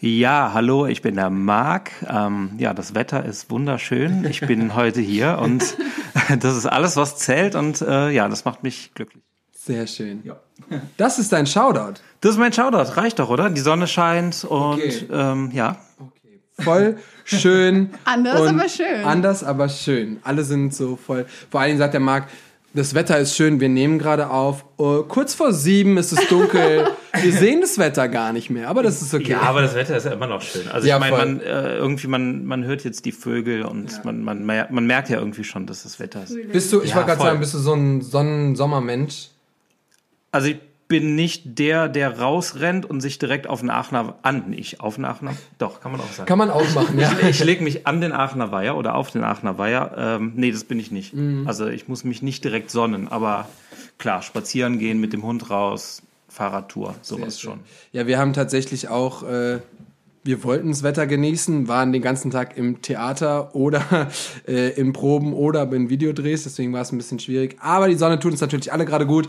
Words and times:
Ja, 0.00 0.52
hallo, 0.54 0.86
ich 0.86 1.02
bin 1.02 1.16
der 1.16 1.28
Marc. 1.28 1.90
Ähm, 2.08 2.52
ja, 2.58 2.72
das 2.72 2.94
Wetter 2.94 3.24
ist 3.24 3.50
wunderschön. 3.50 4.24
Ich 4.26 4.40
bin 4.40 4.74
heute 4.76 5.00
hier 5.00 5.40
und 5.42 5.76
das 6.40 6.56
ist 6.56 6.66
alles, 6.66 6.96
was 6.96 7.16
zählt 7.16 7.56
und 7.56 7.80
äh, 7.80 8.10
ja, 8.10 8.28
das 8.28 8.44
macht 8.44 8.62
mich 8.62 8.92
glücklich. 8.94 9.24
Sehr 9.52 9.88
schön. 9.88 10.22
Ja. 10.22 10.36
Das 10.96 11.18
ist 11.18 11.32
dein 11.32 11.48
Shoutout. 11.48 12.00
Das 12.20 12.30
ist 12.30 12.38
mein 12.38 12.52
Shoutout, 12.52 12.96
reicht 12.96 13.18
doch, 13.18 13.28
oder? 13.28 13.50
Die 13.50 13.60
Sonne 13.60 13.88
scheint 13.88 14.44
und 14.44 14.74
okay. 14.74 15.08
ähm, 15.10 15.50
ja. 15.52 15.78
Okay. 15.98 16.40
Voll 16.62 16.98
schön. 17.24 17.90
anders, 18.04 18.40
aber 18.40 18.68
schön. 18.68 19.04
Anders, 19.04 19.42
aber 19.42 19.68
schön. 19.68 20.20
Alle 20.22 20.44
sind 20.44 20.74
so 20.74 20.94
voll. 20.94 21.26
Vor 21.50 21.60
allen 21.60 21.70
Dingen 21.70 21.78
sagt 21.78 21.94
der 21.94 22.00
Marc, 22.00 22.28
das 22.74 22.94
Wetter 22.94 23.18
ist 23.18 23.34
schön, 23.34 23.60
wir 23.60 23.68
nehmen 23.68 23.98
gerade 23.98 24.30
auf. 24.30 24.64
Uh, 24.78 25.02
kurz 25.02 25.34
vor 25.34 25.52
sieben 25.52 25.96
ist 25.96 26.12
es 26.12 26.28
dunkel. 26.28 26.88
wir 27.22 27.32
sehen 27.32 27.60
das 27.60 27.78
Wetter 27.78 28.08
gar 28.08 28.32
nicht 28.32 28.50
mehr, 28.50 28.68
aber 28.68 28.82
das 28.82 29.00
ist 29.00 29.14
okay. 29.14 29.32
Ja, 29.32 29.40
aber 29.42 29.62
das 29.62 29.74
Wetter 29.74 29.96
ist 29.96 30.04
ja 30.04 30.12
immer 30.12 30.26
noch 30.26 30.42
schön. 30.42 30.68
Also 30.68 30.86
ja, 30.86 30.96
ich 30.96 31.00
meine, 31.00 31.16
man, 31.16 31.40
äh, 31.40 31.76
irgendwie, 31.76 32.06
man, 32.08 32.44
man 32.44 32.64
hört 32.64 32.84
jetzt 32.84 33.04
die 33.04 33.12
Vögel 33.12 33.62
und 33.62 33.92
ja. 33.92 34.00
man, 34.04 34.22
man, 34.22 34.44
man 34.44 34.86
merkt 34.86 35.08
ja 35.08 35.18
irgendwie 35.18 35.44
schon, 35.44 35.66
dass 35.66 35.82
das 35.82 35.98
Wetter 35.98 36.24
ist. 36.24 36.36
Bist 36.52 36.72
du, 36.72 36.82
ich 36.82 36.90
ja, 36.90 36.96
wollte 36.96 37.08
gerade 37.08 37.22
sagen, 37.22 37.40
bist 37.40 37.54
du 37.54 37.58
so 37.58 37.72
ein 37.72 38.02
Sonnen-Sommermensch? 38.02 39.28
Also 40.30 40.48
ich 40.48 40.58
bin 40.88 41.14
nicht 41.14 41.58
der, 41.58 41.88
der 41.88 42.18
rausrennt 42.18 42.86
und 42.86 43.02
sich 43.02 43.18
direkt 43.18 43.46
auf 43.46 43.60
den 43.60 43.68
Aachener, 43.68 44.18
an, 44.22 44.50
nicht 44.50 44.80
auf 44.80 44.94
den 44.94 45.04
Aachener, 45.04 45.32
doch, 45.58 45.80
kann 45.80 45.92
man 45.92 46.00
auch 46.00 46.10
sagen. 46.10 46.26
Kann 46.26 46.38
man 46.38 46.50
auch 46.50 46.74
machen, 46.74 46.98
ja. 46.98 47.12
Ich, 47.20 47.28
ich 47.28 47.44
lege 47.44 47.62
mich 47.62 47.86
an 47.86 48.00
den 48.00 48.12
Aachener 48.12 48.50
Weiher 48.50 48.76
oder 48.76 48.94
auf 48.94 49.10
den 49.10 49.22
Aachener 49.22 49.58
Weiher. 49.58 49.94
Ähm, 49.96 50.32
nee, 50.34 50.50
das 50.50 50.64
bin 50.64 50.80
ich 50.80 50.90
nicht. 50.90 51.14
Mhm. 51.14 51.46
Also 51.46 51.66
ich 51.66 51.88
muss 51.88 52.04
mich 52.04 52.22
nicht 52.22 52.42
direkt 52.42 52.70
sonnen, 52.70 53.06
aber 53.08 53.48
klar, 53.98 54.22
spazieren 54.22 54.78
gehen, 54.78 54.98
mit 54.98 55.12
dem 55.12 55.22
Hund 55.22 55.50
raus, 55.50 56.02
Fahrradtour, 56.28 56.94
sowas 57.02 57.38
schon. 57.38 57.60
Ja, 57.92 58.06
wir 58.06 58.18
haben 58.18 58.32
tatsächlich 58.32 58.88
auch, 58.88 59.22
äh, 59.24 59.60
wir 60.24 60.42
wollten 60.42 60.68
das 60.68 60.82
Wetter 60.82 61.06
genießen, 61.06 61.68
waren 61.68 61.92
den 61.92 62.02
ganzen 62.02 62.30
Tag 62.30 62.56
im 62.56 62.80
Theater 62.80 63.54
oder 63.54 64.08
äh, 64.48 64.70
in 64.70 64.94
Proben 64.94 65.34
oder 65.34 65.70
in 65.70 65.90
Videodrehs, 65.90 66.44
deswegen 66.44 66.72
war 66.72 66.80
es 66.80 66.92
ein 66.92 66.98
bisschen 66.98 67.18
schwierig. 67.18 67.56
Aber 67.60 67.88
die 67.88 67.96
Sonne 67.96 68.18
tut 68.18 68.32
uns 68.32 68.40
natürlich 68.40 68.72
alle 68.72 68.86
gerade 68.86 69.06
gut. 69.06 69.28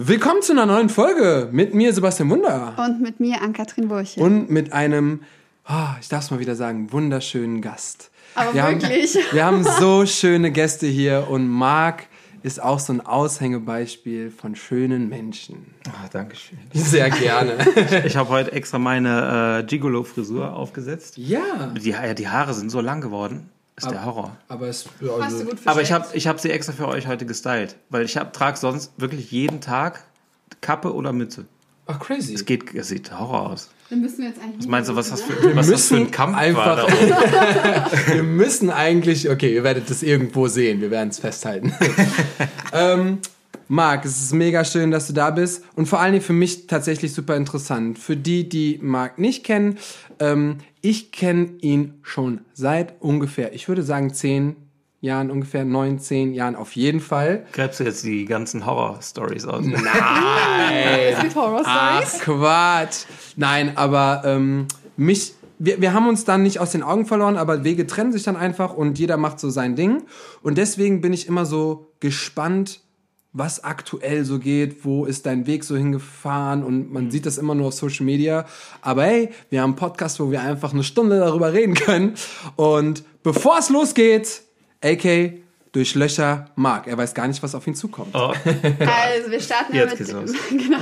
Willkommen 0.00 0.42
zu 0.42 0.52
einer 0.52 0.64
neuen 0.64 0.90
Folge 0.90 1.48
mit 1.50 1.74
mir, 1.74 1.92
Sebastian 1.92 2.30
Wunder. 2.30 2.72
Und 2.78 3.02
mit 3.02 3.18
mir, 3.18 3.42
Ann-Kathrin 3.42 3.88
Burche. 3.88 4.20
Und 4.20 4.48
mit 4.48 4.72
einem, 4.72 5.22
oh, 5.68 5.88
ich 6.00 6.08
darf 6.08 6.22
es 6.22 6.30
mal 6.30 6.38
wieder 6.38 6.54
sagen, 6.54 6.92
wunderschönen 6.92 7.60
Gast. 7.62 8.12
Aber 8.36 8.54
wir 8.54 8.62
wirklich. 8.62 9.16
Haben, 9.16 9.24
wir 9.32 9.44
haben 9.44 9.64
so 9.64 10.06
schöne 10.06 10.52
Gäste 10.52 10.86
hier 10.86 11.26
und 11.28 11.48
Marc 11.48 12.06
ist 12.44 12.62
auch 12.62 12.78
so 12.78 12.92
ein 12.92 13.00
Aushängebeispiel 13.00 14.30
von 14.30 14.54
schönen 14.54 15.08
Menschen. 15.08 15.66
Ach, 15.90 16.08
danke 16.10 16.36
schön. 16.36 16.58
Sehr 16.72 17.10
gerne. 17.10 17.56
ich 18.06 18.16
habe 18.16 18.28
heute 18.28 18.52
extra 18.52 18.78
meine 18.78 19.62
äh, 19.62 19.66
Gigolo-Frisur 19.66 20.54
aufgesetzt. 20.54 21.18
Ja. 21.18 21.74
Die, 21.76 21.96
die 22.14 22.28
Haare 22.28 22.54
sind 22.54 22.70
so 22.70 22.80
lang 22.80 23.00
geworden. 23.00 23.50
Ist 23.78 23.84
aber, 23.84 23.94
der 23.94 24.04
Horror. 24.04 24.36
Aber, 24.48 24.66
es, 24.66 24.86
also, 25.20 25.44
aber 25.64 25.82
ich 25.82 25.92
habe 25.92 26.06
ich 26.12 26.26
hab 26.26 26.40
sie 26.40 26.50
extra 26.50 26.72
für 26.72 26.88
euch 26.88 27.06
heute 27.06 27.26
gestylt. 27.26 27.76
Weil 27.90 28.04
ich 28.04 28.14
trage 28.32 28.58
sonst 28.58 28.92
wirklich 28.96 29.30
jeden 29.30 29.60
Tag 29.60 30.02
Kappe 30.60 30.92
oder 30.92 31.12
Mütze. 31.12 31.46
Ach, 31.86 32.00
crazy. 32.00 32.34
Es, 32.34 32.44
geht, 32.44 32.74
es 32.74 32.88
sieht 32.88 33.16
Horror 33.16 33.50
aus. 33.50 33.70
Dann 33.88 34.00
müssen 34.00 34.18
wir 34.18 34.28
jetzt 34.28 34.40
eigentlich. 34.42 34.58
Was 34.58 34.66
meinst 34.66 34.90
du, 34.90 34.96
was 34.96 35.10
das 35.10 35.22
für, 35.22 35.56
was 35.56 35.70
das 35.70 35.86
für 35.86 35.96
ein 35.96 36.10
Kampf 36.10 36.36
einfach, 36.36 36.76
war 36.76 37.92
wir 38.14 38.22
müssen 38.24 38.68
eigentlich, 38.68 39.30
okay, 39.30 39.54
ihr 39.54 39.62
werdet 39.62 39.88
das 39.88 40.02
irgendwo 40.02 40.48
sehen, 40.48 40.80
wir 40.80 40.90
werden 40.90 41.10
es 41.10 41.20
festhalten. 41.20 41.72
ähm, 42.72 43.20
Marc, 43.70 44.06
es 44.06 44.22
ist 44.22 44.32
mega 44.32 44.64
schön, 44.64 44.90
dass 44.90 45.08
du 45.08 45.12
da 45.12 45.30
bist 45.30 45.62
und 45.76 45.86
vor 45.86 46.00
allen 46.00 46.12
Dingen 46.12 46.24
für 46.24 46.32
mich 46.32 46.66
tatsächlich 46.66 47.12
super 47.12 47.36
interessant. 47.36 47.98
Für 47.98 48.16
die, 48.16 48.48
die 48.48 48.78
Marc 48.82 49.18
nicht 49.18 49.44
kennen, 49.44 49.76
ähm, 50.20 50.56
ich 50.80 51.12
kenne 51.12 51.50
ihn 51.60 51.98
schon 52.02 52.40
seit 52.54 53.00
ungefähr, 53.02 53.52
ich 53.52 53.68
würde 53.68 53.82
sagen, 53.82 54.14
zehn 54.14 54.56
Jahren, 55.02 55.30
ungefähr 55.30 55.66
neun, 55.66 55.98
zehn 55.98 56.32
Jahren 56.32 56.56
auf 56.56 56.72
jeden 56.76 57.00
Fall. 57.00 57.44
Gräbst 57.52 57.80
du 57.80 57.84
jetzt 57.84 58.04
die 58.04 58.24
ganzen 58.24 58.64
Horror-Stories 58.64 59.44
aus? 59.44 59.64
Nein! 59.64 61.34
Horror-Stories? 61.34 61.66
Ach, 61.66 62.18
Quatsch! 62.20 63.04
Nein, 63.36 63.76
aber 63.76 64.22
ähm, 64.24 64.66
mich 64.96 65.34
wir, 65.58 65.80
wir 65.80 65.92
haben 65.92 66.08
uns 66.08 66.24
dann 66.24 66.42
nicht 66.42 66.60
aus 66.60 66.70
den 66.70 66.82
Augen 66.82 67.04
verloren, 67.04 67.36
aber 67.36 67.64
Wege 67.64 67.86
trennen 67.86 68.12
sich 68.12 68.22
dann 68.22 68.36
einfach 68.36 68.74
und 68.74 68.98
jeder 68.98 69.16
macht 69.16 69.40
so 69.40 69.50
sein 69.50 69.76
Ding. 69.76 70.04
Und 70.42 70.56
deswegen 70.56 71.00
bin 71.00 71.12
ich 71.12 71.26
immer 71.26 71.46
so 71.46 71.92
gespannt, 72.00 72.80
was 73.38 73.64
aktuell 73.64 74.24
so 74.24 74.38
geht, 74.38 74.84
wo 74.84 75.04
ist 75.04 75.26
dein 75.26 75.46
Weg 75.46 75.64
so 75.64 75.76
hingefahren 75.76 76.64
und 76.64 76.92
man 76.92 77.04
mhm. 77.04 77.10
sieht 77.10 77.26
das 77.26 77.38
immer 77.38 77.54
nur 77.54 77.68
auf 77.68 77.74
Social 77.74 78.04
Media. 78.04 78.46
Aber 78.82 79.04
hey, 79.04 79.30
wir 79.50 79.62
haben 79.62 79.70
einen 79.70 79.76
Podcast, 79.76 80.20
wo 80.20 80.30
wir 80.30 80.42
einfach 80.42 80.72
eine 80.72 80.84
Stunde 80.84 81.18
darüber 81.18 81.52
reden 81.52 81.74
können. 81.74 82.14
Und 82.56 83.04
bevor 83.22 83.58
es 83.58 83.70
losgeht, 83.70 84.42
AK 84.82 85.34
durch 85.72 85.94
Löcher 85.94 86.46
Mark. 86.56 86.86
Er 86.86 86.96
weiß 86.96 87.14
gar 87.14 87.28
nicht, 87.28 87.42
was 87.42 87.54
auf 87.54 87.66
ihn 87.66 87.74
zukommt. 87.74 88.14
Oh. 88.14 88.32
Also 88.44 89.30
wir 89.30 89.40
starten 89.40 89.74
immer 89.74 89.86
mit, 89.86 89.98
genau, 90.50 90.78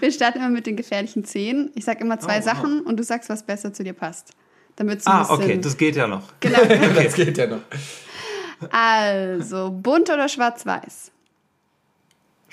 wir 0.00 0.12
starten 0.12 0.38
immer 0.38 0.48
mit 0.48 0.66
den 0.66 0.76
gefährlichen 0.76 1.24
Zehen. 1.24 1.70
Ich 1.74 1.84
sage 1.84 2.00
immer 2.00 2.18
zwei 2.18 2.38
oh, 2.38 2.42
Sachen 2.42 2.80
und 2.82 2.96
du 2.96 3.02
sagst, 3.02 3.28
was 3.28 3.44
besser 3.44 3.72
zu 3.72 3.84
dir 3.84 3.92
passt. 3.92 4.30
Damit 4.76 5.00
ah, 5.06 5.26
okay, 5.30 5.58
das 5.58 5.76
geht 5.76 5.96
ja 5.96 6.06
noch. 6.06 6.22
Genau. 6.40 6.58
das 6.94 7.14
geht 7.14 7.36
ja 7.38 7.46
noch. 7.46 7.62
Also, 8.70 9.70
bunt 9.70 10.10
oder 10.10 10.28
schwarz-weiß? 10.28 11.12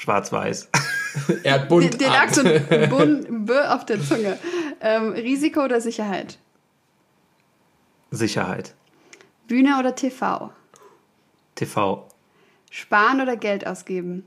Schwarz-Weiß. 0.03 0.69
er 1.43 1.53
hat 1.53 1.69
bunt. 1.69 1.99
Dir 2.01 2.09
lag 2.09 2.29
so 2.29 2.43
bunt 2.89 3.51
auf 3.69 3.85
der 3.85 4.01
Zunge. 4.01 4.37
Ähm, 4.81 5.13
Risiko 5.13 5.63
oder 5.63 5.79
Sicherheit? 5.79 6.37
Sicherheit. 8.11 8.73
Bühne 9.47 9.79
oder 9.79 9.95
TV? 9.95 10.51
TV. 11.55 12.05
Sparen 12.69 13.21
oder 13.21 13.37
Geld 13.37 13.65
ausgeben? 13.65 14.25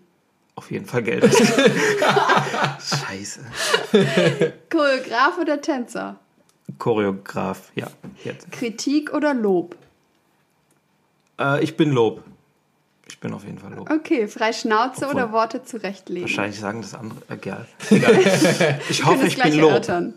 Auf 0.54 0.70
jeden 0.70 0.86
Fall 0.86 1.02
Geld 1.02 1.24
ausgeben. 1.24 1.74
Scheiße. 2.80 3.40
Choreograf 4.70 5.38
oder 5.38 5.60
Tänzer? 5.60 6.18
Choreograf, 6.78 7.70
ja. 7.74 7.88
Jetzt. 8.24 8.50
Kritik 8.50 9.12
oder 9.12 9.34
Lob? 9.34 9.76
Äh, 11.38 11.62
ich 11.62 11.76
bin 11.76 11.90
Lob. 11.90 12.22
Ich 13.08 13.20
bin 13.20 13.32
auf 13.32 13.44
jeden 13.44 13.58
Fall 13.58 13.72
Lob. 13.72 13.90
Okay, 13.90 14.26
frei 14.26 14.52
Schnauze 14.52 15.06
Obwohl, 15.06 15.22
oder 15.22 15.32
Worte 15.32 15.62
zurechtlegen? 15.62 16.22
Wahrscheinlich 16.22 16.58
sagen 16.58 16.82
das 16.82 16.94
andere. 16.94 17.20
Äh, 17.28 17.34
egal. 17.34 17.66
egal. 17.90 18.80
Ich 18.88 19.04
hoffe, 19.04 19.26
ich 19.26 19.40
bin 19.40 19.54
Lob. 19.54 19.70
Erörtern. 19.70 20.14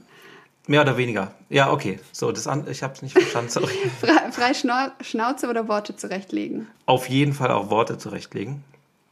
Mehr 0.67 0.81
oder 0.81 0.97
weniger. 0.97 1.33
Ja, 1.49 1.71
okay. 1.71 1.99
So, 2.11 2.31
das 2.31 2.47
an, 2.47 2.67
ich 2.69 2.83
habe 2.83 2.93
es 2.93 3.01
nicht 3.01 3.13
verstanden. 3.13 3.49
Sorry. 3.49 3.73
Frei, 4.01 4.31
frei 4.31 4.93
Schnauze 5.01 5.49
oder 5.49 5.67
Worte 5.67 5.95
zurechtlegen? 5.95 6.67
Auf 6.85 7.09
jeden 7.09 7.33
Fall 7.33 7.49
auch 7.51 7.71
Worte 7.71 7.97
zurechtlegen. 7.97 8.63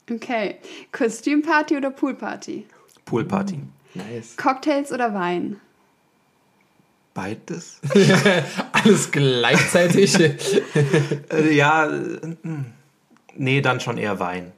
Okay. 0.09 0.57
Kostümparty 0.91 1.77
oder 1.77 1.89
Poolparty? 1.89 2.67
Poolparty. 3.05 3.59
Nice. 3.95 4.37
Cocktails 4.37 4.91
oder 4.91 5.13
Wein? 5.13 5.59
Beides. 7.15 7.79
Alles 8.71 9.11
gleichzeitig. 9.11 10.15
Äh, 10.19 11.55
ja, 11.55 11.89
nee, 13.37 13.61
dann 13.61 13.79
schon 13.79 13.97
eher 13.97 14.19
Wein. 14.19 14.51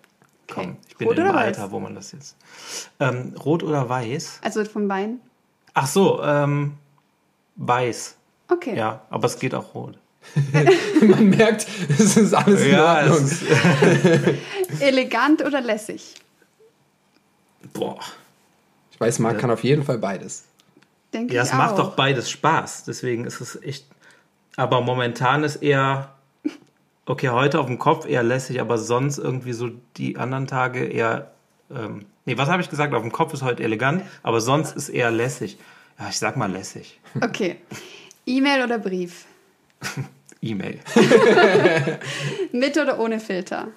Okay. 0.50 0.62
Komm, 0.62 0.78
ich 0.88 0.98
bin 0.98 1.08
Rot 1.08 1.18
im 1.18 1.28
Alter, 1.28 1.64
weiß? 1.64 1.72
wo 1.72 1.80
man 1.80 1.96
das 1.96 2.12
jetzt. 2.12 2.36
Ähm, 3.00 3.36
rot 3.44 3.64
oder 3.64 3.88
weiß? 3.88 4.40
Also 4.44 4.66
vom 4.66 4.90
Wein? 4.90 5.20
Ach 5.74 5.88
so, 5.88 6.24
ähm, 6.24 6.78
weiß. 7.56 8.16
Okay. 8.48 8.76
Ja, 8.76 9.02
aber 9.10 9.28
es 9.28 9.38
geht 9.38 9.54
auch 9.54 9.76
rot. 9.76 9.98
Man 11.02 11.30
merkt, 11.30 11.66
es 11.90 12.18
ist 12.18 12.34
alles 12.34 12.62
in 12.62 12.72
ja, 12.72 13.04
Ordnung. 13.04 13.32
Elegant 14.80 15.44
oder 15.44 15.62
lässig? 15.62 16.16
Boah. 17.74 18.00
Ich 18.92 19.00
weiß, 19.00 19.20
man 19.20 19.36
ja. 19.36 19.40
kann 19.40 19.52
auf 19.52 19.64
jeden 19.64 19.84
Fall 19.84 19.98
beides. 19.98 20.44
Denke 21.14 21.34
ja, 21.34 21.44
es 21.44 21.52
auch. 21.52 21.56
macht 21.56 21.78
doch 21.78 21.96
beides 21.96 22.30
Spaß. 22.30 22.84
Deswegen 22.84 23.26
ist 23.26 23.40
es 23.40 23.62
echt. 23.62 23.86
Aber 24.56 24.82
momentan 24.82 25.44
ist 25.44 25.58
eher. 25.58 26.14
Okay, 27.10 27.30
heute 27.30 27.60
auf 27.60 27.66
dem 27.66 27.80
Kopf 27.80 28.06
eher 28.06 28.22
lässig, 28.22 28.62
aber 28.62 28.78
sonst 28.78 29.18
irgendwie 29.18 29.54
so 29.54 29.72
die 29.98 30.18
anderen 30.18 30.46
Tage 30.46 30.86
eher. 30.86 31.32
Ähm, 31.76 32.06
nee, 32.26 32.38
was 32.38 32.50
habe 32.50 32.62
ich 32.62 32.70
gesagt? 32.70 32.94
Auf 32.94 33.02
dem 33.02 33.12
Kopf 33.12 33.34
ist 33.34 33.42
heute 33.42 33.64
elegant, 33.64 34.04
aber 34.22 34.42
sonst 34.42 34.76
ist 34.76 34.90
eher 34.90 35.10
lässig. 35.10 35.58
Ja, 35.98 36.10
ich 36.10 36.20
sag 36.20 36.38
mal 36.38 36.52
lässig. 36.52 37.00
Okay. 37.20 37.56
E-Mail 38.28 38.64
oder 38.64 38.78
Brief? 38.78 39.26
E-Mail. 40.44 40.80
Mit 42.52 42.78
oder 42.78 43.00
ohne 43.00 43.20
Filter? 43.20 43.70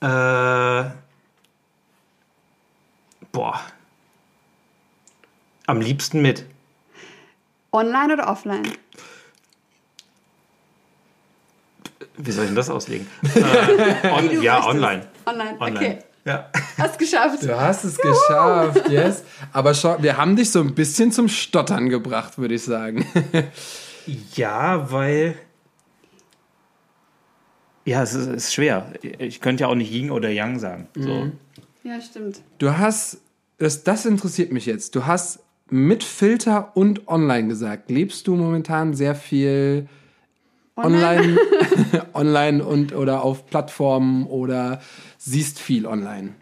Äh, 0.00 0.90
boah. 3.32 3.60
Am 5.66 5.80
liebsten 5.80 6.22
mit. 6.22 6.46
Online 7.72 8.12
oder 8.12 8.28
offline? 8.30 8.70
Wie 12.16 12.30
soll 12.30 12.44
ich 12.44 12.50
denn 12.50 12.56
das 12.56 12.70
auslegen? 12.70 13.06
äh, 13.34 14.08
on, 14.10 14.42
ja, 14.42 14.64
online. 14.64 15.06
Online. 15.26 15.60
online. 15.60 15.76
Okay. 15.76 15.98
Ja. 16.24 16.50
Hast 16.78 16.98
geschafft. 16.98 17.42
Du 17.42 17.60
hast 17.60 17.84
es 17.84 17.98
geschafft, 17.98 18.88
yes. 18.88 19.24
Aber 19.52 19.74
schau, 19.74 20.02
wir 20.02 20.16
haben 20.16 20.36
dich 20.36 20.50
so 20.50 20.60
ein 20.60 20.74
bisschen 20.74 21.12
zum 21.12 21.28
Stottern 21.28 21.90
gebracht, 21.90 22.38
würde 22.38 22.54
ich 22.54 22.62
sagen. 22.62 23.04
ja, 24.34 24.90
weil. 24.90 25.36
Ja, 27.84 28.02
es 28.02 28.14
ist, 28.14 28.28
ist, 28.28 28.54
schwer. 28.54 28.92
Ich 29.18 29.42
könnte 29.42 29.62
ja 29.62 29.68
auch 29.68 29.74
nicht 29.74 29.92
Yin 29.92 30.10
oder 30.10 30.30
Yang 30.30 30.58
sagen. 30.58 30.88
So. 30.94 31.10
Mhm. 31.10 31.32
Ja, 31.82 32.00
stimmt. 32.00 32.40
Du 32.56 32.78
hast, 32.78 33.18
das, 33.58 33.84
das 33.84 34.06
interessiert 34.06 34.50
mich 34.52 34.64
jetzt. 34.64 34.94
Du 34.94 35.04
hast 35.04 35.40
mit 35.68 36.02
Filter 36.02 36.74
und 36.74 37.06
online 37.08 37.48
gesagt. 37.48 37.90
Lebst 37.90 38.26
du 38.26 38.36
momentan 38.36 38.94
sehr 38.94 39.14
viel 39.14 39.88
online, 40.76 41.38
online, 41.38 42.06
online 42.14 42.64
und 42.64 42.94
oder 42.94 43.22
auf 43.22 43.46
Plattformen 43.46 44.26
oder 44.26 44.80
siehst 45.18 45.58
viel 45.58 45.86
online? 45.86 46.34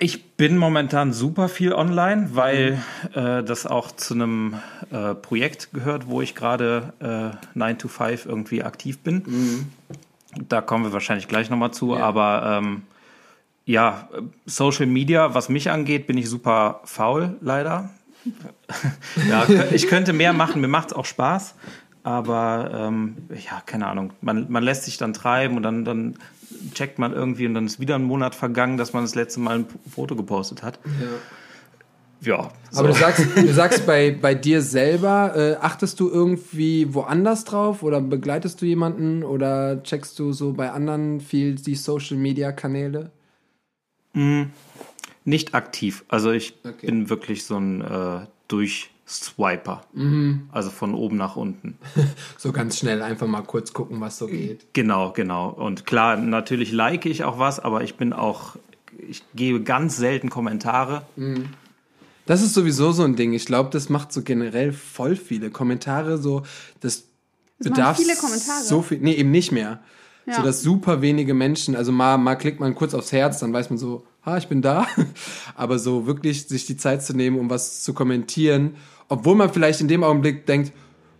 Ich 0.00 0.36
bin 0.36 0.56
momentan 0.56 1.12
super 1.12 1.48
viel 1.48 1.72
online, 1.72 2.30
weil 2.34 2.80
äh, 3.14 3.42
das 3.42 3.66
auch 3.66 3.90
zu 3.90 4.14
einem 4.14 4.54
äh, 4.92 5.14
Projekt 5.14 5.72
gehört, 5.72 6.06
wo 6.06 6.22
ich 6.22 6.36
gerade 6.36 6.92
äh, 7.00 7.58
9 7.58 7.78
to 7.78 7.88
5 7.88 8.26
irgendwie 8.26 8.62
aktiv 8.62 9.00
bin. 9.00 9.24
Mhm. 9.26 9.66
Da 10.48 10.60
kommen 10.60 10.84
wir 10.84 10.92
wahrscheinlich 10.92 11.26
gleich 11.26 11.50
nochmal 11.50 11.72
zu, 11.72 11.96
ja. 11.96 12.04
aber 12.04 12.58
ähm, 12.58 12.82
ja, 13.64 14.08
Social 14.46 14.86
Media, 14.86 15.34
was 15.34 15.48
mich 15.48 15.70
angeht, 15.70 16.06
bin 16.06 16.16
ich 16.16 16.30
super 16.30 16.80
faul, 16.84 17.36
leider. 17.40 17.90
ja, 19.28 19.46
ich 19.72 19.88
könnte 19.88 20.12
mehr 20.12 20.32
machen, 20.32 20.60
mir 20.60 20.68
macht 20.68 20.88
es 20.88 20.92
auch 20.94 21.06
Spaß, 21.06 21.54
aber 22.08 22.70
ähm, 22.72 23.16
ja, 23.34 23.60
keine 23.66 23.86
Ahnung. 23.86 24.14
Man, 24.22 24.46
man 24.48 24.62
lässt 24.62 24.84
sich 24.84 24.96
dann 24.96 25.12
treiben 25.12 25.58
und 25.58 25.62
dann, 25.62 25.84
dann 25.84 26.14
checkt 26.72 26.98
man 26.98 27.12
irgendwie 27.12 27.46
und 27.46 27.52
dann 27.52 27.66
ist 27.66 27.80
wieder 27.80 27.96
ein 27.96 28.02
Monat 28.02 28.34
vergangen, 28.34 28.78
dass 28.78 28.94
man 28.94 29.04
das 29.04 29.14
letzte 29.14 29.40
Mal 29.40 29.58
ein 29.58 29.66
Foto 29.90 30.16
gepostet 30.16 30.62
hat. 30.62 30.78
Ja. 30.84 31.06
Ja. 32.20 32.50
So. 32.70 32.80
Aber 32.80 32.88
du 32.88 32.94
sagst, 32.94 33.26
du 33.36 33.52
sagst 33.52 33.86
bei, 33.86 34.10
bei 34.10 34.34
dir 34.34 34.62
selber, 34.62 35.34
äh, 35.36 35.56
achtest 35.60 36.00
du 36.00 36.08
irgendwie 36.08 36.92
woanders 36.94 37.44
drauf 37.44 37.82
oder 37.82 38.00
begleitest 38.00 38.62
du 38.62 38.66
jemanden 38.66 39.22
oder 39.22 39.82
checkst 39.82 40.18
du 40.18 40.32
so 40.32 40.54
bei 40.54 40.70
anderen 40.70 41.20
viel 41.20 41.56
die 41.56 41.76
Social 41.76 42.16
Media 42.16 42.52
Kanäle? 42.52 43.10
Mm, 44.14 44.44
nicht 45.26 45.54
aktiv. 45.54 46.04
Also 46.08 46.32
ich 46.32 46.54
okay. 46.64 46.86
bin 46.86 47.10
wirklich 47.10 47.44
so 47.44 47.58
ein 47.58 47.82
äh, 47.82 48.26
durch 48.48 48.90
Swiper. 49.08 49.82
Mhm. 49.94 50.48
Also 50.52 50.70
von 50.70 50.94
oben 50.94 51.16
nach 51.16 51.36
unten. 51.36 51.78
so 52.36 52.52
ganz 52.52 52.78
schnell 52.78 53.02
einfach 53.02 53.26
mal 53.26 53.42
kurz 53.42 53.72
gucken, 53.72 54.00
was 54.00 54.18
so 54.18 54.26
geht. 54.26 54.66
Genau, 54.74 55.12
genau. 55.12 55.48
Und 55.48 55.86
klar, 55.86 56.16
natürlich 56.16 56.72
like 56.72 57.06
ich 57.06 57.24
auch 57.24 57.38
was, 57.38 57.58
aber 57.58 57.82
ich 57.82 57.96
bin 57.96 58.12
auch, 58.12 58.56
ich 58.98 59.22
gebe 59.34 59.62
ganz 59.62 59.96
selten 59.96 60.28
Kommentare. 60.28 61.06
Mhm. 61.16 61.46
Das 62.26 62.42
ist 62.42 62.52
sowieso 62.52 62.92
so 62.92 63.04
ein 63.04 63.16
Ding. 63.16 63.32
Ich 63.32 63.46
glaube, 63.46 63.70
das 63.70 63.88
macht 63.88 64.12
so 64.12 64.22
generell 64.22 64.72
voll 64.74 65.16
viele 65.16 65.48
Kommentare. 65.48 66.18
So, 66.18 66.42
das, 66.80 67.04
das 67.58 67.70
bedarf 67.70 67.96
viele 67.96 68.14
Kommentare. 68.16 68.62
so 68.62 68.82
viel. 68.82 68.98
Nee, 68.98 69.14
eben 69.14 69.30
nicht 69.30 69.50
mehr. 69.50 69.80
Ja. 70.26 70.34
So 70.34 70.42
dass 70.42 70.60
super 70.60 71.00
wenige 71.00 71.32
Menschen, 71.32 71.74
also 71.74 71.90
mal, 71.90 72.18
mal 72.18 72.36
klickt 72.36 72.60
man 72.60 72.74
kurz 72.74 72.92
aufs 72.92 73.12
Herz, 73.12 73.38
dann 73.38 73.54
weiß 73.54 73.70
man 73.70 73.78
so, 73.78 74.04
ah, 74.22 74.36
ich 74.36 74.48
bin 74.48 74.60
da. 74.60 74.86
Aber 75.54 75.78
so 75.78 76.06
wirklich 76.06 76.46
sich 76.46 76.66
die 76.66 76.76
Zeit 76.76 77.02
zu 77.02 77.14
nehmen, 77.14 77.38
um 77.38 77.48
was 77.48 77.82
zu 77.82 77.94
kommentieren 77.94 78.76
obwohl 79.08 79.34
man 79.34 79.52
vielleicht 79.52 79.80
in 79.80 79.88
dem 79.88 80.04
Augenblick 80.04 80.46
denkt, 80.46 80.72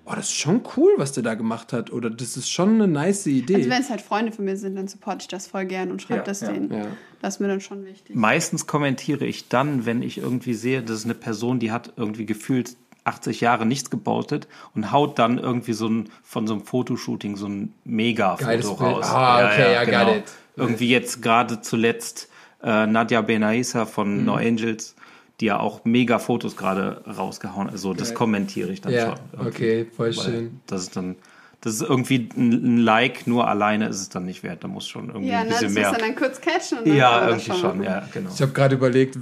oh, 0.05 0.15
das 0.15 0.29
ist 0.29 0.37
schon 0.37 0.63
cool, 0.77 0.93
was 0.97 1.13
der 1.13 1.23
da 1.23 1.35
gemacht 1.35 1.73
hat. 1.73 1.93
Oder 1.93 2.11
das 2.11 2.37
ist 2.37 2.51
schon 2.51 2.75
eine 2.75 2.89
nice 2.89 3.27
Idee. 3.27 3.57
Also 3.57 3.71
wenn 3.71 3.83
es 3.83 3.91
halt 3.91 4.01
Freunde 4.01 4.33
von 4.33 4.45
mir 4.45 4.57
sind, 4.57 4.77
dann 4.77 4.89
supporte 4.89 5.23
ich 5.23 5.29
das 5.29 5.47
voll 5.47 5.67
gern 5.67 5.91
und 5.91 6.03
schreibe 6.03 6.21
ja, 6.21 6.25
das 6.25 6.41
ja. 6.41 6.53
denen. 6.53 6.73
Ja. 6.73 6.87
Das 7.21 7.35
ist 7.35 7.41
mir 7.41 7.49
dann 7.49 7.61
schon 7.61 7.85
wichtig. 7.85 8.15
Meistens 8.15 8.67
kommentiere 8.67 9.27
ich 9.27 9.49
dann, 9.49 9.87
wenn 9.87 10.03
ich 10.03 10.19
irgendwie 10.19 10.55
sehe, 10.55 10.83
das 10.83 10.99
ist 10.99 11.05
eine 11.05 11.15
Person, 11.15 11.59
die 11.59 11.73
hat 11.73 11.93
irgendwie 11.97 12.27
gefühlt 12.27 12.77
80 13.05 13.41
Jahre 13.41 13.67
nichts 13.67 13.91
gebaut 13.91 14.47
und 14.75 14.93
haut 14.93 15.19
dann 15.19 15.39
irgendwie 15.39 15.73
so 15.73 15.89
ein, 15.89 16.11
von 16.23 16.47
so 16.47 16.55
einem 16.55 16.65
Fotoshooting 16.65 17.37
so 17.37 17.47
ein 17.47 17.75
Mega-Foto 17.85 18.73
raus. 18.75 19.07
Ah, 19.09 19.47
okay, 19.47 19.61
ja, 19.61 19.73
ja, 19.73 19.85
genau. 19.85 20.23
Irgendwie 20.57 20.91
jetzt 20.91 21.23
gerade 21.23 21.61
zuletzt 21.63 22.29
äh, 22.63 22.87
Nadja 22.87 23.23
Benaisa 23.23 23.87
von 23.87 24.19
mhm. 24.19 24.25
No 24.25 24.35
Angels 24.35 24.95
die 25.41 25.47
ja 25.47 25.61
auch 25.61 25.85
mega 25.85 26.19
Fotos 26.19 26.57
gerade 26.57 27.03
rausgehauen. 27.07 27.71
Also 27.71 27.95
das 27.95 28.15
kommentiere 28.15 28.71
ich 28.71 28.81
dann 28.81 28.93
ja, 28.93 29.07
schon. 29.07 29.19
Irgendwie. 29.33 29.49
Okay, 29.49 29.87
voll 29.97 30.13
schön. 30.13 30.61
Das 30.67 30.83
ist 30.83 30.97
dann, 30.97 31.17
das 31.61 31.75
ist 31.75 31.83
irgendwie 31.83 32.29
ein 32.37 32.79
Like, 32.79 33.27
nur 33.27 33.47
alleine 33.47 33.89
ist 33.89 34.01
es 34.01 34.09
dann 34.09 34.25
nicht 34.25 34.43
wert. 34.43 34.65
Da 34.65 34.69
muss 34.69 34.89
schon 34.89 35.09
irgendwie 35.09 35.31
ja, 35.31 35.41
ein 35.41 35.49
bisschen 35.49 35.75
na, 35.75 35.81
das 35.83 35.93
mehr. 35.93 36.01
Ja, 36.01 36.07
dann 36.07 36.17
kurz 36.17 36.41
catchen. 36.41 36.79
Und 36.79 36.89
dann 36.89 36.97
ja, 36.97 37.29
irgendwie 37.29 37.51
schon, 37.51 37.61
schon 37.61 37.83
ja, 37.83 38.09
genau. 38.13 38.31
Ich 38.35 38.43
habe 38.43 38.53
gerade 38.53 38.75
überlegt, 38.75 39.17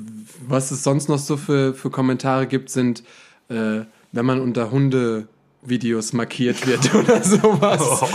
was 0.46 0.70
es 0.70 0.82
sonst 0.82 1.08
noch 1.08 1.18
so 1.18 1.36
für, 1.36 1.74
für 1.74 1.90
Kommentare 1.90 2.46
gibt, 2.46 2.70
sind, 2.70 3.02
äh, 3.48 3.80
wenn 4.12 4.26
man 4.26 4.40
unter 4.40 4.70
Hunde 4.70 5.28
Videos 5.62 6.12
markiert 6.12 6.66
wird 6.66 6.94
oder 6.94 7.22
sowas. 7.22 7.82
Oh. 7.82 8.08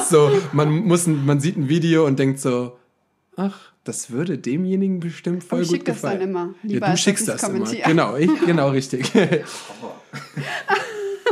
so, 0.10 0.30
man 0.52 0.70
muss, 0.70 1.06
man 1.06 1.40
sieht 1.40 1.56
ein 1.56 1.68
Video 1.68 2.06
und 2.06 2.18
denkt 2.18 2.40
so, 2.40 2.76
ach, 3.36 3.58
das 3.84 4.10
würde 4.10 4.38
demjenigen 4.38 5.00
bestimmt 5.00 5.44
voll 5.44 5.64
gut 5.64 5.84
gefallen. 5.84 5.84
Ich 5.84 5.90
schicke 5.90 5.92
das 5.92 6.02
dann 6.02 6.20
immer. 6.20 6.54
Lieber, 6.62 6.86
ja, 6.86 6.92
du 6.92 6.98
schickst 6.98 7.28
das 7.28 7.42
immer. 7.42 7.64
Genau, 7.64 8.16
ich, 8.16 8.30
genau 8.46 8.70
richtig. 8.70 9.10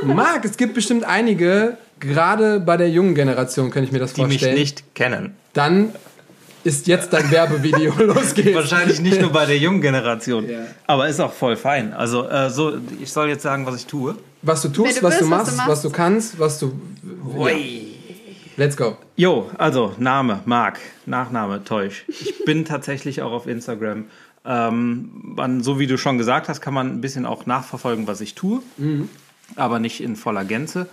Marc, 0.02 0.44
es 0.44 0.56
gibt 0.56 0.74
bestimmt 0.74 1.04
einige, 1.04 1.76
gerade 2.00 2.60
bei 2.60 2.76
der 2.76 2.90
jungen 2.90 3.14
Generation, 3.14 3.70
kann 3.70 3.84
ich 3.84 3.92
mir 3.92 3.98
das 3.98 4.14
die 4.14 4.22
vorstellen. 4.22 4.56
Die 4.56 4.60
mich 4.60 4.70
nicht 4.70 4.94
kennen. 4.94 5.34
Dann 5.52 5.92
ist 6.64 6.86
jetzt 6.86 7.12
dein 7.12 7.30
Werbevideo 7.30 7.94
losgeht. 8.02 8.54
Wahrscheinlich 8.54 9.00
nicht 9.00 9.20
nur 9.20 9.30
bei 9.30 9.46
der 9.46 9.58
jungen 9.58 9.80
Generation, 9.80 10.48
ja. 10.48 10.58
aber 10.86 11.08
ist 11.08 11.20
auch 11.20 11.32
voll 11.32 11.56
fein. 11.56 11.92
Also 11.92 12.28
äh, 12.28 12.50
so, 12.50 12.74
ich 13.00 13.12
soll 13.12 13.28
jetzt 13.28 13.42
sagen, 13.42 13.66
was 13.66 13.76
ich 13.76 13.86
tue. 13.86 14.16
Was 14.42 14.62
du 14.62 14.68
tust, 14.68 14.98
du 14.98 15.02
was, 15.02 15.18
bist, 15.18 15.22
du 15.22 15.26
machst, 15.26 15.46
was, 15.46 15.50
du 15.50 15.56
machst, 15.56 15.70
was 15.70 15.82
du 15.82 15.90
kannst, 15.90 16.38
was 16.38 16.58
du. 16.58 16.72
Ja. 17.38 17.89
Let's 18.60 18.76
go. 18.76 18.98
Jo, 19.16 19.50
also 19.56 19.94
Name, 19.96 20.42
Marc, 20.44 20.80
Nachname, 21.06 21.64
Täusch. 21.64 22.04
Ich 22.08 22.44
bin 22.44 22.64
tatsächlich 22.66 23.22
auch 23.22 23.32
auf 23.32 23.46
Instagram. 23.46 24.04
Ähm, 24.44 25.08
man, 25.34 25.62
so 25.62 25.78
wie 25.78 25.86
du 25.86 25.96
schon 25.96 26.18
gesagt 26.18 26.50
hast, 26.50 26.60
kann 26.60 26.74
man 26.74 26.88
ein 26.88 27.00
bisschen 27.00 27.24
auch 27.24 27.46
nachverfolgen, 27.46 28.06
was 28.06 28.20
ich 28.20 28.34
tue, 28.34 28.60
mhm. 28.76 29.08
aber 29.56 29.78
nicht 29.78 30.02
in 30.02 30.14
voller 30.14 30.44
Gänze. 30.44 30.90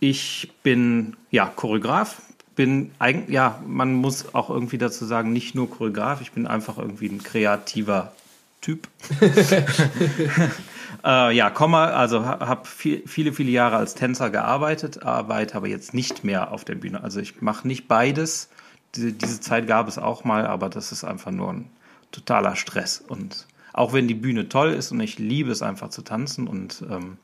Ich 0.00 0.50
bin 0.64 1.16
ja 1.30 1.46
Choreograf, 1.46 2.22
bin 2.56 2.90
eigentlich, 2.98 3.32
ja, 3.32 3.62
man 3.64 3.94
muss 3.94 4.34
auch 4.34 4.50
irgendwie 4.50 4.78
dazu 4.78 5.04
sagen, 5.04 5.32
nicht 5.32 5.54
nur 5.54 5.70
Choreograf, 5.70 6.20
ich 6.20 6.32
bin 6.32 6.48
einfach 6.48 6.76
irgendwie 6.76 7.06
ein 7.06 7.22
kreativer 7.22 8.14
Typ. 8.62 8.88
Äh, 11.04 11.34
ja, 11.34 11.50
komme, 11.50 11.78
also 11.78 12.26
habe 12.26 12.66
viel, 12.66 13.02
viele, 13.06 13.32
viele 13.32 13.50
Jahre 13.50 13.76
als 13.76 13.94
Tänzer 13.94 14.30
gearbeitet, 14.30 15.02
arbeite 15.02 15.56
aber 15.56 15.68
jetzt 15.68 15.94
nicht 15.94 16.24
mehr 16.24 16.52
auf 16.52 16.64
der 16.64 16.74
Bühne. 16.74 17.02
Also 17.02 17.20
ich 17.20 17.40
mache 17.40 17.66
nicht 17.66 17.88
beides. 17.88 18.50
Diese, 18.94 19.12
diese 19.12 19.40
Zeit 19.40 19.66
gab 19.66 19.88
es 19.88 19.98
auch 19.98 20.24
mal, 20.24 20.46
aber 20.46 20.68
das 20.68 20.92
ist 20.92 21.04
einfach 21.04 21.30
nur 21.30 21.52
ein 21.52 21.70
totaler 22.12 22.56
Stress. 22.56 23.00
Und 23.00 23.46
auch 23.72 23.92
wenn 23.92 24.08
die 24.08 24.14
Bühne 24.14 24.48
toll 24.48 24.70
ist 24.70 24.92
und 24.92 25.00
ich 25.00 25.18
liebe 25.18 25.50
es 25.50 25.62
einfach 25.62 25.88
zu 25.88 26.02
tanzen 26.02 26.48
und 26.48 26.82
ähm, 26.90 27.16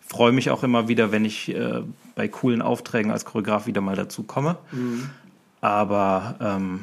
freue 0.00 0.32
mich 0.32 0.50
auch 0.50 0.62
immer 0.62 0.88
wieder, 0.88 1.12
wenn 1.12 1.24
ich 1.24 1.54
äh, 1.54 1.82
bei 2.14 2.28
coolen 2.28 2.60
Aufträgen 2.60 3.10
als 3.12 3.24
Choreograf 3.24 3.66
wieder 3.66 3.80
mal 3.80 3.96
dazu 3.96 4.24
komme. 4.24 4.58
Mhm. 4.72 5.10
Aber 5.60 6.36
ähm, 6.40 6.80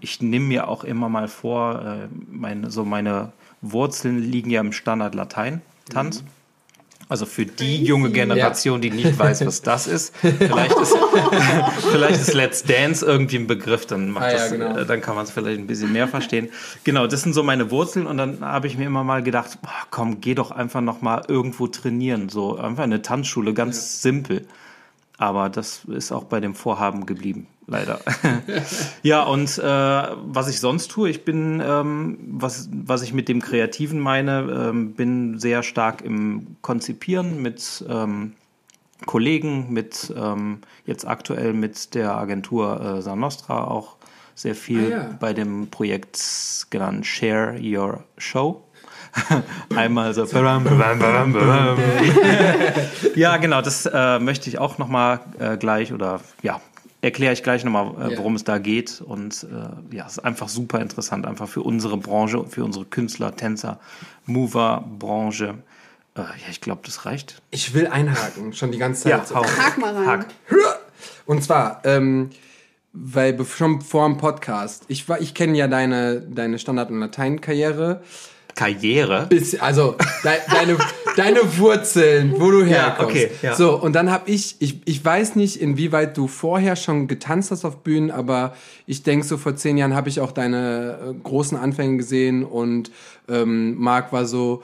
ich 0.00 0.20
nehme 0.20 0.46
mir 0.46 0.68
auch 0.68 0.84
immer 0.84 1.08
mal 1.08 1.28
vor, 1.28 1.82
äh, 1.82 2.08
meine, 2.30 2.70
so 2.70 2.84
meine 2.84 3.32
Wurzeln 3.62 4.18
liegen 4.18 4.50
ja 4.50 4.60
im 4.60 4.72
Standard 4.72 5.14
Latein. 5.14 5.62
Tanz. 5.90 6.22
Also 7.08 7.24
für 7.24 7.46
die 7.46 7.84
junge 7.84 8.10
Generation, 8.10 8.80
die 8.80 8.90
nicht 8.90 9.16
weiß, 9.16 9.46
was 9.46 9.62
das 9.62 9.86
ist, 9.86 10.12
vielleicht 10.20 10.76
ist, 10.76 10.96
vielleicht 11.92 12.20
ist 12.20 12.34
Let's 12.34 12.64
Dance 12.64 13.06
irgendwie 13.06 13.36
ein 13.36 13.46
Begriff, 13.46 13.86
dann 13.86 14.10
macht 14.10 14.24
ah, 14.24 14.32
das, 14.32 14.50
ja, 14.50 14.56
genau. 14.56 14.82
dann 14.82 15.00
kann 15.00 15.14
man 15.14 15.24
es 15.24 15.30
vielleicht 15.30 15.60
ein 15.60 15.68
bisschen 15.68 15.92
mehr 15.92 16.08
verstehen. 16.08 16.48
Genau, 16.82 17.06
das 17.06 17.22
sind 17.22 17.32
so 17.32 17.44
meine 17.44 17.70
Wurzeln 17.70 18.08
und 18.08 18.16
dann 18.16 18.40
habe 18.40 18.66
ich 18.66 18.76
mir 18.76 18.86
immer 18.86 19.04
mal 19.04 19.22
gedacht, 19.22 19.62
boah, 19.62 19.70
komm, 19.90 20.20
geh 20.20 20.34
doch 20.34 20.50
einfach 20.50 20.80
noch 20.80 21.00
mal 21.00 21.22
irgendwo 21.28 21.68
trainieren, 21.68 22.28
so 22.28 22.56
einfach 22.56 22.82
eine 22.82 23.02
Tanzschule, 23.02 23.54
ganz 23.54 23.76
ja. 23.76 24.10
simpel. 24.10 24.46
Aber 25.16 25.48
das 25.48 25.84
ist 25.84 26.10
auch 26.10 26.24
bei 26.24 26.40
dem 26.40 26.56
Vorhaben 26.56 27.06
geblieben, 27.06 27.46
leider. 27.66 28.00
ja, 29.02 29.22
und 29.22 29.58
äh, 29.58 29.62
was 29.62 30.48
ich 30.48 30.60
sonst 30.60 30.90
tue, 30.90 31.10
ich 31.10 31.24
bin, 31.24 31.62
ähm, 31.64 32.18
was, 32.32 32.68
was 32.72 33.02
ich 33.02 33.12
mit 33.12 33.28
dem 33.28 33.40
Kreativen 33.40 34.00
meine, 34.00 34.70
ähm, 34.70 34.94
bin 34.94 35.38
sehr 35.38 35.62
stark 35.62 36.02
im 36.02 36.56
Konzipieren 36.62 37.42
mit 37.42 37.84
ähm, 37.88 38.34
Kollegen, 39.04 39.72
mit 39.72 40.12
ähm, 40.16 40.60
jetzt 40.86 41.06
aktuell 41.06 41.52
mit 41.52 41.94
der 41.94 42.16
Agentur 42.16 42.80
äh, 42.80 43.02
Sanostra 43.02 43.64
auch 43.64 43.96
sehr 44.34 44.54
viel 44.54 44.86
ah, 44.86 44.96
ja. 44.96 45.10
bei 45.18 45.32
dem 45.32 45.68
Projekt 45.68 46.66
genannt 46.70 47.06
Share 47.06 47.58
Your 47.60 48.04
Show. 48.18 48.62
Einmal 49.74 50.14
so. 50.14 50.26
ja, 53.14 53.36
genau, 53.38 53.62
das 53.62 53.86
äh, 53.86 54.18
möchte 54.18 54.50
ich 54.50 54.58
auch 54.58 54.78
nochmal 54.78 55.20
äh, 55.38 55.56
gleich 55.56 55.92
oder 55.92 56.20
ja, 56.42 56.60
erkläre 57.06 57.32
ich 57.32 57.42
gleich 57.42 57.64
nochmal, 57.64 58.12
äh, 58.12 58.18
worum 58.18 58.34
ja. 58.34 58.36
es 58.36 58.44
da 58.44 58.58
geht. 58.58 59.00
Und 59.00 59.44
äh, 59.44 59.96
ja, 59.96 60.06
es 60.06 60.18
ist 60.18 60.24
einfach 60.24 60.48
super 60.48 60.80
interessant, 60.80 61.24
einfach 61.26 61.48
für 61.48 61.62
unsere 61.62 61.96
Branche, 61.96 62.44
für 62.48 62.64
unsere 62.64 62.84
Künstler, 62.84 63.34
Tänzer, 63.34 63.80
Mover-Branche. 64.26 65.54
Äh, 66.14 66.20
ja, 66.20 66.26
ich 66.50 66.60
glaube, 66.60 66.82
das 66.84 67.06
reicht. 67.06 67.40
Ich 67.50 67.72
will 67.74 67.86
einhaken, 67.86 68.52
schon 68.52 68.72
die 68.72 68.78
ganze 68.78 69.04
Zeit. 69.04 69.30
Ja, 69.30 69.36
hau. 69.36 69.44
Hak 69.44 69.78
mal 69.78 69.94
rein. 69.94 70.06
Hak. 70.06 70.26
Und 71.26 71.42
zwar, 71.42 71.80
ähm, 71.84 72.30
weil 72.92 73.44
schon 73.44 73.80
vor 73.80 74.08
dem 74.08 74.18
Podcast, 74.18 74.84
ich, 74.88 75.06
ich 75.20 75.34
kenne 75.34 75.56
ja 75.56 75.68
deine, 75.68 76.20
deine 76.20 76.58
Standard- 76.58 76.90
und 76.90 77.00
Latein-Karriere. 77.00 78.02
Karriere? 78.54 79.26
Bis, 79.28 79.58
also 79.60 79.96
de, 80.24 80.32
deine, 80.50 80.78
deine 81.16 81.58
Wurzeln, 81.58 82.34
wo 82.38 82.50
du 82.50 82.64
herkommst. 82.64 83.16
Ja, 83.16 83.24
okay, 83.24 83.30
ja. 83.42 83.54
So, 83.54 83.80
und 83.80 83.94
dann 83.94 84.10
habe 84.10 84.30
ich, 84.30 84.56
ich, 84.60 84.80
ich 84.84 85.04
weiß 85.04 85.36
nicht, 85.36 85.60
inwieweit 85.60 86.16
du 86.16 86.28
vorher 86.28 86.76
schon 86.76 87.08
getanzt 87.08 87.50
hast 87.50 87.64
auf 87.64 87.78
Bühnen, 87.78 88.10
aber 88.10 88.54
ich 88.86 89.02
denke, 89.02 89.26
so 89.26 89.36
vor 89.36 89.56
zehn 89.56 89.76
Jahren 89.76 89.94
habe 89.94 90.08
ich 90.08 90.20
auch 90.20 90.32
deine 90.32 90.98
äh, 91.10 91.14
großen 91.22 91.58
Anfänge 91.58 91.96
gesehen 91.96 92.44
und 92.44 92.90
ähm, 93.28 93.76
Marc 93.78 94.12
war 94.12 94.26
so, 94.26 94.62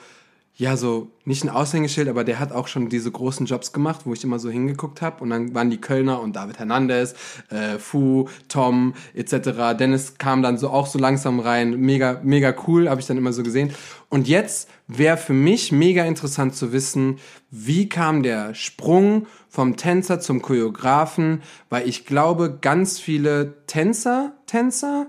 ja, 0.54 0.76
so 0.76 1.10
nicht 1.24 1.44
ein 1.44 1.48
Aushängeschild, 1.48 2.08
aber 2.08 2.24
der 2.24 2.38
hat 2.38 2.52
auch 2.52 2.68
schon 2.68 2.90
diese 2.90 3.10
großen 3.10 3.46
Jobs 3.46 3.72
gemacht, 3.72 4.02
wo 4.04 4.12
ich 4.12 4.22
immer 4.22 4.38
so 4.38 4.50
hingeguckt 4.50 5.00
habe. 5.00 5.22
Und 5.24 5.30
dann 5.30 5.54
waren 5.54 5.70
die 5.70 5.80
Kölner 5.80 6.20
und 6.20 6.36
David 6.36 6.58
Hernandez, 6.58 7.14
äh, 7.48 7.78
Fu, 7.78 8.28
Tom 8.48 8.92
etc. 9.14 9.76
Dennis 9.78 10.18
kam 10.18 10.42
dann 10.42 10.58
so 10.58 10.68
auch 10.68 10.86
so 10.86 10.98
langsam 10.98 11.40
rein. 11.40 11.80
Mega, 11.80 12.20
mega 12.22 12.54
cool, 12.66 12.90
habe 12.90 13.00
ich 13.00 13.06
dann 13.06 13.16
immer 13.16 13.32
so 13.32 13.42
gesehen. 13.42 13.72
Und 14.10 14.28
jetzt 14.28 14.68
wäre 14.88 15.16
für 15.16 15.32
mich 15.32 15.72
mega 15.72 16.04
interessant 16.04 16.54
zu 16.54 16.70
wissen, 16.72 17.18
wie 17.50 17.88
kam 17.88 18.22
der 18.22 18.54
Sprung 18.54 19.26
vom 19.48 19.76
Tänzer 19.76 20.20
zum 20.20 20.42
Choreografen, 20.42 21.42
weil 21.70 21.88
ich 21.88 22.04
glaube, 22.04 22.58
ganz 22.60 22.98
viele 22.98 23.54
Tänzer, 23.66 24.32
Tänzer 24.46 25.06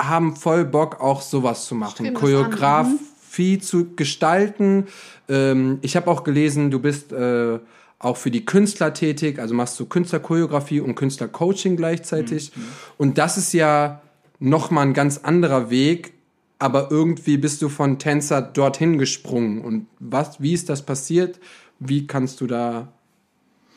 haben 0.00 0.34
voll 0.34 0.64
Bock, 0.64 1.00
auch 1.00 1.20
sowas 1.20 1.66
zu 1.66 1.74
machen. 1.74 2.14
Choreograf. 2.14 2.88
Viel 3.36 3.60
zu 3.60 3.94
gestalten. 3.96 4.86
Ähm, 5.28 5.78
ich 5.82 5.94
habe 5.94 6.10
auch 6.10 6.24
gelesen, 6.24 6.70
du 6.70 6.78
bist 6.78 7.12
äh, 7.12 7.58
auch 7.98 8.16
für 8.16 8.30
die 8.30 8.46
Künstler 8.46 8.94
tätig, 8.94 9.38
also 9.38 9.54
machst 9.54 9.78
du 9.78 9.84
Künstlerchoreografie 9.84 10.80
und 10.80 10.94
Künstlercoaching 10.94 11.76
gleichzeitig. 11.76 12.56
Mhm. 12.56 12.62
Und 12.96 13.18
das 13.18 13.36
ist 13.36 13.52
ja 13.52 14.00
nochmal 14.38 14.86
ein 14.86 14.94
ganz 14.94 15.18
anderer 15.18 15.68
Weg, 15.68 16.14
aber 16.58 16.90
irgendwie 16.90 17.36
bist 17.36 17.60
du 17.60 17.68
von 17.68 17.98
Tänzer 17.98 18.40
dorthin 18.40 18.96
gesprungen. 18.96 19.60
Und 19.60 19.86
was, 19.98 20.40
wie 20.40 20.54
ist 20.54 20.70
das 20.70 20.80
passiert? 20.80 21.38
Wie 21.78 22.06
kannst 22.06 22.40
du 22.40 22.46
da 22.46 22.88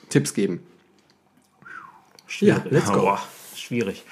Tipps 0.08 0.34
geben? 0.34 0.62
Schwierig. 2.28 2.63
Ja, 2.63 2.72
let's 2.72 2.92
go. 2.94 3.12
Oh, 3.13 3.18
schwierig. 3.58 4.06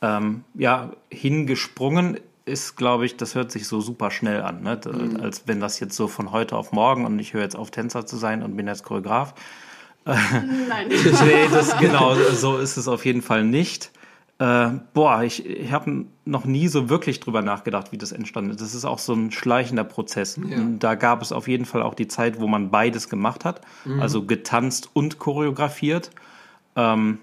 Ähm, 0.00 0.44
ja, 0.54 0.92
hingesprungen 1.10 2.20
ist, 2.46 2.76
glaube 2.76 3.06
ich, 3.06 3.16
das 3.16 3.34
hört 3.34 3.50
sich 3.50 3.66
so 3.66 3.80
super 3.80 4.10
schnell 4.10 4.42
an, 4.42 4.62
ne? 4.62 4.78
Mhm. 4.84 5.20
als 5.20 5.44
wenn 5.46 5.60
das 5.60 5.80
jetzt 5.80 5.96
so 5.96 6.08
von 6.08 6.32
heute 6.32 6.56
auf 6.56 6.72
morgen 6.72 7.06
und 7.06 7.18
ich 7.18 7.32
höre 7.32 7.42
jetzt 7.42 7.56
auf 7.56 7.70
Tänzer 7.70 8.06
zu 8.06 8.16
sein 8.16 8.42
und 8.42 8.56
bin 8.56 8.66
jetzt 8.66 8.84
Choreograf. 8.84 9.34
Nein. 10.04 10.18
nee, 10.88 11.48
das, 11.50 11.78
genau, 11.78 12.14
so 12.14 12.58
ist 12.58 12.76
es 12.76 12.88
auf 12.88 13.04
jeden 13.04 13.22
Fall 13.22 13.44
nicht. 13.44 13.90
Äh, 14.38 14.70
boah, 14.92 15.22
ich, 15.22 15.46
ich 15.46 15.72
habe 15.72 16.06
noch 16.24 16.44
nie 16.44 16.68
so 16.68 16.88
wirklich 16.88 17.20
drüber 17.20 17.40
nachgedacht, 17.40 17.92
wie 17.92 17.98
das 17.98 18.12
entstanden 18.12 18.50
ist. 18.50 18.60
Das 18.60 18.74
ist 18.74 18.84
auch 18.84 18.98
so 18.98 19.14
ein 19.14 19.30
schleichender 19.30 19.84
Prozess. 19.84 20.36
Ja. 20.36 20.58
Da 20.78 20.96
gab 20.96 21.22
es 21.22 21.30
auf 21.30 21.46
jeden 21.46 21.64
Fall 21.64 21.82
auch 21.82 21.94
die 21.94 22.08
Zeit, 22.08 22.40
wo 22.40 22.48
man 22.48 22.70
beides 22.70 23.08
gemacht 23.08 23.44
hat, 23.44 23.60
mhm. 23.84 24.00
also 24.00 24.24
getanzt 24.24 24.90
und 24.92 25.18
choreografiert. 25.18 26.10
Ähm, 26.74 27.18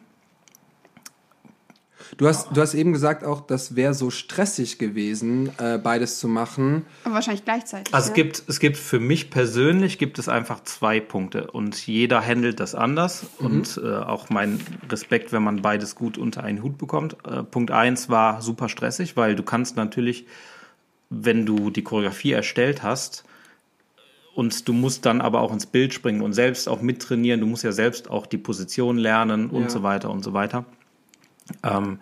Du 2.18 2.28
hast, 2.28 2.50
du 2.56 2.62
hast 2.62 2.74
eben 2.74 2.94
gesagt 2.94 3.24
auch, 3.24 3.42
das 3.42 3.76
wäre 3.76 3.94
so 3.94 4.10
stressig 4.10 4.78
gewesen, 4.78 5.50
äh, 5.58 5.78
beides 5.78 6.20
zu 6.20 6.28
machen. 6.28 6.86
Aber 7.04 7.16
wahrscheinlich 7.16 7.46
gleichzeitig. 7.46 7.94
Also 7.94 8.08
ja. 8.08 8.12
es 8.12 8.14
gibt, 8.16 8.44
es 8.48 8.60
gibt 8.60 8.78
für 8.78 9.00
mich 9.00 9.30
persönlich 9.30 9.98
gibt 9.98 10.20
es 10.20 10.28
einfach 10.28 10.64
zwei 10.64 11.00
Punkte 11.00 11.52
und 11.52 11.88
jeder 11.88 12.26
handelt 12.26 12.60
das 12.60 12.76
anders 12.76 13.26
mhm. 13.40 13.46
und 13.46 13.82
äh, 13.84 13.96
auch 13.96 14.30
mein 14.30 14.60
Respekt, 14.90 15.32
wenn 15.32 15.44
man 15.44 15.62
beides 15.62 15.96
gut 15.96 16.18
unter 16.18 16.44
einen 16.44 16.62
Hut 16.64 16.78
bekommt. 16.78 17.16
Äh, 17.26 17.44
Punkt 17.44 17.72
eins 17.72 18.10
war 18.10 18.42
super 18.42 18.70
stressig, 18.70 19.16
weil 19.16 19.36
du 19.36 19.44
kannst 19.44 19.78
natürlich, 19.78 20.26
wenn 21.10 21.46
du 21.46 21.70
die 21.70 21.84
Choreografie 21.84 22.32
erstellt 22.32 22.84
hast, 22.84 23.24
und 24.34 24.68
du 24.68 24.74
musst 24.74 25.06
dann 25.06 25.20
aber 25.20 25.42
auch 25.42 25.52
ins 25.52 25.66
Bild 25.66 25.94
springen 25.94 26.22
und 26.22 26.32
selbst 26.32 26.70
auch 26.70 26.82
mittrainieren. 26.82 27.42
Du 27.42 27.48
musst 27.48 27.64
ja 27.64 27.74
selbst 27.74 28.10
auch 28.10 28.26
die 28.26 28.38
Position 28.38 28.98
lernen 28.98 29.50
und 29.50 29.64
ja. 29.64 29.70
so 29.70 29.84
weiter 29.84 30.10
und 30.10 30.24
so 30.24 30.32
weiter. 30.32 30.66
Ähm, 31.64 32.00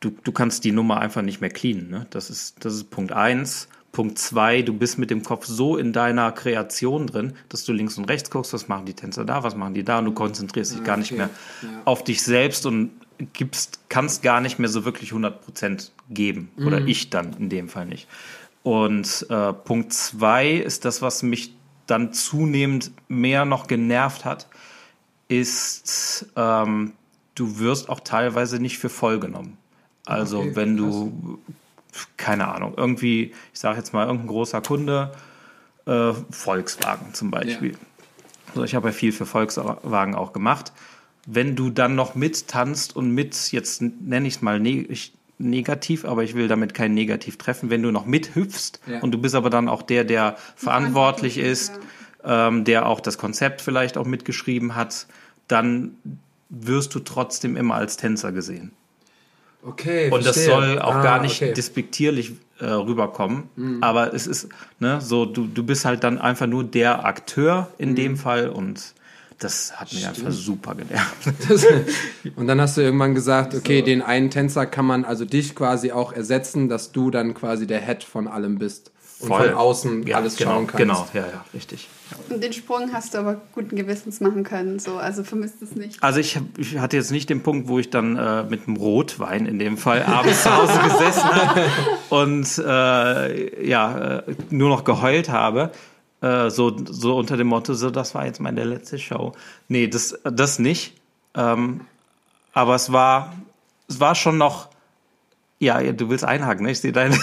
du, 0.00 0.10
du 0.10 0.32
kannst 0.32 0.64
die 0.64 0.72
Nummer 0.72 1.00
einfach 1.00 1.22
nicht 1.22 1.40
mehr 1.40 1.50
cleanen. 1.50 1.90
Ne? 1.90 2.06
Das, 2.10 2.30
ist, 2.30 2.64
das 2.64 2.74
ist 2.74 2.90
Punkt 2.90 3.12
eins. 3.12 3.68
Punkt 3.92 4.18
zwei, 4.18 4.60
du 4.60 4.74
bist 4.74 4.98
mit 4.98 5.08
dem 5.08 5.22
Kopf 5.22 5.46
so 5.46 5.78
in 5.78 5.94
deiner 5.94 6.30
Kreation 6.30 7.06
drin, 7.06 7.32
dass 7.48 7.64
du 7.64 7.72
links 7.72 7.96
und 7.96 8.04
rechts 8.04 8.30
guckst, 8.30 8.52
was 8.52 8.68
machen 8.68 8.84
die 8.84 8.92
Tänzer 8.92 9.24
da, 9.24 9.42
was 9.42 9.56
machen 9.56 9.72
die 9.72 9.84
da 9.84 10.00
und 10.00 10.04
du 10.04 10.12
konzentrierst 10.12 10.72
dich 10.72 10.80
okay. 10.80 10.86
gar 10.86 10.96
nicht 10.98 11.12
mehr 11.12 11.30
ja. 11.62 11.68
auf 11.86 12.04
dich 12.04 12.22
selbst 12.22 12.66
und 12.66 12.90
gibst, 13.32 13.80
kannst 13.88 14.22
gar 14.22 14.42
nicht 14.42 14.58
mehr 14.58 14.68
so 14.68 14.84
wirklich 14.84 15.12
100% 15.12 15.90
geben. 16.10 16.50
Mhm. 16.56 16.66
Oder 16.66 16.86
ich 16.86 17.08
dann 17.08 17.32
in 17.38 17.48
dem 17.48 17.70
Fall 17.70 17.86
nicht. 17.86 18.06
Und 18.62 19.24
äh, 19.30 19.54
Punkt 19.54 19.94
zwei 19.94 20.50
ist 20.50 20.84
das, 20.84 21.00
was 21.00 21.22
mich 21.22 21.54
dann 21.86 22.12
zunehmend 22.12 22.90
mehr 23.08 23.46
noch 23.46 23.66
genervt 23.66 24.26
hat, 24.26 24.48
ist 25.28 26.26
ähm, 26.36 26.92
du 27.36 27.60
wirst 27.60 27.88
auch 27.88 28.00
teilweise 28.00 28.58
nicht 28.58 28.78
für 28.78 28.88
voll 28.88 29.20
genommen. 29.20 29.56
Also 30.04 30.40
okay, 30.40 30.56
wenn 30.56 30.76
du, 30.76 31.38
krass. 31.92 32.08
keine 32.16 32.48
Ahnung, 32.48 32.74
irgendwie, 32.76 33.32
ich 33.52 33.60
sage 33.60 33.78
jetzt 33.78 33.92
mal, 33.92 34.06
irgendein 34.06 34.28
großer 34.28 34.60
Kunde, 34.60 35.12
äh, 35.86 36.12
Volkswagen 36.30 37.14
zum 37.14 37.30
Beispiel. 37.30 37.72
Ja. 37.72 37.78
Also 38.48 38.64
ich 38.64 38.74
habe 38.74 38.88
ja 38.88 38.92
viel 38.92 39.12
für 39.12 39.26
Volkswagen 39.26 40.14
auch 40.14 40.32
gemacht. 40.32 40.72
Wenn 41.26 41.56
du 41.56 41.70
dann 41.70 41.94
noch 41.94 42.14
mittanzt 42.14 42.94
und 42.94 43.10
mit, 43.10 43.52
jetzt 43.52 43.82
nenne 43.82 44.28
ich 44.28 44.36
es 44.36 44.42
mal 44.42 44.58
ne 44.60 44.86
negativ, 45.38 46.06
aber 46.06 46.24
ich 46.24 46.34
will 46.34 46.48
damit 46.48 46.72
kein 46.72 46.94
Negativ 46.94 47.36
treffen, 47.36 47.68
wenn 47.68 47.82
du 47.82 47.90
noch 47.90 48.06
mithüpfst 48.06 48.80
ja. 48.86 49.00
und 49.00 49.12
du 49.12 49.18
bist 49.18 49.34
aber 49.34 49.50
dann 49.50 49.68
auch 49.68 49.82
der, 49.82 50.04
der 50.04 50.36
verantwortlich 50.54 51.36
ist, 51.36 51.78
ja. 52.24 52.48
ähm, 52.48 52.64
der 52.64 52.86
auch 52.86 53.00
das 53.00 53.18
Konzept 53.18 53.60
vielleicht 53.60 53.98
auch 53.98 54.06
mitgeschrieben 54.06 54.74
hat, 54.74 55.06
dann 55.46 55.96
wirst 56.48 56.94
du 56.94 57.00
trotzdem 57.00 57.56
immer 57.56 57.74
als 57.74 57.96
Tänzer 57.96 58.32
gesehen. 58.32 58.72
Okay. 59.62 60.10
Und 60.10 60.22
verstehe. 60.22 60.46
das 60.46 60.54
soll 60.54 60.78
auch 60.78 60.96
ah, 60.96 61.02
gar 61.02 61.20
nicht 61.20 61.42
okay. 61.42 61.52
despektierlich 61.52 62.34
äh, 62.60 62.66
rüberkommen. 62.66 63.44
Mhm. 63.56 63.82
Aber 63.82 64.14
es 64.14 64.26
ist, 64.26 64.48
ne, 64.78 65.00
so, 65.00 65.26
du, 65.26 65.46
du 65.46 65.62
bist 65.64 65.84
halt 65.84 66.04
dann 66.04 66.18
einfach 66.18 66.46
nur 66.46 66.64
der 66.64 67.04
Akteur 67.04 67.68
in 67.78 67.90
mhm. 67.90 67.96
dem 67.96 68.16
Fall 68.16 68.48
und 68.48 68.94
das 69.38 69.78
hat 69.78 69.92
mich 69.92 70.02
Stimmt. 70.02 70.18
einfach 70.18 70.32
super 70.32 70.74
genervt. 70.74 71.28
und 72.36 72.46
dann 72.46 72.60
hast 72.60 72.76
du 72.76 72.80
irgendwann 72.80 73.14
gesagt, 73.14 73.54
okay, 73.54 73.80
so. 73.80 73.84
den 73.84 74.02
einen 74.02 74.30
Tänzer 74.30 74.66
kann 74.66 74.86
man 74.86 75.04
also 75.04 75.24
dich 75.24 75.54
quasi 75.54 75.92
auch 75.92 76.12
ersetzen, 76.12 76.68
dass 76.68 76.92
du 76.92 77.10
dann 77.10 77.34
quasi 77.34 77.66
der 77.66 77.80
Head 77.80 78.04
von 78.04 78.28
allem 78.28 78.58
bist 78.58 78.92
und 79.18 79.28
Voll. 79.28 79.48
von 79.48 79.54
außen 79.54 80.06
ja, 80.06 80.16
alles 80.16 80.36
genau, 80.36 80.50
schauen 80.50 80.66
kannst. 80.66 80.78
Genau, 80.78 81.08
ja, 81.14 81.22
ja, 81.22 81.44
richtig. 81.54 81.88
Und 82.28 82.42
den 82.42 82.52
Sprung 82.52 82.92
hast 82.92 83.14
du 83.14 83.18
aber 83.18 83.40
guten 83.54 83.74
Gewissens 83.74 84.20
machen 84.20 84.44
können, 84.44 84.78
so, 84.78 84.98
also 84.98 85.24
vermisst 85.24 85.62
es 85.62 85.74
nicht. 85.74 86.02
Also 86.02 86.20
ich, 86.20 86.38
ich 86.58 86.78
hatte 86.78 86.96
jetzt 86.96 87.10
nicht 87.10 87.30
den 87.30 87.42
Punkt, 87.42 87.66
wo 87.68 87.78
ich 87.78 87.88
dann 87.88 88.16
äh, 88.16 88.42
mit 88.44 88.66
einem 88.66 88.76
Rotwein 88.76 89.46
in 89.46 89.58
dem 89.58 89.78
Fall 89.78 90.02
abends 90.02 90.42
zu 90.42 90.54
Hause 90.54 90.78
gesessen 90.80 91.24
habe 91.24 91.64
und 92.10 92.58
äh, 92.58 93.66
ja, 93.66 94.18
äh, 94.18 94.34
nur 94.50 94.68
noch 94.68 94.84
geheult 94.84 95.30
habe. 95.30 95.72
Äh, 96.20 96.50
so, 96.50 96.76
so 96.84 97.16
unter 97.16 97.38
dem 97.38 97.46
Motto, 97.46 97.72
so, 97.72 97.90
das 97.90 98.14
war 98.14 98.26
jetzt 98.26 98.40
meine 98.40 98.64
letzte 98.64 98.98
Show. 98.98 99.32
Nee, 99.68 99.88
das, 99.88 100.18
das 100.24 100.58
nicht. 100.58 100.94
Ähm, 101.34 101.80
aber 102.52 102.74
es 102.74 102.92
war, 102.92 103.34
es 103.88 103.98
war 103.98 104.14
schon 104.14 104.36
noch 104.36 104.68
ja, 105.58 105.80
du 105.80 106.10
willst 106.10 106.24
einhaken, 106.24 106.66
ne? 106.66 106.72
Ich 106.72 106.80
sehe 106.80 106.92
deine. 106.92 107.18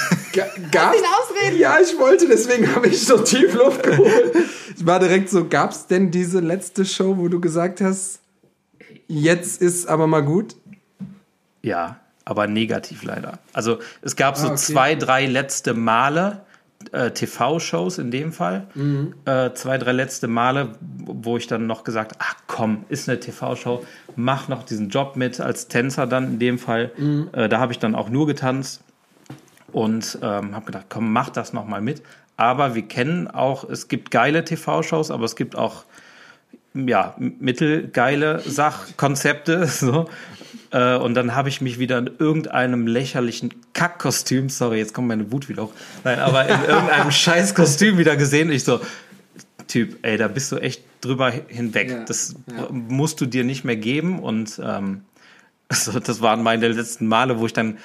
Gab 0.71 0.95
ausreden. 1.43 1.59
Ja, 1.59 1.77
ich 1.79 1.97
wollte, 1.99 2.27
deswegen 2.27 2.73
habe 2.75 2.87
ich 2.87 3.05
so 3.05 3.17
tief 3.17 3.53
Luft 3.53 3.83
geholt. 3.83 4.35
es 4.75 4.85
war 4.85 4.99
direkt 4.99 5.29
so, 5.29 5.47
gab 5.47 5.71
es 5.71 5.87
denn 5.87 6.11
diese 6.11 6.39
letzte 6.39 6.85
Show, 6.85 7.17
wo 7.17 7.27
du 7.27 7.39
gesagt 7.39 7.81
hast, 7.81 8.19
jetzt 9.07 9.61
ist 9.61 9.87
aber 9.87 10.07
mal 10.07 10.23
gut? 10.23 10.55
Ja, 11.61 11.99
aber 12.25 12.47
negativ 12.47 13.03
leider. 13.03 13.39
Also 13.53 13.79
es 14.01 14.15
gab 14.15 14.37
so 14.37 14.47
ah, 14.47 14.51
okay. 14.51 14.57
zwei, 14.57 14.95
drei 14.95 15.25
letzte 15.25 15.73
Male, 15.73 16.41
äh, 16.91 17.11
TV-Shows 17.11 17.97
in 17.97 18.11
dem 18.11 18.33
Fall, 18.33 18.67
mhm. 18.75 19.15
äh, 19.25 19.53
zwei, 19.53 19.77
drei 19.77 19.93
letzte 19.93 20.27
Male, 20.27 20.73
wo 20.79 21.37
ich 21.37 21.47
dann 21.47 21.65
noch 21.65 21.85
gesagt, 21.85 22.17
ach 22.19 22.35
komm, 22.47 22.85
ist 22.89 23.07
eine 23.07 23.19
TV-Show, 23.19 23.85
mach 24.17 24.49
noch 24.49 24.63
diesen 24.63 24.89
Job 24.89 25.15
mit 25.15 25.39
als 25.39 25.69
Tänzer 25.69 26.07
dann 26.07 26.25
in 26.25 26.39
dem 26.39 26.59
Fall. 26.59 26.91
Mhm. 26.97 27.29
Äh, 27.31 27.47
da 27.47 27.59
habe 27.59 27.71
ich 27.71 27.79
dann 27.79 27.95
auch 27.95 28.09
nur 28.09 28.27
getanzt 28.27 28.81
und 29.73 30.17
ähm, 30.21 30.55
habe 30.55 30.65
gedacht, 30.65 30.85
komm, 30.89 31.11
mach 31.11 31.29
das 31.29 31.53
noch 31.53 31.65
mal 31.65 31.81
mit. 31.81 32.01
Aber 32.37 32.75
wir 32.75 32.83
kennen 32.83 33.27
auch, 33.27 33.69
es 33.69 33.87
gibt 33.87 34.11
geile 34.11 34.43
TV-Shows, 34.43 35.11
aber 35.11 35.25
es 35.25 35.35
gibt 35.35 35.55
auch 35.55 35.83
ja, 36.73 37.15
mittelgeile 37.17 38.39
Sachkonzepte. 38.39 39.67
So. 39.73 40.09
Äh, 40.71 40.95
und 40.95 41.13
dann 41.13 41.35
habe 41.35 41.49
ich 41.49 41.61
mich 41.61 41.77
wieder 41.77 41.99
in 41.99 42.09
irgendeinem 42.17 42.87
lächerlichen 42.87 43.53
Kackkostüm, 43.73 44.49
sorry, 44.49 44.79
jetzt 44.79 44.93
kommt 44.93 45.07
meine 45.07 45.31
Wut 45.31 45.49
wieder 45.49 45.63
hoch. 45.63 45.73
Nein, 46.03 46.19
aber 46.19 46.47
in 46.47 46.63
irgendeinem 46.67 47.11
Scheißkostüm 47.11 47.97
wieder 47.97 48.15
gesehen. 48.15 48.51
Ich 48.51 48.63
so, 48.63 48.79
Typ, 49.67 49.97
ey, 50.01 50.17
da 50.17 50.27
bist 50.27 50.51
du 50.51 50.57
echt 50.57 50.83
drüber 51.01 51.31
hinweg. 51.47 51.89
Ja, 51.89 52.03
das 52.03 52.35
ja. 52.47 52.67
musst 52.71 53.21
du 53.21 53.25
dir 53.25 53.43
nicht 53.43 53.63
mehr 53.63 53.75
geben. 53.75 54.19
Und 54.19 54.59
ähm, 54.63 55.01
also 55.67 55.99
das 55.99 56.21
waren 56.21 56.43
meine 56.43 56.67
letzten 56.67 57.07
Male, 57.07 57.39
wo 57.39 57.45
ich 57.45 57.53
dann 57.53 57.77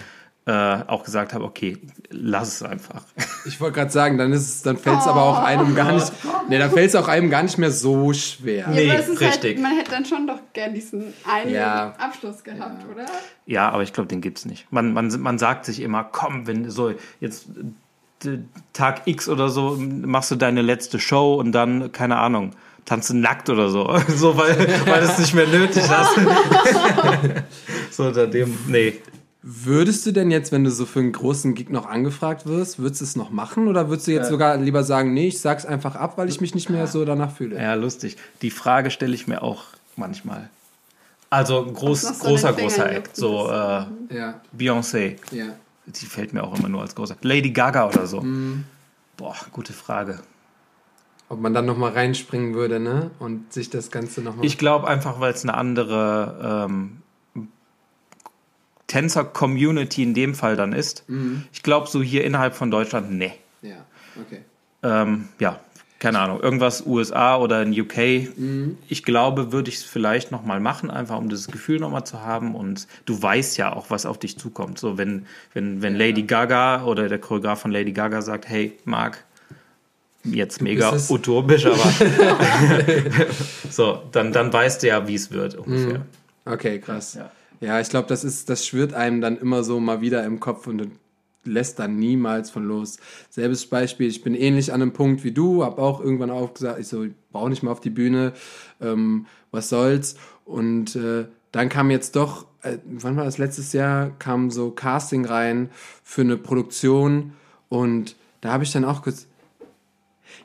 äh, 0.49 0.83
auch 0.87 1.05
gesagt 1.05 1.35
habe, 1.35 1.45
okay, 1.45 1.77
lass 2.09 2.55
es 2.55 2.63
einfach. 2.63 3.03
Ich 3.45 3.61
wollte 3.61 3.75
gerade 3.75 3.91
sagen, 3.91 4.17
dann 4.17 4.33
ist 4.33 4.49
es, 4.49 4.63
dann 4.63 4.79
fällt 4.79 5.01
es 5.01 5.07
oh. 5.07 5.11
aber 5.11 5.23
auch 5.25 5.43
einem 5.43 5.75
gar 5.75 5.93
nicht, 5.93 6.11
nee, 6.49 6.59
dann 6.59 6.71
fällt 6.71 6.89
es 6.89 6.97
auch 6.97 7.07
einem 7.07 7.29
gar 7.29 7.43
nicht 7.43 7.59
mehr 7.59 7.71
so 7.71 8.15
schwer. 8.15 8.61
Ja, 8.61 8.69
nee, 8.71 8.89
halt, 8.89 9.09
richtig. 9.21 9.57
Halt, 9.57 9.61
man 9.61 9.77
hätte 9.77 9.91
dann 9.91 10.07
schon 10.07 10.27
doch 10.27 10.41
gern 10.55 10.73
diesen 10.73 11.13
einen 11.31 11.53
ja. 11.53 11.95
Abschluss 11.99 12.43
gehabt, 12.43 12.83
ja. 12.83 12.95
oder? 12.95 13.07
Ja, 13.45 13.69
aber 13.69 13.83
ich 13.83 13.93
glaube, 13.93 14.09
den 14.09 14.23
gibt 14.23 14.39
es 14.39 14.47
nicht. 14.47 14.67
Man, 14.73 14.95
man, 14.95 15.09
man 15.21 15.39
sagt 15.39 15.67
sich 15.67 15.83
immer, 15.83 16.03
komm, 16.03 16.47
wenn 16.47 16.71
so 16.71 16.95
jetzt 17.21 17.49
Tag 18.73 19.03
X 19.05 19.29
oder 19.29 19.51
so 19.51 19.77
machst 19.79 20.31
du 20.31 20.37
deine 20.37 20.63
letzte 20.63 20.99
Show 20.99 21.35
und 21.35 21.53
dann, 21.53 21.93
keine 21.93 22.17
Ahnung, 22.17 22.53
tanze 22.87 23.15
nackt 23.15 23.51
oder 23.51 23.69
so. 23.69 23.99
so, 24.09 24.35
weil, 24.39 24.57
weil 24.87 25.03
es 25.03 25.19
nicht 25.19 25.35
mehr 25.35 25.47
nötig 25.47 25.85
hast. 25.91 26.19
so 27.91 28.05
unter 28.05 28.27
dem, 28.27 28.57
nee. 28.67 28.95
Würdest 29.41 30.05
du 30.05 30.13
denn 30.13 30.33
jetzt, 30.33 30.51
wenn 30.51 30.65
du 30.65 30.71
so 30.71 30.85
für 30.85 30.99
einen 30.99 31.13
großen 31.13 31.55
Gig 31.55 31.71
noch 31.71 31.87
angefragt 31.87 32.47
wirst, 32.47 32.81
würdest 32.81 33.01
du 33.01 33.05
es 33.05 33.17
noch 33.17 33.31
machen 33.31 33.69
oder 33.69 33.89
würdest 33.89 34.09
du 34.09 34.13
jetzt 34.13 34.25
ja. 34.25 34.31
sogar 34.31 34.57
lieber 34.57 34.83
sagen, 34.83 35.15
nee, 35.15 35.29
ich 35.29 35.41
sag's 35.41 35.65
einfach 35.65 35.95
ab, 35.95 36.19
weil 36.19 36.29
ich 36.29 36.41
mich 36.41 36.57
nicht 36.57 36.71
mehr 36.71 36.89
so 36.89 37.05
danach 37.05 37.31
fühle? 37.31 37.57
Ja, 37.57 37.75
lustig. 37.75 38.17
Die 38.43 38.51
Frage 38.51 38.91
stelle 38.91 39.15
ich 39.15 39.29
mir 39.29 39.43
auch 39.43 39.65
manchmal. 39.97 40.51
Also 41.31 41.65
groß, 41.65 42.19
großer, 42.21 42.53
großer 42.53 42.91
Act, 42.91 43.15
so 43.15 43.49
äh, 43.49 43.85
ja. 44.15 44.41
Beyoncé. 44.57 45.17
Ja. 45.31 45.47
Die 45.87 46.07
fällt 46.07 46.33
mir 46.33 46.43
auch 46.43 46.59
immer 46.59 46.69
nur 46.69 46.83
als 46.83 46.95
großer. 46.95 47.17
Lady 47.23 47.51
Gaga 47.51 47.87
oder 47.87 48.07
so. 48.07 48.21
Mhm. 48.21 48.65
Boah, 49.17 49.37
gute 49.53 49.73
Frage. 49.73 50.21
Ob 51.29 51.41
man 51.41 51.55
dann 51.55 51.67
nochmal 51.67 51.93
reinspringen 51.93 52.55
würde, 52.55 52.81
ne? 52.81 53.11
Und 53.19 53.53
sich 53.53 53.69
das 53.69 53.91
Ganze 53.91 54.23
nochmal. 54.23 54.47
Ich 54.47 54.59
glaube 54.59 54.89
einfach, 54.89 55.21
weil 55.21 55.33
es 55.33 55.43
eine 55.43 55.55
andere 55.55 56.67
ähm, 56.69 56.98
Tänzer-Community 58.89 60.03
in 60.03 60.15
dem 60.15 60.35
Fall 60.35 60.57
dann 60.57 60.73
ist. 60.73 61.09
Mhm. 61.09 61.45
Ich 61.53 61.63
glaube, 61.63 61.87
so 61.87 62.03
hier 62.03 62.25
innerhalb 62.25 62.55
von 62.55 62.71
Deutschland, 62.71 63.13
ne. 63.13 63.33
Ja, 63.63 63.85
okay. 64.21 64.41
Ähm, 64.83 65.29
ja, 65.39 65.61
keine 65.99 66.21
Ahnung, 66.21 66.41
irgendwas 66.41 66.87
USA 66.87 67.37
oder 67.37 67.63
in 67.63 67.79
UK. 67.79 68.37
Mhm. 68.37 68.79
Ich 68.89 69.03
glaube, 69.03 69.53
würde 69.53 69.69
ich 69.69 69.77
es 69.77 69.83
vielleicht 69.83 70.31
nochmal 70.31 70.61
machen, 70.61 70.91
einfach 70.91 71.19
um 71.19 71.29
das 71.29 71.49
Gefühl 71.49 71.81
nochmal 71.81 72.05
zu 72.05 72.23
haben. 72.23 72.55
Und 72.55 72.87
du 73.05 73.21
weißt 73.21 73.59
ja 73.59 73.75
auch, 73.75 73.91
was 73.91 74.07
auf 74.07 74.19
dich 74.19 74.39
zukommt. 74.39 74.79
So, 74.79 74.97
wenn, 74.97 75.27
wenn, 75.55 75.83
wenn 75.83 75.97
Lady 75.97 76.23
Gaga 76.23 76.85
oder 76.85 77.09
der 77.09 77.19
Choreograf 77.19 77.61
von 77.61 77.73
Lady 77.73 77.93
Gaga 77.93 78.23
sagt, 78.23 78.49
hey, 78.49 78.79
Marc, 78.85 79.25
jetzt 80.25 80.63
mega 80.63 80.97
utopisch, 81.09 81.67
aber 81.67 81.77
so, 83.71 84.03
dann, 84.13 84.33
dann 84.33 84.53
weißt 84.53 84.83
du 84.83 84.89
ja, 84.89 85.07
wie 85.09 85.15
es 85.15 85.33
wird 85.33 85.57
ungefähr. 85.57 85.99
Mhm. 85.99 86.05
Okay, 86.53 86.79
krass. 86.79 87.15
Ja. 87.15 87.31
Ja, 87.61 87.81
ich 87.81 87.89
glaube, 87.89 88.09
das 88.09 88.25
ist, 88.25 88.49
das 88.49 88.67
schwirrt 88.67 88.95
einem 88.95 89.21
dann 89.21 89.37
immer 89.37 89.65
so 89.65 89.81
mal 89.81 90.01
wieder 90.01 90.25
im 90.25 90.41
Kopf 90.41 90.67
und 90.67 90.91
lässt 91.45 91.79
dann 91.79 91.97
niemals 91.97 92.51
von 92.51 92.65
los. 92.65 92.99
Selbes 93.31 93.67
Beispiel, 93.67 94.09
ich 94.09 94.23
bin 94.23 94.35
ähnlich 94.35 94.73
an 94.73 94.83
einem 94.83 94.93
Punkt 94.93 95.25
wie 95.25 95.33
du, 95.33 95.65
habe 95.65 95.81
auch 95.81 96.01
irgendwann 96.01 96.31
aufgesagt, 96.31 96.81
ich 96.81 96.89
so, 96.89 97.05
ich 97.05 97.13
brauche 97.33 97.51
nicht 97.51 97.63
mal 97.63 97.71
auf 97.71 97.81
die 97.81 97.91
Bühne, 97.91 98.33
ähm, 98.81 99.27
was 99.51 99.69
soll's. 99.69 100.17
Und 100.45 100.95
äh, 100.97 101.27
dann 101.53 101.69
kam 101.69 101.91
jetzt 101.91 102.17
doch, 102.17 102.47
äh, 102.63 102.79
wann 102.85 103.17
war 103.17 103.25
das 103.25 103.39
letztes 103.39 103.73
Jahr, 103.73 104.11
kam 104.19 104.51
so 104.51 104.71
Casting 104.71 105.25
rein 105.25 105.71
für 106.03 106.23
eine 106.23 106.37
Produktion 106.37 107.33
und 107.69 108.17
da 108.41 108.53
habe 108.53 108.65
ich 108.65 108.73
dann 108.73 108.85
auch 108.85 109.03
kurz, 109.03 109.27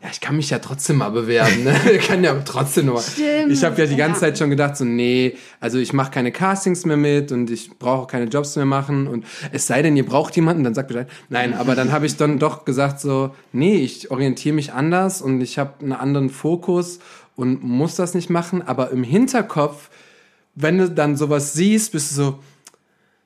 ja, 0.03 0.09
ich 0.11 0.19
kann 0.19 0.35
mich 0.35 0.49
ja 0.49 0.59
trotzdem 0.59 0.97
mal 0.97 1.11
bewerben, 1.11 1.63
ne? 1.63 1.73
Ich 1.93 2.05
kann 2.05 2.23
ja 2.25 2.37
trotzdem. 2.41 2.91
Stimmt. 2.97 3.51
Ich 3.53 3.63
habe 3.63 3.81
ja 3.81 3.87
die 3.87 3.95
ganze 3.95 4.19
ja. 4.19 4.27
Zeit 4.27 4.37
schon 4.37 4.49
gedacht, 4.49 4.75
so, 4.75 4.83
nee, 4.83 5.37
also 5.61 5.79
ich 5.79 5.93
mache 5.93 6.11
keine 6.11 6.33
Castings 6.33 6.85
mehr 6.85 6.97
mit 6.97 7.31
und 7.31 7.49
ich 7.49 7.79
brauche 7.79 8.07
keine 8.07 8.25
Jobs 8.25 8.57
mehr 8.57 8.65
machen 8.65 9.07
und 9.07 9.25
es 9.53 9.65
sei 9.65 9.81
denn, 9.81 9.95
ihr 9.95 10.05
braucht 10.05 10.35
jemanden, 10.35 10.65
dann 10.65 10.73
sagt 10.73 10.89
Bescheid. 10.89 11.09
Nein, 11.29 11.53
aber 11.53 11.75
dann 11.75 11.93
habe 11.93 12.05
ich 12.05 12.17
dann 12.17 12.37
doch 12.37 12.65
gesagt, 12.65 12.99
so, 12.99 13.33
nee, 13.53 13.77
ich 13.77 14.11
orientiere 14.11 14.53
mich 14.53 14.73
anders 14.73 15.21
und 15.21 15.39
ich 15.39 15.57
habe 15.57 15.75
einen 15.79 15.93
anderen 15.93 16.29
Fokus 16.29 16.99
und 17.37 17.63
muss 17.63 17.95
das 17.95 18.13
nicht 18.13 18.29
machen, 18.29 18.61
aber 18.61 18.91
im 18.91 19.05
Hinterkopf, 19.05 19.89
wenn 20.53 20.79
du 20.79 20.89
dann 20.89 21.15
sowas 21.15 21.53
siehst, 21.53 21.93
bist 21.93 22.11
du 22.11 22.15
so, 22.15 22.39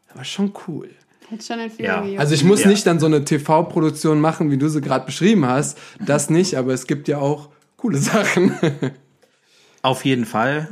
das 0.09 0.17
war 0.17 0.25
schon 0.25 0.53
cool. 0.67 0.89
Hätte 1.29 1.45
schon 1.45 1.59
ein 1.59 1.71
ja. 1.77 2.03
Also 2.17 2.33
ich 2.33 2.43
muss 2.43 2.63
ja. 2.63 2.69
nicht 2.69 2.87
dann 2.87 2.99
so 2.99 3.05
eine 3.05 3.25
TV-Produktion 3.25 4.21
machen, 4.21 4.49
wie 4.49 4.57
du 4.57 4.69
sie 4.69 4.81
gerade 4.81 5.05
beschrieben 5.05 5.45
hast. 5.45 5.77
Das 5.99 6.29
nicht, 6.29 6.55
aber 6.55 6.73
es 6.73 6.87
gibt 6.87 7.07
ja 7.07 7.17
auch 7.17 7.49
coole 7.75 7.97
Sachen. 7.97 8.53
Auf 9.81 10.05
jeden 10.05 10.25
Fall. 10.25 10.69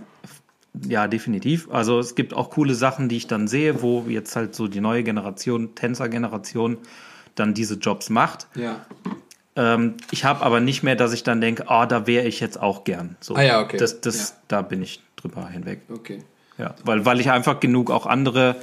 Ja, 0.87 1.07
definitiv. 1.07 1.69
Also 1.71 1.99
es 1.99 2.15
gibt 2.15 2.33
auch 2.33 2.49
coole 2.49 2.73
Sachen, 2.73 3.09
die 3.09 3.17
ich 3.17 3.27
dann 3.27 3.47
sehe, 3.47 3.81
wo 3.81 4.05
jetzt 4.07 4.35
halt 4.35 4.55
so 4.55 4.67
die 4.67 4.81
neue 4.81 5.03
Generation, 5.03 5.75
Tänzer-Generation, 5.75 6.77
dann 7.35 7.53
diese 7.53 7.75
Jobs 7.75 8.09
macht. 8.09 8.47
Ja. 8.55 8.85
Ähm, 9.57 9.95
ich 10.11 10.25
habe 10.25 10.43
aber 10.43 10.59
nicht 10.59 10.83
mehr, 10.83 10.95
dass 10.95 11.13
ich 11.13 11.23
dann 11.23 11.39
denke, 11.41 11.69
ah, 11.69 11.83
oh, 11.83 11.85
da 11.85 12.07
wäre 12.07 12.27
ich 12.27 12.39
jetzt 12.39 12.59
auch 12.59 12.83
gern. 12.83 13.15
So, 13.19 13.35
ah 13.35 13.41
ja, 13.41 13.61
okay. 13.61 13.77
Das, 13.77 14.01
das, 14.01 14.29
ja. 14.29 14.35
Da 14.47 14.61
bin 14.61 14.81
ich 14.81 15.01
drüber 15.15 15.47
hinweg. 15.47 15.81
Okay. 15.89 16.19
Ja, 16.57 16.75
weil, 16.83 17.05
weil 17.05 17.19
ich 17.19 17.31
einfach 17.31 17.59
genug 17.59 17.91
auch 17.91 18.05
andere 18.05 18.55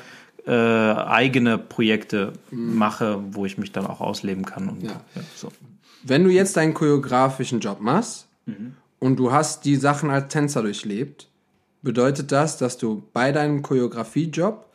äh, 0.47 0.51
eigene 0.51 1.59
Projekte 1.59 2.33
mhm. 2.51 2.77
mache, 2.77 3.23
wo 3.31 3.47
ich 3.47 3.59
mich 3.59 3.73
dann 3.73 3.87
auch 3.87 4.01
ausleben 4.01 4.45
kann. 4.45 4.69
Und, 4.69 4.83
ja. 4.83 5.01
Ja, 5.15 5.23
so. 5.37 5.49
Wenn 6.03 6.25
du 6.25 6.31
jetzt 6.31 6.57
deinen 6.57 6.75
choreografischen 6.75 7.61
Job 7.61 7.81
machst 7.81 8.27
mhm. 8.47 8.75
und 8.99 9.17
du 9.17 9.33
hast 9.33 9.65
die 9.65 9.77
Sachen 9.77 10.11
als 10.11 10.33
Tänzer 10.33 10.63
durchlebt, 10.63 11.29
bedeutet 11.83 12.33
das, 12.33 12.59
dass 12.59 12.79
du 12.79 13.03
bei 13.13 13.33
deinem 13.33 13.63
Choreografiejob 13.63 14.67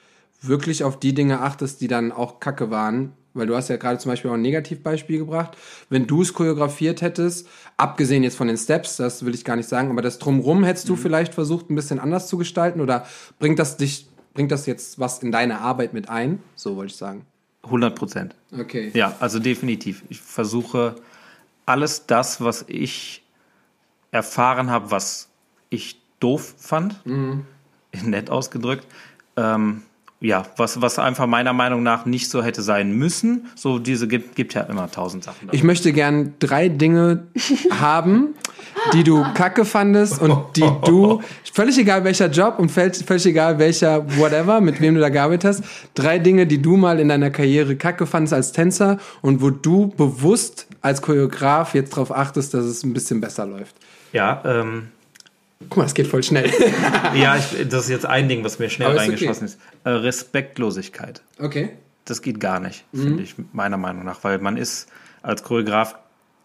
wirklich 0.42 0.84
auf 0.84 1.00
die 1.00 1.14
Dinge 1.14 1.42
achtest, 1.42 1.82
die 1.82 1.88
dann 1.88 2.12
auch 2.12 2.40
kacke 2.40 2.70
waren, 2.70 3.14
weil 3.34 3.48
du 3.48 3.56
hast 3.56 3.70
ja 3.70 3.78
gerade 3.78 4.00
zum 4.00 4.12
Beispiel 4.12 4.32
auch 4.32 4.36
ein 4.36 4.42
Negativbeispiel 4.42 5.20
gebracht. 5.20 5.58
Wenn 5.90 6.08
du 6.08 6.22
es 6.22 6.34
choreografiert 6.34 7.02
hättest, 7.02 7.48
abgesehen 7.78 8.24
jetzt 8.24 8.38
von 8.38 8.48
den 8.48 8.58
Steps, 8.58 8.98
das 8.98 9.26
will 9.26 9.36
ich 9.36 9.46
gar 9.46 9.56
nicht 9.56 9.70
sagen, 9.70 9.90
aber 9.90 10.02
das 10.02 10.20
drumrum 10.20 10.64
hättest 10.64 10.90
du 10.90 10.94
mhm. 10.94 11.00
vielleicht 11.00 11.34
versucht, 11.34 11.70
ein 11.70 11.76
bisschen 11.76 12.00
anders 12.00 12.28
zu 12.28 12.38
gestalten 12.38 12.82
oder 12.82 13.06
bringt 13.40 13.60
das 13.60 13.78
dich 13.78 14.08
bringt 14.38 14.52
das 14.52 14.68
jetzt 14.68 15.00
was 15.00 15.24
in 15.24 15.32
deine 15.32 15.62
Arbeit 15.62 15.94
mit 15.96 16.10
ein? 16.10 16.44
So 16.54 16.76
wollte 16.76 16.92
ich 16.92 16.98
sagen. 16.98 17.26
100 17.64 17.96
Prozent. 17.96 18.36
Okay. 18.56 18.92
Ja, 18.94 19.16
also 19.20 19.40
definitiv. 19.40 20.04
Ich 20.10 20.22
versuche 20.22 20.94
alles 21.66 22.06
das, 22.06 22.40
was 22.40 22.64
ich 22.68 23.24
erfahren 24.12 24.70
habe, 24.70 24.92
was 24.92 25.28
ich 25.72 26.00
doof 26.20 26.54
fand, 26.56 27.04
mhm. 27.08 27.48
nett 28.04 28.30
ausgedrückt, 28.30 28.86
ähm, 29.38 29.82
ja, 30.20 30.46
was, 30.58 30.82
was 30.82 30.98
einfach 30.98 31.28
meiner 31.28 31.54
Meinung 31.54 31.84
nach 31.84 32.06
nicht 32.06 32.30
so 32.30 32.42
hätte 32.42 32.64
sein 32.64 32.92
müssen. 32.92 33.48
So 33.56 33.78
diese 33.78 34.08
gibt, 34.08 34.36
gibt 34.36 34.56
ja 34.56 34.62
immer 34.62 34.90
tausend 34.90 35.24
Sachen. 35.24 35.48
Davon. 35.48 35.56
Ich 35.56 35.64
möchte 35.64 35.94
gern 35.94 36.34
drei 36.40 36.70
Dinge 36.70 37.28
haben, 37.80 38.34
die 38.94 39.04
du 39.04 39.24
kacke 39.36 39.64
fandest 39.64 40.20
und 40.20 40.56
die 40.56 40.68
du, 40.86 41.22
völlig 41.54 41.78
egal 41.78 42.04
welcher 42.04 42.32
Job 42.32 42.58
und 42.58 42.70
völlig 42.70 43.26
egal 43.28 43.60
welcher 43.60 44.06
whatever, 44.18 44.60
mit 44.60 44.82
wem 44.82 44.96
du 44.96 45.02
da 45.02 45.10
gearbeitet 45.10 45.50
hast, 45.50 45.64
drei 45.94 46.18
Dinge, 46.18 46.48
die 46.48 46.62
du 46.62 46.78
mal 46.78 47.00
in 47.00 47.10
deiner 47.10 47.30
Karriere 47.30 47.76
kacke 47.76 48.08
fandest 48.08 48.34
als 48.34 48.52
Tänzer 48.54 48.98
und 49.22 49.42
wo 49.44 49.52
du 49.52 49.90
bewusst 49.90 50.68
als 50.82 51.04
Choreograf 51.04 51.76
jetzt 51.76 51.94
darauf 51.94 52.12
achtest, 52.12 52.56
dass 52.56 52.66
es 52.66 52.84
ein 52.84 52.94
bisschen 52.94 53.22
besser 53.22 53.46
läuft. 53.46 53.76
Ja, 54.14 54.42
ähm, 54.46 54.88
Guck 55.60 55.78
mal, 55.78 55.86
es 55.86 55.94
geht 55.94 56.08
voll 56.08 56.24
schnell. 56.24 56.52
ja, 57.16 57.36
ich, 57.36 57.68
das 57.68 57.86
ist 57.86 57.90
jetzt 57.90 58.06
ein 58.06 58.30
Ding, 58.30 58.44
was 58.44 58.60
mir 58.60 58.70
schnell 58.70 58.92
ist 58.92 59.00
reingeschossen 59.00 59.48
okay. 59.48 59.56
ist. 59.56 59.86
Äh, 59.86 59.90
Respektlosigkeit. 59.90 61.22
Okay. 61.40 61.72
Das 62.06 62.22
geht 62.22 62.40
gar 62.40 62.60
nicht, 62.60 62.86
mhm. 62.92 63.04
finde 63.04 63.24
ich, 63.24 63.36
meiner 63.54 63.78
Meinung 63.78 64.06
nach, 64.06 64.24
weil 64.24 64.38
man 64.40 64.56
ist 64.56 64.88
als 65.24 65.44
Choreograf 65.44 65.96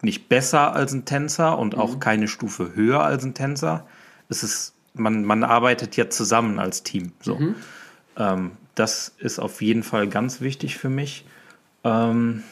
nicht 0.01 0.29
besser 0.29 0.73
als 0.73 0.93
ein 0.93 1.05
Tänzer 1.05 1.57
und 1.57 1.75
mhm. 1.75 1.79
auch 1.79 1.99
keine 1.99 2.27
Stufe 2.27 2.75
höher 2.75 3.01
als 3.03 3.23
ein 3.23 3.33
Tänzer. 3.33 3.85
Es 4.29 4.43
ist, 4.43 4.73
man, 4.93 5.23
man 5.23 5.43
arbeitet 5.43 5.95
ja 5.95 6.09
zusammen 6.09 6.59
als 6.59 6.83
Team. 6.83 7.13
So. 7.21 7.35
Mhm. 7.35 7.55
Ähm, 8.17 8.51
das 8.75 9.13
ist 9.19 9.39
auf 9.39 9.61
jeden 9.61 9.83
Fall 9.83 10.07
ganz 10.07 10.41
wichtig 10.41 10.77
für 10.77 10.89
mich. 10.89 11.25
Ähm, 11.83 12.43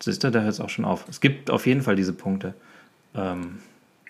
siehst 0.00 0.24
du, 0.24 0.30
da 0.30 0.40
hört 0.40 0.52
es 0.52 0.60
auch 0.60 0.70
schon 0.70 0.84
auf. 0.84 1.04
Es 1.08 1.20
gibt 1.20 1.50
auf 1.50 1.66
jeden 1.66 1.82
Fall 1.82 1.96
diese 1.96 2.12
Punkte. 2.12 2.54
Ähm, 3.14 3.58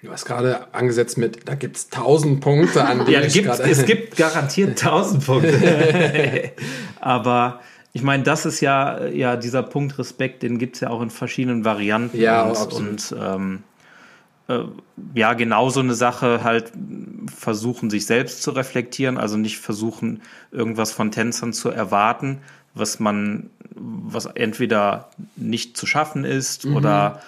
Du 0.02 0.10
hast 0.10 0.24
gerade 0.24 0.74
angesetzt 0.74 1.16
mit, 1.16 1.48
da 1.48 1.54
gibt 1.54 1.76
es 1.76 1.88
tausend 1.88 2.40
Punkte 2.40 2.84
an 2.84 3.06
die 3.06 3.12
ja, 3.12 3.20
ich 3.20 3.34
gibt, 3.34 3.48
Es 3.60 3.84
gibt 3.86 4.16
garantiert 4.16 4.76
tausend 4.76 5.24
Punkte. 5.24 6.50
Aber 7.00 7.60
ich 7.92 8.02
meine, 8.02 8.24
das 8.24 8.44
ist 8.44 8.60
ja, 8.60 9.06
ja 9.06 9.36
dieser 9.36 9.62
Punkt 9.62 9.98
Respekt, 10.00 10.42
den 10.42 10.58
gibt 10.58 10.74
es 10.74 10.80
ja 10.80 10.90
auch 10.90 11.02
in 11.02 11.10
verschiedenen 11.10 11.64
Varianten. 11.64 12.18
Ja, 12.18 12.42
und, 12.42 12.56
absolut. 12.56 13.12
und 13.12 13.16
ähm, 13.16 13.62
äh, 14.48 14.64
ja, 15.14 15.34
genau 15.34 15.70
so 15.70 15.78
eine 15.78 15.94
Sache 15.94 16.42
halt 16.42 16.72
versuchen, 17.32 17.88
sich 17.88 18.04
selbst 18.04 18.42
zu 18.42 18.50
reflektieren, 18.50 19.18
also 19.18 19.36
nicht 19.36 19.58
versuchen, 19.58 20.22
irgendwas 20.50 20.90
von 20.90 21.12
Tänzern 21.12 21.52
zu 21.52 21.68
erwarten, 21.68 22.40
was 22.74 22.98
man, 22.98 23.50
was 23.76 24.26
entweder 24.26 25.10
nicht 25.36 25.76
zu 25.76 25.86
schaffen 25.86 26.24
ist 26.24 26.64
mhm. 26.64 26.74
oder 26.74 27.22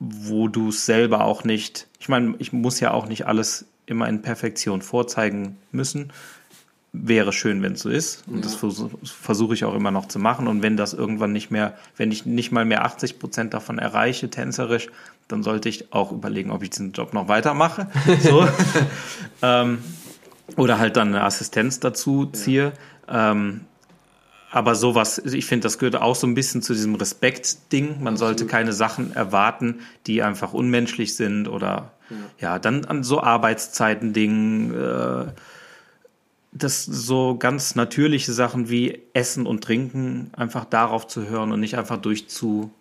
wo 0.00 0.48
du 0.48 0.70
es 0.70 0.86
selber 0.86 1.24
auch 1.24 1.44
nicht, 1.44 1.86
ich 2.00 2.08
meine, 2.08 2.34
ich 2.38 2.52
muss 2.52 2.80
ja 2.80 2.90
auch 2.90 3.06
nicht 3.06 3.26
alles 3.26 3.66
immer 3.86 4.08
in 4.08 4.22
Perfektion 4.22 4.80
vorzeigen 4.82 5.58
müssen. 5.70 6.12
Wäre 6.92 7.32
schön, 7.32 7.62
wenn 7.62 7.74
es 7.74 7.80
so 7.80 7.90
ist. 7.90 8.26
Und 8.26 8.36
ja. 8.36 8.42
das 8.42 8.54
versuche 8.54 8.96
versuch 9.04 9.52
ich 9.52 9.64
auch 9.64 9.74
immer 9.74 9.90
noch 9.90 10.08
zu 10.08 10.18
machen. 10.18 10.48
Und 10.48 10.62
wenn 10.62 10.76
das 10.76 10.94
irgendwann 10.94 11.32
nicht 11.32 11.50
mehr, 11.50 11.74
wenn 11.96 12.10
ich 12.10 12.26
nicht 12.26 12.50
mal 12.50 12.64
mehr 12.64 12.84
80 12.84 13.18
Prozent 13.18 13.54
davon 13.54 13.78
erreiche, 13.78 14.30
tänzerisch, 14.30 14.88
dann 15.28 15.42
sollte 15.42 15.68
ich 15.68 15.92
auch 15.92 16.10
überlegen, 16.10 16.50
ob 16.50 16.62
ich 16.62 16.70
diesen 16.70 16.92
Job 16.92 17.12
noch 17.12 17.28
weitermache. 17.28 17.88
So. 18.20 18.48
ähm, 19.42 19.78
oder 20.56 20.78
halt 20.78 20.96
dann 20.96 21.08
eine 21.08 21.22
Assistenz 21.22 21.78
dazu 21.78 22.26
ziehe. 22.26 22.72
Ja. 23.06 23.32
Ähm, 23.32 23.60
aber 24.50 24.74
sowas, 24.74 25.18
ich 25.18 25.46
finde, 25.46 25.64
das 25.64 25.78
gehört 25.78 25.96
auch 25.96 26.16
so 26.16 26.26
ein 26.26 26.34
bisschen 26.34 26.60
zu 26.60 26.72
diesem 26.72 26.96
Respekt-Ding. 26.96 28.02
Man 28.02 28.16
sollte 28.16 28.46
keine 28.46 28.72
Sachen 28.72 29.14
erwarten, 29.14 29.80
die 30.06 30.22
einfach 30.22 30.52
unmenschlich 30.52 31.14
sind 31.14 31.46
oder 31.46 31.92
ja, 32.10 32.16
ja 32.38 32.58
dann 32.58 32.84
an 32.84 33.04
so 33.04 33.22
Arbeitszeiten-Dingen, 33.22 34.74
äh, 34.74 35.32
das 36.52 36.84
so 36.84 37.36
ganz 37.38 37.76
natürliche 37.76 38.32
Sachen 38.32 38.68
wie 38.68 39.02
Essen 39.12 39.46
und 39.46 39.62
Trinken 39.62 40.32
einfach 40.36 40.64
darauf 40.64 41.06
zu 41.06 41.28
hören 41.28 41.52
und 41.52 41.60
nicht 41.60 41.78
einfach 41.78 41.98
durchzu 41.98 42.72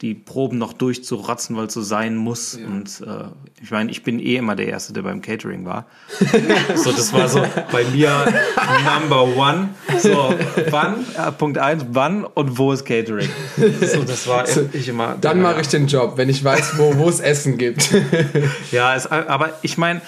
die 0.00 0.14
Proben 0.14 0.56
noch 0.56 0.72
durchzurotzen, 0.72 1.56
weil 1.56 1.66
es 1.66 1.74
so 1.74 1.82
sein 1.82 2.16
muss. 2.16 2.58
Ja. 2.58 2.66
Und 2.66 3.02
äh, 3.06 3.28
ich 3.62 3.70
meine, 3.70 3.90
ich 3.90 4.02
bin 4.02 4.18
eh 4.18 4.36
immer 4.36 4.56
der 4.56 4.68
Erste, 4.68 4.92
der 4.92 5.02
beim 5.02 5.20
Catering 5.20 5.66
war. 5.66 5.86
so, 6.74 6.90
das 6.90 7.12
war 7.12 7.28
so 7.28 7.44
bei 7.70 7.84
mir 7.84 8.10
Number 8.84 9.36
One. 9.36 9.68
So, 9.98 10.34
wann, 10.70 11.04
äh, 11.16 11.30
Punkt 11.32 11.58
eins, 11.58 11.84
wann 11.90 12.24
und 12.24 12.56
wo 12.56 12.72
ist 12.72 12.86
Catering? 12.86 13.28
So, 13.56 14.02
das 14.02 14.26
war 14.26 14.46
ich 14.72 14.88
immer. 14.88 15.16
Dann 15.20 15.42
mache 15.42 15.60
ich 15.60 15.68
den 15.68 15.86
Job, 15.86 16.14
wenn 16.16 16.30
ich 16.30 16.42
weiß, 16.42 16.78
wo 16.78 17.08
es 17.08 17.20
Essen 17.20 17.58
gibt. 17.58 17.90
ja, 18.72 18.94
es, 18.94 19.06
aber 19.06 19.58
ich 19.62 19.76
meine, 19.76 20.00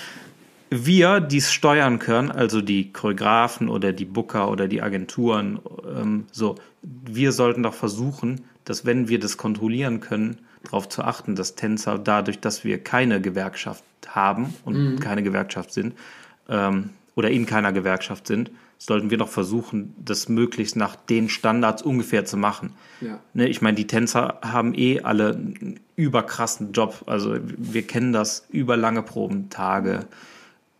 wir, 0.70 1.20
die 1.20 1.36
es 1.36 1.52
steuern 1.52 1.98
können, 1.98 2.30
also 2.30 2.62
die 2.62 2.92
Choreografen 2.92 3.68
oder 3.68 3.92
die 3.92 4.06
Booker 4.06 4.50
oder 4.50 4.68
die 4.68 4.80
Agenturen, 4.80 5.60
ähm, 5.84 6.24
so, 6.32 6.54
wir 6.80 7.32
sollten 7.32 7.62
doch 7.62 7.74
versuchen, 7.74 8.40
dass 8.64 8.84
wenn 8.84 9.08
wir 9.08 9.18
das 9.18 9.36
kontrollieren 9.36 10.00
können, 10.00 10.38
darauf 10.64 10.88
zu 10.88 11.02
achten, 11.02 11.34
dass 11.34 11.54
Tänzer 11.54 11.98
dadurch, 11.98 12.38
dass 12.40 12.64
wir 12.64 12.78
keine 12.78 13.20
Gewerkschaft 13.20 13.84
haben 14.08 14.54
und 14.64 14.76
mhm. 14.76 15.00
keine 15.00 15.22
Gewerkschaft 15.22 15.72
sind 15.72 15.94
ähm, 16.48 16.90
oder 17.14 17.30
in 17.30 17.46
keiner 17.46 17.72
Gewerkschaft 17.72 18.26
sind, 18.26 18.50
sollten 18.78 19.10
wir 19.10 19.18
doch 19.18 19.28
versuchen, 19.28 19.94
das 20.04 20.28
möglichst 20.28 20.74
nach 20.74 20.96
den 20.96 21.28
Standards 21.28 21.82
ungefähr 21.82 22.24
zu 22.24 22.36
machen. 22.36 22.72
Ja. 23.00 23.20
Ne, 23.32 23.48
ich 23.48 23.62
meine, 23.62 23.76
die 23.76 23.86
Tänzer 23.86 24.38
haben 24.42 24.74
eh 24.74 25.00
alle 25.00 25.34
einen 25.34 25.80
überkrassen 25.94 26.72
Job. 26.72 27.02
Also 27.06 27.36
wir 27.40 27.82
kennen 27.86 28.12
das 28.12 28.46
über 28.50 28.76
lange 28.76 29.02
Probentage, 29.02 30.06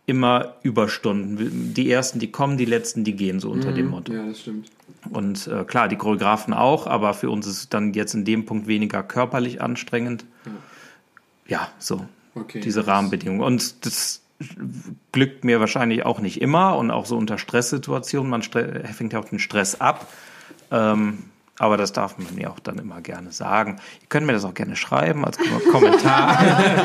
immer 0.05 0.55
Überstunden. 0.63 1.73
Die 1.73 1.89
ersten, 1.89 2.19
die 2.19 2.31
kommen, 2.31 2.57
die 2.57 2.65
letzten, 2.65 3.03
die 3.03 3.15
gehen, 3.15 3.39
so 3.39 3.49
unter 3.49 3.71
mhm. 3.71 3.75
dem 3.75 3.87
Motto. 3.87 4.13
Ja, 4.13 4.25
das 4.25 4.41
stimmt. 4.41 4.69
Und 5.09 5.47
äh, 5.47 5.63
klar, 5.63 5.87
die 5.87 5.95
Choreografen 5.95 6.53
auch, 6.53 6.87
aber 6.87 7.13
für 7.13 7.29
uns 7.29 7.47
ist 7.47 7.57
es 7.57 7.69
dann 7.69 7.93
jetzt 7.93 8.13
in 8.13 8.25
dem 8.25 8.45
Punkt 8.45 8.67
weniger 8.67 9.03
körperlich 9.03 9.61
anstrengend. 9.61 10.25
Ja, 10.45 10.51
ja 11.47 11.67
so 11.79 12.05
okay, 12.35 12.59
diese 12.59 12.85
Rahmenbedingungen. 12.87 13.41
Und 13.41 13.85
das 13.85 14.21
glückt 15.11 15.45
mir 15.45 15.59
wahrscheinlich 15.59 16.05
auch 16.05 16.19
nicht 16.19 16.41
immer 16.41 16.77
und 16.77 16.91
auch 16.91 17.05
so 17.05 17.17
unter 17.17 17.37
Stresssituationen. 17.37 18.29
Man 18.29 18.41
fängt 18.41 19.13
ja 19.13 19.19
auch 19.19 19.29
den 19.29 19.39
Stress 19.39 19.79
ab. 19.79 20.07
Ähm, 20.71 21.19
aber 21.59 21.77
das 21.77 21.93
darf 21.93 22.17
man 22.17 22.33
mir 22.33 22.49
auch 22.49 22.59
dann 22.59 22.79
immer 22.79 23.01
gerne 23.01 23.31
sagen. 23.31 23.79
Ihr 24.01 24.07
könnt 24.09 24.25
mir 24.25 24.33
das 24.33 24.43
auch 24.43 24.55
gerne 24.55 24.75
schreiben 24.75 25.23
als 25.23 25.37
Kommentar. 25.71 26.39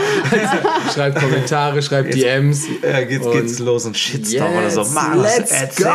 schreibt 0.95 1.19
Kommentare, 1.19 1.81
schreibt 1.83 2.15
Jetzt, 2.15 2.25
DMs. 2.25 2.67
Äh, 2.83 3.07
geht's, 3.07 3.31
geht's 3.31 3.59
los 3.61 3.87
und 3.87 3.97
Shitstorm 3.97 4.53
yes, 4.53 4.77
oder 4.77 4.85
so. 4.85 4.95
Mann, 4.95 5.23
let's 5.23 5.77
go. 5.77 5.89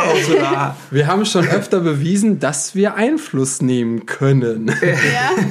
Wir 0.90 1.06
haben 1.06 1.24
schon 1.24 1.46
öfter 1.46 1.80
bewiesen, 1.80 2.40
dass 2.40 2.74
wir 2.74 2.94
Einfluss 2.94 3.62
nehmen 3.62 4.06
können. 4.06 4.68
Ja. 4.68 5.30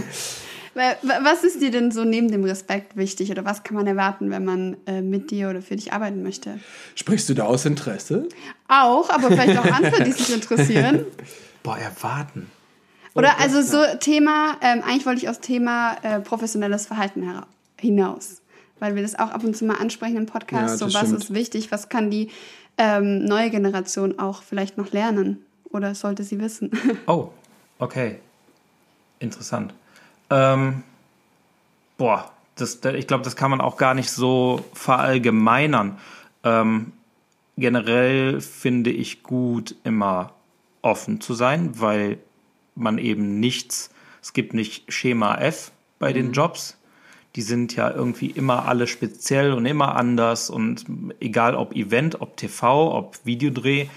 Was 0.76 1.44
ist 1.44 1.62
dir 1.62 1.70
denn 1.70 1.92
so 1.92 2.04
neben 2.04 2.32
dem 2.32 2.44
Respekt 2.44 2.98
wichtig 2.98 3.30
oder 3.30 3.46
was 3.46 3.62
kann 3.62 3.78
man 3.78 3.86
erwarten, 3.86 4.32
wenn 4.32 4.44
man 4.44 4.78
äh, 4.88 5.02
mit 5.02 5.30
dir 5.30 5.52
oder 5.52 5.62
für 5.62 5.76
dich 5.76 5.94
arbeiten 5.94 6.24
möchte? 6.24 6.60
Sprichst 6.96 7.30
du 7.30 7.36
da 7.36 7.44
aus 7.44 7.66
Interesse? 7.66 8.28
Auch, 8.68 9.12
aber 9.12 9.28
vielleicht 9.28 9.60
auch 9.60 9.66
andere, 9.66 10.04
die 10.04 10.12
sich 10.12 10.34
interessieren. 10.34 11.06
Boah, 11.64 11.78
erwarten. 11.78 12.50
Oder 13.16 13.40
also 13.40 13.62
so 13.62 13.84
Thema, 14.00 14.58
ähm, 14.62 14.82
eigentlich 14.84 15.06
wollte 15.06 15.22
ich 15.22 15.30
aus 15.30 15.40
Thema 15.40 15.98
äh, 16.02 16.20
professionelles 16.20 16.88
Verhalten 16.88 17.24
hinaus, 17.78 18.42
weil 18.80 18.96
wir 18.96 19.04
das 19.04 19.16
auch 19.16 19.30
ab 19.30 19.44
und 19.44 19.56
zu 19.56 19.66
mal 19.66 19.76
ansprechen 19.76 20.18
im 20.18 20.26
Podcast. 20.26 20.82
Ja, 20.82 20.88
so 20.88 20.94
was 20.94 21.08
stimmt. 21.08 21.24
ist 21.24 21.34
wichtig, 21.34 21.72
was 21.72 21.90
kann 21.90 22.10
die 22.10 22.32
ähm, 22.78 23.26
neue 23.26 23.50
Generation 23.50 24.18
auch 24.20 24.42
vielleicht 24.42 24.78
noch 24.78 24.92
lernen 24.92 25.46
oder 25.70 25.96
sollte 25.96 26.24
sie 26.24 26.40
wissen? 26.40 26.72
Oh, 27.08 27.30
okay, 27.80 28.20
interessant. 29.20 29.74
Ähm, 30.30 30.84
boah, 31.98 32.32
das, 32.56 32.80
ich 32.96 33.08
glaube, 33.08 33.24
das 33.24 33.36
kann 33.36 33.52
man 33.52 33.62
auch 33.62 33.78
gar 33.78 33.94
nicht 33.94 34.10
so 34.10 34.64
verallgemeinern. 34.74 35.98
Ähm, 36.44 36.94
generell 37.58 38.42
finde 38.42 38.90
ich 38.90 39.24
gut, 39.24 39.76
immer 39.84 40.34
offen 40.82 41.22
zu 41.22 41.34
sein, 41.34 41.80
weil 41.80 42.20
man 42.76 42.98
eben 42.98 43.40
nichts, 43.40 43.90
es 44.22 44.34
gibt 44.34 44.54
nicht 44.54 44.92
Schema 44.92 45.38
F 45.38 45.72
bei 46.00 46.10
mhm. 46.10 46.14
den 46.14 46.32
Jobs. 46.34 46.78
Die 47.36 47.42
sind 47.42 47.76
ja 47.76 47.90
irgendwie 47.90 48.28
immer 48.28 48.68
alle 48.68 48.86
speziell 48.86 49.54
und 49.54 49.66
immer 49.66 49.96
anders 49.96 50.52
und 50.52 50.86
egal 51.20 51.56
ob 51.56 51.76
Event, 51.76 52.22
ob 52.22 52.38
TV, 52.38 52.96
ob 52.96 53.18
Videodreh, 53.26 53.88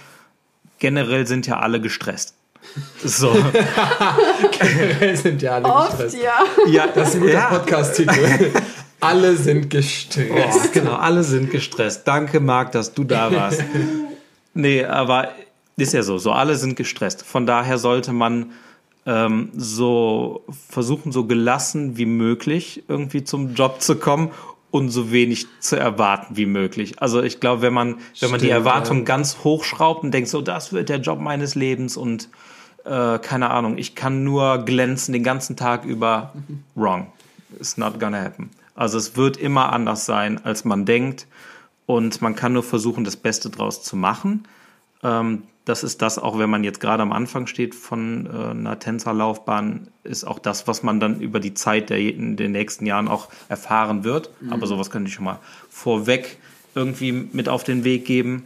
generell 0.79 1.27
sind 1.27 1.47
ja 1.47 1.59
alle 1.61 1.81
gestresst. 1.81 2.35
So. 3.05 3.33
generell 4.59 5.17
sind 5.17 5.43
ja 5.43 5.57
alle 5.57 5.67
Oft, 5.67 5.99
gestresst. 5.99 6.17
Ja. 6.23 6.45
ja, 6.67 6.87
das 6.87 7.11
ist 7.11 7.15
ein 7.17 7.21
guter 7.21 7.33
ja. 7.35 7.47
Podcast-Titel. 7.47 8.51
alle 9.01 9.37
sind 9.37 9.71
gestresst. 9.71 10.61
Oh, 10.65 10.69
genau, 10.73 10.95
alle 10.95 11.23
sind 11.23 11.51
gestresst. 11.51 12.09
Danke, 12.09 12.41
Marc, 12.41 12.73
dass 12.73 12.95
du 12.95 13.05
da 13.05 13.33
warst. 13.33 13.63
nee, 14.55 14.85
aber 14.85 15.29
ist 15.77 15.93
ja 15.93 16.03
so, 16.03 16.19
so 16.19 16.33
alle 16.33 16.57
sind 16.57 16.77
gestresst. 16.77 17.23
Von 17.23 17.47
daher 17.47 17.79
sollte 17.79 18.13
man 18.13 18.53
ähm, 19.07 19.51
so 19.57 20.45
versuchen, 20.69 21.13
so 21.13 21.25
gelassen 21.25 21.97
wie 21.97 22.07
möglich 22.07 22.85
irgendwie 22.89 23.25
zum 23.25 23.55
Job 23.55 23.81
zu 23.81 23.97
kommen 23.97 24.31
und 24.71 24.91
so 24.91 25.13
wenig 25.13 25.47
zu 25.61 25.77
erwarten 25.77 26.37
wie 26.37 26.47
möglich. 26.47 27.01
Also 27.01 27.23
ich 27.23 27.41
glaube, 27.41 27.63
wenn 27.63 27.73
man, 27.73 27.97
wenn 28.21 28.31
man 28.31 28.41
die 28.41 28.51
Erwartung 28.51 28.99
ja. 28.99 29.05
ganz 29.05 29.39
hochschraubt 29.45 30.03
und 30.03 30.13
denkt, 30.13 30.29
so 30.29 30.43
das 30.43 30.73
wird 30.73 30.89
der 30.89 30.99
Job 30.99 31.21
meines 31.21 31.55
Lebens 31.55 31.97
und 31.97 32.29
äh, 32.85 33.19
keine 33.21 33.51
Ahnung, 33.51 33.79
ich 33.79 33.95
kann 33.95 34.25
nur 34.25 34.59
glänzen 34.65 35.13
den 35.13 35.23
ganzen 35.23 35.57
Tag 35.57 35.85
über, 35.85 36.33
wrong. 36.75 37.07
It's 37.59 37.77
not 37.77 37.99
gonna 38.01 38.23
happen. 38.23 38.51
Also 38.75 38.99
es 38.99 39.17
wird 39.17 39.37
immer 39.37 39.73
anders 39.73 40.05
sein, 40.05 40.45
als 40.45 40.65
man 40.65 40.85
denkt 40.85 41.27
und 41.87 42.21
man 42.21 42.35
kann 42.35 42.53
nur 42.53 42.65
versuchen, 42.65 43.05
das 43.05 43.17
Beste 43.17 43.51
draus 43.51 43.83
zu 43.83 43.97
machen. 43.97 44.47
Ähm, 45.03 45.45
das 45.67 45.83
ist 45.83 46.01
das, 46.01 46.19
auch 46.19 46.39
wenn 46.39 46.49
man 46.49 46.63
jetzt 46.63 46.81
gerade 46.81 47.03
am 47.03 47.13
Anfang 47.13 47.49
steht 47.49 47.75
von 47.75 48.27
äh, 48.27 48.51
einer 48.51 48.79
Tänzerlaufbahn, 48.79 49.89
ist 50.05 50.25
auch 50.25 50.39
das, 50.39 50.69
was 50.69 50.85
man 50.85 51.01
dann 51.01 51.21
über 51.21 51.41
die 51.41 51.55
Zeit 51.55 51.91
der, 51.91 51.99
in 51.99 52.37
den 52.37 52.53
nächsten 52.53 52.87
Jahren 52.87 53.09
auch 53.09 53.29
erfahren 53.49 54.05
wird. 54.05 54.31
Mhm. 54.41 54.53
Aber 54.53 54.69
sowas 54.69 54.91
könnte 54.91 55.09
ich 55.09 55.15
schon 55.15 55.25
mal 55.25 55.41
vorweg 55.69 56.39
irgendwie 56.77 57.11
mit 57.11 57.49
auf 57.49 57.65
den 57.65 57.83
Weg 57.83 58.05
geben. 58.05 58.45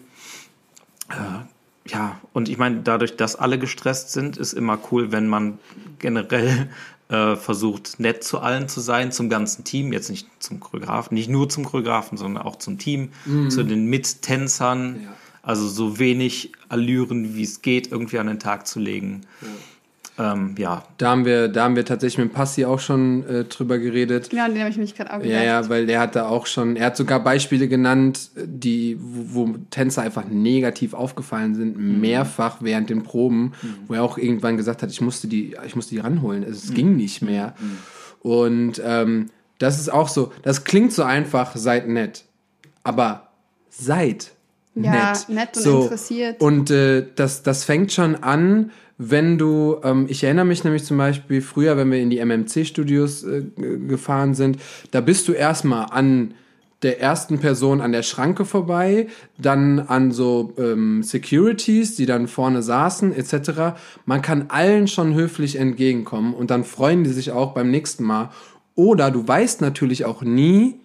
Äh, 1.10 1.90
ja, 1.90 2.18
und 2.32 2.48
ich 2.48 2.56
meine, 2.56 2.80
dadurch, 2.80 3.16
dass 3.16 3.36
alle 3.36 3.58
gestresst 3.58 4.12
sind, 4.12 4.38
ist 4.38 4.54
immer 4.54 4.78
cool, 4.90 5.12
wenn 5.12 5.28
man 5.28 5.58
generell 5.98 6.70
äh, 7.10 7.36
versucht, 7.36 8.00
nett 8.00 8.24
zu 8.24 8.40
allen 8.40 8.66
zu 8.66 8.80
sein, 8.80 9.12
zum 9.12 9.28
ganzen 9.28 9.64
Team, 9.64 9.92
jetzt 9.92 10.08
nicht 10.08 10.26
zum 10.38 10.58
Choreografen, 10.58 11.14
nicht 11.14 11.28
nur 11.28 11.50
zum 11.50 11.66
Choreografen, 11.66 12.16
sondern 12.16 12.42
auch 12.42 12.56
zum 12.56 12.78
Team, 12.78 13.10
mhm. 13.26 13.50
zu 13.50 13.62
den 13.62 13.84
Mittänzern. 13.84 15.00
Ja 15.04 15.10
also 15.42 15.68
so 15.68 15.98
wenig 15.98 16.52
Allüren, 16.68 17.34
wie 17.34 17.42
es 17.42 17.62
geht, 17.62 17.90
irgendwie 17.90 18.18
an 18.18 18.26
den 18.26 18.38
Tag 18.38 18.66
zu 18.66 18.78
legen. 18.78 19.22
Ja. 19.40 19.48
Ähm, 20.20 20.54
ja. 20.58 20.84
Da 20.98 21.10
haben 21.10 21.24
wir, 21.24 21.48
da 21.48 21.64
haben 21.64 21.76
wir 21.76 21.84
tatsächlich 21.84 22.18
mit 22.18 22.34
Passi 22.34 22.64
auch 22.66 22.80
schon 22.80 23.26
äh, 23.26 23.44
drüber 23.44 23.78
geredet. 23.78 24.32
Ja, 24.32 24.48
den 24.48 24.58
habe 24.60 24.68
ich 24.68 24.76
mich 24.76 24.94
gerade 24.94 25.12
auch 25.12 25.18
gedacht. 25.18 25.32
Ja, 25.32 25.42
ja, 25.42 25.68
weil 25.70 25.86
der 25.86 25.98
hat 25.98 26.14
da 26.14 26.28
auch 26.28 26.46
schon, 26.46 26.76
er 26.76 26.86
hat 26.86 26.96
sogar 26.96 27.20
Beispiele 27.24 27.68
genannt, 27.68 28.30
die, 28.36 28.98
wo, 29.00 29.48
wo 29.48 29.54
Tänzer 29.70 30.02
einfach 30.02 30.24
negativ 30.26 30.92
aufgefallen 30.92 31.54
sind, 31.54 31.78
mhm. 31.78 32.00
mehrfach 32.00 32.58
während 32.60 32.90
den 32.90 33.02
Proben, 33.02 33.52
mhm. 33.62 33.74
wo 33.88 33.94
er 33.94 34.02
auch 34.02 34.18
irgendwann 34.18 34.58
gesagt 34.58 34.82
hat, 34.82 34.90
ich 34.90 35.00
musste 35.00 35.26
die, 35.26 35.56
ich 35.66 35.74
musste 35.74 35.94
die 35.94 36.00
ranholen. 36.00 36.42
Es 36.42 36.68
mhm. 36.68 36.74
ging 36.74 36.96
nicht 36.96 37.22
mehr. 37.22 37.54
Mhm. 37.58 37.78
Und 38.20 38.82
ähm, 38.84 39.30
das 39.58 39.80
ist 39.80 39.90
auch 39.90 40.08
so, 40.08 40.32
das 40.42 40.64
klingt 40.64 40.92
so 40.92 41.02
einfach, 41.02 41.56
seid 41.56 41.88
nett. 41.88 42.24
Aber 42.82 43.28
seid 43.70 44.32
ja, 44.82 45.12
nett. 45.12 45.28
nett 45.28 45.56
und 45.56 45.62
so. 45.62 45.82
interessiert. 45.82 46.40
Und 46.40 46.70
äh, 46.70 47.06
das, 47.14 47.42
das 47.42 47.64
fängt 47.64 47.92
schon 47.92 48.16
an, 48.16 48.70
wenn 48.98 49.38
du, 49.38 49.78
ähm, 49.82 50.06
ich 50.08 50.24
erinnere 50.24 50.44
mich 50.44 50.62
nämlich 50.62 50.84
zum 50.84 50.98
Beispiel 50.98 51.40
früher, 51.40 51.76
wenn 51.76 51.90
wir 51.90 52.00
in 52.00 52.10
die 52.10 52.18
MMC-Studios 52.18 53.24
äh, 53.24 53.42
gefahren 53.88 54.34
sind, 54.34 54.58
da 54.90 55.00
bist 55.00 55.26
du 55.26 55.32
erstmal 55.32 55.86
an 55.90 56.34
der 56.82 57.00
ersten 57.00 57.38
Person 57.38 57.80
an 57.80 57.92
der 57.92 58.02
Schranke 58.02 58.44
vorbei, 58.44 59.08
dann 59.38 59.80
an 59.80 60.12
so 60.12 60.54
ähm, 60.58 61.02
Securities, 61.02 61.96
die 61.96 62.06
dann 62.06 62.26
vorne 62.26 62.62
saßen, 62.62 63.14
etc. 63.14 63.80
Man 64.06 64.22
kann 64.22 64.46
allen 64.48 64.88
schon 64.88 65.14
höflich 65.14 65.56
entgegenkommen 65.56 66.34
und 66.34 66.50
dann 66.50 66.64
freuen 66.64 67.04
die 67.04 67.10
sich 67.10 67.32
auch 67.32 67.52
beim 67.52 67.70
nächsten 67.70 68.04
Mal. 68.04 68.30
Oder 68.74 69.10
du 69.10 69.26
weißt 69.26 69.60
natürlich 69.60 70.04
auch 70.04 70.22
nie, 70.22 70.80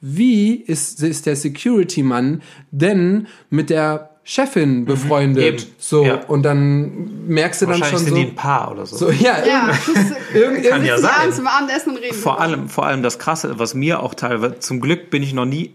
wie 0.00 0.54
ist, 0.54 1.02
ist 1.02 1.26
der 1.26 1.36
Security-Mann 1.36 2.42
denn 2.70 3.26
mit 3.50 3.70
der 3.70 4.10
Chefin 4.22 4.84
befreundet. 4.84 5.66
Mhm, 5.66 5.72
so, 5.78 6.04
ja. 6.04 6.24
und 6.26 6.44
dann 6.44 7.26
merkst 7.26 7.62
du 7.62 7.66
dann 7.66 7.82
schon 7.82 7.98
sind 7.98 8.10
so. 8.10 8.14
die 8.14 8.20
ein 8.22 8.34
Paar 8.34 8.70
oder 8.70 8.86
so. 8.86 8.96
so 8.96 9.10
ja, 9.10 9.44
ja 9.44 9.70
irgend, 10.34 10.66
kann 10.66 10.84
ja 10.84 10.98
sein. 10.98 11.32
zum 11.32 11.46
Abendessen 11.46 11.96
reden. 11.96 12.14
Vor 12.14 12.40
allem, 12.40 12.68
vor 12.68 12.86
allem 12.86 13.02
das 13.02 13.18
Krasse, 13.18 13.58
was 13.58 13.74
mir 13.74 14.00
auch 14.00 14.14
teilweise, 14.14 14.60
zum 14.60 14.80
Glück 14.80 15.10
bin 15.10 15.22
ich 15.22 15.32
noch 15.32 15.46
nie 15.46 15.74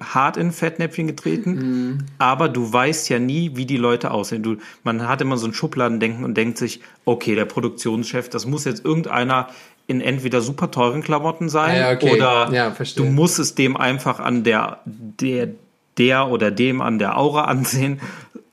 hart 0.00 0.36
in 0.36 0.52
Fettnäpfchen 0.52 1.08
getreten, 1.08 1.50
mhm. 1.54 1.98
aber 2.18 2.48
du 2.48 2.72
weißt 2.72 3.08
ja 3.08 3.18
nie, 3.18 3.56
wie 3.56 3.66
die 3.66 3.78
Leute 3.78 4.12
aussehen. 4.12 4.42
Du, 4.42 4.58
man 4.84 5.08
hat 5.08 5.20
immer 5.20 5.36
so 5.36 5.48
ein 5.48 5.54
Schubladendenken 5.54 6.24
und 6.24 6.36
denkt 6.36 6.58
sich, 6.58 6.82
okay, 7.04 7.34
der 7.34 7.46
Produktionschef, 7.46 8.28
das 8.28 8.46
muss 8.46 8.64
jetzt 8.66 8.84
irgendeiner 8.84 9.48
in 9.86 10.00
entweder 10.00 10.40
super 10.40 10.70
teuren 10.70 11.02
Klamotten 11.02 11.48
sein 11.48 11.76
ah, 11.76 11.90
ja, 11.90 11.92
okay. 11.92 12.12
oder 12.12 12.52
ja, 12.52 12.74
du 12.96 13.04
musst 13.04 13.38
es 13.38 13.54
dem 13.54 13.76
einfach 13.76 14.18
an 14.18 14.42
der, 14.42 14.80
der, 14.84 15.48
der 15.98 16.28
oder 16.28 16.50
dem 16.50 16.80
an 16.80 16.98
der 16.98 17.18
Aura 17.18 17.44
ansehen. 17.46 18.00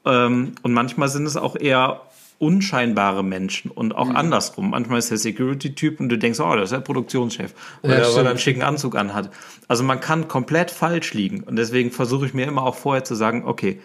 Ähm, 0.05 0.53
und 0.61 0.73
manchmal 0.73 1.09
sind 1.09 1.25
es 1.25 1.37
auch 1.37 1.55
eher 1.55 2.01
unscheinbare 2.39 3.23
Menschen 3.23 3.71
und 3.71 3.95
auch 3.95 4.09
mhm. 4.09 4.17
andersrum. 4.17 4.71
Manchmal 4.71 4.99
ist 4.99 5.09
der 5.09 5.17
Security-Typ 5.17 5.99
und 5.99 6.09
du 6.09 6.17
denkst, 6.17 6.41
oh, 6.41 6.55
das 6.55 6.65
ist 6.65 6.71
der 6.71 6.79
Produktionschef, 6.79 7.53
weil, 7.81 7.91
ja, 7.91 7.97
er, 7.97 8.15
weil 8.15 8.25
er 8.25 8.29
einen 8.31 8.39
schicken 8.39 8.63
Anzug 8.63 8.97
anhat. 8.97 9.29
Also 9.69 9.83
man 9.83 10.01
kann 10.01 10.27
komplett 10.27 10.69
falsch 10.69 11.13
liegen 11.13 11.43
und 11.43 11.55
deswegen 11.55 11.91
versuche 11.91 12.25
ich 12.25 12.33
mir 12.33 12.45
immer 12.45 12.63
auch 12.63 12.75
vorher 12.75 13.05
zu 13.05 13.15
sagen, 13.15 13.43
okay, 13.45 13.79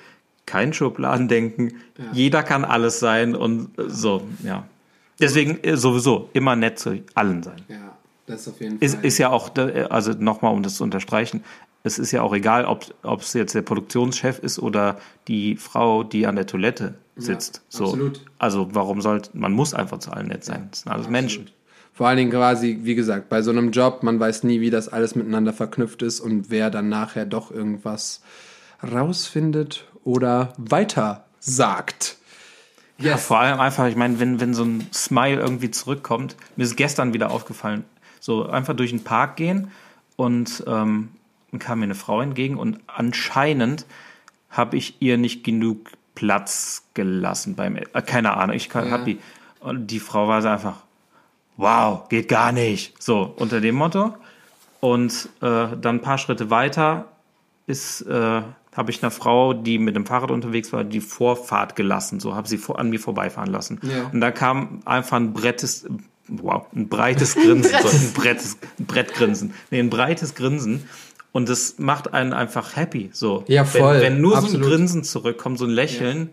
kein 0.44 0.72
Schubladendenken, 0.72 1.74
ja. 1.98 2.04
jeder 2.12 2.42
kann 2.42 2.64
alles 2.64 2.98
sein 2.98 3.36
und 3.36 3.70
so, 3.76 4.22
ja. 4.42 4.64
Deswegen 5.20 5.62
äh, 5.62 5.76
sowieso 5.76 6.30
immer 6.32 6.56
nett 6.56 6.78
zu 6.78 7.02
allen 7.14 7.42
sein. 7.42 7.62
Ja, 7.68 7.96
das 8.26 8.48
auf 8.48 8.60
jeden 8.60 8.78
Fall. 8.78 8.86
Ist, 8.86 9.02
ist 9.02 9.18
ja 9.18 9.30
auch, 9.30 9.50
also 9.90 10.12
nochmal, 10.12 10.52
um 10.52 10.62
das 10.62 10.76
zu 10.76 10.84
unterstreichen, 10.84 11.42
es 11.82 11.98
ist 11.98 12.12
ja 12.12 12.22
auch 12.22 12.34
egal, 12.34 12.64
ob 12.66 13.20
es 13.20 13.32
jetzt 13.32 13.54
der 13.54 13.62
Produktionschef 13.62 14.38
ist 14.40 14.58
oder 14.58 14.98
die 15.28 15.56
Frau, 15.56 16.02
die 16.02 16.26
an 16.26 16.36
der 16.36 16.46
Toilette 16.46 16.94
sitzt. 17.16 17.56
Ja, 17.56 17.78
so. 17.78 17.84
Absolut. 17.84 18.20
Also 18.38 18.68
warum 18.72 19.00
sollte, 19.00 19.30
man 19.34 19.52
muss 19.52 19.74
einfach 19.74 19.98
zu 19.98 20.10
allen 20.10 20.28
nett 20.28 20.44
sein. 20.44 20.68
Das 20.70 20.80
sind 20.80 20.90
alles 20.90 21.06
absolut. 21.06 21.12
Menschen. 21.12 21.50
Vor 21.92 22.06
allen 22.06 22.18
Dingen 22.18 22.30
quasi, 22.30 22.78
wie 22.82 22.94
gesagt, 22.94 23.28
bei 23.28 23.42
so 23.42 23.50
einem 23.50 23.72
Job, 23.72 24.02
man 24.02 24.20
weiß 24.20 24.44
nie, 24.44 24.60
wie 24.60 24.70
das 24.70 24.88
alles 24.88 25.16
miteinander 25.16 25.52
verknüpft 25.52 26.02
ist 26.02 26.20
und 26.20 26.48
wer 26.50 26.70
dann 26.70 26.88
nachher 26.88 27.26
doch 27.26 27.50
irgendwas 27.50 28.22
rausfindet 28.82 29.84
oder 30.04 30.52
weiter 30.58 31.24
sagt. 31.40 32.17
Yes. 32.98 33.06
Ja, 33.06 33.16
vor 33.16 33.38
allem 33.38 33.60
einfach, 33.60 33.86
ich 33.86 33.96
meine, 33.96 34.18
wenn, 34.18 34.40
wenn 34.40 34.54
so 34.54 34.64
ein 34.64 34.88
Smile 34.92 35.40
irgendwie 35.40 35.70
zurückkommt, 35.70 36.36
mir 36.56 36.64
ist 36.64 36.76
gestern 36.76 37.14
wieder 37.14 37.30
aufgefallen, 37.30 37.84
so 38.18 38.48
einfach 38.48 38.74
durch 38.74 38.90
den 38.90 39.04
Park 39.04 39.36
gehen 39.36 39.70
und 40.16 40.64
ähm, 40.66 41.10
kam 41.60 41.78
mir 41.78 41.84
eine 41.84 41.94
Frau 41.94 42.20
entgegen 42.20 42.56
und 42.56 42.80
anscheinend 42.88 43.86
habe 44.50 44.76
ich 44.76 45.00
ihr 45.00 45.16
nicht 45.16 45.44
genug 45.44 45.90
Platz 46.16 46.82
gelassen 46.94 47.54
beim, 47.54 47.76
äh, 47.76 47.84
keine 48.04 48.36
Ahnung, 48.36 48.56
ich 48.56 48.68
ja. 48.74 48.90
habe 48.90 49.04
die, 49.04 49.20
und 49.60 49.86
die 49.86 50.00
Frau 50.00 50.26
war 50.26 50.42
so 50.42 50.48
einfach, 50.48 50.82
wow, 51.56 52.08
geht 52.08 52.28
gar 52.28 52.50
nicht, 52.50 53.00
so 53.00 53.32
unter 53.36 53.60
dem 53.60 53.76
Motto. 53.76 54.14
Und 54.80 55.28
äh, 55.40 55.76
dann 55.80 55.96
ein 55.96 56.00
paar 56.00 56.18
Schritte 56.18 56.50
weiter 56.50 57.06
ist 57.66 58.02
äh, 58.02 58.42
habe 58.78 58.92
ich 58.92 59.02
einer 59.02 59.10
Frau, 59.10 59.54
die 59.54 59.80
mit 59.80 59.96
dem 59.96 60.06
Fahrrad 60.06 60.30
unterwegs 60.30 60.72
war, 60.72 60.84
die 60.84 61.00
Vorfahrt 61.00 61.74
gelassen, 61.74 62.20
so 62.20 62.36
habe 62.36 62.46
sie 62.46 62.58
vor, 62.58 62.78
an 62.78 62.90
mir 62.90 63.00
vorbeifahren 63.00 63.50
lassen. 63.50 63.80
Ja. 63.82 64.08
Und 64.12 64.20
da 64.20 64.30
kam 64.30 64.82
einfach 64.84 65.16
ein 65.16 65.32
brettes, 65.32 65.84
wow, 66.28 66.64
ein 66.72 66.88
breites 66.88 67.34
Grinsen, 67.34 67.72
so 67.82 67.88
ein, 67.88 68.12
brettes, 68.14 68.56
ein 68.78 68.86
Brettgrinsen, 68.86 69.52
nee, 69.72 69.80
ein 69.80 69.90
breites 69.90 70.36
Grinsen. 70.36 70.84
Und 71.32 71.48
das 71.48 71.80
macht 71.80 72.14
einen 72.14 72.32
einfach 72.32 72.76
happy, 72.76 73.10
so. 73.12 73.44
Ja, 73.48 73.64
voll. 73.64 73.96
Wenn, 73.96 74.14
wenn 74.14 74.20
nur 74.20 74.36
Absolut. 74.36 74.52
so 74.52 74.58
ein 74.58 74.62
Grinsen 74.62 75.02
zurückkommt, 75.02 75.58
so 75.58 75.64
ein 75.64 75.70
Lächeln, 75.70 76.18
ja. 76.18 76.28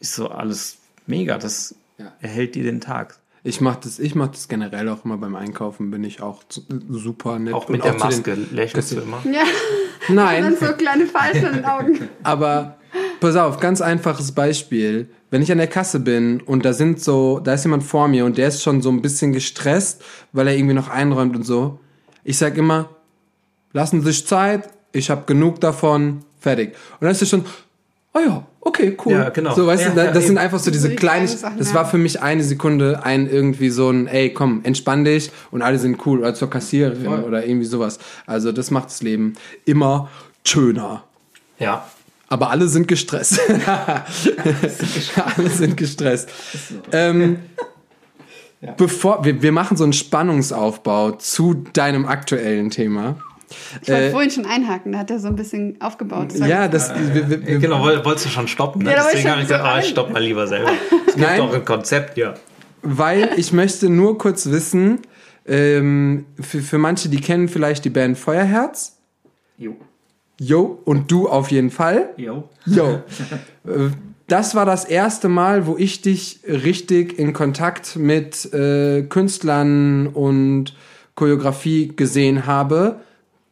ist 0.00 0.14
so 0.14 0.30
alles 0.30 0.78
mega. 1.06 1.36
Das 1.36 1.74
ja. 1.98 2.12
erhält 2.20 2.54
dir 2.54 2.64
den 2.64 2.80
Tag. 2.80 3.18
Ich 3.46 3.60
mache 3.60 3.80
das, 3.82 3.98
ich 3.98 4.14
mach 4.14 4.28
das 4.28 4.48
generell 4.48 4.88
auch 4.88 5.04
immer 5.04 5.18
beim 5.18 5.36
Einkaufen, 5.36 5.90
bin 5.90 6.02
ich 6.02 6.22
auch 6.22 6.42
super 6.88 7.38
nett. 7.38 7.52
Auch 7.52 7.68
mit 7.68 7.82
und 7.82 7.84
der 7.84 7.94
auch 7.96 8.04
Maske 8.04 8.38
lächelst 8.50 8.92
du 8.92 9.00
immer? 9.02 9.18
Ja. 9.30 9.42
Nein. 10.08 10.46
Und 10.46 10.60
dann 10.60 10.70
so 10.70 10.74
kleine 10.74 11.04
Falten 11.04 11.44
in 11.44 11.52
den 11.52 11.64
Augen. 11.66 12.08
Aber 12.22 12.78
pass 13.20 13.36
auf, 13.36 13.60
ganz 13.60 13.82
einfaches 13.82 14.32
Beispiel. 14.32 15.10
Wenn 15.30 15.42
ich 15.42 15.52
an 15.52 15.58
der 15.58 15.66
Kasse 15.66 16.00
bin 16.00 16.40
und 16.40 16.64
da 16.64 16.72
sind 16.72 17.02
so, 17.02 17.38
da 17.38 17.52
ist 17.52 17.64
jemand 17.64 17.84
vor 17.84 18.08
mir 18.08 18.24
und 18.24 18.38
der 18.38 18.48
ist 18.48 18.62
schon 18.62 18.80
so 18.80 18.88
ein 18.88 19.02
bisschen 19.02 19.34
gestresst, 19.34 20.02
weil 20.32 20.48
er 20.48 20.56
irgendwie 20.56 20.74
noch 20.74 20.88
einräumt 20.88 21.36
und 21.36 21.42
so. 21.42 21.78
Ich 22.22 22.38
sag 22.38 22.56
immer, 22.56 22.88
lassen 23.74 24.00
Sie 24.00 24.06
sich 24.06 24.26
Zeit, 24.26 24.70
ich 24.92 25.10
habe 25.10 25.24
genug 25.26 25.60
davon, 25.60 26.24
fertig. 26.40 26.70
Und 26.92 27.02
dann 27.02 27.10
ist 27.10 27.20
er 27.20 27.26
schon, 27.26 27.44
oh 28.14 28.20
ja, 28.20 28.46
okay, 28.64 28.96
cool. 29.04 29.12
Ja, 29.12 29.28
genau. 29.30 29.54
So, 29.54 29.66
weißt 29.66 29.82
ja, 29.84 29.90
du, 29.90 29.96
das 29.96 30.14
ja, 30.14 30.20
sind 30.20 30.38
einfach 30.38 30.58
so 30.58 30.70
diese 30.70 30.90
so 30.90 30.96
kleinen, 30.96 31.28
das 31.58 31.74
war 31.74 31.86
für 31.86 31.98
mich 31.98 32.22
eine 32.22 32.42
Sekunde 32.42 33.04
ein 33.04 33.28
irgendwie 33.28 33.70
so 33.70 33.90
ein, 33.90 34.06
ey, 34.06 34.32
komm, 34.32 34.60
entspann 34.64 35.04
dich 35.04 35.30
und 35.50 35.62
alle 35.62 35.78
sind 35.78 36.04
cool 36.06 36.20
oder 36.20 36.34
zur 36.34 36.50
Kassiererin 36.50 37.04
Voll. 37.04 37.22
oder 37.24 37.46
irgendwie 37.46 37.66
sowas. 37.66 37.98
Also 38.26 38.52
das 38.52 38.70
macht 38.70 38.86
das 38.86 39.02
Leben 39.02 39.34
immer 39.64 40.08
schöner. 40.44 41.04
Ja. 41.58 41.86
Aber 42.28 42.50
alle 42.50 42.68
sind 42.68 42.88
gestresst. 42.88 43.38
alle 45.36 45.50
sind 45.50 45.76
gestresst. 45.76 46.30
Ähm, 46.90 47.38
Bevor 48.76 49.24
wir, 49.24 49.42
wir 49.42 49.52
machen 49.52 49.76
so 49.76 49.84
einen 49.84 49.92
Spannungsaufbau 49.92 51.12
zu 51.12 51.64
deinem 51.72 52.06
aktuellen 52.06 52.70
Thema. 52.70 53.16
Ich 53.82 53.88
wollte 53.88 54.04
äh, 54.04 54.10
vorhin 54.10 54.30
schon 54.30 54.46
einhaken, 54.46 54.92
da 54.92 54.98
hat 54.98 55.10
er 55.10 55.18
so 55.18 55.28
ein 55.28 55.36
bisschen 55.36 55.80
aufgebaut. 55.80 56.28
Das 56.32 56.48
ja, 56.48 56.68
das. 56.68 56.90
Äh, 56.90 56.94
wir, 57.14 57.30
wir, 57.46 57.58
genau, 57.58 57.84
wolltest 57.84 58.26
du 58.26 58.30
schon 58.30 58.48
stoppen. 58.48 58.82
Ne? 58.82 58.92
Ja, 58.92 59.04
Deswegen 59.04 59.30
habe 59.30 59.40
ich 59.40 59.48
gesagt, 59.48 59.64
ah, 59.64 59.78
ich 59.78 59.88
stopp 59.88 60.12
mal 60.12 60.22
lieber 60.22 60.46
selber. 60.46 60.70
Es 61.06 61.16
gibt 61.16 61.38
doch 61.38 61.54
ein 61.54 61.64
Konzept, 61.64 62.16
ja. 62.16 62.34
Weil 62.82 63.30
ich 63.36 63.52
möchte 63.52 63.88
nur 63.88 64.18
kurz 64.18 64.46
wissen, 64.46 64.98
ähm, 65.46 66.26
für, 66.40 66.60
für 66.60 66.78
manche, 66.78 67.08
die 67.08 67.20
kennen 67.20 67.48
vielleicht 67.48 67.84
die 67.84 67.90
Band 67.90 68.18
Feuerherz. 68.18 68.96
Jo. 69.56 69.76
Jo, 70.40 70.80
und 70.84 71.10
du 71.10 71.28
auf 71.28 71.50
jeden 71.50 71.70
Fall. 71.70 72.10
Jo. 72.16 72.48
Jo. 72.66 73.02
Äh, 73.66 73.88
das 74.26 74.54
war 74.54 74.66
das 74.66 74.84
erste 74.84 75.30
Mal, 75.30 75.66
wo 75.66 75.76
ich 75.78 76.02
dich 76.02 76.40
richtig 76.46 77.18
in 77.18 77.32
Kontakt 77.32 77.96
mit 77.96 78.52
äh, 78.52 79.02
Künstlern 79.02 80.06
und 80.06 80.74
Choreografie 81.14 81.92
gesehen 81.94 82.46
habe 82.46 83.00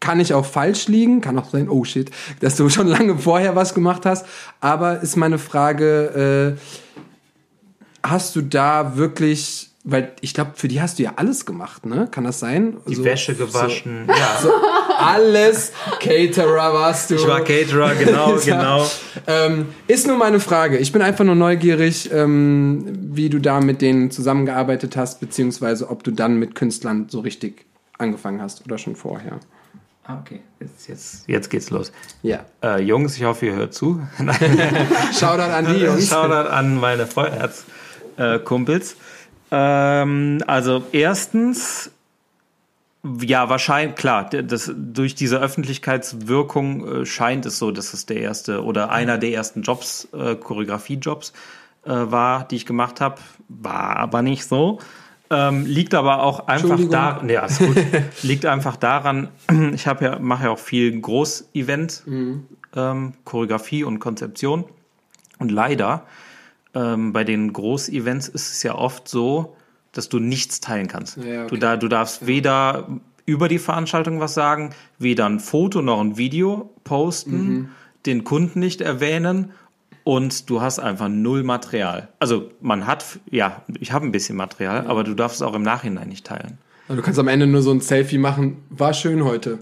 kann 0.02 0.18
ich 0.18 0.34
auch 0.34 0.44
falsch 0.44 0.88
liegen, 0.88 1.20
kann 1.20 1.38
auch 1.38 1.48
sein, 1.48 1.70
oh 1.70 1.84
shit, 1.84 2.10
dass 2.40 2.56
du 2.56 2.68
schon 2.68 2.88
lange 2.88 3.16
vorher 3.16 3.54
was 3.54 3.72
gemacht 3.72 4.04
hast. 4.04 4.26
Aber 4.60 5.00
ist 5.00 5.16
meine 5.16 5.38
Frage, 5.38 6.56
äh, 6.58 8.02
hast 8.02 8.34
du 8.34 8.42
da 8.42 8.96
wirklich, 8.96 9.70
weil 9.84 10.12
ich 10.20 10.34
glaube, 10.34 10.52
für 10.56 10.66
die 10.66 10.82
hast 10.82 10.98
du 10.98 11.04
ja 11.04 11.12
alles 11.16 11.46
gemacht, 11.46 11.86
ne? 11.86 12.08
Kann 12.10 12.24
das 12.24 12.40
sein? 12.40 12.78
Die 12.88 12.96
so, 12.96 13.04
Wäsche 13.04 13.36
gewaschen, 13.36 14.06
so, 14.08 14.12
ja. 14.18 14.38
So 14.42 14.50
alles 14.98 15.72
Caterer 16.00 16.74
warst 16.74 17.10
du. 17.10 17.14
Ich 17.14 17.26
war 17.26 17.42
Caterer, 17.42 17.94
genau, 17.94 18.36
genau. 18.44 18.90
Ähm, 19.28 19.66
ist 19.86 20.08
nur 20.08 20.16
meine 20.16 20.40
Frage. 20.40 20.78
Ich 20.78 20.90
bin 20.90 21.00
einfach 21.00 21.24
nur 21.24 21.36
neugierig, 21.36 22.10
ähm, 22.12 22.84
wie 23.14 23.28
du 23.28 23.38
da 23.38 23.60
mit 23.60 23.80
denen 23.80 24.10
zusammengearbeitet 24.10 24.96
hast, 24.96 25.20
beziehungsweise 25.20 25.88
ob 25.90 26.02
du 26.02 26.10
dann 26.10 26.40
mit 26.40 26.56
Künstlern 26.56 27.06
so 27.08 27.20
richtig 27.20 27.66
angefangen 27.98 28.42
hast 28.42 28.64
oder 28.66 28.78
schon 28.78 28.96
vorher. 28.96 29.38
Ah, 30.04 30.18
okay. 30.18 30.40
Jetzt, 30.58 30.88
jetzt, 30.88 31.28
jetzt 31.28 31.48
geht's 31.48 31.70
los. 31.70 31.92
Ja. 32.22 32.44
Äh, 32.62 32.82
Jungs, 32.82 33.16
ich 33.16 33.24
hoffe, 33.24 33.46
ihr 33.46 33.54
hört 33.54 33.72
zu. 33.72 34.00
Shoutout 35.18 35.42
an 35.42 35.66
die 35.66 35.80
Jungs. 35.80 36.08
Shoutout 36.08 36.48
an 36.50 36.80
meine 36.80 37.06
Feuerherz-Kumpels. 37.06 38.96
Ähm, 39.52 40.42
also 40.46 40.82
erstens, 40.90 41.92
ja, 43.04 43.48
wahrscheinlich, 43.48 43.94
klar, 43.94 44.28
das, 44.30 44.72
durch 44.74 45.14
diese 45.14 45.38
Öffentlichkeitswirkung 45.38 47.02
äh, 47.02 47.06
scheint 47.06 47.46
es 47.46 47.58
so, 47.58 47.70
dass 47.70 47.94
es 47.94 48.06
der 48.06 48.16
erste 48.16 48.64
oder 48.64 48.90
einer 48.90 49.18
der 49.18 49.30
ersten 49.30 49.62
Jobs, 49.62 50.08
äh, 50.12 50.34
Choreografiejobs 50.34 51.32
äh, 51.84 51.90
war, 51.90 52.48
die 52.48 52.56
ich 52.56 52.66
gemacht 52.66 53.00
habe. 53.00 53.20
War 53.48 53.96
aber 53.96 54.22
nicht 54.22 54.46
so. 54.46 54.80
Ähm, 55.32 55.64
liegt 55.64 55.94
aber 55.94 56.22
auch 56.22 56.46
einfach 56.46 56.78
daran, 56.90 57.28
ja, 57.28 57.46
ist 57.46 57.58
gut. 57.58 57.76
liegt 58.22 58.44
einfach 58.44 58.76
daran, 58.76 59.28
ich 59.74 59.86
habe 59.86 60.04
ja, 60.04 60.18
mache 60.18 60.44
ja 60.44 60.50
auch 60.50 60.58
viel 60.58 61.00
Groß-Event. 61.00 62.02
Mhm. 62.06 62.46
ähm, 62.76 63.14
Choreografie 63.24 63.84
und 63.84 63.98
Konzeption. 63.98 64.64
Und 65.38 65.50
leider 65.50 66.06
ähm, 66.74 67.12
bei 67.12 67.24
den 67.24 67.52
Großevents 67.52 68.28
ist 68.28 68.52
es 68.52 68.62
ja 68.62 68.74
oft 68.74 69.08
so, 69.08 69.56
dass 69.92 70.08
du 70.08 70.18
nichts 70.18 70.60
teilen 70.60 70.88
kannst. 70.88 71.16
Ja, 71.16 71.42
okay. 71.42 71.46
du, 71.48 71.56
da, 71.56 71.76
du 71.76 71.88
darfst 71.88 72.26
weder 72.26 72.88
über 73.24 73.48
die 73.48 73.58
Veranstaltung 73.58 74.20
was 74.20 74.34
sagen, 74.34 74.70
weder 74.98 75.26
ein 75.26 75.40
Foto 75.40 75.82
noch 75.82 76.00
ein 76.00 76.16
Video 76.16 76.70
posten, 76.84 77.48
mhm. 77.48 77.68
den 78.06 78.24
Kunden 78.24 78.60
nicht 78.60 78.80
erwähnen 78.80 79.52
und 80.04 80.50
du 80.50 80.60
hast 80.60 80.78
einfach 80.78 81.08
null 81.08 81.42
Material. 81.42 82.08
Also 82.18 82.50
man 82.60 82.86
hat, 82.86 83.04
ja, 83.30 83.62
ich 83.80 83.92
habe 83.92 84.06
ein 84.06 84.12
bisschen 84.12 84.36
Material, 84.36 84.86
aber 84.86 85.04
du 85.04 85.14
darfst 85.14 85.36
es 85.36 85.42
auch 85.42 85.54
im 85.54 85.62
Nachhinein 85.62 86.08
nicht 86.08 86.26
teilen. 86.26 86.58
Also 86.88 87.00
du 87.00 87.04
kannst 87.04 87.18
am 87.18 87.28
Ende 87.28 87.46
nur 87.46 87.62
so 87.62 87.70
ein 87.70 87.80
Selfie 87.80 88.18
machen, 88.18 88.58
war 88.70 88.94
schön 88.94 89.24
heute. 89.24 89.58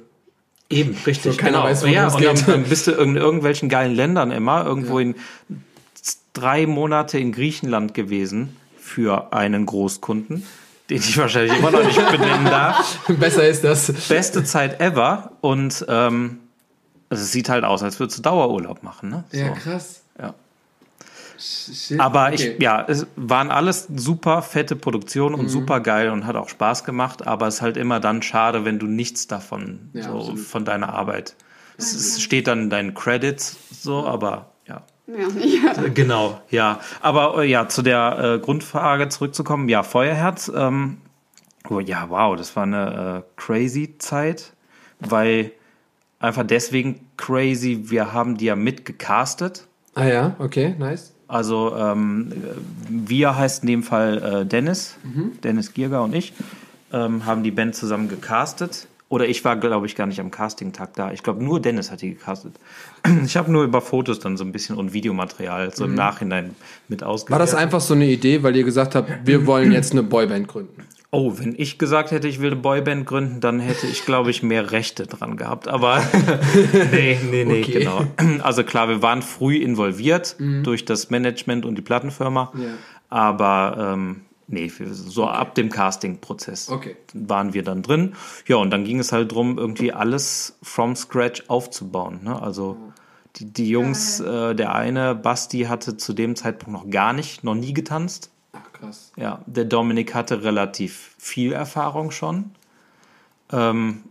Eben, 0.71 0.97
richtig. 1.05 1.33
So, 1.33 1.39
keiner 1.39 1.59
genau. 1.59 1.65
weiß, 1.65 1.85
ja, 1.89 2.09
und 2.09 2.25
dann, 2.25 2.37
dann, 2.47 2.65
bist 2.65 2.87
du 2.87 2.93
in 2.93 3.17
irgendwelchen 3.17 3.69
geilen 3.69 3.95
Ländern 3.95 4.31
immer, 4.31 4.65
irgendwo 4.65 5.01
ja. 5.01 5.07
in 5.07 5.15
drei 6.33 6.67
Monate 6.67 7.19
in 7.19 7.33
Griechenland 7.33 7.93
gewesen 7.93 8.57
für 8.79 9.33
einen 9.33 9.67
Großkunden, 9.67 10.45
den 10.89 10.99
ich 10.99 11.19
wahrscheinlich 11.19 11.59
immer 11.59 11.73
noch 11.73 11.85
nicht 11.85 12.11
benennen 12.11 12.45
darf. 12.45 13.01
Besser 13.09 13.47
ist 13.49 13.65
das. 13.65 13.93
Beste 14.09 14.45
Zeit 14.45 14.81
ever 14.81 15.33
und 15.41 15.85
ähm, 15.89 16.39
also 17.09 17.25
es 17.25 17.33
sieht 17.33 17.49
halt 17.49 17.65
aus, 17.65 17.83
als 17.83 17.99
würdest 17.99 18.19
du 18.19 18.23
Dauerurlaub 18.23 18.85
machen. 18.85 19.11
Ne? 19.11 19.25
So. 19.33 19.39
Ja, 19.39 19.51
krass. 19.51 20.03
Aber 21.99 22.27
okay. 22.27 22.55
ich, 22.57 22.63
ja, 22.63 22.85
es 22.87 23.07
waren 23.17 23.51
alles 23.51 23.89
super 23.95 24.43
fette 24.43 24.77
Produktionen 24.77 25.35
und 25.35 25.45
mhm. 25.45 25.49
super 25.49 25.81
geil 25.81 26.11
und 26.11 26.27
hat 26.27 26.37
auch 26.37 26.49
Spaß 26.49 26.85
gemacht, 26.85 27.27
aber 27.27 27.47
es 27.47 27.57
ist 27.57 27.63
halt 27.63 27.77
immer 27.77 28.01
dann 28.01 28.23
schade, 28.23 28.65
wenn 28.65 28.79
du 28.79 28.87
nichts 28.87 29.27
davon, 29.27 29.91
ja, 29.93 30.03
so 30.03 30.37
von 30.37 30.65
deiner 30.65 30.93
Arbeit. 30.93 31.35
Es, 31.79 31.95
es, 31.95 32.21
steht 32.21 32.47
dann 32.47 32.65
in 32.65 32.71
deinen 32.71 32.95
Credits 32.95 33.57
so, 33.71 34.07
aber 34.07 34.51
ja. 34.69 34.83
Ja, 35.07 35.73
Genau, 35.95 36.41
ja. 36.51 36.81
Aber 37.01 37.43
äh, 37.43 37.49
ja, 37.49 37.69
zu 37.69 37.83
der 37.83 38.37
äh, 38.37 38.39
Grundfrage 38.39 39.09
zurückzukommen, 39.09 39.69
ja, 39.69 39.83
Feuerherz, 39.83 40.53
ähm, 40.55 40.99
oh, 41.69 41.81
ja, 41.81 42.11
wow, 42.11 42.37
das 42.37 42.55
war 42.55 42.65
eine 42.65 43.25
äh, 43.25 43.41
crazy 43.41 43.97
Zeit, 43.99 44.53
weil 45.01 45.53
einfach 46.19 46.47
deswegen 46.47 47.09
crazy, 47.17 47.91
wir 47.91 48.13
haben 48.13 48.37
die 48.37 48.47
ja 48.47 48.57
mitgecastet. 48.57 49.67
Ah 49.95 50.05
ja, 50.05 50.37
okay, 50.39 50.75
nice. 50.79 51.15
Also 51.31 51.75
ähm, 51.77 52.33
wir 52.89 53.37
heißt 53.37 53.63
in 53.63 53.69
dem 53.69 53.83
Fall 53.83 54.43
äh, 54.43 54.47
Dennis, 54.47 54.97
mhm. 55.03 55.41
Dennis 55.43 55.73
Gierger 55.73 56.03
und 56.03 56.15
ich, 56.15 56.33
ähm, 56.93 57.25
haben 57.25 57.43
die 57.43 57.53
Band 57.53 57.75
zusammen 57.75 58.09
gecastet. 58.09 58.89
Oder 59.09 59.27
ich 59.27 59.45
war, 59.45 59.57
glaube 59.57 59.87
ich, 59.87 59.97
gar 59.97 60.07
nicht 60.07 60.21
am 60.21 60.31
Casting-Tag 60.31 60.95
da. 60.95 61.11
Ich 61.11 61.25
glaube, 61.25 61.43
nur 61.43 61.61
Dennis 61.61 61.91
hat 61.91 62.01
die 62.03 62.11
gecastet. 62.11 62.55
Ich 63.25 63.37
habe 63.37 63.51
nur 63.51 63.65
über 63.65 63.81
Fotos 63.81 64.21
dann 64.21 64.37
so 64.37 64.45
ein 64.45 64.53
bisschen 64.53 64.77
und 64.77 64.93
Videomaterial 64.93 65.75
so 65.75 65.85
mhm. 65.85 65.91
im 65.91 65.97
Nachhinein 65.97 66.57
mit 66.89 67.03
ausgewertet. 67.03 67.33
War 67.33 67.39
das 67.39 67.55
einfach 67.55 67.81
so 67.81 67.95
eine 67.95 68.07
Idee, 68.07 68.43
weil 68.43 68.55
ihr 68.55 68.65
gesagt 68.65 68.95
habt, 68.95 69.11
wir 69.25 69.47
wollen 69.47 69.73
jetzt 69.73 69.93
eine 69.93 70.03
Boyband 70.03 70.47
gründen? 70.47 70.85
Oh, 71.13 71.39
wenn 71.39 71.55
ich 71.57 71.79
gesagt 71.79 72.13
hätte, 72.13 72.29
ich 72.29 72.41
will 72.41 72.53
eine 72.53 72.61
Boyband 72.61 73.05
gründen, 73.05 73.41
dann 73.41 73.59
hätte 73.59 73.89
ich, 73.89 74.05
glaube 74.05 74.31
ich, 74.31 74.45
mehr 74.45 74.71
Rechte 74.71 75.09
dran 75.09 75.37
gehabt. 75.37 75.67
Aber 75.67 76.01
nee, 76.93 77.19
nee, 77.31 77.45
nee, 77.45 77.63
okay. 77.63 77.81
genau. 77.81 78.05
Also 78.45 78.63
klar, 78.63 78.89
wir 78.89 79.03
waren 79.03 79.23
früh 79.23 79.57
involviert 79.57 80.37
mhm. 80.39 80.63
durch 80.63 80.85
das 80.85 81.11
Management 81.11 81.67
und 81.67 81.75
die 81.75 81.83
Plattenfirma. 81.83 82.53
Ja. 82.57 82.69
Aber 83.09 83.95
ähm, 83.95 84.21
nee, 84.47 84.71
so 84.93 85.25
okay. 85.25 85.33
ab 85.33 85.57
dem 85.57 85.69
Casting-Prozess 85.69 86.69
okay. 86.69 86.97
waren 87.13 87.55
wir 87.55 87.65
dann 87.65 87.83
drin. 87.83 88.15
Ja, 88.47 88.57
und 88.57 88.71
dann 88.71 88.85
ging 88.85 89.01
es 89.01 89.11
halt 89.11 89.33
darum, 89.33 89.59
irgendwie 89.59 89.93
alles 89.93 90.59
from 90.63 90.95
scratch 90.95 91.43
aufzubauen. 91.49 92.21
Ne? 92.23 92.41
Also 92.41 92.77
die, 93.37 93.53
die 93.53 93.69
Jungs, 93.69 94.21
äh, 94.21 94.55
der 94.55 94.77
eine, 94.77 95.17
Basti, 95.17 95.63
hatte 95.63 95.97
zu 95.97 96.13
dem 96.13 96.37
Zeitpunkt 96.37 96.85
noch 96.85 96.91
gar 96.91 97.13
nicht, 97.13 97.43
noch 97.43 97.57
nie 97.57 97.75
getanzt. 97.75 98.31
Krass. 98.81 99.13
Ja, 99.17 99.43
der 99.47 99.65
Dominik 99.65 100.15
hatte 100.15 100.43
relativ 100.43 101.15
viel 101.19 101.53
Erfahrung 101.53 102.11
schon. 102.11 102.53
Ähm, 103.53 104.03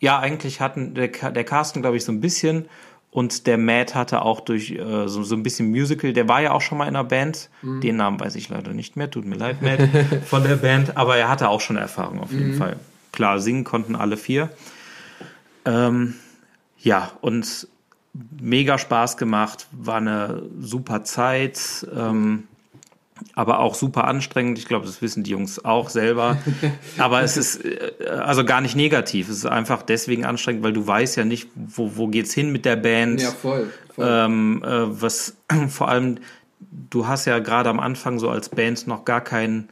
ja, 0.00 0.18
eigentlich 0.18 0.60
hatten 0.60 0.94
der, 0.94 1.08
der 1.08 1.44
Carsten, 1.44 1.80
glaube 1.80 1.96
ich, 1.96 2.04
so 2.04 2.12
ein 2.12 2.20
bisschen 2.20 2.68
und 3.16 3.46
der 3.46 3.56
Matt 3.56 3.94
hatte 3.94 4.20
auch 4.20 4.40
durch 4.40 4.72
äh, 4.72 5.08
so, 5.08 5.22
so 5.22 5.34
ein 5.36 5.42
bisschen 5.42 5.70
Musical, 5.70 6.12
der 6.12 6.28
war 6.28 6.42
ja 6.42 6.52
auch 6.52 6.60
schon 6.60 6.76
mal 6.76 6.84
in 6.84 6.96
einer 6.96 7.02
Band. 7.02 7.48
Mhm. 7.62 7.80
Den 7.80 7.96
Namen 7.96 8.20
weiß 8.20 8.34
ich 8.34 8.50
leider 8.50 8.74
nicht 8.74 8.96
mehr, 8.96 9.10
tut 9.10 9.24
mir 9.24 9.36
leid, 9.36 9.62
Matt, 9.62 9.88
von 10.26 10.42
der 10.42 10.56
Band, 10.56 10.98
aber 10.98 11.16
er 11.16 11.30
hatte 11.30 11.48
auch 11.48 11.62
schon 11.62 11.76
Erfahrung 11.76 12.20
auf 12.20 12.30
jeden 12.30 12.52
mhm. 12.52 12.58
Fall. 12.58 12.76
Klar, 13.12 13.40
singen 13.40 13.64
konnten 13.64 13.96
alle 13.96 14.18
vier. 14.18 14.50
Ähm, 15.64 16.14
ja, 16.78 17.10
und 17.22 17.68
mega 18.38 18.76
Spaß 18.76 19.16
gemacht, 19.16 19.66
war 19.72 19.96
eine 19.96 20.42
super 20.60 21.02
Zeit. 21.04 21.86
Ähm, 21.96 22.44
aber 23.34 23.60
auch 23.60 23.74
super 23.74 24.04
anstrengend. 24.04 24.58
Ich 24.58 24.66
glaube, 24.66 24.86
das 24.86 25.02
wissen 25.02 25.22
die 25.22 25.30
Jungs 25.30 25.64
auch 25.64 25.88
selber. 25.88 26.38
aber 26.98 27.22
es 27.22 27.36
ist 27.36 27.64
äh, 27.64 28.06
also 28.06 28.44
gar 28.44 28.60
nicht 28.60 28.76
negativ. 28.76 29.28
Es 29.28 29.38
ist 29.38 29.46
einfach 29.46 29.82
deswegen 29.82 30.24
anstrengend, 30.24 30.62
weil 30.62 30.72
du 30.72 30.86
weißt 30.86 31.16
ja 31.16 31.24
nicht, 31.24 31.48
wo, 31.54 31.96
wo 31.96 32.08
geht's 32.08 32.34
hin 32.34 32.52
mit 32.52 32.64
der 32.64 32.76
Band. 32.76 33.22
Ja, 33.22 33.30
voll. 33.30 33.72
voll. 33.94 34.06
Ähm, 34.08 34.62
äh, 34.64 35.00
was 35.00 35.36
vor 35.68 35.88
allem, 35.88 36.18
du 36.90 37.06
hast 37.06 37.24
ja 37.26 37.38
gerade 37.38 37.70
am 37.70 37.80
Anfang 37.80 38.18
so 38.18 38.28
als 38.28 38.48
Band 38.48 38.86
noch 38.86 39.04
gar 39.04 39.22
keinen 39.22 39.68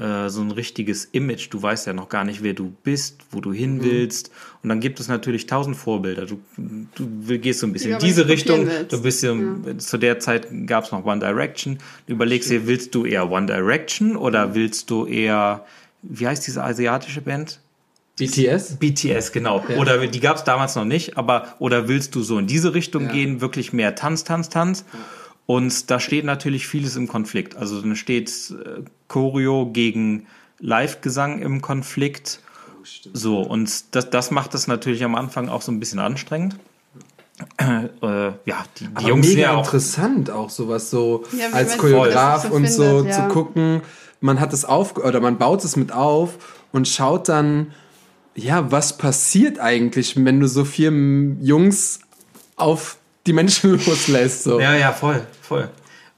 äh, 0.00 0.30
so 0.30 0.40
ein 0.40 0.50
richtiges 0.50 1.04
Image. 1.12 1.48
Du 1.50 1.62
weißt 1.62 1.86
ja 1.86 1.92
noch 1.92 2.08
gar 2.08 2.24
nicht, 2.24 2.42
wer 2.42 2.54
du 2.54 2.72
bist, 2.82 3.18
wo 3.30 3.40
du 3.40 3.52
hin 3.52 3.76
mhm. 3.76 3.84
willst. 3.84 4.30
Und 4.62 4.70
dann 4.70 4.80
gibt 4.80 4.98
es 4.98 5.08
natürlich 5.08 5.46
tausend 5.46 5.76
Vorbilder. 5.76 6.24
Du, 6.26 6.40
du 6.94 7.38
gehst 7.38 7.60
so 7.60 7.66
ein 7.66 7.72
bisschen 7.72 7.92
in 7.92 7.98
diese 7.98 8.26
Richtung. 8.26 8.68
Du 8.88 9.02
bist 9.02 9.22
ja, 9.22 9.34
ja. 9.34 9.78
zu 9.78 9.98
der 9.98 10.18
Zeit 10.18 10.48
gab 10.66 10.84
es 10.84 10.92
noch 10.92 11.04
One 11.04 11.20
Direction. 11.20 11.78
Du 12.06 12.14
überlegst 12.14 12.50
dir, 12.50 12.66
willst 12.66 12.94
du 12.94 13.04
eher 13.04 13.30
One 13.30 13.46
Direction 13.46 14.16
oder 14.16 14.54
willst 14.54 14.90
du 14.90 15.04
eher, 15.04 15.66
wie 16.02 16.26
heißt 16.26 16.46
diese 16.46 16.64
asiatische 16.64 17.20
Band? 17.20 17.60
BTS? 18.16 18.76
BTS, 18.76 19.32
genau. 19.32 19.64
Ja. 19.68 19.76
Oder 19.76 20.06
die 20.06 20.20
gab 20.20 20.36
es 20.36 20.44
damals 20.44 20.76
noch 20.76 20.84
nicht, 20.84 21.18
aber 21.18 21.54
oder 21.58 21.88
willst 21.88 22.14
du 22.14 22.22
so 22.22 22.38
in 22.38 22.46
diese 22.46 22.74
Richtung 22.74 23.04
ja. 23.04 23.12
gehen, 23.12 23.40
wirklich 23.40 23.72
mehr 23.72 23.94
Tanz, 23.94 24.24
Tanz, 24.24 24.48
Tanz? 24.48 24.84
Ja. 24.92 24.98
Und 25.50 25.90
da 25.90 25.98
steht 25.98 26.24
natürlich 26.24 26.68
vieles 26.68 26.94
im 26.94 27.08
Konflikt. 27.08 27.56
Also 27.56 27.80
dann 27.80 27.96
steht 27.96 28.30
äh, 28.52 28.84
Choreo 29.08 29.68
gegen 29.72 30.28
Live-Gesang 30.60 31.42
im 31.42 31.60
Konflikt. 31.60 32.38
Oh, 32.80 32.84
so, 33.12 33.40
und 33.40 33.96
das, 33.96 34.10
das 34.10 34.30
macht 34.30 34.54
es 34.54 34.68
natürlich 34.68 35.02
am 35.02 35.16
Anfang 35.16 35.48
auch 35.48 35.62
so 35.62 35.72
ein 35.72 35.80
bisschen 35.80 35.98
anstrengend. 35.98 36.56
Äh, 37.56 37.88
ja, 38.44 38.64
die, 38.78 38.86
die 39.00 39.06
Jungs 39.06 39.26
mega 39.26 39.54
auch 39.54 39.64
interessant 39.64 40.30
auch 40.30 40.50
sowas 40.50 40.88
so 40.88 41.24
ja, 41.36 41.48
als 41.50 41.78
Choreograf 41.78 42.42
so 42.42 42.54
und 42.54 42.68
findet, 42.68 42.72
so 42.72 43.04
ja. 43.04 43.10
zu 43.10 43.34
gucken. 43.34 43.82
Man 44.20 44.38
hat 44.38 44.52
es 44.52 44.64
auf 44.64 44.98
oder 44.98 45.18
man 45.18 45.36
baut 45.36 45.64
es 45.64 45.74
mit 45.74 45.90
auf 45.90 46.62
und 46.70 46.86
schaut 46.86 47.28
dann, 47.28 47.72
ja, 48.36 48.70
was 48.70 48.98
passiert 48.98 49.58
eigentlich, 49.58 50.14
wenn 50.24 50.38
du 50.38 50.46
so 50.46 50.64
vier 50.64 50.92
Jungs 51.40 51.98
auf 52.54 52.98
die 53.26 53.32
Menschen 53.32 53.72
loslässt. 53.86 54.44
So. 54.44 54.60
Ja, 54.60 54.76
ja, 54.76 54.92
voll, 54.92 55.26
voll. 55.50 55.68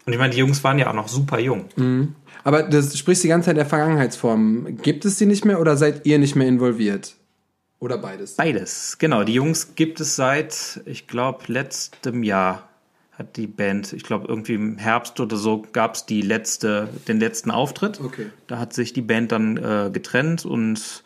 Und 0.05 0.13
ich 0.13 0.19
meine, 0.19 0.33
die 0.33 0.39
Jungs 0.39 0.63
waren 0.63 0.79
ja 0.79 0.89
auch 0.91 0.95
noch 0.95 1.09
super 1.09 1.39
jung. 1.39 1.65
Mhm. 1.77 2.15
Aber 2.45 2.65
du 2.65 2.83
sprichst 2.83 3.25
die 3.25 3.29
ganze 3.29 3.47
Zeit 3.47 3.57
der 3.57 3.67
Vergangenheitsform. 3.67 4.77
Gibt 4.83 5.05
es 5.05 5.17
die 5.17 5.27
nicht 5.27 5.45
mehr 5.45 5.61
oder 5.61 5.77
seid 5.77 6.07
ihr 6.07 6.19
nicht 6.19 6.37
mehr 6.37 6.49
involviert? 6.49 7.15
Oder 7.79 7.99
beides? 7.99 8.35
Beides, 8.35 8.99
genau. 8.99 9.25
Die 9.25 9.35
Jungs 9.35 9.75
gibt 9.75 10.01
es 10.01 10.17
seit, 10.17 10.81
ich 10.85 11.07
glaube, 11.07 11.45
letztem 11.47 12.23
Jahr 12.23 12.69
hat 13.13 13.37
die 13.37 13.47
Band, 13.47 13.93
ich 13.93 14.03
glaube, 14.03 14.27
irgendwie 14.29 14.55
im 14.55 14.79
Herbst 14.79 15.19
oder 15.21 15.37
so 15.37 15.65
gab 15.73 15.95
es 15.95 16.07
die 16.07 16.23
letzte, 16.23 16.89
den 17.09 17.19
letzten 17.19 17.51
Auftritt. 17.51 18.01
Okay. 18.01 18.27
Da 18.47 18.59
hat 18.59 18.73
sich 18.73 18.93
die 18.93 19.03
Band 19.03 19.33
dann 19.33 19.57
äh, 19.57 19.91
getrennt 19.93 20.45
und 20.45 21.05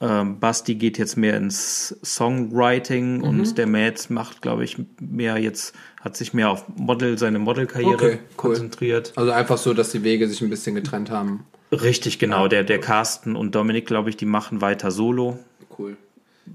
ähm, 0.00 0.38
Basti 0.38 0.76
geht 0.76 0.96
jetzt 0.98 1.16
mehr 1.16 1.36
ins 1.36 1.96
Songwriting 2.04 3.18
mhm. 3.18 3.24
und 3.24 3.58
der 3.58 3.66
Matt 3.66 4.10
macht, 4.10 4.42
glaube 4.42 4.64
ich, 4.64 4.76
mehr 5.00 5.38
jetzt, 5.38 5.74
hat 6.00 6.16
sich 6.16 6.32
mehr 6.32 6.50
auf 6.50 6.64
Model, 6.76 7.18
seine 7.18 7.38
Modelkarriere 7.40 7.94
okay, 7.94 8.12
cool. 8.12 8.36
konzentriert. 8.36 9.12
Also 9.16 9.32
einfach 9.32 9.58
so, 9.58 9.74
dass 9.74 9.90
die 9.90 10.04
Wege 10.04 10.28
sich 10.28 10.40
ein 10.40 10.50
bisschen 10.50 10.76
getrennt 10.76 11.10
haben. 11.10 11.44
Richtig, 11.72 12.18
genau. 12.18 12.48
Der, 12.48 12.64
der 12.64 12.80
Carsten 12.80 13.36
und 13.36 13.54
Dominik, 13.54 13.86
glaube 13.86 14.08
ich, 14.08 14.16
die 14.16 14.24
machen 14.24 14.60
weiter 14.60 14.90
Solo. 14.90 15.38
Cool. 15.76 15.96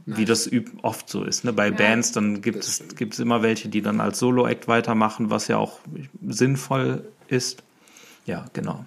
Nice. 0.05 0.17
Wie 0.17 0.25
das 0.25 0.49
oft 0.81 1.09
so 1.09 1.23
ist. 1.23 1.43
Ne? 1.43 1.53
Bei 1.53 1.67
ja, 1.67 1.73
Bands, 1.73 2.13
dann 2.13 2.41
gibt 2.41 2.63
es, 2.63 2.83
gibt 2.95 3.13
es 3.13 3.19
immer 3.19 3.43
welche, 3.43 3.69
die 3.69 3.81
dann 3.81 4.01
als 4.01 4.19
Solo-Act 4.19 4.67
weitermachen, 4.67 5.29
was 5.29 5.47
ja 5.49 5.57
auch 5.57 5.79
sinnvoll 6.27 7.03
ist. 7.27 7.61
Ja, 8.25 8.45
genau. 8.53 8.85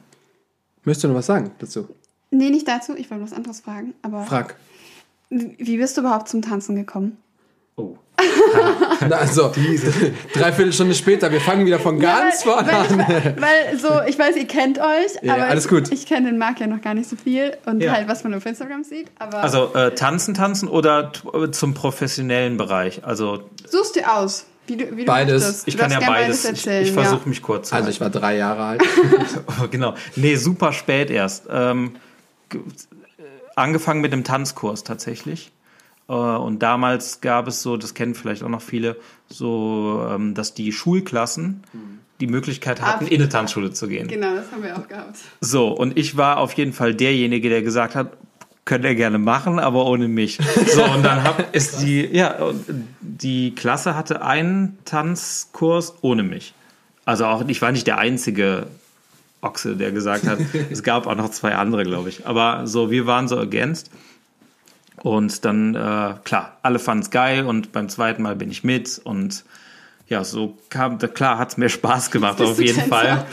Möchtest 0.85 1.05
du 1.05 1.09
noch 1.09 1.15
was 1.17 1.27
sagen 1.27 1.53
dazu? 1.59 1.89
Nee, 2.31 2.51
nicht 2.51 2.66
dazu. 2.68 2.95
Ich 2.97 3.11
wollte 3.11 3.24
was 3.24 3.33
anderes 3.33 3.61
fragen. 3.61 3.95
Aber 4.03 4.24
Frag. 4.24 4.57
Wie 5.29 5.77
bist 5.77 5.97
du 5.97 6.03
überhaupt 6.03 6.29
zum 6.29 6.43
Tanzen 6.43 6.77
gekommen? 6.77 7.18
Oh. 7.77 7.97
Na, 9.09 9.16
also, 9.16 9.53
Diese. 9.55 9.93
dreiviertel 10.33 10.72
Stunde 10.72 10.95
später, 10.95 11.31
wir 11.31 11.41
fangen 11.41 11.66
wieder 11.66 11.79
von 11.79 12.01
ganz 12.01 12.45
ja, 12.45 12.53
vorne 12.53 12.72
an. 12.72 12.99
Weil, 12.99 13.37
weil, 13.41 13.79
so, 13.79 14.01
ich 14.07 14.18
weiß, 14.18 14.37
ihr 14.37 14.47
kennt 14.47 14.79
euch, 14.79 15.12
ja, 15.22 15.35
aber 15.35 15.47
alles 15.49 15.68
gut. 15.68 15.89
ich, 15.89 16.01
ich 16.01 16.07
kenne 16.07 16.31
den 16.31 16.39
Marc 16.39 16.61
ja 16.61 16.66
noch 16.66 16.81
gar 16.81 16.95
nicht 16.95 17.09
so 17.11 17.16
viel 17.16 17.57
und 17.66 17.83
ja. 17.83 17.93
halt, 17.93 18.09
was 18.09 18.24
man 18.24 18.33
auf 18.33 18.47
Instagram 18.47 18.85
sieht. 18.85 19.09
Aber 19.18 19.43
also 19.43 19.74
äh, 19.74 19.95
tanzen, 19.95 20.33
tanzen 20.33 20.68
oder 20.68 21.12
zum 21.53 21.74
professionellen 21.74 22.57
Bereich? 22.57 23.05
Also 23.05 23.43
Suchst 23.68 23.97
dir 23.97 24.11
aus. 24.14 24.47
Wie 24.66 24.77
du, 24.77 24.97
wie 24.97 25.03
du 25.03 25.07
beides. 25.07 25.64
Ich 25.66 25.77
kann 25.77 25.91
ja 25.91 26.01
beides. 26.01 26.43
beides 26.43 26.66
ich, 26.66 26.89
ich 26.89 26.93
versuche 26.93 27.20
ja. 27.22 27.29
mich 27.29 27.43
kurz 27.43 27.68
zu 27.68 27.74
Also 27.74 27.91
ich 27.91 28.01
war 28.01 28.11
drei 28.11 28.37
Jahre 28.37 28.64
alt. 28.64 28.83
genau. 29.70 29.95
Nee, 30.16 30.37
super 30.37 30.72
spät 30.72 31.11
erst. 31.11 31.45
Ähm, 31.51 31.97
angefangen 33.55 34.01
mit 34.01 34.13
dem 34.13 34.25
Tanzkurs 34.25 34.85
tatsächlich. 34.85 35.53
Äh, 36.09 36.13
und 36.13 36.63
damals 36.63 37.21
gab 37.21 37.49
es 37.49 37.63
so, 37.63 37.77
das 37.77 37.95
kennen 37.95 38.15
vielleicht 38.15 38.43
auch 38.43 38.49
noch 38.49 38.63
viele, 38.63 38.97
so, 39.29 40.07
ähm, 40.09 40.35
dass 40.35 40.55
die 40.55 40.73
Schulklassen 40.73 41.63
die 42.21 42.27
Möglichkeit 42.27 42.81
hatten, 42.81 43.07
Ach, 43.07 43.11
in 43.11 43.21
eine 43.21 43.29
Tanzschule 43.29 43.73
zu 43.73 43.89
gehen. 43.89 44.09
Genau, 44.09 44.35
das 44.35 44.51
haben 44.51 44.63
wir 44.63 44.77
auch 44.77 44.89
gehabt. 44.89 45.19
So, 45.41 45.69
und 45.69 45.99
ich 45.99 46.17
war 46.17 46.39
auf 46.39 46.53
jeden 46.55 46.73
Fall 46.73 46.95
derjenige, 46.95 47.49
der 47.49 47.63
gesagt 47.63 47.95
hat, 47.95 48.17
könnt 48.65 48.85
ihr 48.85 48.95
gerne 48.95 49.19
machen, 49.19 49.59
aber 49.59 49.87
ohne 49.87 50.09
mich. 50.09 50.39
So, 50.67 50.85
und 50.85 51.05
dann 51.05 51.23
hab, 51.23 51.55
ist 51.55 51.83
die, 51.83 52.05
ja, 52.05 52.53
die 53.01 53.55
Klasse 53.55 53.95
hatte 53.95 54.23
einen 54.23 54.79
Tanzkurs 54.85 55.95
ohne 56.01 56.23
mich. 56.23 56.55
Also 57.05 57.27
auch, 57.27 57.47
ich 57.47 57.63
war 57.63 57.71
nicht 57.71 57.87
der 57.87 57.99
einzige 57.99 58.67
Ochse, 59.47 59.77
der 59.77 59.93
gesagt 59.93 60.27
hat, 60.27 60.39
es 60.71 60.83
gab 60.83 61.07
auch 61.07 61.15
noch 61.15 61.31
zwei 61.31 61.55
andere, 61.55 61.85
glaube 61.85 62.09
ich. 62.09 62.27
Aber 62.27 62.67
so, 62.67 62.91
wir 62.91 63.07
waren 63.07 63.29
so 63.29 63.37
ergänzt. 63.37 63.91
Und 65.03 65.45
dann, 65.45 65.75
äh, 65.75 66.15
klar, 66.25 66.59
alle 66.63 66.79
fanden 66.79 67.03
es 67.03 67.11
geil 67.11 67.47
und 67.47 67.73
beim 67.73 67.89
zweiten 67.89 68.23
Mal 68.23 68.35
bin 68.35 68.51
ich 68.51 68.65
mit 68.65 69.01
und 69.05 69.45
ja, 70.09 70.25
so 70.25 70.57
kam, 70.69 70.99
klar, 70.99 71.39
hat 71.39 71.51
es 71.51 71.57
mir 71.57 71.69
Spaß 71.69 72.11
gemacht, 72.11 72.41
auf 72.41 72.61
jeden 72.61 72.89
Fall. 72.89 73.27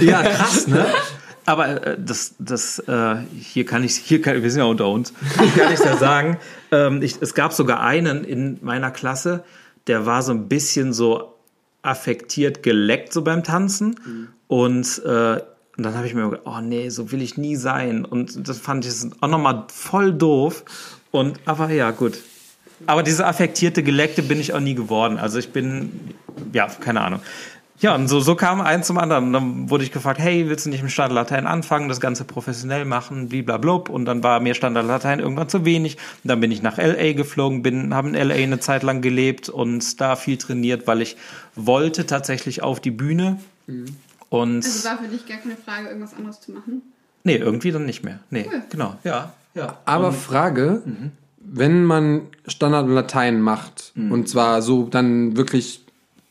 ja, 0.00 0.22
krass, 0.22 0.66
ne? 0.66 0.86
Aber 1.46 1.86
äh, 1.86 1.96
das, 1.98 2.34
das, 2.38 2.78
äh, 2.80 3.16
hier 3.38 3.66
kann 3.66 3.84
ich, 3.84 3.96
hier 3.96 4.22
kann, 4.22 4.42
wir 4.42 4.50
sind 4.50 4.60
ja 4.60 4.66
unter 4.66 4.88
uns, 4.88 5.12
hier 5.38 5.62
kann 5.62 5.72
ich 5.72 5.80
ja 5.80 5.96
sagen, 5.96 6.38
ähm, 6.72 7.02
ich, 7.02 7.16
es 7.20 7.34
gab 7.34 7.52
sogar 7.52 7.80
einen 7.80 8.24
in 8.24 8.58
meiner 8.62 8.90
Klasse, 8.90 9.44
der 9.86 10.06
war 10.06 10.22
so 10.22 10.32
ein 10.32 10.48
bisschen 10.48 10.92
so 10.92 11.34
affektiert 11.82 12.62
geleckt 12.62 13.12
so 13.12 13.22
beim 13.22 13.44
Tanzen 13.44 14.00
mhm. 14.04 14.28
und 14.48 15.04
äh, 15.04 15.40
und 15.76 15.84
dann 15.84 15.96
habe 15.96 16.06
ich 16.06 16.14
mir 16.14 16.28
gedacht, 16.28 16.46
oh 16.46 16.60
nee, 16.60 16.88
so 16.88 17.10
will 17.10 17.20
ich 17.20 17.36
nie 17.36 17.56
sein. 17.56 18.04
Und 18.04 18.48
das 18.48 18.58
fand 18.58 18.86
ich 18.86 18.92
auch 19.20 19.28
nochmal 19.28 19.64
voll 19.72 20.12
doof. 20.12 20.64
Und, 21.10 21.40
aber 21.46 21.70
ja, 21.70 21.90
gut. 21.90 22.18
Aber 22.86 23.02
diese 23.02 23.26
affektierte 23.26 23.82
Geleckte 23.82 24.22
bin 24.22 24.38
ich 24.38 24.52
auch 24.52 24.60
nie 24.60 24.74
geworden. 24.74 25.18
Also 25.18 25.38
ich 25.38 25.50
bin, 25.50 26.14
ja, 26.52 26.66
keine 26.66 27.00
Ahnung. 27.00 27.20
Ja, 27.80 27.94
und 27.96 28.06
so, 28.06 28.20
so 28.20 28.36
kam 28.36 28.60
eins 28.60 28.86
zum 28.86 28.98
anderen. 28.98 29.26
Und 29.26 29.32
dann 29.32 29.70
wurde 29.70 29.82
ich 29.82 29.90
gefragt, 29.90 30.20
hey, 30.20 30.48
willst 30.48 30.64
du 30.64 30.70
nicht 30.70 30.82
mit 30.82 30.92
Standardlatein 30.92 31.46
anfangen, 31.46 31.88
das 31.88 32.00
Ganze 32.00 32.24
professionell 32.24 32.84
machen, 32.84 33.28
bliblablub. 33.28 33.88
Und 33.88 34.04
dann 34.04 34.22
war 34.22 34.38
mir 34.38 34.54
Standardlatein 34.54 35.18
irgendwann 35.18 35.48
zu 35.48 35.64
wenig. 35.64 35.96
Und 36.22 36.28
dann 36.28 36.38
bin 36.38 36.52
ich 36.52 36.62
nach 36.62 36.78
L.A. 36.78 37.14
geflogen, 37.14 37.62
bin, 37.62 37.92
habe 37.94 38.08
in 38.08 38.14
L.A. 38.14 38.34
eine 38.34 38.60
Zeit 38.60 38.84
lang 38.84 39.02
gelebt 39.02 39.48
und 39.48 40.00
da 40.00 40.14
viel 40.14 40.36
trainiert, 40.36 40.86
weil 40.86 41.02
ich 41.02 41.16
wollte 41.56 42.06
tatsächlich 42.06 42.62
auf 42.62 42.78
die 42.78 42.92
Bühne. 42.92 43.40
Mhm. 43.66 43.86
Und 44.34 44.64
also 44.64 44.88
war 44.88 44.98
für 44.98 45.08
dich 45.08 45.26
gar 45.26 45.38
keine 45.38 45.56
Frage, 45.56 45.88
irgendwas 45.88 46.14
anderes 46.14 46.40
zu 46.40 46.52
machen? 46.52 46.82
Nee, 47.22 47.36
irgendwie 47.36 47.70
dann 47.70 47.86
nicht 47.86 48.02
mehr. 48.02 48.18
Nee, 48.30 48.46
cool. 48.52 48.62
genau, 48.68 48.96
ja. 49.04 49.32
Ja. 49.54 49.78
Aber 49.84 50.08
und, 50.08 50.14
Frage, 50.14 50.82
mhm. 50.84 51.12
wenn 51.38 51.84
man 51.84 52.22
Standard 52.48 52.88
Latein 52.88 53.40
macht 53.40 53.92
mhm. 53.94 54.10
und 54.10 54.28
zwar 54.28 54.62
so 54.62 54.88
dann 54.88 55.36
wirklich 55.36 55.84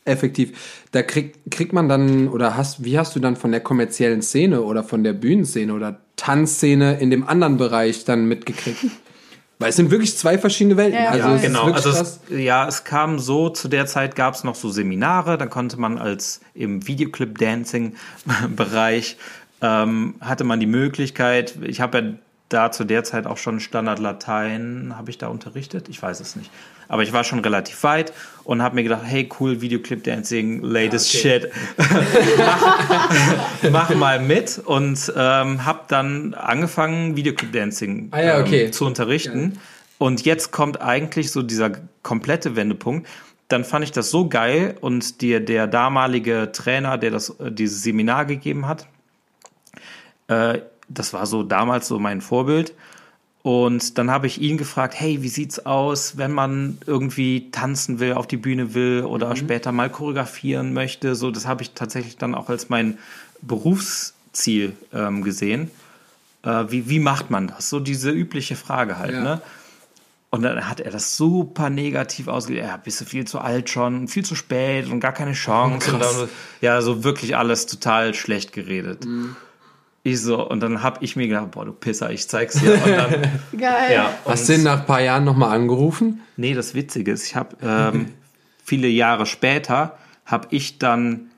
effektiv, 0.05 0.85
da 0.91 1.01
kriegt, 1.01 1.49
kriegt 1.49 1.71
man 1.71 1.87
dann 1.87 2.27
oder 2.27 2.57
hast, 2.57 2.83
wie 2.83 2.99
hast 2.99 3.15
du 3.15 3.21
dann 3.21 3.37
von 3.37 3.51
der 3.51 3.61
kommerziellen 3.61 4.21
Szene 4.21 4.61
oder 4.61 4.83
von 4.83 5.05
der 5.05 5.13
Bühnenszene 5.13 5.73
oder 5.73 6.01
Tanzszene 6.17 6.99
in 6.99 7.09
dem 7.09 7.25
anderen 7.25 7.57
Bereich 7.57 8.03
dann 8.03 8.27
mitgekriegt? 8.27 8.85
Weil 9.59 9.69
es 9.69 9.75
sind 9.75 9.91
wirklich 9.91 10.17
zwei 10.17 10.37
verschiedene 10.37 10.77
Welten. 10.77 11.01
Ja, 11.01 11.11
also 11.11 11.29
ja 11.29 11.37
genau. 11.37 11.71
Also 11.71 11.91
es, 11.91 12.19
ja, 12.29 12.67
es 12.67 12.83
kam 12.83 13.19
so, 13.19 13.49
zu 13.49 13.67
der 13.67 13.85
Zeit 13.85 14.15
gab 14.15 14.33
es 14.33 14.43
noch 14.43 14.55
so 14.55 14.69
Seminare, 14.69 15.37
da 15.37 15.45
konnte 15.45 15.79
man 15.79 15.97
als 15.97 16.41
im 16.53 16.87
Videoclip-Dancing-Bereich 16.87 19.17
ähm, 19.61 20.15
hatte 20.19 20.43
man 20.43 20.59
die 20.59 20.65
Möglichkeit, 20.65 21.55
ich 21.61 21.81
habe 21.81 21.97
ja 21.97 22.03
da 22.49 22.71
zu 22.71 22.83
der 22.83 23.03
Zeit 23.03 23.25
auch 23.25 23.37
schon 23.37 23.59
Standard 23.59 23.99
Latein, 23.99 24.93
habe 24.95 25.09
ich 25.09 25.17
da 25.17 25.27
unterrichtet? 25.27 25.89
Ich 25.89 26.01
weiß 26.01 26.19
es 26.19 26.35
nicht. 26.35 26.51
Aber 26.87 27.01
ich 27.01 27.11
war 27.11 27.23
schon 27.23 27.39
relativ 27.39 27.81
weit 27.83 28.13
und 28.43 28.61
habe 28.61 28.75
mir 28.75 28.83
gedacht, 28.83 29.03
hey 29.05 29.29
cool, 29.39 29.61
Videoclip 29.61 30.03
Dancing, 30.03 30.61
latest 30.61 31.13
okay. 31.15 31.41
shit. 31.41 31.51
mach, 33.71 33.89
mach, 33.89 33.95
mal 33.95 34.19
mit 34.19 34.59
und 34.63 35.11
ähm, 35.15 35.65
habe 35.65 35.81
dann 35.87 36.33
angefangen, 36.33 37.15
Videoclip 37.15 37.53
Dancing 37.53 38.09
ah, 38.11 38.21
ja, 38.21 38.39
okay. 38.39 38.65
ähm, 38.65 38.73
zu 38.73 38.85
unterrichten. 38.85 39.53
Ja. 39.55 39.61
Und 39.97 40.25
jetzt 40.25 40.51
kommt 40.51 40.81
eigentlich 40.81 41.31
so 41.31 41.41
dieser 41.41 41.71
komplette 42.01 42.55
Wendepunkt. 42.55 43.07
Dann 43.47 43.63
fand 43.63 43.85
ich 43.85 43.91
das 43.91 44.09
so 44.09 44.27
geil 44.27 44.75
und 44.81 45.21
der, 45.21 45.39
der 45.39 45.67
damalige 45.67 46.51
Trainer, 46.51 46.97
der 46.97 47.11
das, 47.11 47.29
äh, 47.39 47.51
dieses 47.51 47.83
Seminar 47.83 48.25
gegeben 48.25 48.67
hat, 48.67 48.87
äh, 50.27 50.59
das 50.89 51.13
war 51.13 51.25
so 51.25 51.43
damals 51.43 51.87
so 51.87 51.99
mein 51.99 52.21
Vorbild. 52.21 52.73
Und 53.43 53.97
dann 53.97 54.09
habe 54.09 54.25
ich 54.25 54.39
ihn 54.39 54.57
gefragt, 54.57 54.95
hey, 54.97 55.21
wie 55.21 55.27
sieht's 55.27 55.65
aus, 55.65 56.17
wenn 56.17 56.31
man 56.31 56.77
irgendwie 56.87 57.51
tanzen 57.51 57.99
will, 57.99 58.13
auf 58.13 58.25
die 58.25 58.37
Bühne 58.37 58.73
will 58.73 59.03
oder 59.03 59.31
mhm. 59.31 59.35
später 59.35 59.73
mal 59.73 59.89
choreografieren 59.89 60.73
möchte? 60.73 61.13
So, 61.15 61.29
das 61.29 61.45
habe 61.45 61.61
ich 61.61 61.71
tatsächlich 61.71 62.15
dann 62.15 62.35
auch 62.35 62.47
als 62.47 62.69
mein 62.69 62.97
Berufsziel 63.41 64.77
ähm, 64.93 65.23
gesehen. 65.23 65.69
Äh, 66.43 66.65
wie, 66.69 66.87
wie 66.87 66.99
macht 66.99 67.31
man 67.31 67.47
das? 67.47 67.69
So 67.69 67.81
diese 67.81 68.11
übliche 68.11 68.55
Frage 68.55 68.97
halt, 68.97 69.13
ja. 69.13 69.21
ne? 69.21 69.41
Und 70.29 70.41
dann 70.41 70.67
hat 70.67 70.79
er 70.79 70.89
das 70.89 71.15
super 71.15 71.69
negativ 71.69 72.27
ausgelegt. 72.27 72.65
Ja, 72.65 72.77
bist 72.77 72.99
du 73.01 73.05
viel 73.05 73.25
zu 73.25 73.39
alt 73.39 73.69
schon, 73.69 74.07
viel 74.07 74.25
zu 74.25 74.35
spät 74.35 74.89
und 74.89 75.01
gar 75.01 75.11
keine 75.11 75.33
Chance. 75.33 75.91
Oh, 75.93 75.97
dann, 75.99 76.29
ja, 76.61 76.81
so 76.81 77.03
wirklich 77.03 77.35
alles 77.35 77.65
total 77.65 78.13
schlecht 78.13 78.53
geredet. 78.53 79.05
Mhm. 79.05 79.35
Ich 80.05 80.21
so, 80.21 80.45
und 80.45 80.59
dann 80.59 80.83
hab 80.83 81.01
ich 81.01 81.15
mir 81.15 81.27
gedacht, 81.27 81.51
boah, 81.51 81.63
du 81.63 81.71
Pisser, 81.71 82.11
ich 82.11 82.27
zeig's 82.27 82.59
dir. 82.59 82.73
Und 82.73 82.87
dann, 82.87 83.11
Geil. 83.57 83.93
Ja, 83.93 84.13
Hast 84.25 84.49
du 84.49 84.55
ihn 84.55 84.63
nach 84.63 84.81
ein 84.81 84.85
paar 84.85 85.01
Jahren 85.01 85.23
nochmal 85.23 85.55
angerufen? 85.55 86.21
Nee, 86.35 86.53
das 86.53 86.75
Witzige 86.75 87.11
ist, 87.11 87.25
ich 87.25 87.35
habe 87.37 87.55
ähm, 87.61 88.13
viele 88.63 88.89
Jahre 88.89 89.25
später, 89.25 89.97
habe 90.25 90.49
ich 90.51 90.77
dann 90.77 91.31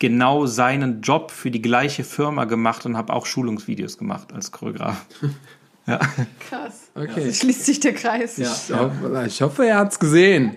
genau 0.00 0.46
seinen 0.46 1.00
Job 1.00 1.30
für 1.30 1.52
die 1.52 1.62
gleiche 1.62 2.02
Firma 2.02 2.44
gemacht 2.44 2.86
und 2.86 2.96
habe 2.96 3.12
auch 3.12 3.24
Schulungsvideos 3.24 3.98
gemacht 3.98 4.32
als 4.32 4.50
Choreograf. 4.50 5.06
ja. 5.86 6.00
Krass. 6.48 6.90
Okay. 6.96 7.12
Also 7.14 7.32
schließt 7.32 7.66
sich 7.66 7.78
der 7.78 7.94
Kreis. 7.94 8.36
Ja. 8.36 8.52
Ich, 8.52 8.74
hoffe, 8.74 9.24
ich 9.26 9.42
hoffe, 9.42 9.66
er 9.66 9.78
hat's 9.78 10.00
gesehen 10.00 10.56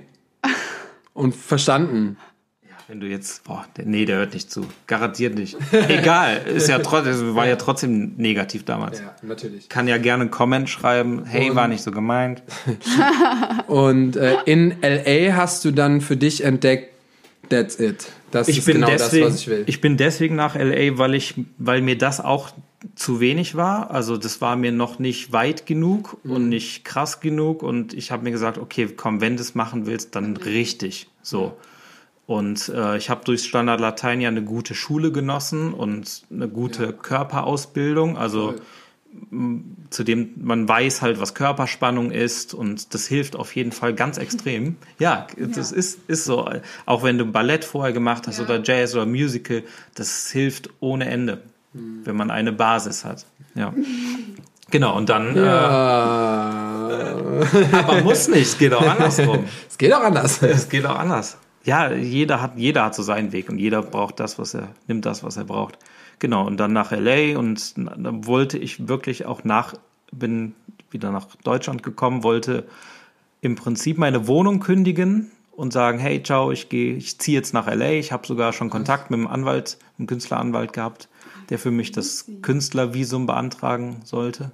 und 1.13 1.35
verstanden. 1.35 2.17
Wenn 2.91 2.99
du 2.99 3.07
jetzt, 3.07 3.45
boah, 3.45 3.65
der, 3.77 3.85
nee, 3.85 4.03
der 4.03 4.17
hört 4.17 4.33
nicht 4.33 4.51
zu. 4.51 4.65
Garantiert 4.85 5.35
nicht. 5.35 5.55
Egal, 5.71 6.41
ist 6.45 6.67
ja 6.67 6.77
trotzdem, 6.79 7.35
war 7.35 7.47
ja 7.47 7.55
trotzdem 7.55 8.15
negativ 8.17 8.65
damals. 8.65 8.99
Ja, 8.99 9.15
natürlich. 9.21 9.69
Kann 9.69 9.87
ja 9.87 9.97
gerne 9.97 10.23
einen 10.23 10.29
Comment 10.29 10.69
schreiben, 10.69 11.23
hey, 11.23 11.51
und, 11.51 11.55
war 11.55 11.69
nicht 11.69 11.83
so 11.83 11.91
gemeint. 11.91 12.43
und 13.67 14.17
äh, 14.17 14.35
in 14.43 14.75
LA 14.81 15.37
hast 15.37 15.63
du 15.63 15.71
dann 15.71 16.01
für 16.01 16.17
dich 16.17 16.43
entdeckt, 16.43 16.91
that's 17.47 17.79
it. 17.79 18.11
Das 18.29 18.49
ich 18.49 18.57
ist 18.57 18.65
genau 18.65 18.87
deswegen, 18.87 19.23
das, 19.23 19.35
was 19.35 19.39
ich 19.39 19.47
will. 19.47 19.63
Ich 19.67 19.79
bin 19.79 19.95
deswegen 19.95 20.35
nach 20.35 20.55
LA, 20.55 20.97
weil 20.97 21.15
ich, 21.15 21.35
weil 21.59 21.81
mir 21.81 21.97
das 21.97 22.19
auch 22.19 22.51
zu 22.95 23.21
wenig 23.21 23.55
war. 23.55 23.91
Also 23.91 24.17
das 24.17 24.41
war 24.41 24.57
mir 24.57 24.73
noch 24.73 24.99
nicht 24.99 25.31
weit 25.31 25.65
genug 25.65 26.17
mhm. 26.25 26.31
und 26.31 26.49
nicht 26.49 26.83
krass 26.83 27.21
genug. 27.21 27.63
Und 27.63 27.93
ich 27.93 28.11
habe 28.11 28.23
mir 28.23 28.31
gesagt, 28.31 28.57
okay, 28.57 28.89
komm, 28.93 29.21
wenn 29.21 29.37
du 29.37 29.43
es 29.43 29.55
machen 29.55 29.85
willst, 29.85 30.13
dann 30.13 30.35
richtig. 30.35 31.07
So. 31.21 31.55
Und 32.31 32.69
äh, 32.69 32.95
ich 32.95 33.09
habe 33.09 33.25
durchs 33.25 33.45
Standard 33.45 33.81
Latein 33.81 34.21
ja 34.21 34.29
eine 34.29 34.41
gute 34.41 34.73
Schule 34.73 35.11
genossen 35.11 35.73
und 35.73 36.23
eine 36.31 36.47
gute 36.47 36.85
ja. 36.85 36.91
Körperausbildung. 36.93 38.17
Also 38.17 38.55
zudem 39.89 40.29
man 40.37 40.65
weiß 40.65 41.01
halt, 41.01 41.19
was 41.19 41.33
Körperspannung 41.33 42.11
ist 42.11 42.53
und 42.53 42.93
das 42.93 43.05
hilft 43.07 43.35
auf 43.35 43.53
jeden 43.53 43.73
Fall 43.73 43.93
ganz 43.93 44.17
extrem. 44.25 44.77
Ja, 44.97 45.27
das 45.37 45.71
ja. 45.71 45.77
Ist, 45.77 45.99
ist 46.07 46.23
so. 46.23 46.49
Auch 46.85 47.03
wenn 47.03 47.17
du 47.17 47.25
Ballett 47.25 47.65
vorher 47.65 47.91
gemacht 47.91 48.27
hast 48.27 48.37
ja. 48.37 48.45
oder 48.45 48.61
Jazz 48.63 48.95
oder 48.95 49.05
Musical, 49.05 49.63
das 49.95 50.31
hilft 50.31 50.69
ohne 50.79 51.09
Ende, 51.09 51.41
mhm. 51.73 52.05
wenn 52.05 52.15
man 52.15 52.31
eine 52.31 52.53
Basis 52.53 53.03
hat. 53.03 53.25
Ja. 53.55 53.73
Genau, 54.69 54.95
und 54.95 55.09
dann. 55.09 55.35
Ja. 55.35 56.89
Äh, 56.89 57.65
aber 57.73 58.01
muss 58.03 58.29
nicht, 58.29 58.43
es 58.43 58.57
geht 58.57 58.73
auch 58.73 58.87
andersrum. 58.87 59.43
es 59.69 59.77
geht 59.77 59.91
auch 59.93 60.03
anders. 60.03 60.41
Es 60.41 60.69
geht 60.69 60.85
auch 60.85 60.97
anders 60.97 61.35
ja, 61.63 61.91
jeder 61.91 62.41
hat, 62.41 62.53
jeder 62.57 62.85
hat 62.85 62.95
so 62.95 63.03
seinen 63.03 63.31
Weg 63.31 63.49
und 63.49 63.57
jeder 63.57 63.81
braucht 63.81 64.19
das, 64.19 64.39
was 64.39 64.53
er, 64.53 64.69
nimmt 64.87 65.05
das, 65.05 65.23
was 65.23 65.37
er 65.37 65.43
braucht. 65.43 65.77
Genau, 66.19 66.45
und 66.45 66.57
dann 66.57 66.73
nach 66.73 66.91
LA 66.91 67.37
und 67.37 67.77
dann 67.77 68.25
wollte 68.25 68.57
ich 68.57 68.87
wirklich 68.87 69.25
auch 69.25 69.43
nach, 69.43 69.73
bin 70.11 70.53
wieder 70.91 71.11
nach 71.11 71.27
Deutschland 71.43 71.83
gekommen, 71.83 72.23
wollte 72.23 72.65
im 73.41 73.55
Prinzip 73.55 73.97
meine 73.97 74.27
Wohnung 74.27 74.59
kündigen 74.59 75.31
und 75.51 75.73
sagen, 75.73 75.99
hey, 75.99 76.21
ciao, 76.23 76.51
ich 76.51 76.69
gehe, 76.69 76.95
ich 76.95 77.19
ziehe 77.19 77.37
jetzt 77.37 77.53
nach 77.53 77.67
LA. 77.67 77.91
Ich 77.93 78.11
habe 78.11 78.25
sogar 78.25 78.53
schon 78.53 78.69
Kontakt 78.69 79.11
mit 79.11 79.19
einem 79.19 79.27
Anwalt, 79.27 79.77
einem 79.97 80.07
Künstleranwalt 80.07 80.73
gehabt, 80.73 81.09
der 81.49 81.59
für 81.59 81.71
mich 81.71 81.91
das 81.91 82.25
Künstlervisum 82.41 83.25
beantragen 83.25 84.01
sollte. 84.03 84.51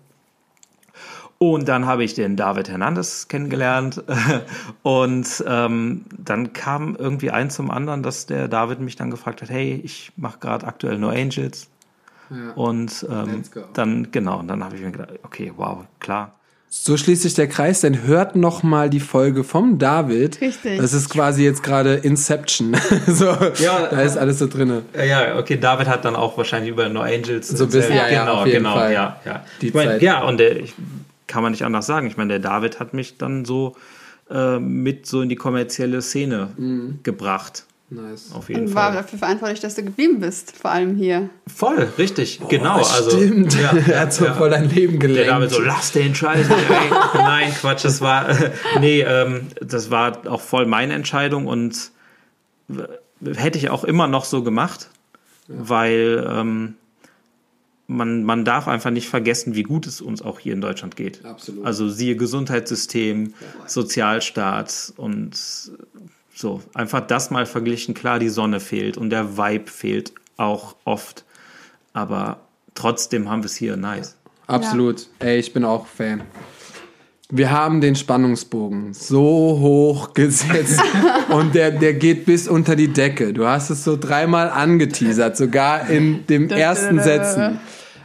Und 1.39 1.67
dann 1.67 1.85
habe 1.85 2.03
ich 2.03 2.15
den 2.15 2.35
David 2.35 2.69
Hernandez 2.69 3.27
kennengelernt. 3.27 4.03
Und 4.81 5.43
ähm, 5.47 6.05
dann 6.17 6.53
kam 6.53 6.95
irgendwie 6.95 7.31
eins 7.31 7.55
zum 7.55 7.69
anderen, 7.69 8.01
dass 8.01 8.25
der 8.25 8.47
David 8.47 8.79
mich 8.79 8.95
dann 8.95 9.11
gefragt 9.11 9.41
hat, 9.41 9.49
hey, 9.49 9.79
ich 9.83 10.11
mache 10.15 10.39
gerade 10.39 10.65
aktuell 10.65 10.97
nur 10.97 11.11
Angels. 11.11 11.69
Ja. 12.29 12.53
Und 12.55 13.05
ähm, 13.09 13.43
dann, 13.73 14.11
genau, 14.11 14.39
und 14.39 14.47
dann 14.47 14.63
habe 14.63 14.75
ich 14.75 14.81
mir 14.81 14.91
gedacht, 14.91 15.11
okay, 15.23 15.53
wow, 15.55 15.85
klar. 15.99 16.33
So 16.69 16.97
schließt 16.97 17.21
sich 17.21 17.33
der 17.33 17.47
Kreis, 17.47 17.79
dann 17.79 18.03
hört 18.03 18.35
noch 18.35 18.61
mal 18.61 18.89
die 18.89 18.99
Folge 18.99 19.45
vom 19.45 19.79
David. 19.79 20.41
Richtig. 20.41 20.79
Das 20.79 20.91
ist 20.91 21.09
quasi 21.09 21.45
jetzt 21.45 21.63
gerade 21.63 21.93
Inception. 21.93 22.75
so, 23.07 23.25
ja, 23.25 23.87
da 23.89 24.01
ist 24.01 24.17
alles 24.17 24.39
so 24.39 24.47
drin. 24.47 24.81
Ja, 24.93 25.37
okay, 25.37 25.57
David 25.57 25.87
hat 25.87 26.03
dann 26.03 26.17
auch 26.17 26.37
wahrscheinlich 26.37 26.71
über 26.71 26.89
No 26.89 27.01
Angels. 27.01 27.47
So 27.47 27.63
ein 27.63 27.69
bisschen, 27.69 27.95
ja, 27.95 28.09
genau, 28.09 28.45
ja, 28.45 28.51
genau, 28.51 28.73
Fall. 28.73 28.91
ja, 28.91 29.17
ja. 29.23 29.45
Die 29.61 29.67
ich 29.67 29.73
mein, 29.73 30.01
ja, 30.01 30.23
und 30.23 30.39
der, 30.39 30.59
ich, 30.59 30.73
kann 31.27 31.43
man 31.43 31.51
nicht 31.51 31.63
anders 31.63 31.85
sagen. 31.85 32.07
Ich 32.07 32.17
meine, 32.17 32.39
der 32.39 32.39
David 32.39 32.79
hat 32.79 32.93
mich 32.93 33.17
dann 33.17 33.45
so 33.45 33.75
äh, 34.29 34.59
mit 34.59 35.05
so 35.05 35.21
in 35.21 35.29
die 35.29 35.35
kommerzielle 35.35 36.01
Szene 36.01 36.49
mhm. 36.57 36.99
gebracht. 37.03 37.65
Nice. 37.89 38.33
Auf 38.33 38.49
jeden 38.49 38.63
und 38.63 38.67
Fall. 38.69 38.93
war 38.93 39.01
dafür 39.01 39.17
verantwortlich, 39.17 39.61
dass 39.61 39.75
du 39.75 39.83
geblieben 39.83 40.19
bist, 40.19 40.57
vor 40.57 40.71
allem 40.71 40.97
hier. 40.97 41.29
Voll, 41.47 41.87
richtig, 41.97 42.41
oh, 42.43 42.47
genau. 42.47 42.79
Also, 42.79 43.11
stimmt. 43.11 43.55
Ja, 43.61 43.71
er 43.71 44.01
hat 44.01 44.13
so 44.13 44.25
ja. 44.25 44.33
voll 44.33 44.49
dein 44.49 44.69
Leben 44.69 44.99
gelenkt. 44.99 45.27
Der 45.27 45.33
David 45.35 45.51
so, 45.51 45.61
lass 45.61 45.93
den 45.93 46.13
Scheiß. 46.13 46.47
Nein, 47.13 47.53
Quatsch, 47.53 47.85
das 47.85 48.01
war, 48.01 48.27
nee, 48.81 49.01
ähm, 49.01 49.47
das 49.61 49.89
war 49.89 50.27
auch 50.29 50.41
voll 50.41 50.65
meine 50.65 50.95
Entscheidung 50.95 51.47
und 51.47 51.91
hätte 53.23 53.57
ich 53.57 53.69
auch 53.69 53.85
immer 53.85 54.07
noch 54.07 54.25
so 54.25 54.43
gemacht, 54.43 54.89
ja. 55.47 55.55
weil 55.57 56.27
ähm, 56.29 56.75
man, 57.87 58.23
man 58.23 58.43
darf 58.43 58.67
einfach 58.67 58.91
nicht 58.91 59.07
vergessen, 59.07 59.55
wie 59.55 59.63
gut 59.63 59.87
es 59.87 60.01
uns 60.01 60.21
auch 60.21 60.39
hier 60.39 60.53
in 60.53 60.61
Deutschland 60.61 60.95
geht. 60.95 61.23
Absolut. 61.25 61.65
Also 61.65 61.89
siehe 61.89 62.17
Gesundheitssystem, 62.17 63.27
ja. 63.27 63.67
Sozialstaat 63.67 64.93
und 64.97 65.35
so. 66.35 66.61
Einfach 66.73 67.01
das 67.01 67.31
mal 67.31 67.45
verglichen. 67.45 67.93
Klar, 67.93 68.19
die 68.19 68.29
Sonne 68.29 68.59
fehlt 68.59 68.97
und 68.97 69.09
der 69.09 69.37
Vibe 69.37 69.71
fehlt 69.71 70.13
auch 70.35 70.75
oft. 70.83 71.23
Aber 71.93 72.41
trotzdem 72.75 73.29
haben 73.29 73.41
wir 73.41 73.47
es 73.47 73.55
hier 73.55 73.77
nice. 73.77 74.17
Absolut. 74.47 75.07
Ja. 75.21 75.27
Ey, 75.27 75.39
ich 75.39 75.53
bin 75.53 75.63
auch 75.63 75.87
Fan. 75.87 76.23
Wir 77.29 77.51
haben 77.51 77.81
den 77.81 77.97
Spannungsbogen 77.97 78.93
so 78.93 79.57
hoch 79.59 80.13
gesetzt 80.13 80.81
und 81.29 81.55
der, 81.55 81.71
der 81.71 81.93
geht 81.93 82.25
bis 82.25 82.47
unter 82.47 82.77
die 82.77 82.87
Decke. 82.87 83.33
Du 83.33 83.45
hast 83.45 83.69
es 83.69 83.83
so 83.83 83.97
dreimal 83.97 84.49
angeteasert, 84.49 85.35
sogar 85.35 85.89
in 85.89 86.25
dem 86.27 86.49
ersten 86.49 87.01
Sätzen. 87.01 87.59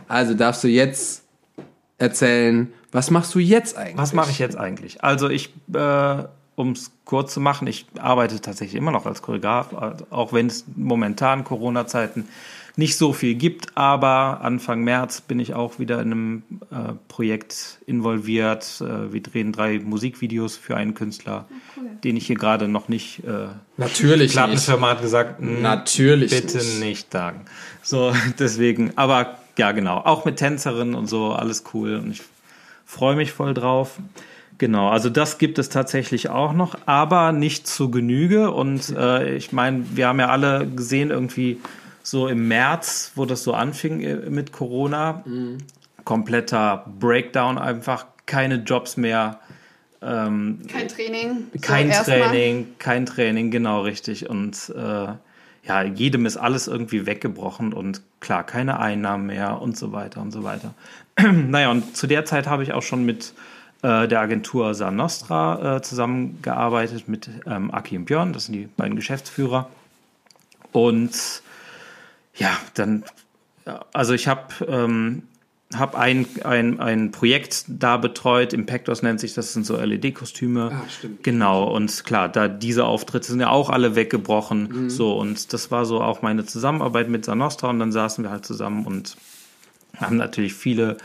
Also 0.09 0.34
darfst 0.34 0.64
du 0.64 0.68
jetzt 0.68 1.22
erzählen, 1.98 2.72
was 2.90 3.11
machst 3.11 3.34
du 3.34 3.38
jetzt 3.38 3.76
eigentlich? 3.76 3.96
Was 3.96 4.12
mache 4.12 4.30
ich 4.30 4.38
jetzt 4.38 4.57
eigentlich? 4.57 5.03
Also 5.03 5.30
ich, 5.30 5.50
äh, 5.72 6.24
um 6.55 6.72
es 6.72 6.92
kurz 7.05 7.32
zu 7.32 7.40
machen, 7.40 7.66
ich 7.66 7.86
arbeite 7.98 8.40
tatsächlich 8.40 8.76
immer 8.76 8.90
noch 8.90 9.07
als 9.07 9.22
Choreograf, 9.22 9.72
auch 10.11 10.32
wenn 10.32 10.46
es 10.46 10.64
momentan 10.76 11.44
Corona-Zeiten 11.44 12.28
nicht 12.76 12.96
so 12.96 13.12
viel 13.12 13.34
gibt, 13.34 13.76
aber 13.76 14.40
Anfang 14.42 14.82
März 14.82 15.20
bin 15.20 15.38
ich 15.40 15.53
auch 15.53 15.78
wieder 15.78 16.00
in 16.00 16.12
einem 16.12 16.42
äh, 16.70 16.94
Projekt 17.09 17.78
involviert. 17.86 18.80
Äh, 18.80 19.12
wir 19.12 19.22
drehen 19.22 19.53
drei 19.53 19.78
Musikvideos 19.78 20.57
für 20.57 20.76
einen 20.76 20.94
Künstler, 20.94 21.46
oh, 21.50 21.80
cool. 21.80 21.90
den 22.03 22.16
ich 22.16 22.26
hier 22.26 22.36
gerade 22.36 22.68
noch 22.68 22.88
nicht 22.88 23.24
äh, 23.24 23.48
natürlich 23.76 24.32
Plattenfirma 24.32 24.90
hat 24.90 25.03
gesagt, 25.03 25.40
natürlich 25.42 26.30
bitte 26.30 26.59
nicht. 26.59 26.80
nicht 26.80 27.12
sagen. 27.12 27.42
So 27.82 28.14
deswegen, 28.38 28.92
aber 28.96 29.36
ja, 29.62 29.70
genau. 29.70 29.98
Auch 29.98 30.24
mit 30.24 30.38
Tänzerinnen 30.38 30.96
und 30.96 31.06
so, 31.06 31.30
alles 31.30 31.62
cool. 31.72 31.94
Und 31.94 32.10
ich 32.10 32.22
freue 32.84 33.14
mich 33.14 33.30
voll 33.30 33.54
drauf. 33.54 34.00
Genau, 34.58 34.88
also 34.88 35.08
das 35.08 35.38
gibt 35.38 35.56
es 35.60 35.68
tatsächlich 35.68 36.30
auch 36.30 36.52
noch, 36.52 36.76
aber 36.86 37.30
nicht 37.30 37.68
zu 37.68 37.88
Genüge. 37.88 38.50
Und 38.50 38.90
äh, 38.90 39.36
ich 39.36 39.52
meine, 39.52 39.84
wir 39.94 40.08
haben 40.08 40.18
ja 40.18 40.30
alle 40.30 40.66
gesehen, 40.66 41.10
irgendwie 41.10 41.60
so 42.02 42.26
im 42.26 42.48
März, 42.48 43.12
wo 43.14 43.24
das 43.24 43.44
so 43.44 43.54
anfing 43.54 44.00
äh, 44.00 44.16
mit 44.28 44.50
Corona, 44.50 45.22
mhm. 45.26 45.58
kompletter 46.04 46.84
Breakdown, 46.98 47.56
einfach 47.56 48.06
keine 48.26 48.56
Jobs 48.56 48.96
mehr. 48.96 49.38
Ähm, 50.02 50.58
kein 50.66 50.88
Training. 50.88 51.46
Kein 51.60 51.92
so 51.92 52.02
Training, 52.02 52.66
kein 52.80 53.06
Training, 53.06 53.52
genau 53.52 53.82
richtig. 53.82 54.28
Und 54.28 54.72
äh, 54.76 55.06
ja, 55.68 55.82
jedem 55.84 56.26
ist 56.26 56.36
alles 56.36 56.66
irgendwie 56.66 57.06
weggebrochen 57.06 57.72
und 57.72 58.02
klar, 58.22 58.44
keine 58.44 58.78
Einnahmen 58.80 59.26
mehr 59.26 59.60
und 59.60 59.76
so 59.76 59.92
weiter 59.92 60.22
und 60.22 60.30
so 60.30 60.44
weiter. 60.44 60.72
naja, 61.20 61.70
und 61.70 61.94
zu 61.96 62.06
der 62.06 62.24
Zeit 62.24 62.46
habe 62.46 62.62
ich 62.62 62.72
auch 62.72 62.82
schon 62.82 63.04
mit 63.04 63.34
äh, 63.82 64.08
der 64.08 64.20
Agentur 64.20 64.74
Sa 64.74 64.90
Nostra 64.90 65.76
äh, 65.76 65.82
zusammengearbeitet, 65.82 67.08
mit 67.08 67.28
ähm, 67.46 67.70
Aki 67.70 67.98
und 67.98 68.04
Björn, 68.06 68.32
das 68.32 68.46
sind 68.46 68.54
die 68.54 68.68
beiden 68.76 68.96
Geschäftsführer. 68.96 69.68
Und 70.70 71.42
ja, 72.36 72.56
dann, 72.74 73.04
also 73.92 74.14
ich 74.14 74.28
habe 74.28 74.64
ähm, 74.66 75.24
habe 75.78 75.98
ein, 75.98 76.26
ein, 76.44 76.80
ein 76.80 77.10
Projekt 77.10 77.64
da 77.68 77.96
betreut, 77.96 78.52
Impactors 78.52 79.02
nennt 79.02 79.20
sich, 79.20 79.34
das 79.34 79.52
sind 79.52 79.66
so 79.66 79.76
LED-Kostüme. 79.76 80.70
Ah, 80.72 80.88
stimmt. 80.88 81.22
Genau, 81.22 81.64
und 81.64 82.04
klar, 82.04 82.28
da 82.28 82.48
diese 82.48 82.84
Auftritte 82.84 83.28
sind 83.28 83.40
ja 83.40 83.50
auch 83.50 83.70
alle 83.70 83.94
weggebrochen. 83.94 84.84
Mhm. 84.84 84.90
So, 84.90 85.18
und 85.18 85.52
das 85.52 85.70
war 85.70 85.84
so 85.84 86.00
auch 86.00 86.22
meine 86.22 86.44
Zusammenarbeit 86.44 87.08
mit 87.08 87.24
Sanostra 87.24 87.70
und 87.70 87.78
dann 87.78 87.92
saßen 87.92 88.24
wir 88.24 88.30
halt 88.30 88.44
zusammen 88.44 88.86
und 88.86 89.16
haben 89.96 90.16
natürlich 90.16 90.54
viele, 90.54 90.96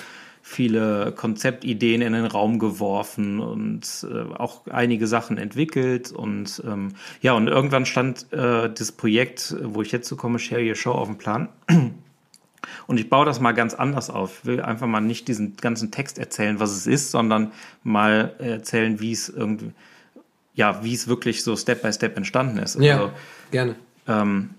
viele 0.42 1.12
Konzeptideen 1.12 2.02
in 2.02 2.14
den 2.14 2.26
Raum 2.26 2.58
geworfen 2.60 3.40
und 3.40 4.08
äh, 4.10 4.34
auch 4.36 4.66
einige 4.68 5.08
Sachen 5.08 5.38
entwickelt. 5.38 6.12
Und 6.12 6.64
ähm, 6.66 6.94
ja, 7.22 7.34
und 7.34 7.48
irgendwann 7.48 7.86
stand 7.86 8.32
äh, 8.32 8.70
das 8.74 8.92
Projekt, 8.92 9.56
wo 9.62 9.82
ich 9.82 9.92
jetzt 9.92 10.08
so 10.08 10.16
komme, 10.16 10.40
Share 10.40 10.66
Your 10.66 10.76
Show 10.76 10.92
auf 10.92 11.08
dem 11.08 11.18
Plan. 11.18 11.50
Und 12.88 13.00
ich 13.00 13.10
baue 13.10 13.26
das 13.26 13.40
mal 13.40 13.54
ganz 13.54 13.74
anders 13.74 14.10
auf. 14.10 14.40
Ich 14.40 14.46
will 14.46 14.62
einfach 14.62 14.88
mal 14.88 15.02
nicht 15.02 15.28
diesen 15.28 15.58
ganzen 15.58 15.92
Text 15.92 16.18
erzählen, 16.18 16.60
was 16.60 16.72
es 16.72 16.88
ist, 16.88 17.12
sondern 17.12 17.52
mal 17.84 18.34
erzählen, 18.40 19.00
wie 19.00 19.12
es 19.12 19.30
irgendwie, 19.30 19.72
ja, 20.56 20.84
wie 20.84 20.94
es 20.94 21.08
wirklich 21.08 21.44
so 21.44 21.56
Step 21.56 21.82
by 21.82 21.94
Step 21.94 22.18
entstanden 22.18 22.58
ist. 22.58 22.80
Ja, 22.80 22.96
also, 22.96 23.12
gerne. 23.52 23.76
Ähm, 24.08 24.52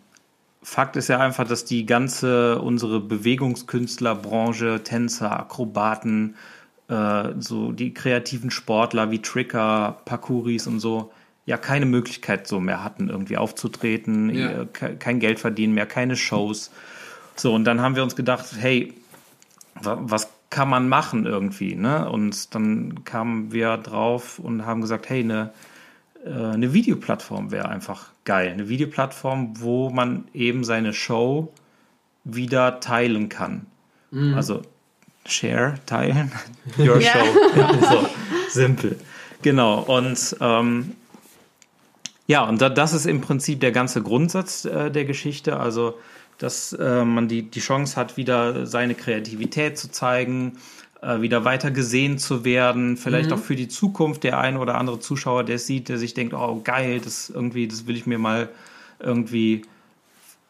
Fakt 0.63 0.97
ist 0.97 1.09
ja 1.09 1.19
einfach, 1.19 1.47
dass 1.47 1.65
die 1.65 1.87
ganze, 1.87 2.61
unsere 2.61 3.01
Bewegungskünstlerbranche, 3.01 4.83
Tänzer, 4.85 5.39
Akrobaten, 5.39 6.37
äh, 6.89 7.31
so 7.39 7.73
die 7.73 7.95
kreativen 7.95 8.51
Sportler 8.51 9.11
wie 9.11 9.23
Tricker, 9.23 9.99
Parkouris 10.05 10.67
und 10.67 10.81
so, 10.81 11.13
ja 11.47 11.57
keine 11.57 11.87
Möglichkeit 11.87 12.47
so 12.47 12.61
mehr 12.61 12.85
hatten, 12.85 13.09
irgendwie 13.09 13.39
aufzutreten, 13.39 14.35
ja. 14.35 14.67
kein 14.67 15.19
Geld 15.21 15.39
verdienen 15.39 15.73
mehr, 15.73 15.87
keine 15.87 16.17
Shows. 16.17 16.71
So, 17.39 17.55
und 17.55 17.65
dann 17.65 17.81
haben 17.81 17.97
wir 17.97 18.03
uns 18.03 18.17
gedacht, 18.17 18.47
hey, 18.59 18.95
was 19.81 20.29
kann 20.51 20.69
man 20.69 20.89
machen 20.89 21.27
irgendwie, 21.27 21.75
ne? 21.75 22.11
Und 22.11 22.55
dann 22.55 23.05
kamen 23.05 23.53
wir 23.53 23.77
drauf 23.77 24.39
und 24.39 24.65
haben 24.67 24.81
gesagt, 24.81 25.09
hey, 25.09 25.21
eine, 25.21 25.53
äh, 26.25 26.31
eine 26.31 26.73
Videoplattform 26.73 27.51
wäre 27.51 27.69
einfach 27.69 28.09
geil. 28.25 28.51
Eine 28.51 28.69
Videoplattform, 28.69 29.61
wo 29.61 29.91
man 29.91 30.25
eben 30.33 30.65
seine 30.65 30.93
Show 30.93 31.53
wieder 32.25 32.81
teilen 32.81 33.29
kann. 33.29 33.67
Mhm. 34.11 34.35
Also 34.35 34.63
share, 35.27 35.75
teilen, 35.87 36.33
your 36.79 37.01
yeah. 37.01 37.13
show. 37.13 37.59
Ja, 37.59 37.75
so, 37.91 38.09
simpel. 38.49 38.99
Genau. 39.43 39.81
Und 39.81 40.37
ähm, 40.41 40.97
ja, 42.27 42.45
und 42.45 42.61
das 42.61 42.93
ist 42.93 43.07
im 43.07 43.21
Prinzip 43.21 43.61
der 43.61 43.73
ganze 43.73 44.03
Grundsatz 44.03 44.65
äh, 44.65 44.91
der 44.91 45.05
Geschichte. 45.05 45.59
Also 45.61 45.95
dass 46.39 46.73
äh, 46.73 47.05
man 47.05 47.29
die, 47.29 47.43
die 47.43 47.61
Chance 47.61 47.97
hat, 47.97 48.17
wieder 48.17 48.67
seine 48.67 48.95
Kreativität 48.95 49.77
zu 49.77 49.91
zeigen, 49.91 50.59
äh, 51.03 51.21
wieder 51.21 51.45
weiter 51.45 51.71
gesehen 51.71 52.19
zu 52.19 52.45
werden, 52.45 52.97
vielleicht 52.97 53.31
mhm. 53.31 53.37
auch 53.37 53.41
für 53.41 53.57
die 53.57 53.69
Zukunft 53.69 54.25
der 54.25 54.39
eine 54.39 54.59
oder 54.59 54.77
andere 54.77 55.01
Zuschauer, 55.01 55.45
der 55.45 55.57
es 55.57 55.67
sieht, 55.67 55.89
der 55.89 55.99
sich 55.99 56.15
denkt, 56.15 56.35
oh 56.35 56.61
geil, 56.63 57.01
das 57.03 57.31
irgendwie, 57.31 57.69
das 57.69 57.87
will 57.87 57.97
ich 57.97 58.07
mir 58.07 58.19
mal 58.19 58.49
irgendwie, 59.01 59.63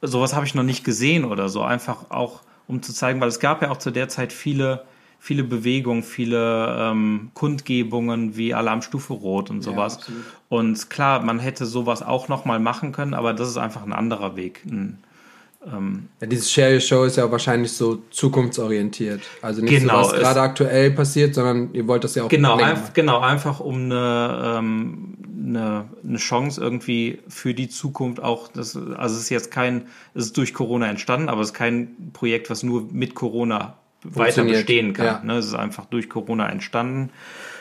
sowas 0.02 0.34
habe 0.34 0.46
ich 0.46 0.54
noch 0.54 0.62
nicht 0.62 0.84
gesehen 0.84 1.24
oder 1.24 1.48
so, 1.48 1.62
einfach 1.62 2.10
auch 2.10 2.40
um 2.66 2.82
zu 2.82 2.92
zeigen, 2.92 3.20
weil 3.20 3.28
es 3.28 3.40
gab 3.40 3.62
ja 3.62 3.70
auch 3.70 3.78
zu 3.78 3.90
der 3.90 4.08
Zeit 4.08 4.32
viele 4.32 4.84
viele 5.18 5.44
Bewegungen, 5.44 6.02
viele 6.02 6.76
ähm, 6.78 7.30
Kundgebungen 7.34 8.36
wie 8.36 8.54
Alarmstufe 8.54 9.12
Rot 9.12 9.50
und 9.50 9.62
sowas. 9.62 9.98
Ja, 10.06 10.14
und 10.48 10.90
klar, 10.90 11.22
man 11.22 11.38
hätte 11.38 11.66
sowas 11.66 12.02
auch 12.02 12.28
noch 12.28 12.44
mal 12.44 12.60
machen 12.60 12.92
können, 12.92 13.14
aber 13.14 13.34
das 13.34 13.48
ist 13.48 13.56
einfach 13.56 13.82
ein 13.82 13.92
anderer 13.92 14.36
Weg, 14.36 14.62
ein, 14.64 14.98
ähm, 15.72 16.08
ja, 16.20 16.26
dieses 16.26 16.50
Share 16.50 16.74
Your 16.74 16.80
Show 16.80 17.04
ist 17.04 17.16
ja 17.16 17.30
wahrscheinlich 17.30 17.72
so 17.72 18.02
zukunftsorientiert. 18.10 19.20
Also 19.42 19.62
nicht 19.62 19.80
genau, 19.80 20.02
so, 20.02 20.12
was 20.12 20.20
gerade 20.20 20.40
aktuell 20.40 20.90
passiert, 20.90 21.34
sondern 21.34 21.74
ihr 21.74 21.86
wollt 21.86 22.04
das 22.04 22.14
ja 22.14 22.24
auch 22.24 22.28
genau, 22.28 22.56
einf 22.56 22.92
genau 22.94 23.20
einfach 23.20 23.60
um 23.60 23.84
eine, 23.84 24.56
ähm, 24.58 25.16
eine, 25.36 25.88
eine 26.02 26.18
Chance 26.18 26.60
irgendwie 26.60 27.18
für 27.28 27.54
die 27.54 27.68
Zukunft 27.68 28.22
auch. 28.22 28.48
Das, 28.48 28.76
also 28.76 29.16
es 29.16 29.22
ist 29.22 29.30
jetzt 29.30 29.50
kein, 29.50 29.86
es 30.14 30.26
ist 30.26 30.36
durch 30.36 30.54
Corona 30.54 30.88
entstanden, 30.88 31.28
aber 31.28 31.40
es 31.42 31.48
ist 31.48 31.54
kein 31.54 32.12
Projekt, 32.12 32.50
was 32.50 32.62
nur 32.62 32.88
mit 32.92 33.14
Corona 33.14 33.76
weiter 34.04 34.44
bestehen 34.44 34.92
kann. 34.92 35.06
Ja. 35.06 35.20
Ne? 35.24 35.38
Es 35.38 35.46
ist 35.46 35.54
einfach 35.54 35.86
durch 35.86 36.08
Corona 36.08 36.48
entstanden. 36.48 37.10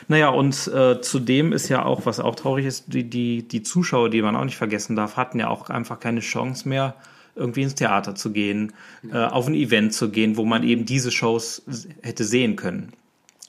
Naja, 0.06 0.30
und 0.30 0.68
äh, 0.68 1.00
zudem 1.00 1.52
ist 1.52 1.68
ja 1.68 1.84
auch, 1.84 2.06
was 2.06 2.20
auch 2.20 2.34
traurig 2.34 2.64
ist, 2.64 2.94
die, 2.94 3.04
die, 3.04 3.46
die 3.46 3.62
Zuschauer, 3.62 4.08
die 4.08 4.22
man 4.22 4.36
auch 4.36 4.44
nicht 4.44 4.56
vergessen 4.56 4.96
darf, 4.96 5.16
hatten 5.16 5.38
ja 5.38 5.48
auch 5.48 5.68
einfach 5.68 6.00
keine 6.00 6.20
Chance 6.20 6.68
mehr, 6.68 6.94
irgendwie 7.38 7.62
ins 7.62 7.74
Theater 7.74 8.14
zu 8.14 8.32
gehen, 8.32 8.72
äh, 9.10 9.16
auf 9.16 9.46
ein 9.46 9.54
Event 9.54 9.94
zu 9.94 10.10
gehen, 10.10 10.36
wo 10.36 10.44
man 10.44 10.62
eben 10.62 10.84
diese 10.84 11.10
Shows 11.10 11.62
hätte 12.02 12.24
sehen 12.24 12.56
können. 12.56 12.92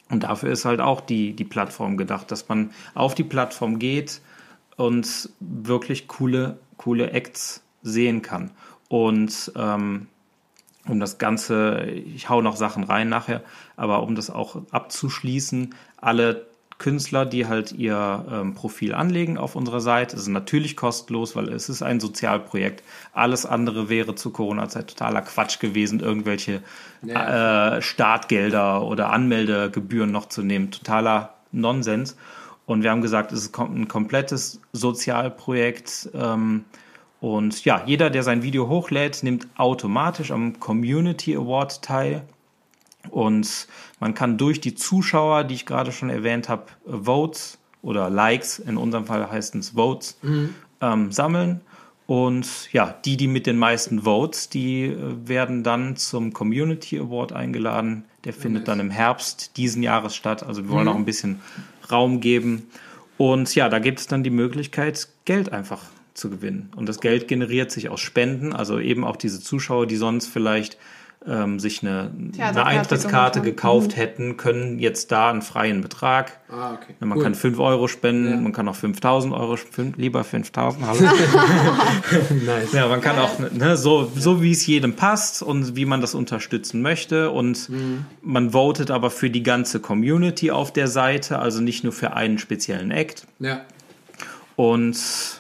Und 0.10 0.24
dafür 0.24 0.52
ist 0.52 0.66
halt 0.66 0.80
auch 0.80 1.02
die, 1.02 1.34
die 1.34 1.44
Plattform 1.44 1.98
gedacht, 1.98 2.32
dass 2.32 2.50
man 2.50 2.72
auf 2.96 3.16
die 3.16 3.24
Plattform 3.24 3.78
geht 3.80 4.22
und 4.76 5.30
wirklich 5.40 6.08
coole, 6.08 6.58
coole 6.78 7.12
Acts 7.12 7.62
sehen 7.84 8.22
kann. 8.22 8.52
Und 8.88 9.52
ähm, 9.56 10.08
um 10.88 11.00
das 11.00 11.20
Ganze, 11.20 11.84
ich 11.86 12.30
hau 12.30 12.42
noch 12.42 12.56
Sachen 12.56 12.84
rein 12.84 13.10
nachher, 13.10 13.44
aber 13.76 14.02
um 14.02 14.16
das 14.16 14.30
auch 14.30 14.62
abzuschließen, 14.72 15.76
alle 15.98 16.49
Künstler, 16.80 17.26
die 17.26 17.46
halt 17.46 17.74
ihr 17.74 18.26
ähm, 18.32 18.56
Profil 18.56 18.96
anlegen 18.96 19.38
auf 19.38 19.56
unserer 19.56 19.82
Seite. 19.82 20.16
Es 20.16 20.24
ist 20.24 20.30
natürlich 20.30 20.76
kostenlos, 20.76 21.36
weil 21.36 21.50
es 21.50 21.70
ist 21.70 21.84
ein 21.84 22.00
Sozialprojekt. 22.00 22.84
Alles 23.14 23.46
andere 23.46 23.90
wäre 23.90 24.16
zu 24.16 24.32
Corona-Zeit 24.32 24.88
totaler 24.88 25.22
Quatsch 25.22 25.60
gewesen, 25.60 26.00
irgendwelche 26.00 26.64
ja. 27.04 27.76
äh, 27.76 27.82
Startgelder 27.82 28.82
oder 28.84 29.12
Anmeldegebühren 29.12 30.12
noch 30.12 30.30
zu 30.30 30.42
nehmen. 30.42 30.72
Totaler 30.72 31.36
Nonsens. 31.52 32.16
Und 32.66 32.84
wir 32.84 32.92
haben 32.92 33.02
gesagt, 33.02 33.34
es 33.34 33.42
ist 33.42 33.60
ein 33.60 33.88
komplettes 33.90 34.62
Sozialprojekt. 34.72 36.10
Ähm, 36.14 36.64
und 37.20 37.66
ja, 37.66 37.84
jeder, 37.86 38.10
der 38.10 38.24
sein 38.24 38.42
Video 38.42 38.70
hochlädt, 38.70 39.22
nimmt 39.24 39.48
automatisch 39.58 40.32
am 40.32 40.60
Community 40.62 41.36
Award 41.36 41.82
teil. 41.82 42.24
Und 43.10 43.68
man 44.00 44.14
kann 44.14 44.38
durch 44.38 44.62
die 44.62 44.76
Zuschauer, 44.76 45.44
die 45.44 45.56
ich 45.56 45.66
gerade 45.66 45.92
schon 45.92 46.10
erwähnt 46.10 46.50
habe, 46.50 46.66
Votes 46.86 47.58
oder 47.82 48.10
Likes, 48.10 48.60
in 48.60 48.78
unserem 48.78 49.06
Fall 49.06 49.30
heißt 49.30 49.56
es 49.56 49.72
Votes, 49.72 50.18
mhm. 50.22 50.56
ähm, 50.82 51.12
sammeln. 51.12 51.62
Und 52.06 52.74
ja, 52.74 52.96
die, 53.06 53.18
die 53.18 53.28
mit 53.28 53.46
den 53.46 53.58
meisten 53.58 54.02
Votes, 54.02 54.50
die 54.50 54.86
äh, 54.86 54.98
werden 55.26 55.64
dann 55.64 55.96
zum 55.96 56.34
Community 56.34 56.98
Award 56.98 57.34
eingeladen. 57.34 58.04
Der 58.24 58.34
findet 58.34 58.68
dann 58.68 58.80
im 58.80 58.90
Herbst 58.90 59.58
diesen 59.58 59.84
Jahres 59.84 60.16
statt. 60.16 60.42
Also 60.42 60.64
wir 60.64 60.72
wollen 60.72 60.86
mhm. 60.86 60.90
auch 60.90 60.96
ein 60.96 61.06
bisschen 61.06 61.40
Raum 61.92 62.20
geben. 62.20 62.68
Und 63.18 63.54
ja, 63.54 63.70
da 63.70 63.80
gibt 63.80 64.00
es 64.00 64.08
dann 64.08 64.24
die 64.24 64.30
Möglichkeit, 64.30 65.08
Geld 65.26 65.52
einfach 65.52 65.84
zu 66.16 66.30
gewinnen. 66.30 66.72
Und 66.76 66.90
das 66.90 67.00
Geld 67.00 67.28
generiert 67.28 67.72
sich 67.72 67.90
aus 67.90 68.00
Spenden, 68.00 68.54
also 68.54 68.80
eben 68.80 69.04
auch 69.04 69.16
diese 69.16 69.40
Zuschauer, 69.40 69.86
die 69.88 69.96
sonst 69.96 70.28
vielleicht 70.28 70.78
ähm, 71.28 71.60
sich 71.60 71.84
eine, 71.84 72.12
eine 72.38 72.66
Eintrittskarte 72.66 73.42
gekauft 73.42 73.92
mhm. 73.92 73.96
hätten, 73.96 74.38
können 74.38 74.80
jetzt 74.80 75.12
da 75.12 75.30
einen 75.30 75.42
freien 75.42 75.82
Betrag. 75.82 76.40
Ah, 76.50 76.74
okay. 76.74 76.96
Man 77.02 77.18
cool. 77.18 77.24
kann 77.24 77.36
5 77.36 77.60
Euro 77.60 77.88
spenden, 77.90 78.30
ja. 78.30 78.38
man 78.38 78.54
kann 78.54 78.68
auch 78.70 78.76
5000 78.76 79.34
Euro 79.34 79.58
spenden, 79.58 80.00
lieber 80.00 80.24
5000. 80.24 80.82
nice. 82.46 82.72
Ja, 82.72 82.88
man 82.88 83.02
kann 83.02 83.20
auch 83.20 83.38
ne, 83.38 83.76
so, 83.76 84.10
so, 84.16 84.42
wie 84.42 84.52
es 84.52 84.66
jedem 84.66 84.94
passt 84.96 85.44
und 85.44 85.76
wie 85.76 85.86
man 85.86 86.00
das 86.00 86.16
unterstützen 86.16 86.82
möchte. 86.82 87.32
Und 87.32 87.70
mhm. 87.70 88.06
man 88.22 88.52
votet 88.52 88.90
aber 88.90 89.12
für 89.12 89.30
die 89.30 89.44
ganze 89.44 89.82
Community 89.82 90.52
auf 90.52 90.72
der 90.72 90.88
Seite, 90.88 91.40
also 91.40 91.62
nicht 91.62 91.84
nur 91.84 91.92
für 91.92 92.14
einen 92.14 92.38
speziellen 92.38 92.92
Act. 92.92 93.28
Ja. 93.40 93.62
Und 94.56 95.39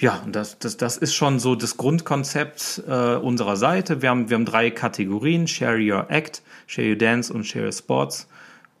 ja, 0.00 0.22
das, 0.26 0.58
das, 0.58 0.78
das 0.78 0.96
ist 0.96 1.14
schon 1.14 1.38
so 1.38 1.54
das 1.54 1.76
Grundkonzept 1.76 2.82
äh, 2.88 3.16
unserer 3.16 3.56
Seite. 3.56 4.00
Wir 4.00 4.08
haben, 4.08 4.30
wir 4.30 4.36
haben 4.36 4.46
drei 4.46 4.70
Kategorien, 4.70 5.46
Share 5.46 5.78
Your 5.78 6.06
Act, 6.10 6.42
Share 6.66 6.88
Your 6.88 6.96
Dance 6.96 7.32
und 7.32 7.44
Share 7.44 7.66
Your 7.66 7.72
Sports, 7.72 8.26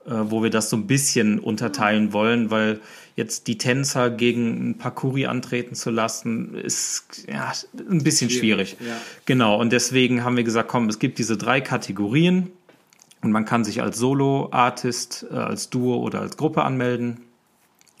äh, 0.06 0.12
wo 0.12 0.42
wir 0.42 0.48
das 0.48 0.70
so 0.70 0.76
ein 0.76 0.86
bisschen 0.86 1.38
unterteilen 1.38 2.14
wollen, 2.14 2.50
weil 2.50 2.80
jetzt 3.16 3.48
die 3.48 3.58
Tänzer 3.58 4.08
gegen 4.08 4.70
ein 4.70 4.78
Parcours 4.78 5.26
antreten 5.26 5.74
zu 5.74 5.90
lassen, 5.90 6.54
ist 6.54 7.26
ja, 7.28 7.52
ein 7.74 8.02
bisschen 8.02 8.30
schwierig. 8.30 8.76
schwierig. 8.78 8.88
Ja. 8.88 8.96
Genau, 9.26 9.60
und 9.60 9.72
deswegen 9.72 10.24
haben 10.24 10.38
wir 10.38 10.44
gesagt, 10.44 10.70
komm, 10.70 10.88
es 10.88 10.98
gibt 10.98 11.18
diese 11.18 11.36
drei 11.36 11.60
Kategorien 11.60 12.50
und 13.20 13.30
man 13.30 13.44
kann 13.44 13.62
sich 13.62 13.82
als 13.82 13.98
Solo-Artist, 13.98 15.26
äh, 15.30 15.34
als 15.34 15.68
Duo 15.68 15.98
oder 15.98 16.20
als 16.20 16.38
Gruppe 16.38 16.64
anmelden. 16.64 17.20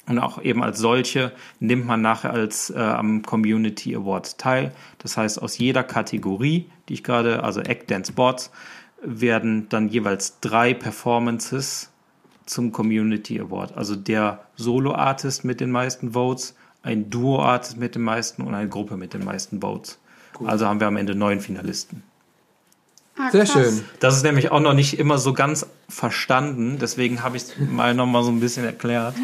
Und 0.06 0.18
auch 0.18 0.42
eben 0.42 0.62
als 0.62 0.78
solche 0.78 1.32
nimmt 1.60 1.86
man 1.86 2.00
nachher 2.02 2.32
als 2.32 2.70
äh, 2.70 2.78
am 2.78 3.22
Community 3.22 3.94
Award 3.94 4.38
teil. 4.38 4.72
Das 4.98 5.16
heißt, 5.16 5.40
aus 5.40 5.58
jeder 5.58 5.84
Kategorie, 5.84 6.70
die 6.88 6.94
ich 6.94 7.04
gerade, 7.04 7.42
also 7.44 7.60
Act, 7.60 7.90
Dance, 7.90 8.12
Sports, 8.12 8.50
werden 9.02 9.68
dann 9.68 9.88
jeweils 9.88 10.40
drei 10.40 10.74
Performances 10.74 11.90
zum 12.46 12.72
Community 12.72 13.40
Award. 13.40 13.76
Also 13.76 13.94
der 13.94 14.44
Solo-Artist 14.56 15.44
mit 15.44 15.60
den 15.60 15.70
meisten 15.70 16.12
Votes, 16.12 16.54
ein 16.82 17.10
Duo-Artist 17.10 17.76
mit 17.76 17.94
den 17.94 18.02
meisten 18.02 18.42
und 18.42 18.54
eine 18.54 18.68
Gruppe 18.68 18.96
mit 18.96 19.14
den 19.14 19.24
meisten 19.24 19.60
Votes. 19.60 19.98
Cool. 20.38 20.48
Also 20.48 20.66
haben 20.66 20.80
wir 20.80 20.88
am 20.88 20.96
Ende 20.96 21.14
neun 21.14 21.40
Finalisten. 21.40 22.02
Ah, 23.20 23.30
Sehr 23.30 23.46
schön. 23.46 23.84
Das 23.98 24.16
ist 24.16 24.22
nämlich 24.22 24.50
auch 24.50 24.60
noch 24.60 24.72
nicht 24.72 24.98
immer 24.98 25.18
so 25.18 25.32
ganz 25.32 25.66
verstanden, 25.88 26.78
deswegen 26.80 27.22
habe 27.22 27.36
ich 27.36 27.42
es 27.42 27.54
mal 27.58 27.94
noch 27.94 28.06
mal 28.06 28.22
so 28.22 28.30
ein 28.30 28.40
bisschen 28.40 28.64
erklärt. 28.64 29.14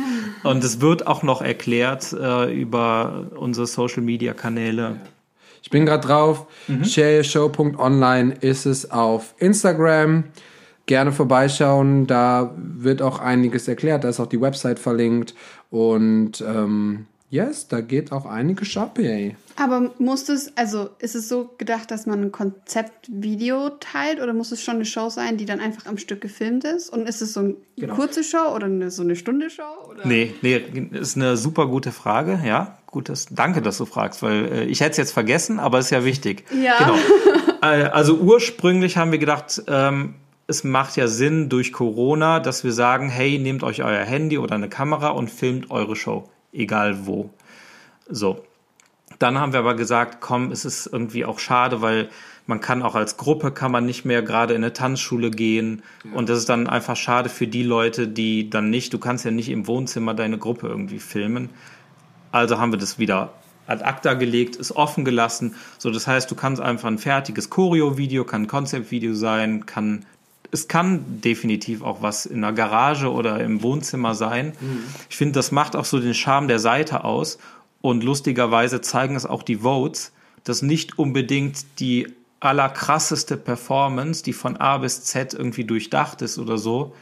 Und 0.42 0.62
es 0.62 0.80
wird 0.80 1.06
auch 1.06 1.22
noch 1.22 1.40
erklärt 1.40 2.12
äh, 2.12 2.52
über 2.52 3.26
unsere 3.36 3.66
Social 3.66 4.02
Media 4.02 4.34
Kanäle. 4.34 5.00
Ich 5.62 5.70
bin 5.70 5.86
gerade 5.86 6.06
drauf. 6.06 6.46
Mhm. 6.68 6.84
Shareshow.online 6.84 8.34
ist 8.40 8.66
es 8.66 8.90
auf 8.90 9.34
Instagram. 9.38 10.24
Gerne 10.86 11.10
vorbeischauen. 11.10 12.06
Da 12.06 12.54
wird 12.56 13.02
auch 13.02 13.18
einiges 13.18 13.66
erklärt. 13.66 14.04
Da 14.04 14.08
ist 14.08 14.20
auch 14.20 14.28
die 14.28 14.40
Website 14.40 14.78
verlinkt. 14.78 15.34
Und 15.70 16.40
ähm, 16.46 17.06
yes, 17.30 17.68
da 17.68 17.80
geht 17.80 18.12
auch 18.12 18.26
einiges 18.26 18.76
ab, 18.76 18.98
ey. 18.98 19.36
Aber 19.56 19.90
muss 19.98 20.28
es, 20.28 20.52
also 20.56 20.90
ist 20.98 21.14
es 21.14 21.28
so 21.28 21.50
gedacht, 21.56 21.90
dass 21.90 22.06
man 22.06 22.22
ein 22.22 22.32
Konzeptvideo 22.32 23.70
teilt 23.80 24.20
oder 24.20 24.34
muss 24.34 24.52
es 24.52 24.62
schon 24.62 24.76
eine 24.76 24.84
Show 24.84 25.08
sein, 25.08 25.38
die 25.38 25.46
dann 25.46 25.60
einfach 25.60 25.86
am 25.86 25.96
Stück 25.96 26.20
gefilmt 26.20 26.64
ist? 26.64 26.90
Und 26.90 27.08
ist 27.08 27.22
es 27.22 27.32
so 27.32 27.40
eine 27.40 27.54
genau. 27.76 27.94
kurze 27.94 28.22
Show 28.22 28.54
oder 28.54 28.66
eine, 28.66 28.90
so 28.90 29.02
eine 29.02 29.16
Stunde 29.16 29.48
Show? 29.48 29.62
Oder? 29.90 30.06
Nee, 30.06 30.34
nee, 30.42 30.62
ist 30.92 31.16
eine 31.16 31.36
super 31.36 31.66
gute 31.66 31.92
Frage, 31.92 32.40
ja. 32.44 32.78
Gutes, 32.86 33.26
danke, 33.30 33.62
dass 33.62 33.78
du 33.78 33.86
fragst, 33.86 34.22
weil 34.22 34.44
äh, 34.52 34.64
ich 34.64 34.80
hätte 34.80 34.92
es 34.92 34.96
jetzt 34.98 35.12
vergessen, 35.12 35.58
aber 35.58 35.78
ist 35.78 35.90
ja 35.90 36.04
wichtig. 36.04 36.44
Ja. 36.52 36.78
Genau. 36.78 36.96
Äh, 37.62 37.84
also 37.84 38.18
ursprünglich 38.18 38.98
haben 38.98 39.12
wir 39.12 39.18
gedacht, 39.18 39.62
ähm, 39.66 40.16
es 40.46 40.62
macht 40.62 40.96
ja 40.96 41.08
Sinn 41.08 41.48
durch 41.48 41.72
Corona, 41.72 42.38
dass 42.38 42.64
wir 42.64 42.72
sagen, 42.72 43.08
hey, 43.08 43.38
nehmt 43.38 43.62
euch 43.62 43.82
euer 43.82 44.04
Handy 44.04 44.38
oder 44.38 44.54
eine 44.54 44.68
Kamera 44.68 45.08
und 45.08 45.30
filmt 45.30 45.70
eure 45.70 45.96
Show, 45.96 46.28
egal 46.56 47.06
wo. 47.06 47.30
So, 48.08 48.44
dann 49.18 49.38
haben 49.38 49.52
wir 49.52 49.60
aber 49.60 49.74
gesagt, 49.74 50.18
komm, 50.20 50.50
es 50.50 50.64
ist 50.64 50.86
irgendwie 50.86 51.24
auch 51.24 51.38
schade, 51.38 51.82
weil 51.82 52.08
man 52.46 52.60
kann 52.60 52.82
auch 52.82 52.94
als 52.94 53.16
Gruppe 53.16 53.50
kann 53.50 53.72
man 53.72 53.86
nicht 53.86 54.04
mehr 54.04 54.22
gerade 54.22 54.54
in 54.54 54.62
eine 54.62 54.72
Tanzschule 54.72 55.30
gehen 55.30 55.82
ja. 56.04 56.12
und 56.12 56.28
das 56.28 56.38
ist 56.38 56.48
dann 56.48 56.68
einfach 56.68 56.96
schade 56.96 57.28
für 57.28 57.46
die 57.46 57.64
Leute, 57.64 58.06
die 58.06 58.50
dann 58.50 58.70
nicht, 58.70 58.92
du 58.92 58.98
kannst 58.98 59.24
ja 59.24 59.30
nicht 59.30 59.48
im 59.48 59.66
Wohnzimmer 59.66 60.14
deine 60.14 60.38
Gruppe 60.38 60.68
irgendwie 60.68 61.00
filmen. 61.00 61.50
Also 62.30 62.58
haben 62.58 62.72
wir 62.72 62.78
das 62.78 62.98
wieder 62.98 63.32
ad 63.66 63.84
acta 63.84 64.14
gelegt, 64.14 64.56
ist 64.56 64.72
offen 64.72 65.04
gelassen. 65.04 65.56
So, 65.78 65.90
das 65.90 66.06
heißt, 66.06 66.30
du 66.30 66.36
kannst 66.36 66.62
einfach 66.62 66.88
ein 66.88 66.98
fertiges 66.98 67.50
Choreo-Video, 67.50 68.24
kann 68.24 68.42
ein 68.42 68.46
Konzeptvideo 68.46 69.14
sein, 69.14 69.66
kann 69.66 70.04
es 70.52 70.68
kann 70.68 71.20
definitiv 71.20 71.82
auch 71.82 72.02
was 72.02 72.26
in 72.26 72.42
der 72.42 72.52
Garage 72.52 73.10
oder 73.10 73.40
im 73.40 73.62
Wohnzimmer 73.62 74.14
sein. 74.14 74.52
Mhm. 74.60 74.84
Ich 75.10 75.16
finde, 75.16 75.32
das 75.32 75.52
macht 75.52 75.76
auch 75.76 75.84
so 75.84 76.00
den 76.00 76.14
Charme 76.14 76.48
der 76.48 76.58
Seite 76.58 77.04
aus. 77.04 77.38
Und 77.80 78.02
lustigerweise 78.02 78.80
zeigen 78.80 79.16
es 79.16 79.26
auch 79.26 79.42
die 79.42 79.58
Votes, 79.58 80.12
dass 80.44 80.62
nicht 80.62 80.98
unbedingt 80.98 81.78
die 81.78 82.08
allerkrasseste 82.40 83.36
Performance, 83.36 84.22
die 84.22 84.32
von 84.32 84.56
A 84.56 84.78
bis 84.78 85.04
Z 85.04 85.34
irgendwie 85.34 85.64
durchdacht 85.64 86.22
ist 86.22 86.38
oder 86.38 86.58
so, 86.58 86.94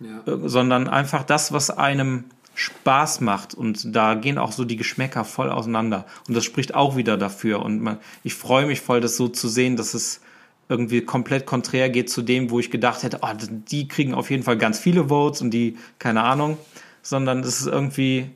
ja. 0.00 0.32
Äh, 0.32 0.48
sondern 0.48 0.88
einfach 0.88 1.22
das, 1.22 1.52
was 1.52 1.70
einem 1.70 2.24
Spaß 2.54 3.20
macht. 3.20 3.54
Und 3.54 3.94
da 3.94 4.14
gehen 4.14 4.38
auch 4.38 4.52
so 4.52 4.64
die 4.64 4.76
Geschmäcker 4.76 5.24
voll 5.24 5.50
auseinander. 5.50 6.06
Und 6.28 6.34
das 6.34 6.44
spricht 6.44 6.74
auch 6.74 6.96
wieder 6.96 7.16
dafür. 7.16 7.62
Und 7.62 7.80
man, 7.80 7.98
ich 8.24 8.34
freue 8.34 8.66
mich 8.66 8.80
voll, 8.80 9.00
das 9.00 9.16
so 9.16 9.28
zu 9.28 9.48
sehen, 9.48 9.76
dass 9.76 9.94
es 9.94 10.20
irgendwie 10.68 11.02
komplett 11.02 11.46
konträr 11.46 11.90
geht 11.90 12.10
zu 12.10 12.22
dem, 12.22 12.50
wo 12.50 12.58
ich 12.58 12.70
gedacht 12.70 13.02
hätte, 13.02 13.18
oh, 13.22 13.28
die 13.70 13.88
kriegen 13.88 14.14
auf 14.14 14.30
jeden 14.30 14.42
Fall 14.42 14.56
ganz 14.56 14.78
viele 14.78 15.08
Votes 15.08 15.42
und 15.42 15.50
die, 15.50 15.76
keine 15.98 16.22
Ahnung, 16.22 16.56
sondern 17.02 17.40
es 17.40 17.60
ist 17.60 17.66
irgendwie, 17.66 18.30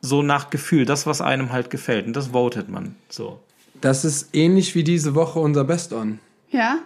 so 0.00 0.22
nach 0.22 0.50
Gefühl, 0.50 0.84
das, 0.84 1.06
was 1.06 1.20
einem 1.20 1.52
halt 1.52 1.70
gefällt. 1.70 2.06
Und 2.06 2.14
das 2.14 2.28
votet 2.28 2.68
man 2.68 2.94
so. 3.08 3.40
Das 3.80 4.04
ist 4.04 4.34
ähnlich 4.34 4.74
wie 4.74 4.84
diese 4.84 5.14
Woche 5.14 5.38
unser 5.38 5.64
Best-On. 5.64 6.18
Ja. 6.50 6.78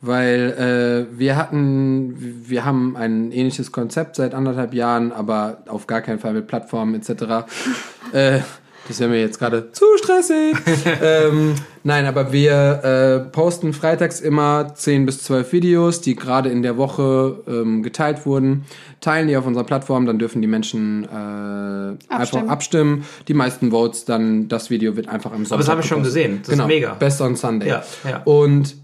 Weil 0.00 1.08
äh, 1.12 1.18
wir 1.18 1.36
hatten, 1.36 2.48
wir 2.48 2.64
haben 2.64 2.96
ein 2.96 3.30
ähnliches 3.30 3.70
Konzept 3.70 4.16
seit 4.16 4.34
anderthalb 4.34 4.74
Jahren, 4.74 5.12
aber 5.12 5.62
auf 5.68 5.86
gar 5.86 6.00
keinen 6.00 6.18
Fall 6.18 6.32
mit 6.32 6.48
Plattformen 6.48 6.94
etc. 6.94 7.46
äh, 8.12 8.40
Das 8.88 8.98
wäre 9.00 9.10
mir 9.10 9.20
jetzt 9.20 9.38
gerade 9.38 9.70
zu 9.72 9.84
stressig. 9.96 10.56
ähm, 11.02 11.54
nein, 11.84 12.06
aber 12.06 12.32
wir 12.32 12.84
äh, 12.84 13.30
posten 13.30 13.72
freitags 13.72 14.20
immer 14.20 14.74
10 14.74 15.06
bis 15.06 15.22
12 15.22 15.52
Videos, 15.52 16.00
die 16.00 16.16
gerade 16.16 16.48
in 16.48 16.62
der 16.62 16.76
Woche 16.76 17.42
ähm, 17.46 17.82
geteilt 17.82 18.26
wurden. 18.26 18.64
Teilen 19.00 19.28
die 19.28 19.36
auf 19.36 19.46
unserer 19.46 19.64
Plattform, 19.64 20.06
dann 20.06 20.18
dürfen 20.18 20.42
die 20.42 20.48
Menschen 20.48 21.04
äh, 21.04 21.06
abstimmen. 21.06 21.98
einfach 22.08 22.48
abstimmen. 22.48 23.04
Die 23.28 23.34
meisten 23.34 23.70
Votes, 23.70 24.04
dann 24.04 24.48
das 24.48 24.70
Video 24.70 24.96
wird 24.96 25.08
einfach 25.08 25.32
im 25.32 25.44
Sonntag. 25.46 25.52
Aber 25.52 25.62
das 25.62 25.68
habe 25.68 25.80
ich 25.80 25.86
schon 25.86 26.02
gesehen. 26.02 26.40
Das 26.42 26.50
genau, 26.50 26.64
ist 26.64 26.68
mega. 26.68 26.94
Best 26.94 27.20
on 27.20 27.36
Sunday. 27.36 27.68
Ja, 27.68 27.82
ja. 28.08 28.22
Und 28.24 28.76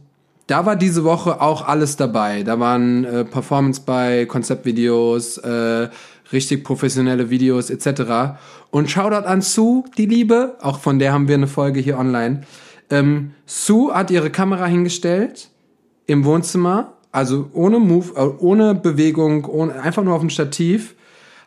da 0.49 0.64
war 0.64 0.76
diese 0.76 1.05
Woche 1.05 1.40
auch 1.42 1.66
alles 1.68 1.96
dabei. 1.96 2.42
Da 2.42 2.59
waren 2.59 3.05
äh, 3.05 3.24
Performance 3.24 3.82
bei, 3.84 4.24
Konzeptvideos, 4.24 5.36
äh, 5.38 5.88
richtig 6.33 6.64
professionelle 6.64 7.31
Videos 7.31 7.70
etc. 7.70 8.39
Und 8.70 8.91
Shoutout 8.91 9.26
an 9.26 9.41
Sue, 9.41 9.85
die 9.97 10.07
Liebe, 10.07 10.57
auch 10.61 10.81
von 10.81 10.99
der 10.99 11.12
haben 11.12 11.29
wir 11.29 11.35
eine 11.35 11.47
Folge 11.47 11.81
hier 11.81 11.99
online. 11.99 12.43
Ähm, 12.91 13.33
Sue 13.47 13.95
hat 13.95 14.11
ihre 14.11 14.31
Kamera 14.31 14.66
hingestellt 14.66 15.51
im 16.07 16.24
Wohnzimmer, 16.24 16.95
also 17.12 17.51
ohne 17.53 17.79
Move, 17.79 18.12
äh, 18.16 18.43
ohne 18.43 18.74
Bewegung, 18.74 19.45
ohne, 19.45 19.81
einfach 19.81 20.03
nur 20.03 20.14
auf 20.14 20.20
dem 20.20 20.31
Stativ, 20.31 20.95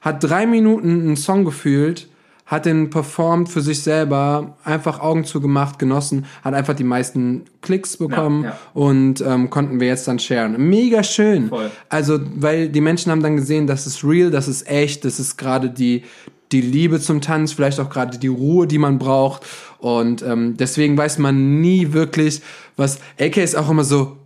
hat 0.02 0.24
drei 0.24 0.46
Minuten 0.46 1.02
einen 1.02 1.18
Song 1.18 1.46
gefühlt 1.46 2.11
hat 2.52 2.66
den 2.66 2.90
performt 2.90 3.48
für 3.48 3.62
sich 3.62 3.82
selber, 3.82 4.58
einfach 4.66 5.00
Augen 5.00 5.24
zugemacht, 5.24 5.80
genossen, 5.80 6.26
hat 6.44 6.54
einfach 6.54 6.74
die 6.74 6.84
meisten 6.84 7.46
Klicks 7.62 7.96
bekommen 7.96 8.44
ja, 8.44 8.50
ja. 8.50 8.58
und 8.74 9.22
ähm, 9.22 9.50
konnten 9.50 9.80
wir 9.80 9.88
jetzt 9.88 10.06
dann 10.10 10.20
sharen. 10.20 10.70
Mega 10.70 11.02
schön. 11.02 11.48
Voll. 11.48 11.72
Also, 11.88 12.20
weil 12.36 12.68
die 12.68 12.82
Menschen 12.82 13.10
haben 13.10 13.24
dann 13.24 13.38
gesehen, 13.38 13.68
das 13.68 13.88
ist 13.88 14.04
real, 14.04 14.32
das 14.32 14.50
ist 14.50 14.68
echt, 14.68 15.06
das 15.06 15.18
ist 15.18 15.38
gerade 15.38 15.70
die, 15.70 16.04
die 16.52 16.60
Liebe 16.60 17.00
zum 17.00 17.22
Tanz, 17.22 17.54
vielleicht 17.54 17.80
auch 17.80 17.90
gerade 17.90 18.18
die 18.18 18.28
Ruhe, 18.28 18.68
die 18.68 18.80
man 18.80 19.00
braucht. 19.00 19.44
Und 19.80 20.22
ähm, 20.22 20.58
deswegen 20.58 20.98
weiß 20.98 21.20
man 21.20 21.62
nie 21.62 21.94
wirklich, 21.94 22.42
was. 22.76 23.00
AK 23.18 23.38
ist 23.38 23.56
auch 23.56 23.70
immer 23.70 23.86
so, 23.86 24.18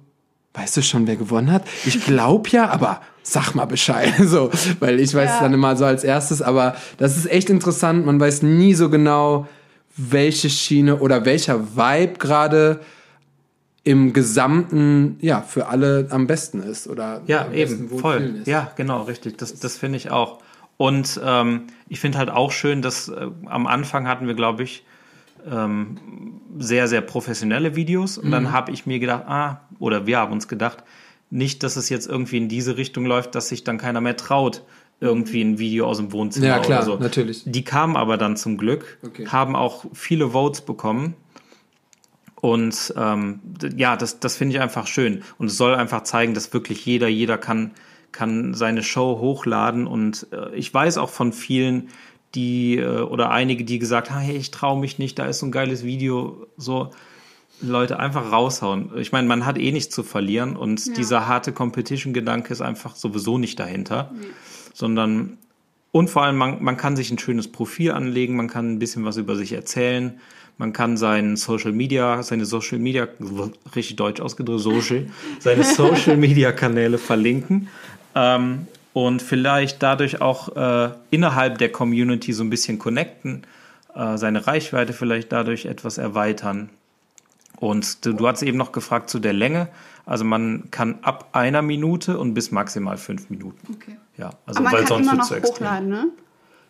weißt 0.56 0.78
du 0.78 0.82
schon, 0.82 1.06
wer 1.06 1.16
gewonnen 1.16 1.52
hat? 1.52 1.64
Ich 1.86 2.04
glaube 2.04 2.50
ja, 2.50 2.72
aber 2.72 3.02
sag 3.26 3.56
mal 3.56 3.66
Bescheid. 3.66 4.14
So, 4.26 4.50
weil 4.80 5.00
ich 5.00 5.14
weiß 5.14 5.30
ja. 5.30 5.36
es 5.36 5.40
dann 5.42 5.54
immer 5.54 5.76
so 5.76 5.86
als 5.86 6.04
erstes, 6.04 6.42
aber 6.42 6.76
das 6.98 7.18
ist 7.18 7.30
echt 7.30 7.50
interessant. 7.50 8.06
Man 8.06 8.20
weiß 8.20 8.44
nie 8.44 8.74
so 8.74 8.90
genau, 8.90 9.48
welche 9.98 10.50
Schiene 10.50 10.98
oder 10.98 11.26
welcher 11.26 11.76
Vibe 11.76 12.14
gerade 12.20 12.80
im 13.84 14.14
Gesamten 14.14 15.18
ja 15.22 15.42
für 15.42 15.68
alle 15.68 16.08
am 16.10 16.28
besten 16.28 16.62
ist 16.62 16.88
oder 16.88 17.22
ja 17.28 17.52
eben 17.52 17.88
voll 18.00 18.38
ist. 18.40 18.48
ja 18.48 18.72
genau 18.76 19.04
richtig 19.04 19.38
das 19.38 19.60
das 19.60 19.78
finde 19.78 19.98
ich 19.98 20.10
auch 20.10 20.40
und 20.78 21.22
ähm, 21.24 21.68
ich 21.88 22.00
finde 22.00 22.18
halt 22.18 22.32
auch 22.32 22.52
schön 22.52 22.82
dass 22.82 23.10
äh, 23.10 23.28
am 23.46 23.68
Anfang 23.68 24.08
hatten 24.08 24.26
wir 24.26 24.34
glaube 24.34 24.64
ich 24.64 24.84
ähm, 25.50 25.98
sehr 26.58 26.88
sehr 26.88 27.02
professionelle 27.02 27.76
Videos 27.76 28.18
und 28.18 28.30
mhm. 28.30 28.32
dann 28.32 28.52
habe 28.52 28.72
ich 28.72 28.88
mir 28.88 28.98
gedacht 28.98 29.26
ah 29.28 29.62
oder 29.78 30.08
wir 30.08 30.18
haben 30.18 30.34
uns 30.34 30.48
gedacht 30.48 30.84
nicht, 31.30 31.64
dass 31.64 31.76
es 31.76 31.90
jetzt 31.90 32.08
irgendwie 32.08 32.38
in 32.38 32.50
diese 32.50 32.78
Richtung 32.78 33.06
läuft, 33.06 33.36
dass 33.36 33.50
sich 33.50 33.64
dann 33.64 33.78
keiner 33.78 34.02
mehr 34.02 34.16
traut, 34.16 34.64
irgendwie 35.00 35.42
ein 35.42 35.60
Video 35.60 35.88
aus 35.88 35.98
dem 35.98 36.12
Wohnzimmer 36.12 36.48
ja, 36.48 36.60
klar, 36.60 36.80
oder 36.80 36.86
so. 36.86 36.98
natürlich. 36.98 37.44
Die 37.46 37.64
kamen 37.64 37.98
aber 37.98 38.18
dann 38.18 38.38
zum 38.38 38.58
Glück, 38.58 38.98
okay. 39.06 39.28
haben 39.28 39.56
auch 39.56 39.86
viele 39.94 40.30
Votes 40.30 40.62
bekommen. 40.62 41.16
Und 42.36 42.94
ähm, 42.96 43.40
ja, 43.76 43.98
das, 43.98 44.20
das 44.20 44.38
finde 44.38 44.56
ich 44.56 44.62
einfach 44.62 44.88
schön. 44.88 45.24
Und 45.38 45.48
es 45.48 45.58
soll 45.58 45.74
einfach 45.74 46.04
zeigen, 46.04 46.34
dass 46.34 46.54
wirklich 46.54 46.86
jeder, 46.86 47.08
jeder 47.08 47.38
kann, 47.38 47.72
kann 48.12 48.54
seine 48.54 48.84
Show 48.84 49.20
hochladen. 49.20 49.88
Und 49.88 50.28
äh, 50.32 50.54
ich 50.56 50.72
weiß 50.72 50.98
auch 50.98 51.10
von 51.10 51.34
vielen, 51.34 51.90
die 52.36 52.78
äh, 52.78 53.02
oder 53.02 53.32
einige, 53.32 53.64
die 53.64 53.80
gesagt 53.80 54.12
haben, 54.12 54.22
hey, 54.22 54.38
ich 54.38 54.52
traue 54.52 54.80
mich 54.80 55.00
nicht, 55.00 55.18
da 55.18 55.26
ist 55.26 55.40
so 55.40 55.48
ein 55.48 55.52
geiles 55.52 55.84
Video. 55.84 56.46
So, 56.56 56.92
Leute 57.62 58.00
einfach 58.00 58.32
raushauen. 58.32 58.92
Ich 58.98 59.12
meine, 59.12 59.28
man 59.28 59.46
hat 59.46 59.58
eh 59.58 59.72
nichts 59.72 59.94
zu 59.94 60.04
verlieren 60.04 60.56
und 60.56 60.86
ja. 60.86 60.94
dieser 60.94 61.28
harte 61.28 61.52
Competition-Gedanke 61.52 62.52
ist 62.52 62.62
einfach 62.62 62.96
sowieso 62.96 63.38
nicht 63.38 63.60
dahinter, 63.60 64.12
nee. 64.14 64.28
sondern 64.74 65.38
und 65.92 66.10
vor 66.10 66.24
allem, 66.24 66.36
man, 66.36 66.62
man 66.62 66.76
kann 66.76 66.98
sich 66.98 67.10
ein 67.10 67.18
schönes 67.18 67.50
Profil 67.50 67.92
anlegen, 67.92 68.36
man 68.36 68.50
kann 68.50 68.74
ein 68.74 68.80
bisschen 68.80 69.06
was 69.06 69.16
über 69.16 69.38
sich 69.38 69.54
erzählen, 69.54 70.20
man 70.58 70.74
kann 70.74 70.98
seinen 70.98 71.38
Social 71.38 71.72
Media, 71.72 72.22
seine 72.22 72.46
Social 72.46 72.80
Media, 72.80 73.08
richtig 73.76 73.96
deutsch 73.96 74.20
ausgedrückt, 74.20 74.62
Social, 74.62 75.08
seine 75.40 75.64
Social 75.64 76.18
Media 76.18 76.52
Kanäle 76.52 76.98
verlinken 76.98 77.70
ähm, 78.14 78.68
und 78.92 79.22
vielleicht 79.22 79.82
dadurch 79.84 80.20
auch 80.20 80.56
äh, 80.58 80.90
innerhalb 81.12 81.60
der 81.60 81.72
Community 81.72 82.34
so 82.34 82.44
ein 82.44 82.50
bisschen 82.50 82.78
connecten, 82.78 83.44
äh, 83.96 84.18
seine 84.18 84.48
Reichweite 84.48 84.92
vielleicht 84.92 85.32
dadurch 85.32 85.66
etwas 85.66 85.98
erweitern. 85.98 86.70
Und 87.70 88.06
du, 88.06 88.14
du 88.14 88.28
hast 88.28 88.42
eben 88.44 88.58
noch 88.58 88.72
gefragt 88.72 89.10
zu 89.10 89.20
der 89.20 89.34
Länge. 89.34 89.68
Also 90.06 90.24
man 90.24 90.70
kann 90.72 91.00
ab 91.02 91.30
einer 91.34 91.62
Minute 91.62 92.20
und 92.20 92.34
bis 92.34 92.52
maximal 92.52 92.98
fünf 92.98 93.30
Minuten. 93.30 93.74
Okay. 93.74 93.98
Ja, 94.18 94.32
also 94.46 94.60
Aber 94.60 94.64
man 94.64 94.74
weil 94.74 94.80
kann 94.82 94.88
sonst 94.88 95.08
immer 95.08 95.16
noch 95.16 95.50
hochladen, 95.50 95.90
ne? 95.90 96.08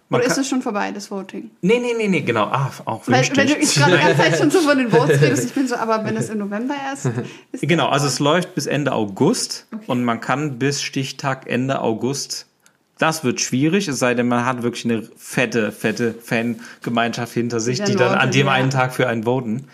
Man 0.07 0.21
Oder 0.21 0.29
ist 0.29 0.37
es 0.37 0.47
schon 0.47 0.61
vorbei, 0.61 0.91
das 0.91 1.09
Voting? 1.09 1.49
Nee, 1.61 1.79
nee, 1.79 1.95
nee, 1.97 2.07
nee, 2.07 2.21
genau. 2.21 2.43
Ah, 2.43 2.69
auch 2.85 3.07
Weil, 3.07 3.27
wenn 3.35 3.47
du 3.47 3.55
ich 3.55 3.73
gerade 3.73 3.97
die 3.97 4.03
ganze 4.03 4.17
Zeit 4.17 4.37
schon 4.37 4.51
so 4.51 4.59
von 4.59 4.77
den 4.77 4.91
Votes 4.91 5.19
redest, 5.19 5.45
ich 5.47 5.53
bin 5.53 5.67
so, 5.67 5.75
aber 5.75 6.05
wenn 6.05 6.15
es 6.15 6.29
im 6.29 6.37
November 6.37 6.75
erst 6.75 7.07
ist. 7.51 7.61
Genau, 7.67 7.87
also 7.89 8.05
es 8.05 8.19
läuft 8.19 8.53
bis 8.53 8.67
Ende 8.67 8.91
August 8.91 9.65
okay. 9.73 9.83
und 9.87 10.03
man 10.03 10.21
kann 10.21 10.59
bis 10.59 10.83
Stichtag 10.83 11.49
Ende 11.49 11.81
August 11.81 12.45
das 12.97 13.23
wird 13.23 13.41
schwierig, 13.41 13.87
es 13.87 13.99
sei 13.99 14.13
denn, 14.13 14.27
man 14.27 14.45
hat 14.45 14.63
wirklich 14.63 14.85
eine 14.85 15.03
fette, 15.17 15.71
fette 15.71 16.13
Fangemeinschaft 16.13 17.33
hinter 17.33 17.59
sich, 17.59 17.83
die 17.83 17.95
dann 17.95 18.15
an 18.15 18.31
dem 18.31 18.47
ja. 18.47 18.53
einen 18.53 18.69
Tag 18.69 18.93
für 18.93 19.07
einen 19.07 19.23
voten. 19.23 19.67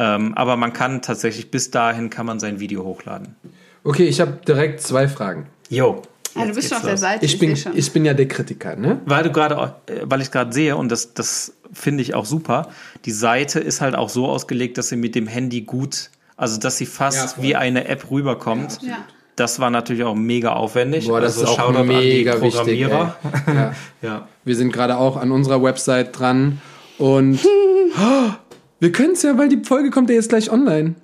Ähm, 0.00 0.32
aber 0.34 0.56
man 0.56 0.72
kann 0.72 1.02
tatsächlich 1.02 1.50
bis 1.50 1.70
dahin 1.70 2.08
kann 2.08 2.24
man 2.24 2.40
sein 2.40 2.58
Video 2.58 2.84
hochladen. 2.84 3.36
Okay, 3.84 4.04
ich 4.04 4.18
habe 4.22 4.38
direkt 4.48 4.80
zwei 4.80 5.08
Fragen. 5.08 5.46
Jo. 5.68 6.00
Ja, 6.34 6.46
du 6.46 6.54
bist 6.54 6.70
schon 6.70 6.78
auf 6.78 6.84
der 6.84 6.96
Seite. 6.96 7.24
Ich, 7.24 7.38
bin, 7.38 7.54
ich 7.74 7.92
bin 7.92 8.04
ja 8.06 8.14
der 8.14 8.26
Kritiker, 8.26 8.76
ne? 8.76 9.00
Weil 9.04 9.24
du 9.24 9.30
gerade, 9.30 9.74
äh, 9.86 10.00
weil 10.04 10.22
ich 10.22 10.30
gerade 10.30 10.54
sehe 10.54 10.74
und 10.76 10.90
das, 10.90 11.12
das 11.12 11.52
finde 11.70 12.02
ich 12.02 12.14
auch 12.14 12.24
super. 12.24 12.68
Die 13.04 13.10
Seite 13.10 13.60
ist 13.60 13.82
halt 13.82 13.94
auch 13.94 14.08
so 14.08 14.26
ausgelegt, 14.26 14.78
dass 14.78 14.88
sie 14.88 14.96
mit 14.96 15.14
dem 15.14 15.26
Handy 15.26 15.62
gut, 15.62 16.10
also 16.36 16.58
dass 16.58 16.78
sie 16.78 16.86
fast 16.86 17.36
ja, 17.36 17.42
wie 17.42 17.56
eine 17.56 17.86
App 17.88 18.10
rüberkommt. 18.10 18.80
Ja, 18.80 19.04
das 19.36 19.60
war 19.60 19.68
natürlich 19.68 20.04
auch 20.04 20.14
mega 20.14 20.54
aufwendig. 20.54 21.08
Boah, 21.08 21.20
das 21.20 21.38
also 21.38 21.52
ist 21.52 21.58
auch 21.60 21.84
mega 21.84 22.40
wichtig. 22.40 22.80
Ja. 23.46 23.74
ja. 24.00 24.28
Wir 24.44 24.56
sind 24.56 24.72
gerade 24.72 24.96
auch 24.96 25.16
an 25.16 25.30
unserer 25.30 25.62
Website 25.62 26.18
dran 26.18 26.60
und 26.98 27.40
oh, 27.98 28.30
Wir 28.80 28.90
können 28.92 29.12
es 29.12 29.22
ja, 29.22 29.36
weil 29.36 29.50
die 29.50 29.62
Folge 29.62 29.90
kommt 29.90 30.08
ja 30.08 30.16
jetzt 30.16 30.30
gleich 30.30 30.50
online. 30.50 30.94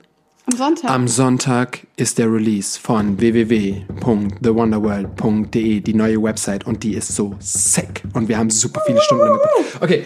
Am 0.47 0.57
Sonntag. 0.57 0.91
Am 0.91 1.07
Sonntag 1.09 1.81
ist 1.97 2.17
der 2.17 2.33
Release 2.33 2.81
von 2.81 3.21
www.thewonderworld.de, 3.21 5.81
die 5.81 5.93
neue 5.93 6.23
Website 6.23 6.67
und 6.67 6.83
die 6.85 6.95
ist 6.95 7.15
so 7.15 7.37
sick 7.39 8.03
und 8.15 8.29
wir 8.29 8.39
haben 8.39 8.49
super 8.49 8.81
viele 8.87 9.03
Stunden 9.03 9.27
damit. 9.27 9.43
Okay. 9.81 10.03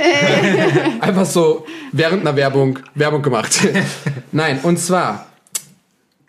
Einfach 1.01 1.27
so 1.27 1.64
während 1.93 2.23
einer 2.23 2.35
Werbung 2.35 2.81
Werbung 2.97 3.23
gemacht. 3.23 3.68
Nein, 4.33 4.59
und 4.64 4.81
zwar 4.81 5.29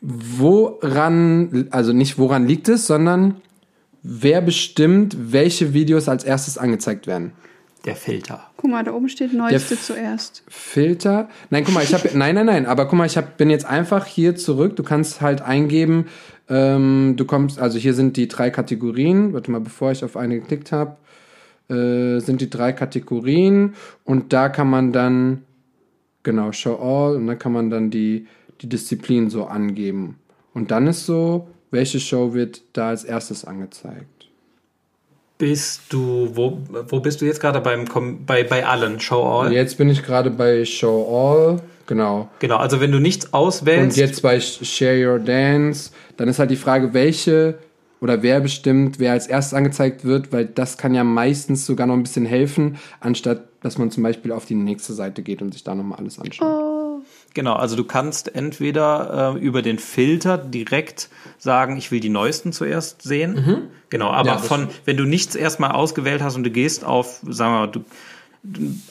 woran 0.01 1.69
also 1.71 1.91
nicht 1.91 2.19
woran 2.19 2.45
liegt 2.45 2.69
es, 2.69 2.85
sondern 2.85 3.41
wer 4.03 4.41
bestimmt, 4.41 5.17
welche 5.31 5.73
Videos 5.73 6.07
als 6.07 6.23
erstes 6.23 6.59
angezeigt 6.59 7.07
werden? 7.07 7.31
Der 7.85 7.95
Filter. 7.95 8.51
Guck 8.57 8.69
mal, 8.69 8.83
da 8.83 8.93
oben 8.93 9.09
steht 9.09 9.33
Neueste 9.33 9.79
zuerst. 9.79 10.43
Filter. 10.47 11.29
Nein, 11.49 11.63
guck 11.63 11.73
mal, 11.73 11.83
ich 11.83 11.93
habe. 11.93 12.09
nein, 12.13 12.35
nein, 12.35 12.45
nein. 12.45 12.65
Aber 12.67 12.85
guck 12.85 12.93
mal, 12.93 13.07
ich 13.07 13.17
hab, 13.17 13.37
bin 13.37 13.49
jetzt 13.49 13.65
einfach 13.65 14.05
hier 14.05 14.35
zurück. 14.35 14.75
Du 14.75 14.83
kannst 14.83 15.21
halt 15.21 15.41
eingeben. 15.41 16.05
Ähm, 16.47 17.15
du 17.17 17.25
kommst. 17.25 17.59
Also 17.59 17.79
hier 17.79 17.95
sind 17.95 18.17
die 18.17 18.27
drei 18.27 18.51
Kategorien. 18.51 19.33
Warte 19.33 19.49
mal, 19.49 19.61
bevor 19.61 19.91
ich 19.91 20.03
auf 20.03 20.15
eine 20.15 20.39
geklickt 20.39 20.71
habe, 20.71 20.97
äh, 21.69 22.19
sind 22.19 22.41
die 22.41 22.49
drei 22.49 22.71
Kategorien 22.71 23.73
und 24.03 24.33
da 24.33 24.49
kann 24.49 24.69
man 24.69 24.91
dann 24.91 25.43
genau 26.21 26.51
Show 26.51 26.75
All 26.75 27.15
und 27.15 27.25
dann 27.25 27.39
kann 27.39 27.53
man 27.53 27.69
dann 27.69 27.89
die 27.89 28.27
die 28.61 28.69
Disziplin 28.69 29.29
so 29.29 29.45
angeben. 29.45 30.19
Und 30.53 30.71
dann 30.71 30.87
ist 30.87 31.05
so, 31.05 31.47
welche 31.71 31.99
Show 31.99 32.33
wird 32.33 32.61
da 32.73 32.89
als 32.89 33.03
erstes 33.03 33.45
angezeigt 33.45 34.20
bist 35.41 35.81
du, 35.89 36.29
wo, 36.35 36.59
wo 36.87 36.99
bist 36.99 37.19
du 37.19 37.25
jetzt 37.25 37.41
gerade 37.41 37.59
beim 37.61 37.85
bei, 38.27 38.43
bei 38.43 38.63
allen 38.63 38.99
Show 38.99 39.23
All? 39.23 39.51
Jetzt 39.51 39.75
bin 39.75 39.89
ich 39.89 40.03
gerade 40.03 40.29
bei 40.29 40.63
Show 40.65 41.07
All, 41.09 41.59
genau. 41.87 42.29
Genau, 42.37 42.57
also 42.57 42.79
wenn 42.79 42.91
du 42.91 42.99
nichts 42.99 43.33
auswählst. 43.33 43.97
Und 43.97 43.99
jetzt 43.99 44.21
bei 44.21 44.39
Share 44.39 45.03
Your 45.03 45.17
Dance, 45.17 45.89
dann 46.17 46.27
ist 46.27 46.37
halt 46.37 46.51
die 46.51 46.55
Frage, 46.55 46.93
welche 46.93 47.57
oder 48.01 48.21
wer 48.21 48.39
bestimmt, 48.39 48.99
wer 48.99 49.13
als 49.13 49.25
erstes 49.25 49.55
angezeigt 49.55 50.05
wird, 50.05 50.31
weil 50.31 50.45
das 50.45 50.77
kann 50.77 50.93
ja 50.93 51.03
meistens 51.03 51.65
sogar 51.65 51.87
noch 51.87 51.95
ein 51.95 52.03
bisschen 52.03 52.27
helfen, 52.27 52.77
anstatt 52.99 53.47
dass 53.61 53.79
man 53.79 53.89
zum 53.89 54.03
Beispiel 54.03 54.31
auf 54.31 54.45
die 54.45 54.55
nächste 54.55 54.93
Seite 54.93 55.23
geht 55.23 55.41
und 55.41 55.53
sich 55.53 55.63
da 55.63 55.73
nochmal 55.73 55.97
alles 55.99 56.19
anschaut. 56.19 56.47
Oh. 56.47 56.70
Genau, 57.33 57.53
also 57.53 57.75
du 57.75 57.85
kannst 57.85 58.35
entweder 58.35 59.35
äh, 59.35 59.39
über 59.39 59.61
den 59.61 59.79
Filter 59.79 60.37
direkt 60.37 61.09
sagen, 61.37 61.77
ich 61.77 61.91
will 61.91 62.01
die 62.01 62.09
neuesten 62.09 62.51
zuerst 62.51 63.03
sehen. 63.03 63.33
Mhm. 63.33 63.57
Genau, 63.89 64.09
aber 64.09 64.31
ja, 64.31 64.37
von, 64.37 64.67
wenn 64.85 64.97
du 64.97 65.05
nichts 65.05 65.35
erstmal 65.35 65.71
ausgewählt 65.71 66.21
hast 66.21 66.35
und 66.35 66.43
du 66.43 66.49
gehst 66.49 66.83
auf, 66.83 67.21
sagen 67.27 67.53
wir 67.53 67.59
mal, 67.59 67.67
du 67.67 67.85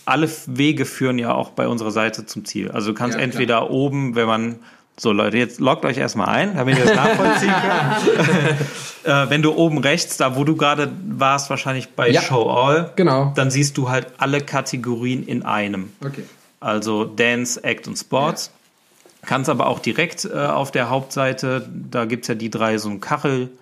alle 0.04 0.30
Wege 0.46 0.84
führen 0.84 1.18
ja 1.18 1.34
auch 1.34 1.50
bei 1.50 1.66
unserer 1.66 1.90
Seite 1.90 2.24
zum 2.24 2.44
Ziel. 2.44 2.70
Also 2.70 2.92
du 2.92 2.94
kannst 2.94 3.18
ja, 3.18 3.24
entweder 3.24 3.56
klar. 3.56 3.70
oben, 3.70 4.14
wenn 4.14 4.26
man 4.26 4.60
so 4.96 5.12
Leute, 5.12 5.38
jetzt 5.38 5.60
loggt 5.60 5.84
euch 5.84 5.96
erstmal 5.96 6.28
ein, 6.28 6.56
damit 6.56 6.78
ihr 6.78 6.84
das 6.84 6.94
nachvollziehen 6.94 7.54
könnt. 9.04 9.28
äh, 9.28 9.30
wenn 9.30 9.42
du 9.42 9.54
oben 9.54 9.78
rechts, 9.78 10.18
da 10.18 10.36
wo 10.36 10.44
du 10.44 10.56
gerade 10.56 10.92
warst, 11.08 11.50
wahrscheinlich 11.50 11.90
bei 11.90 12.10
ja, 12.10 12.20
Show 12.20 12.48
All, 12.50 12.92
genau. 12.96 13.32
dann 13.34 13.50
siehst 13.50 13.76
du 13.78 13.88
halt 13.88 14.08
alle 14.18 14.40
Kategorien 14.40 15.26
in 15.26 15.42
einem. 15.42 15.90
Okay. 16.04 16.24
Also 16.60 17.04
Dance, 17.04 17.62
Act 17.64 17.88
und 17.88 17.96
Sports. 17.96 18.52
Ja. 18.52 19.28
Kannst 19.28 19.50
aber 19.50 19.66
auch 19.66 19.80
direkt 19.80 20.24
äh, 20.24 20.32
auf 20.32 20.70
der 20.70 20.88
Hauptseite, 20.90 21.68
da 21.90 22.04
gibt 22.04 22.24
es 22.24 22.28
ja 22.28 22.34
die 22.34 22.50
drei, 22.50 22.78
so 22.78 22.88
ein 22.88 23.00
Kachel-Menü. 23.00 23.56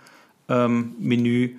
Ähm, 0.49 0.99
äh, 1.01 1.55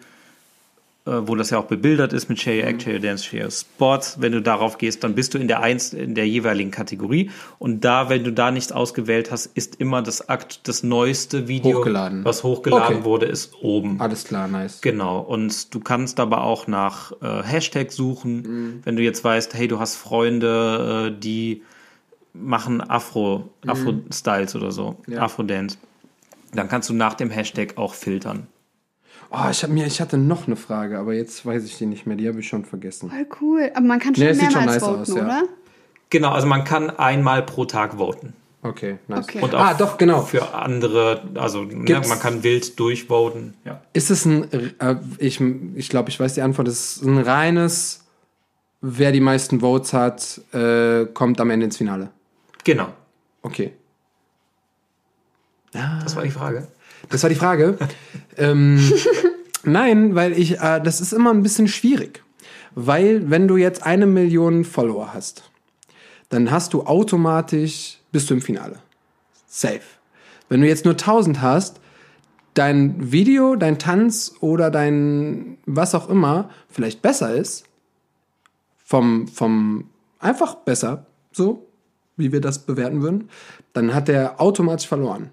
wo 1.27 1.35
das 1.35 1.49
ja 1.49 1.59
auch 1.59 1.65
bebildert 1.65 2.13
ist 2.13 2.29
mit 2.29 2.39
Share 2.41 2.63
Act, 2.63 2.83
Share 2.83 2.99
Dance, 2.99 3.23
Share 3.23 3.49
Sports. 3.51 4.17
Wenn 4.19 4.31
du 4.31 4.41
darauf 4.41 4.77
gehst, 4.77 5.03
dann 5.03 5.15
bist 5.15 5.33
du 5.33 5.37
in 5.37 5.47
der 5.47 5.61
eins 5.61 5.93
in 5.93 6.15
der 6.15 6.27
jeweiligen 6.27 6.71
Kategorie. 6.71 7.31
Und 7.57 7.83
da, 7.85 8.09
wenn 8.09 8.23
du 8.23 8.31
da 8.31 8.51
nichts 8.51 8.71
ausgewählt 8.71 9.31
hast, 9.31 9.47
ist 9.47 9.75
immer 9.75 10.01
das 10.01 10.29
Akt, 10.29 10.67
das 10.67 10.83
neueste 10.83 11.47
Video, 11.47 11.79
hochgeladen. 11.79 12.25
was 12.25 12.43
hochgeladen 12.43 12.97
okay. 12.97 13.05
wurde, 13.05 13.25
ist 13.25 13.53
oben. 13.61 13.99
Alles 13.99 14.25
klar, 14.25 14.47
nice. 14.47 14.81
Genau. 14.81 15.19
Und 15.19 15.73
du 15.73 15.79
kannst 15.79 16.19
aber 16.19 16.43
auch 16.43 16.67
nach 16.67 17.11
äh, 17.21 17.43
Hashtag 17.43 17.91
suchen, 17.91 18.41
mhm. 18.41 18.81
wenn 18.83 18.95
du 18.95 19.03
jetzt 19.03 19.23
weißt, 19.23 19.53
hey, 19.53 19.67
du 19.67 19.79
hast 19.79 19.95
Freunde, 19.95 21.09
äh, 21.09 21.19
die 21.19 21.63
machen 22.33 22.81
Afro, 22.81 23.49
mhm. 23.63 23.69
Afro-Styles 23.69 24.55
oder 24.55 24.71
so, 24.71 24.97
ja. 25.07 25.21
Afro-Dance. 25.21 25.77
Dann 26.53 26.67
kannst 26.67 26.89
du 26.89 26.93
nach 26.93 27.13
dem 27.13 27.29
Hashtag 27.29 27.77
auch 27.77 27.93
filtern. 27.93 28.47
Oh, 29.31 29.49
ich, 29.51 29.63
hab 29.63 29.69
mir, 29.69 29.85
ich 29.85 30.01
hatte 30.01 30.17
noch 30.17 30.47
eine 30.47 30.55
Frage, 30.55 30.97
aber 30.97 31.13
jetzt 31.13 31.45
weiß 31.45 31.63
ich 31.65 31.77
die 31.77 31.85
nicht 31.85 32.07
mehr. 32.07 32.17
Die 32.17 32.27
habe 32.27 32.39
ich 32.39 32.47
schon 32.47 32.65
vergessen. 32.65 33.09
Voll 33.11 33.27
cool. 33.41 33.71
Aber 33.75 33.85
man 33.85 33.99
kann 33.99 34.15
schon 34.15 34.25
nee, 34.25 34.33
mehrmals 34.33 34.53
schon 34.53 34.65
nice 34.65 34.83
voten, 34.83 35.01
aus, 35.01 35.11
oder? 35.11 35.27
Ja. 35.27 35.43
Genau, 36.09 36.31
also 36.31 36.47
man 36.47 36.63
kann 36.63 36.89
einmal 36.89 37.43
pro 37.43 37.65
Tag 37.65 37.97
voten. 37.97 38.33
Okay, 38.61 38.97
nice. 39.07 39.25
Okay. 39.25 39.41
Und 39.41 39.55
auch 39.55 39.59
ah, 39.59 39.73
doch, 39.73 39.97
genau. 39.97 40.21
Für 40.21 40.53
andere, 40.53 41.23
also 41.35 41.63
ne, 41.63 42.01
man 42.07 42.19
kann 42.19 42.43
wild 42.43 42.77
durchvoten. 42.79 43.53
Ja. 43.63 43.81
Ist 43.93 44.09
es 44.09 44.25
ein, 44.25 44.51
äh, 44.51 44.95
ich, 45.19 45.39
ich 45.39 45.89
glaube, 45.89 46.09
ich 46.09 46.19
weiß 46.19 46.33
die 46.33 46.41
Antwort, 46.41 46.67
ist 46.67 46.97
es 46.97 47.03
ein 47.03 47.19
reines, 47.19 48.07
wer 48.81 49.11
die 49.11 49.21
meisten 49.21 49.61
Votes 49.61 49.93
hat, 49.93 50.41
äh, 50.53 51.05
kommt 51.05 51.39
am 51.39 51.51
Ende 51.51 51.65
ins 51.65 51.77
Finale? 51.77 52.09
Genau. 52.63 52.87
Okay. 53.43 53.73
Das 55.71 56.15
war 56.15 56.23
die 56.23 56.31
Frage. 56.31 56.67
Das 57.09 57.23
war 57.23 57.29
die 57.29 57.35
Frage. 57.35 57.77
ähm, 58.37 58.79
nein, 59.63 60.15
weil 60.15 60.37
ich, 60.37 60.59
äh, 60.59 60.81
das 60.81 61.01
ist 61.01 61.13
immer 61.13 61.31
ein 61.31 61.43
bisschen 61.43 61.67
schwierig. 61.67 62.23
Weil, 62.75 63.29
wenn 63.29 63.47
du 63.47 63.57
jetzt 63.57 63.83
eine 63.83 64.05
Million 64.05 64.63
Follower 64.63 65.13
hast, 65.13 65.49
dann 66.29 66.51
hast 66.51 66.73
du 66.73 66.83
automatisch, 66.83 67.97
bist 68.11 68.29
du 68.29 68.35
im 68.35 68.41
Finale. 68.41 68.79
Safe. 69.47 69.81
Wenn 70.47 70.61
du 70.61 70.67
jetzt 70.67 70.85
nur 70.85 70.93
1000 70.93 71.41
hast, 71.41 71.79
dein 72.53 73.11
Video, 73.11 73.55
dein 73.55 73.79
Tanz 73.79 74.35
oder 74.39 74.69
dein 74.69 75.57
was 75.65 75.95
auch 75.95 76.09
immer 76.09 76.49
vielleicht 76.69 77.01
besser 77.01 77.33
ist, 77.33 77.65
vom, 78.83 79.27
vom, 79.27 79.89
einfach 80.19 80.55
besser, 80.55 81.05
so, 81.31 81.67
wie 82.17 82.31
wir 82.31 82.41
das 82.41 82.59
bewerten 82.59 83.01
würden, 83.01 83.29
dann 83.73 83.93
hat 83.93 84.07
der 84.07 84.41
automatisch 84.41 84.87
verloren. 84.87 85.29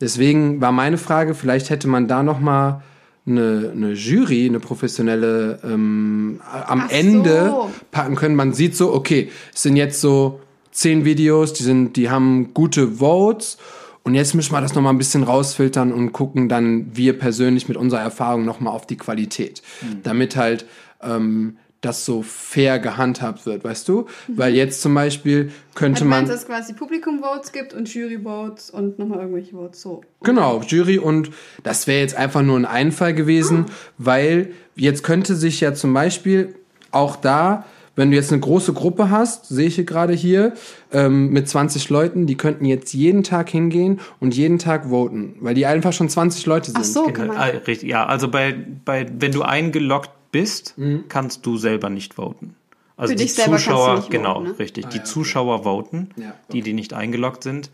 Deswegen 0.00 0.60
war 0.60 0.72
meine 0.72 0.98
Frage, 0.98 1.34
vielleicht 1.34 1.70
hätte 1.70 1.88
man 1.88 2.06
da 2.06 2.22
noch 2.22 2.38
mal 2.38 2.82
eine, 3.26 3.72
eine 3.74 3.92
Jury, 3.92 4.46
eine 4.46 4.60
professionelle 4.60 5.58
ähm, 5.64 6.40
am 6.44 6.82
Ach 6.86 6.90
Ende 6.90 7.46
so. 7.50 7.70
packen 7.90 8.14
können. 8.14 8.36
Man 8.36 8.52
sieht 8.52 8.76
so, 8.76 8.92
okay, 8.92 9.30
es 9.54 9.62
sind 9.62 9.76
jetzt 9.76 10.00
so 10.00 10.40
zehn 10.70 11.04
Videos, 11.04 11.54
die 11.54 11.62
sind, 11.62 11.96
die 11.96 12.10
haben 12.10 12.52
gute 12.54 12.98
Votes. 12.98 13.58
Und 14.04 14.14
jetzt 14.14 14.34
müssen 14.34 14.52
wir 14.52 14.60
das 14.60 14.74
noch 14.74 14.82
mal 14.82 14.90
ein 14.90 14.98
bisschen 14.98 15.24
rausfiltern 15.24 15.92
und 15.92 16.12
gucken 16.12 16.48
dann 16.48 16.94
wir 16.94 17.18
persönlich 17.18 17.66
mit 17.66 17.76
unserer 17.76 18.02
Erfahrung 18.02 18.44
noch 18.44 18.60
mal 18.60 18.70
auf 18.70 18.86
die 18.86 18.96
Qualität, 18.96 19.62
mhm. 19.82 20.02
damit 20.04 20.36
halt 20.36 20.64
ähm, 21.02 21.56
das 21.86 22.04
so 22.04 22.22
fair 22.22 22.78
gehandhabt 22.78 23.46
wird, 23.46 23.64
weißt 23.64 23.88
du? 23.88 24.06
Mhm. 24.28 24.38
Weil 24.38 24.54
jetzt 24.54 24.82
zum 24.82 24.94
Beispiel 24.94 25.50
könnte 25.74 26.00
also 26.00 26.04
man. 26.04 26.18
Meinst, 26.18 26.32
dass 26.32 26.40
es 26.40 26.46
quasi 26.46 26.72
Publikum-Votes 26.74 27.52
gibt 27.52 27.72
und 27.72 27.92
Jury-Votes 27.92 28.70
und 28.70 28.98
nochmal 28.98 29.20
irgendwelche 29.20 29.52
Votes 29.52 29.80
so. 29.80 30.02
Genau, 30.22 30.60
Jury 30.62 30.98
und 30.98 31.30
das 31.62 31.86
wäre 31.86 32.00
jetzt 32.00 32.16
einfach 32.16 32.42
nur 32.42 32.56
ein 32.56 32.66
Einfall 32.66 33.14
gewesen, 33.14 33.66
ah. 33.68 33.72
weil 33.98 34.52
jetzt 34.74 35.02
könnte 35.02 35.34
sich 35.34 35.60
ja 35.60 35.74
zum 35.74 35.94
Beispiel 35.94 36.54
auch 36.90 37.16
da 37.16 37.64
wenn 37.96 38.10
du 38.10 38.16
jetzt 38.16 38.30
eine 38.30 38.40
große 38.40 38.74
Gruppe 38.74 39.10
hast, 39.10 39.48
sehe 39.48 39.66
ich 39.66 39.74
hier 39.74 39.84
gerade 39.84 40.12
hier, 40.12 40.52
ähm, 40.92 41.30
mit 41.30 41.48
20 41.48 41.88
Leuten, 41.88 42.26
die 42.26 42.36
könnten 42.36 42.66
jetzt 42.66 42.92
jeden 42.92 43.22
Tag 43.22 43.48
hingehen 43.48 44.00
und 44.20 44.36
jeden 44.36 44.58
Tag 44.58 44.90
voten, 44.90 45.36
weil 45.40 45.54
die 45.54 45.66
einfach 45.66 45.92
schon 45.92 46.08
20 46.08 46.44
Leute 46.46 46.70
sind. 46.70 46.80
Ach 46.80 46.84
so, 46.84 47.04
genau. 47.06 47.32
Ah, 47.34 47.46
richtig, 47.66 47.88
ja, 47.88 48.06
also 48.06 48.28
bei, 48.28 48.54
bei, 48.84 49.06
wenn 49.18 49.32
du 49.32 49.42
eingeloggt 49.42 50.10
bist, 50.32 50.76
mhm. 50.76 51.04
kannst 51.08 51.46
du 51.46 51.56
selber 51.56 51.90
nicht 51.90 52.14
voten. 52.14 52.54
Also 52.96 53.12
Für 53.12 53.16
die 53.16 53.26
Zuschauer, 53.26 54.06
genau, 54.08 54.36
voten, 54.36 54.48
ne? 54.48 54.58
richtig. 54.58 54.86
Ah, 54.86 54.88
die 54.88 54.98
ja, 54.98 55.04
Zuschauer 55.04 55.56
okay. 55.56 55.64
voten, 55.64 56.08
ja, 56.16 56.28
okay. 56.28 56.34
die, 56.52 56.62
die 56.62 56.72
nicht 56.72 56.94
eingeloggt 56.94 57.42
sind. 57.42 57.70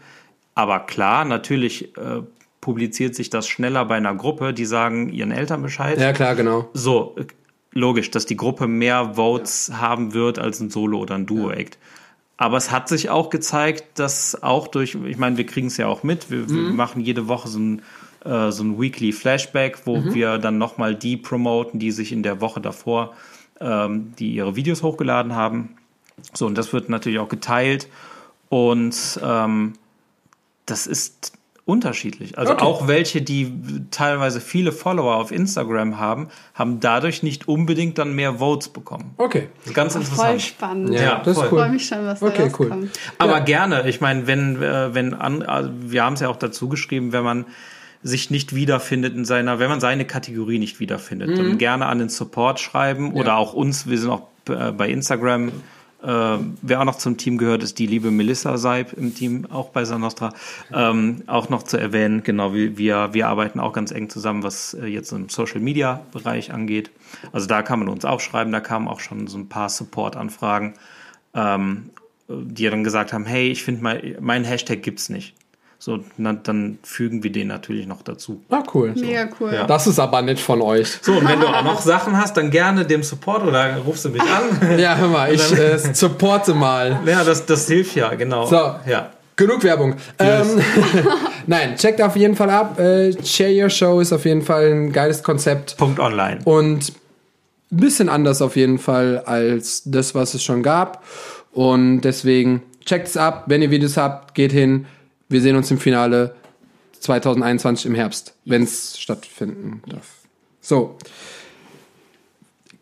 Aber 0.54 0.80
klar, 0.80 1.24
natürlich 1.24 1.96
äh, 1.96 2.22
publiziert 2.60 3.14
sich 3.14 3.30
das 3.30 3.48
schneller 3.48 3.84
bei 3.84 3.96
einer 3.96 4.14
Gruppe, 4.14 4.52
die 4.52 4.64
sagen 4.64 5.10
ihren 5.10 5.30
Eltern 5.30 5.62
Bescheid. 5.62 5.98
Ja, 5.98 6.12
klar, 6.12 6.34
genau. 6.34 6.68
So, 6.74 7.16
logisch, 7.72 8.10
dass 8.10 8.26
die 8.26 8.36
Gruppe 8.36 8.66
mehr 8.66 9.14
Votes 9.14 9.68
ja. 9.68 9.80
haben 9.80 10.12
wird 10.12 10.38
als 10.38 10.60
ein 10.60 10.70
Solo- 10.70 10.98
oder 10.98 11.14
ein 11.14 11.26
Duo-Act. 11.26 11.78
Aber 12.36 12.56
es 12.56 12.70
hat 12.70 12.88
sich 12.88 13.08
auch 13.08 13.30
gezeigt, 13.30 13.84
dass 14.00 14.42
auch 14.42 14.66
durch, 14.66 14.96
ich 15.06 15.16
meine, 15.16 15.36
wir 15.36 15.46
kriegen 15.46 15.68
es 15.68 15.76
ja 15.76 15.86
auch 15.86 16.02
mit, 16.02 16.30
wir, 16.30 16.38
mhm. 16.38 16.48
wir 16.48 16.72
machen 16.72 17.00
jede 17.00 17.28
Woche 17.28 17.48
so 17.48 17.58
ein 17.58 17.82
äh, 18.24 18.50
so 18.50 18.64
ein 18.64 18.80
Weekly 18.80 19.12
Flashback, 19.12 19.86
wo 19.86 19.98
mhm. 19.98 20.14
wir 20.14 20.38
dann 20.38 20.58
nochmal 20.58 20.94
die 20.94 21.16
promoten, 21.16 21.78
die 21.78 21.90
sich 21.90 22.12
in 22.12 22.22
der 22.22 22.40
Woche 22.40 22.60
davor, 22.60 23.14
ähm, 23.60 24.12
die 24.18 24.34
ihre 24.34 24.56
Videos 24.56 24.82
hochgeladen 24.82 25.34
haben. 25.34 25.76
So, 26.34 26.46
und 26.46 26.56
das 26.56 26.72
wird 26.72 26.88
natürlich 26.88 27.18
auch 27.18 27.28
geteilt. 27.28 27.88
Und 28.48 29.18
ähm, 29.22 29.72
das 30.66 30.86
ist 30.86 31.32
unterschiedlich. 31.64 32.38
Also 32.38 32.54
okay. 32.54 32.64
auch 32.64 32.88
welche, 32.88 33.22
die 33.22 33.52
teilweise 33.90 34.40
viele 34.40 34.72
Follower 34.72 35.16
auf 35.16 35.30
Instagram 35.30 35.98
haben, 35.98 36.28
haben 36.54 36.80
dadurch 36.80 37.22
nicht 37.22 37.46
unbedingt 37.46 37.98
dann 37.98 38.14
mehr 38.14 38.34
Votes 38.40 38.68
bekommen. 38.68 39.14
Okay. 39.16 39.48
Das 39.58 39.66
ist 39.68 39.74
ganz 39.74 39.94
interessant. 39.94 40.28
Voll 40.28 40.40
spannend. 40.40 40.94
Ja, 40.94 41.02
ja 41.02 41.22
das 41.24 41.36
voll. 41.36 41.44
ist 41.46 41.52
cool. 41.52 41.58
Ich 41.58 41.64
freue 41.64 41.70
mich 41.70 41.86
schon, 41.86 42.04
was 42.04 42.22
okay, 42.22 42.50
da 42.50 42.58
cool. 42.58 42.90
Aber 43.18 43.38
ja. 43.38 43.38
gerne. 43.40 43.88
Ich 43.88 44.00
meine, 44.00 44.26
wenn, 44.26 44.60
äh, 44.60 44.94
wenn 44.94 45.14
an, 45.14 45.42
also 45.42 45.70
wir 45.72 46.04
haben 46.04 46.14
es 46.14 46.20
ja 46.20 46.28
auch 46.28 46.36
dazu 46.36 46.68
geschrieben, 46.68 47.12
wenn 47.12 47.24
man 47.24 47.46
sich 48.02 48.30
nicht 48.30 48.54
wiederfindet 48.54 49.14
in 49.14 49.24
seiner, 49.24 49.58
wenn 49.58 49.68
man 49.68 49.80
seine 49.80 50.04
Kategorie 50.04 50.58
nicht 50.58 50.80
wiederfindet, 50.80 51.30
mhm. 51.30 51.36
dann 51.36 51.58
gerne 51.58 51.86
an 51.86 51.98
den 51.98 52.08
Support 52.08 52.60
schreiben 52.60 53.14
ja. 53.14 53.20
oder 53.20 53.36
auch 53.36 53.52
uns. 53.54 53.86
Wir 53.86 53.98
sind 53.98 54.10
auch 54.10 54.28
äh, 54.48 54.72
bei 54.72 54.88
Instagram. 54.88 55.48
Äh, 56.02 56.38
wer 56.62 56.80
auch 56.80 56.84
noch 56.84 56.98
zum 56.98 57.16
Team 57.16 57.38
gehört, 57.38 57.62
ist 57.62 57.78
die 57.78 57.86
liebe 57.86 58.10
Melissa 58.10 58.58
Seib 58.58 58.92
im 58.94 59.14
Team, 59.14 59.46
auch 59.50 59.68
bei 59.68 59.84
Sanostra. 59.84 60.32
Ähm, 60.72 61.22
auch 61.28 61.48
noch 61.48 61.62
zu 61.62 61.76
erwähnen, 61.76 62.24
genau, 62.24 62.52
wir, 62.54 62.76
wir, 62.76 63.10
wir 63.12 63.28
arbeiten 63.28 63.60
auch 63.60 63.72
ganz 63.72 63.92
eng 63.92 64.10
zusammen, 64.10 64.42
was 64.42 64.74
äh, 64.74 64.86
jetzt 64.86 65.12
im 65.12 65.28
Social 65.28 65.60
Media 65.60 66.00
Bereich 66.12 66.52
angeht. 66.52 66.90
Also 67.30 67.46
da 67.46 67.62
kann 67.62 67.78
man 67.78 67.88
uns 67.88 68.04
auch 68.04 68.18
schreiben, 68.18 68.50
da 68.50 68.60
kamen 68.60 68.88
auch 68.88 68.98
schon 68.98 69.28
so 69.28 69.38
ein 69.38 69.48
paar 69.48 69.68
Support-Anfragen, 69.68 70.74
ähm, 71.34 71.90
die 72.28 72.68
dann 72.68 72.82
gesagt 72.82 73.12
haben, 73.12 73.24
hey, 73.24 73.50
ich 73.50 73.62
finde 73.62 73.82
mein, 73.82 74.16
mein 74.20 74.42
Hashtag 74.42 74.82
gibt's 74.82 75.08
nicht. 75.08 75.34
So, 75.84 75.98
na, 76.16 76.32
dann 76.32 76.78
fügen 76.84 77.24
wir 77.24 77.32
den 77.32 77.48
natürlich 77.48 77.88
noch 77.88 78.02
dazu. 78.02 78.40
Ah, 78.50 78.62
cool. 78.72 78.92
Mega 78.94 79.28
cool. 79.40 79.52
Ja. 79.52 79.66
Das 79.66 79.88
ist 79.88 79.98
aber 79.98 80.22
nett 80.22 80.38
von 80.38 80.62
euch. 80.62 81.00
So, 81.02 81.14
und 81.14 81.28
wenn 81.28 81.40
du 81.40 81.48
auch 81.48 81.64
noch 81.64 81.80
Sachen 81.80 82.16
hast, 82.16 82.36
dann 82.36 82.52
gerne 82.52 82.84
dem 82.84 83.02
Support 83.02 83.42
oder 83.42 83.78
rufst 83.78 84.04
du 84.04 84.10
mich 84.10 84.22
an. 84.22 84.78
Ja, 84.78 84.94
hör 84.94 85.08
mal, 85.08 85.34
ich 85.34 85.52
äh, 85.58 85.78
supporte 85.78 86.54
mal. 86.54 87.00
Ja, 87.04 87.24
das, 87.24 87.46
das 87.46 87.66
hilft 87.66 87.96
ja, 87.96 88.14
genau. 88.14 88.46
So, 88.46 88.76
ja. 88.86 89.10
Genug 89.34 89.64
Werbung. 89.64 89.96
Yes. 90.20 90.54
Ähm, 90.54 90.62
Nein, 91.48 91.74
checkt 91.74 92.00
auf 92.00 92.14
jeden 92.14 92.36
Fall 92.36 92.50
ab. 92.50 92.78
Äh, 92.78 93.20
Share 93.24 93.50
Your 93.50 93.68
Show 93.68 93.98
ist 93.98 94.12
auf 94.12 94.24
jeden 94.24 94.42
Fall 94.42 94.70
ein 94.70 94.92
geiles 94.92 95.24
Konzept. 95.24 95.78
Punkt 95.78 95.98
online. 95.98 96.38
Und 96.44 96.92
ein 97.72 97.76
bisschen 97.76 98.08
anders 98.08 98.40
auf 98.40 98.54
jeden 98.54 98.78
Fall 98.78 99.24
als 99.26 99.82
das, 99.84 100.14
was 100.14 100.34
es 100.34 100.44
schon 100.44 100.62
gab. 100.62 101.02
Und 101.50 102.02
deswegen 102.02 102.62
checkt 102.84 103.08
es 103.08 103.16
ab. 103.16 103.46
Wenn 103.48 103.62
ihr 103.62 103.72
Videos 103.72 103.96
habt, 103.96 104.36
geht 104.36 104.52
hin 104.52 104.86
wir 105.32 105.40
sehen 105.40 105.56
uns 105.56 105.70
im 105.70 105.78
Finale 105.78 106.34
2021 107.00 107.86
im 107.86 107.94
Herbst, 107.94 108.34
wenn 108.44 108.62
es 108.62 108.98
stattfinden 109.00 109.82
darf. 109.86 110.08
So. 110.60 110.96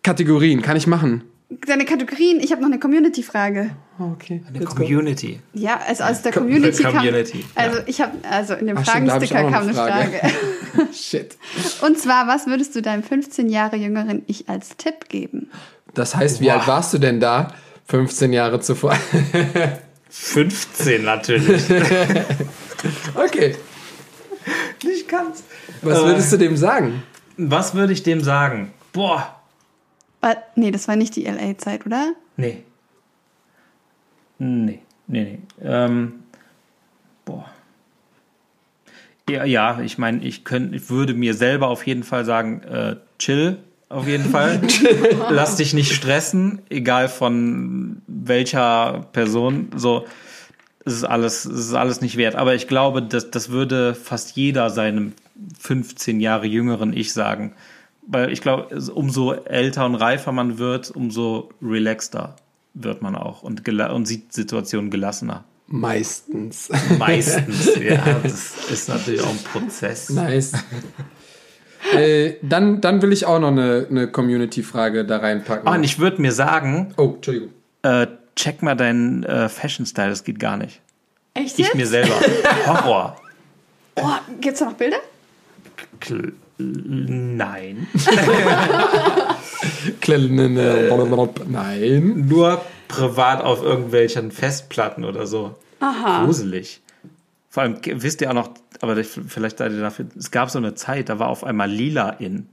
Kategorien, 0.03 0.61
kann 0.63 0.77
ich 0.77 0.87
machen? 0.87 1.25
Deine 1.67 1.85
Kategorien, 1.85 2.39
ich 2.39 2.53
habe 2.53 2.61
noch 2.63 2.69
eine 2.69 2.79
Community-Frage. 2.79 3.71
Oh, 3.99 4.13
okay. 4.13 4.43
Eine 4.47 4.65
Community. 4.65 5.41
Go. 5.53 5.61
Ja, 5.61 5.81
also 5.87 6.05
aus 6.05 6.23
der 6.23 6.33
Community, 6.33 6.83
Community 6.83 7.45
kam, 7.55 7.65
also 7.65 7.79
ich 7.87 8.01
habe, 8.01 8.13
also 8.31 8.55
in 8.55 8.69
dem 8.69 8.77
Ach, 8.77 8.85
Fragensticker 8.85 9.51
kam 9.51 9.65
eine 9.65 9.75
Frage. 9.75 10.21
Shit. 10.93 11.37
Und 11.83 11.99
zwar, 11.99 12.29
was 12.29 12.47
würdest 12.47 12.77
du 12.77 12.83
deinem 12.83 13.03
15 13.03 13.49
Jahre 13.49 13.77
jüngeren 13.77 14.23
Ich 14.29 14.49
als 14.49 14.77
Tipp 14.77 15.09
geben? 15.09 15.51
Das 15.95 16.15
heißt, 16.15 16.41
wie 16.41 16.47
Boah. 16.47 16.55
alt 16.55 16.69
warst 16.69 16.95
du 16.95 16.99
denn 16.99 17.19
da? 17.19 17.53
15 17.89 18.33
Jahre 18.33 18.61
zuvor. 18.61 18.97
15 20.11 21.05
natürlich. 21.05 21.71
okay. 23.15 23.57
Ich 24.83 25.07
kann's. 25.07 25.45
Was 25.83 26.05
würdest 26.05 26.33
du 26.33 26.37
dem 26.37 26.57
sagen? 26.57 27.03
Was 27.37 27.75
würde 27.75 27.93
ich 27.93 28.03
dem 28.03 28.21
sagen? 28.21 28.73
Boah. 28.93 29.37
But, 30.21 30.39
nee, 30.57 30.71
das 30.71 30.89
war 30.89 30.97
nicht 30.97 31.17
die 31.17 31.25
LA-Zeit, 31.25 31.87
oder? 31.87 32.13
Nee. 32.37 32.65
Nee, 34.39 34.81
nee, 35.07 35.23
nee. 35.23 35.39
Ähm, 35.63 36.25
boah. 37.25 37.51
Ja, 39.29 39.45
ja 39.45 39.81
ich 39.81 39.97
meine, 39.99 40.25
ich, 40.25 40.43
ich 40.51 40.91
würde 40.91 41.15
mir 41.15 41.35
selber 41.35 41.69
auf 41.69 41.87
jeden 41.87 42.03
Fall 42.03 42.25
sagen, 42.25 42.63
äh, 42.63 42.97
chill, 43.19 43.59
auf 43.91 44.07
jeden 44.07 44.31
Fall. 44.31 44.61
Lass 45.31 45.57
dich 45.57 45.75
nicht 45.75 45.93
stressen, 45.93 46.63
egal 46.71 47.09
von 47.09 48.01
welcher 48.07 49.07
Person. 49.13 49.69
So, 49.77 50.07
es 50.85 50.95
ist 50.95 51.05
alles, 51.05 51.45
es 51.45 51.67
ist 51.67 51.75
alles 51.75 52.01
nicht 52.01 52.17
wert. 52.17 52.37
Aber 52.37 52.55
ich 52.55 52.69
glaube, 52.69 53.03
das, 53.03 53.31
das 53.31 53.51
würde 53.51 53.95
fast 53.95 54.37
jeder 54.37 54.71
seinem 54.71 55.13
15 55.59 56.21
Jahre 56.21 56.47
jüngeren 56.47 56.93
Ich 56.93 57.13
sagen. 57.13 57.53
Weil 58.07 58.33
ich 58.33 58.41
glaube, 58.41 58.75
umso 58.93 59.33
älter 59.33 59.87
und 59.87 59.97
reifer 59.97 60.33
man 60.33 60.59
wird, 60.59 60.91
umso 60.91 61.51
relaxter 61.61 62.37
wird 62.75 63.03
man 63.03 63.17
auch 63.17 63.43
und, 63.43 63.69
und 63.69 64.07
sieht 64.07 64.33
Situationen 64.33 64.91
gelassener. 64.91 65.45
Meistens. 65.67 66.69
Meistens, 66.99 67.77
ja. 67.77 68.21
Das 68.23 68.71
ist 68.71 68.89
natürlich 68.89 69.21
auch 69.21 69.31
ein 69.31 69.39
Prozess. 69.39 70.11
Nice. 70.11 70.53
Äh, 71.95 72.35
dann, 72.43 72.81
dann 72.81 73.03
will 73.03 73.13
ich 73.13 73.27
auch 73.27 73.39
noch 73.39 73.49
eine, 73.49 73.87
eine 73.91 74.09
Community-Frage 74.09 75.05
da 75.05 75.19
reinpacken. 75.19 75.69
Oh, 75.69 75.73
und 75.73 75.85
ich 75.85 75.99
würde 75.99 76.21
mir 76.21 76.33
sagen. 76.33 76.95
Oh, 76.97 77.13
Entschuldigung. 77.17 77.51
Äh, 77.83 78.07
check 78.37 78.63
mal 78.63 78.75
deinen 78.75 79.25
äh, 79.25 79.49
Fashion-Style, 79.49 80.11
das 80.11 80.25
geht 80.25 80.39
gar 80.39 80.57
nicht. 80.57 80.81
Echt 81.35 81.59
jetzt? 81.59 81.69
Ich 81.69 81.75
mir 81.75 81.87
selber. 81.87 82.15
Horror. 82.67 83.17
Oh, 83.97 84.09
gibt's 84.41 84.61
da 84.61 84.67
noch 84.67 84.75
Bilder? 84.75 84.99
Kl 86.01 86.33
nein. 86.59 87.87
nein. 91.49 92.27
Nur 92.29 92.61
privat 92.89 93.43
auf 93.43 93.63
irgendwelchen 93.63 94.31
Festplatten 94.31 95.05
oder 95.05 95.27
so. 95.27 95.55
Aha. 95.81 96.25
Gruselig. 96.25 96.81
Vor 97.51 97.65
allem, 97.65 97.77
wisst 97.85 98.21
ihr 98.21 98.31
auch 98.31 98.35
noch, 98.35 98.51
aber 98.81 99.03
vielleicht 99.03 99.59
seid 99.59 99.73
ihr 99.73 99.81
dafür, 99.81 100.07
es 100.17 100.31
gab 100.31 100.51
so 100.51 100.59
eine 100.59 100.77
Zeit, 100.77 101.09
da 101.09 101.19
war 101.19 101.29
auf 101.29 101.43
einmal 101.43 101.69
lila 101.69 102.11
in. 102.11 102.47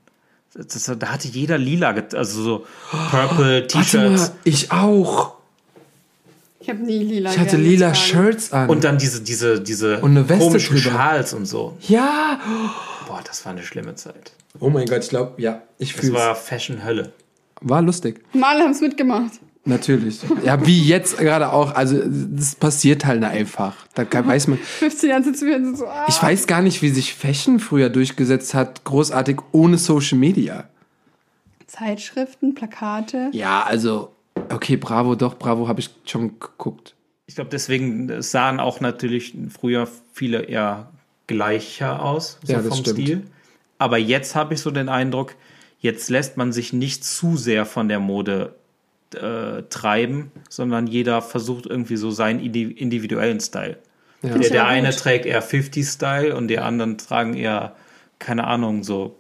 Das, 0.56 0.92
da 0.98 1.10
hatte 1.10 1.28
jeder 1.28 1.60
lila, 1.60 1.94
also 2.14 2.42
so 2.42 2.66
Purple 3.12 3.68
T-Shirts. 3.68 4.32
Ich 4.44 4.72
auch. 4.72 5.36
Ich 6.60 6.70
habe 6.70 6.80
nie 6.80 7.04
lila. 7.04 7.30
Ich 7.30 7.38
hatte 7.38 7.58
lila 7.58 7.94
Shirts 7.94 8.52
an. 8.52 8.68
Und 8.70 8.84
dann 8.84 8.98
diese, 8.98 9.22
diese, 9.22 9.62
diese 9.62 10.00
und 10.00 10.12
eine 10.12 10.28
Weste 10.28 10.46
komischen 10.46 10.78
drüber. 10.78 10.90
Schals 10.96 11.34
und 11.34 11.46
so. 11.46 11.78
Ja. 11.88 12.40
Boah, 13.08 13.22
das 13.24 13.46
war 13.46 13.52
eine 13.52 13.62
schlimme 13.62 13.94
Zeit. 13.96 14.32
Oh 14.60 14.70
mein 14.70 14.88
Gott, 14.88 15.04
ich 15.04 15.10
glaube, 15.10 15.40
ja, 15.40 15.62
ich 15.78 15.94
fühle 15.94 16.14
Es 16.14 16.20
war 16.20 16.36
Fashion-Hölle. 16.36 17.14
War 17.62 17.84
lustig. 17.84 18.22
Mal 18.34 18.60
haben 18.60 18.72
es 18.72 18.82
mitgemacht. 18.82 19.34
Natürlich. 19.68 20.22
Ja, 20.46 20.66
wie 20.66 20.82
jetzt 20.82 21.18
gerade 21.18 21.52
auch. 21.52 21.76
Also, 21.76 22.02
das 22.06 22.56
passiert 22.56 23.06
halt 23.06 23.24
einfach. 23.24 23.76
Da 23.94 24.06
kann, 24.06 24.26
weiß 24.26 24.48
man. 24.48 24.58
15 24.80 25.10
Jahre 25.10 25.24
sitzen 25.24 25.48
wir 25.48 25.76
so. 25.76 25.86
Ah. 25.86 26.06
Ich 26.08 26.22
weiß 26.22 26.48
gar 26.48 26.62
nicht, 26.62 26.82
wie 26.82 26.90
sich 26.90 27.14
Fashion 27.14 27.60
früher 27.60 27.90
durchgesetzt 27.90 28.54
hat, 28.54 28.86
großartig 28.86 29.40
ohne 29.52 29.78
Social 29.78 30.18
Media. 30.18 30.70
Zeitschriften, 31.68 32.56
Plakate. 32.56 33.30
Ja, 33.34 33.64
also, 33.64 34.14
okay, 34.50 34.78
Bravo, 34.78 35.16
doch, 35.16 35.38
Bravo 35.38 35.68
habe 35.68 35.82
ich 35.82 35.90
schon 36.06 36.40
geguckt. 36.40 36.96
Ich 37.26 37.36
glaube, 37.36 37.50
deswegen 37.50 38.22
sahen 38.22 38.62
auch 38.62 38.80
natürlich 38.80 39.36
früher 39.50 39.88
viele 40.14 40.44
eher 40.44 40.92
gleicher 41.28 42.02
aus, 42.02 42.40
so 42.42 42.54
ja, 42.54 42.62
vom 42.62 42.78
stimmt. 42.78 43.00
Stil. 43.00 43.28
Aber 43.80 43.98
jetzt 43.98 44.34
habe 44.34 44.54
ich 44.54 44.62
so 44.62 44.72
den 44.72 44.88
Eindruck, 44.88 45.36
jetzt 45.80 46.10
lässt 46.10 46.38
man 46.38 46.54
sich 46.54 46.72
nicht 46.72 47.04
zu 47.04 47.36
sehr 47.36 47.66
von 47.66 47.90
der 47.90 48.00
Mode 48.00 48.56
äh, 49.16 49.64
treiben, 49.70 50.32
sondern 50.50 50.88
jeder 50.88 51.22
versucht 51.22 51.66
irgendwie 51.66 51.98
so 51.98 52.12
seinen 52.12 52.40
individuellen 52.40 53.40
Style. 53.40 53.78
Ja. 54.22 54.38
Der, 54.38 54.50
der 54.50 54.68
eine 54.68 54.92
trägt 54.92 55.26
eher 55.26 55.44
50-Style 55.44 56.36
und 56.36 56.48
die 56.48 56.60
anderen 56.60 56.98
tragen 56.98 57.34
eher, 57.34 57.76
keine 58.20 58.46
Ahnung, 58.46 58.84
so 58.84 59.18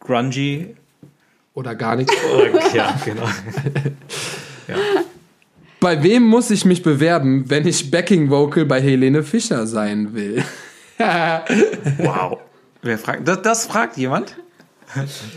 grungy. 0.00 0.74
Oder 1.54 1.74
gar 1.74 1.96
nichts. 1.96 2.14
ja, 2.74 2.98
genau. 3.04 3.24
ja. 4.68 4.76
Bei 5.80 6.02
wem 6.02 6.24
muss 6.24 6.50
ich 6.50 6.64
mich 6.64 6.82
bewerben, 6.82 7.48
wenn 7.50 7.66
ich 7.66 7.90
Backing 7.90 8.30
Vocal 8.30 8.64
bei 8.64 8.80
Helene 8.80 9.22
Fischer 9.22 9.66
sein 9.66 10.14
will? 10.14 10.42
wow. 10.98 12.38
Wer 12.82 12.98
fragt? 12.98 13.28
Das, 13.28 13.42
das 13.42 13.66
fragt 13.66 13.96
jemand? 13.96 14.36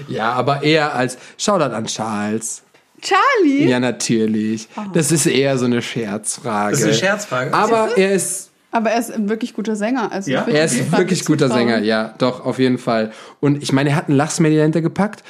ja, 0.08 0.32
aber 0.32 0.64
eher 0.64 0.96
als 0.96 1.18
Shoutout 1.38 1.76
an 1.76 1.86
Charles. 1.86 2.64
Charlie? 3.02 3.68
Ja, 3.68 3.80
natürlich. 3.80 4.68
Oh. 4.78 4.82
Das 4.94 5.12
ist 5.12 5.26
eher 5.26 5.58
so 5.58 5.66
eine 5.66 5.82
Scherzfrage. 5.82 6.72
Das 6.72 6.80
ist 6.80 6.86
eine 6.86 6.94
Scherzfrage. 6.96 7.54
Aber 7.54 7.98
er 7.98 8.12
ist. 8.12 8.52
Aber 8.72 8.92
er 8.92 9.00
ist 9.00 9.12
ein 9.12 9.28
wirklich 9.28 9.54
guter 9.54 9.76
Sänger. 9.76 10.12
Also 10.12 10.32
ja? 10.32 10.48
Er 10.48 10.64
ist 10.64 10.92
wirklich 10.94 11.26
guter 11.26 11.50
Sänger, 11.50 11.80
ja, 11.80 12.14
doch, 12.20 12.46
auf 12.46 12.58
jeden 12.58 12.78
Fall. 12.78 13.12
Und 13.42 13.62
ich 13.62 13.74
meine, 13.74 13.90
er 13.90 13.96
hat 13.98 14.08
ein 14.08 14.14
Lachsmiley 14.14 14.56
dahinter 14.56 14.80
gepackt, 14.80 15.24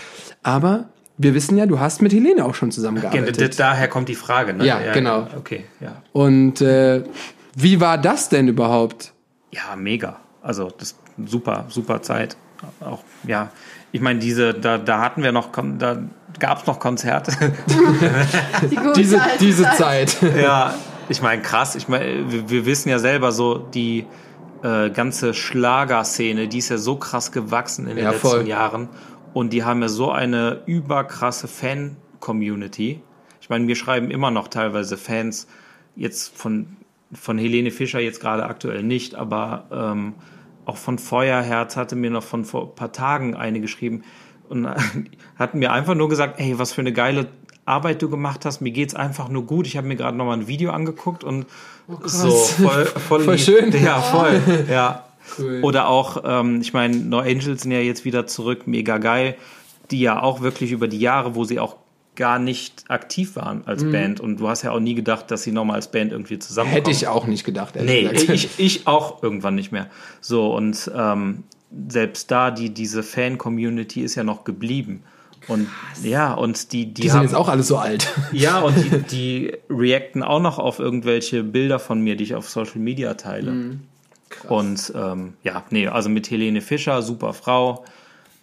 aber 0.43 0.89
wir 1.17 1.34
wissen 1.34 1.57
ja, 1.57 1.65
du 1.65 1.80
hast 1.80 2.03
mit 2.03 2.13
Helene 2.13 2.45
auch 2.45 2.53
schon 2.53 2.72
zusammengearbeitet. 2.72 3.59
Daher 3.59 3.88
kommt 3.88 4.09
die 4.09 4.15
Frage, 4.15 4.53
ne? 4.53 4.65
Ja, 4.65 4.80
ja 4.80 4.93
genau. 4.93 5.28
Okay, 5.38 5.65
ja. 5.80 6.03
Und 6.13 6.61
äh, 6.61 7.03
wie 7.55 7.80
war 7.80 7.97
das 7.97 8.30
denn 8.30 8.47
überhaupt? 8.47 9.13
Ja, 9.51 9.76
mega. 9.76 10.19
Also, 10.41 10.72
das 10.78 10.95
super, 11.26 11.65
super 11.69 12.01
Zeit. 12.01 12.38
Auch, 12.80 13.03
ja, 13.26 13.49
ich 13.91 14.01
meine, 14.01 14.19
diese, 14.19 14.53
da, 14.53 14.78
da 14.78 15.01
hatten 15.01 15.24
wir 15.24 15.32
noch, 15.32 15.49
da 15.78 15.97
gab 16.39 16.59
es 16.59 16.67
noch 16.67 16.79
Konzerte. 16.79 17.32
Die 18.69 18.77
diese, 18.95 19.21
diese 19.39 19.63
Zeit. 19.71 20.17
Ja, 20.41 20.75
ich 21.09 21.21
meine, 21.21 21.41
krass. 21.41 21.75
Ich 21.75 21.88
meine, 21.88 22.32
wir, 22.32 22.49
wir, 22.49 22.65
wissen 22.65 22.89
ja 22.89 22.99
selber 22.99 23.32
so, 23.32 23.57
die 23.57 24.05
äh, 24.63 24.89
ganze 24.89 25.34
Schlagerszene, 25.34 26.47
die 26.47 26.59
ist 26.59 26.69
ja 26.69 26.77
so 26.77 26.95
krass 26.95 27.32
gewachsen 27.32 27.88
in 27.88 27.95
den 27.95 28.05
ja, 28.05 28.11
letzten 28.11 28.27
voll. 28.27 28.47
Jahren. 28.47 28.89
Und 29.34 29.53
die 29.53 29.63
haben 29.63 29.82
ja 29.82 29.89
so 29.89 30.11
eine 30.11 30.61
überkrasse 30.65 31.47
Fan-Community. 31.47 33.01
Ich 33.39 33.49
meine, 33.49 33.67
wir 33.67 33.75
schreiben 33.75 34.11
immer 34.11 34.32
noch 34.32 34.47
teilweise 34.47 34.97
Fans, 34.97 35.47
jetzt 35.95 36.38
von, 36.38 36.77
von 37.13 37.38
Helene 37.38 37.71
Fischer 37.71 37.99
jetzt 37.99 38.19
gerade 38.19 38.45
aktuell 38.45 38.84
nicht, 38.84 39.15
aber 39.15 39.65
ähm, 39.71 40.13
auch 40.65 40.77
von 40.77 40.99
Feuerherz 40.99 41.75
hatte 41.75 41.95
mir 41.95 42.11
noch 42.11 42.23
von 42.23 42.45
vor 42.45 42.69
ein 42.69 42.75
paar 42.75 42.91
Tagen 42.91 43.36
eine 43.36 43.61
geschrieben 43.61 44.03
und 44.52 44.68
hat 45.38 45.56
mir 45.56 45.72
einfach 45.72 45.95
nur 45.95 46.10
gesagt, 46.10 46.39
ey, 46.39 46.60
was 46.60 46.74
für 46.74 46.82
eine 46.82 46.93
geile 46.93 47.28
Arbeit 47.66 48.02
du 48.02 48.10
gemacht 48.10 48.45
hast. 48.45 48.62
Mir 48.62 48.72
geht's 48.72 48.95
einfach 48.95 49.30
nur 49.30 49.45
gut. 49.45 49.68
Ich 49.68 49.78
habe 49.78 49.88
mir 49.88 49.95
gerade 49.95 50.18
noch 50.18 50.26
mal 50.26 50.34
ein 50.34 50.47
Video 50.47 50.72
angeguckt 50.72 51.24
und 51.24 51.45
oh, 51.88 51.97
so 52.06 52.32
voll, 52.32 52.86
voll, 52.86 53.20
voll 53.24 53.38
schön. 53.38 53.72
Ja, 53.84 54.02
voll. 54.02 54.41
Ja. 54.70 55.06
Cool. 55.38 55.60
Oder 55.62 55.88
auch, 55.88 56.24
ähm, 56.26 56.60
ich 56.62 56.74
meine, 56.74 56.97
No 56.97 57.20
Angels 57.20 57.62
sind 57.62 57.72
ja 57.72 57.80
jetzt 57.80 58.04
wieder 58.04 58.28
zurück, 58.28 58.66
mega 58.66 58.97
geil. 58.97 59.36
Die 59.91 60.02
ja 60.02 60.22
auch 60.22 60.41
wirklich 60.41 60.72
über 60.72 60.88
die 60.88 60.99
Jahre, 60.99 61.36
wo 61.36 61.43
sie 61.45 61.60
auch 61.60 61.78
gar 62.16 62.39
nicht 62.39 62.86
aktiv 62.89 63.36
waren 63.36 63.66
als 63.66 63.84
mhm. 63.84 63.91
Band. 63.91 64.20
Und 64.20 64.38
du 64.39 64.49
hast 64.49 64.64
ja 64.64 64.72
auch 64.72 64.80
nie 64.80 64.95
gedacht, 64.95 65.32
dass 65.32 65.43
sie 65.43 65.52
nochmal 65.52 65.78
als 65.78 65.91
Band 65.91 66.12
irgendwie 66.12 66.39
zusammenkommen. 66.39 66.84
Hätte 66.84 66.91
ich 66.91 67.08
auch 67.08 67.28
nicht 67.28 67.45
gedacht. 67.45 67.76
Nee, 67.76 68.10
ich, 68.12 68.49
ich 68.60 68.88
auch 68.88 69.24
irgendwann 69.24 69.56
nicht 69.56 69.72
mehr. 69.72 69.88
So, 70.20 70.54
und 70.54 70.91
ähm, 70.93 71.43
selbst 71.88 72.32
da, 72.32 72.51
die, 72.51 72.74
diese 72.74 73.03
Fan-Community 73.03 74.01
ist 74.01 74.15
ja 74.15 74.24
noch 74.24 74.43
geblieben. 74.43 75.03
Und 75.47 75.67
Krass. 75.67 76.03
ja, 76.05 76.34
und 76.34 76.72
die, 76.72 76.86
die, 76.86 76.93
die 76.93 77.01
sind 77.03 77.13
haben, 77.17 77.24
jetzt 77.24 77.36
auch 77.36 77.49
alle 77.49 77.63
so 77.63 77.78
alt. 77.78 78.07
Ja, 78.32 78.59
und 78.63 78.76
die, 78.76 79.01
die 79.01 79.53
reacten 79.69 80.24
auch 80.24 80.41
noch 80.41 80.59
auf 80.59 80.80
irgendwelche 80.80 81.43
Bilder 81.43 81.80
von 81.80 82.01
mir, 82.01 82.15
die 82.15 82.24
ich 82.26 82.36
auf 82.36 82.49
Social 82.49 82.80
Media 82.80 83.15
teile. 83.15 83.51
Mhm. 83.51 83.82
Und 84.47 84.93
ähm, 84.95 85.34
ja, 85.43 85.63
nee, 85.72 85.88
also 85.88 86.09
mit 86.09 86.30
Helene 86.30 86.61
Fischer, 86.61 87.01
super 87.01 87.34
Frau, 87.34 87.84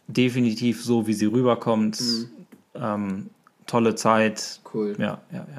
definitiv 0.07 0.85
so, 0.85 1.07
wie 1.07 1.15
sie 1.15 1.27
rüberkommt. 1.27 2.01
Mhm. 2.01 2.31
Ähm, 2.75 3.31
tolle 3.67 3.95
Zeit. 3.95 4.61
Cool. 4.75 4.97
Ja, 4.99 5.21
ja, 5.33 5.47
ja. 5.51 5.59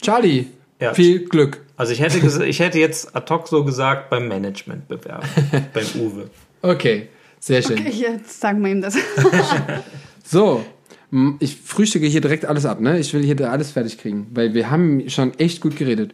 Charlie, 0.00 0.46
ja. 0.80 0.94
viel 0.94 1.28
Glück. 1.28 1.64
Also 1.76 1.92
ich 1.92 2.00
hätte, 2.00 2.44
ich 2.46 2.60
hätte 2.60 2.78
jetzt 2.78 3.14
ad 3.14 3.32
hoc 3.32 3.48
so 3.48 3.64
gesagt 3.64 4.10
beim 4.10 4.28
Management 4.28 4.88
bewerben, 4.88 5.28
beim 5.74 5.86
Uwe. 5.96 6.30
Okay, 6.62 7.08
sehr 7.40 7.62
schön. 7.62 7.78
Okay, 7.78 7.90
jetzt 7.90 8.40
sagen 8.40 8.62
wir 8.62 8.70
ihm 8.70 8.80
das. 8.80 8.96
so, 10.24 10.64
ich 11.40 11.56
frühstücke 11.56 12.06
hier 12.06 12.20
direkt 12.20 12.44
alles 12.44 12.66
ab, 12.66 12.80
ne? 12.80 12.98
Ich 12.98 13.14
will 13.14 13.22
hier 13.22 13.50
alles 13.50 13.70
fertig 13.70 13.98
kriegen, 13.98 14.26
weil 14.32 14.54
wir 14.54 14.70
haben 14.70 15.08
schon 15.08 15.38
echt 15.38 15.60
gut 15.60 15.76
geredet. 15.76 16.12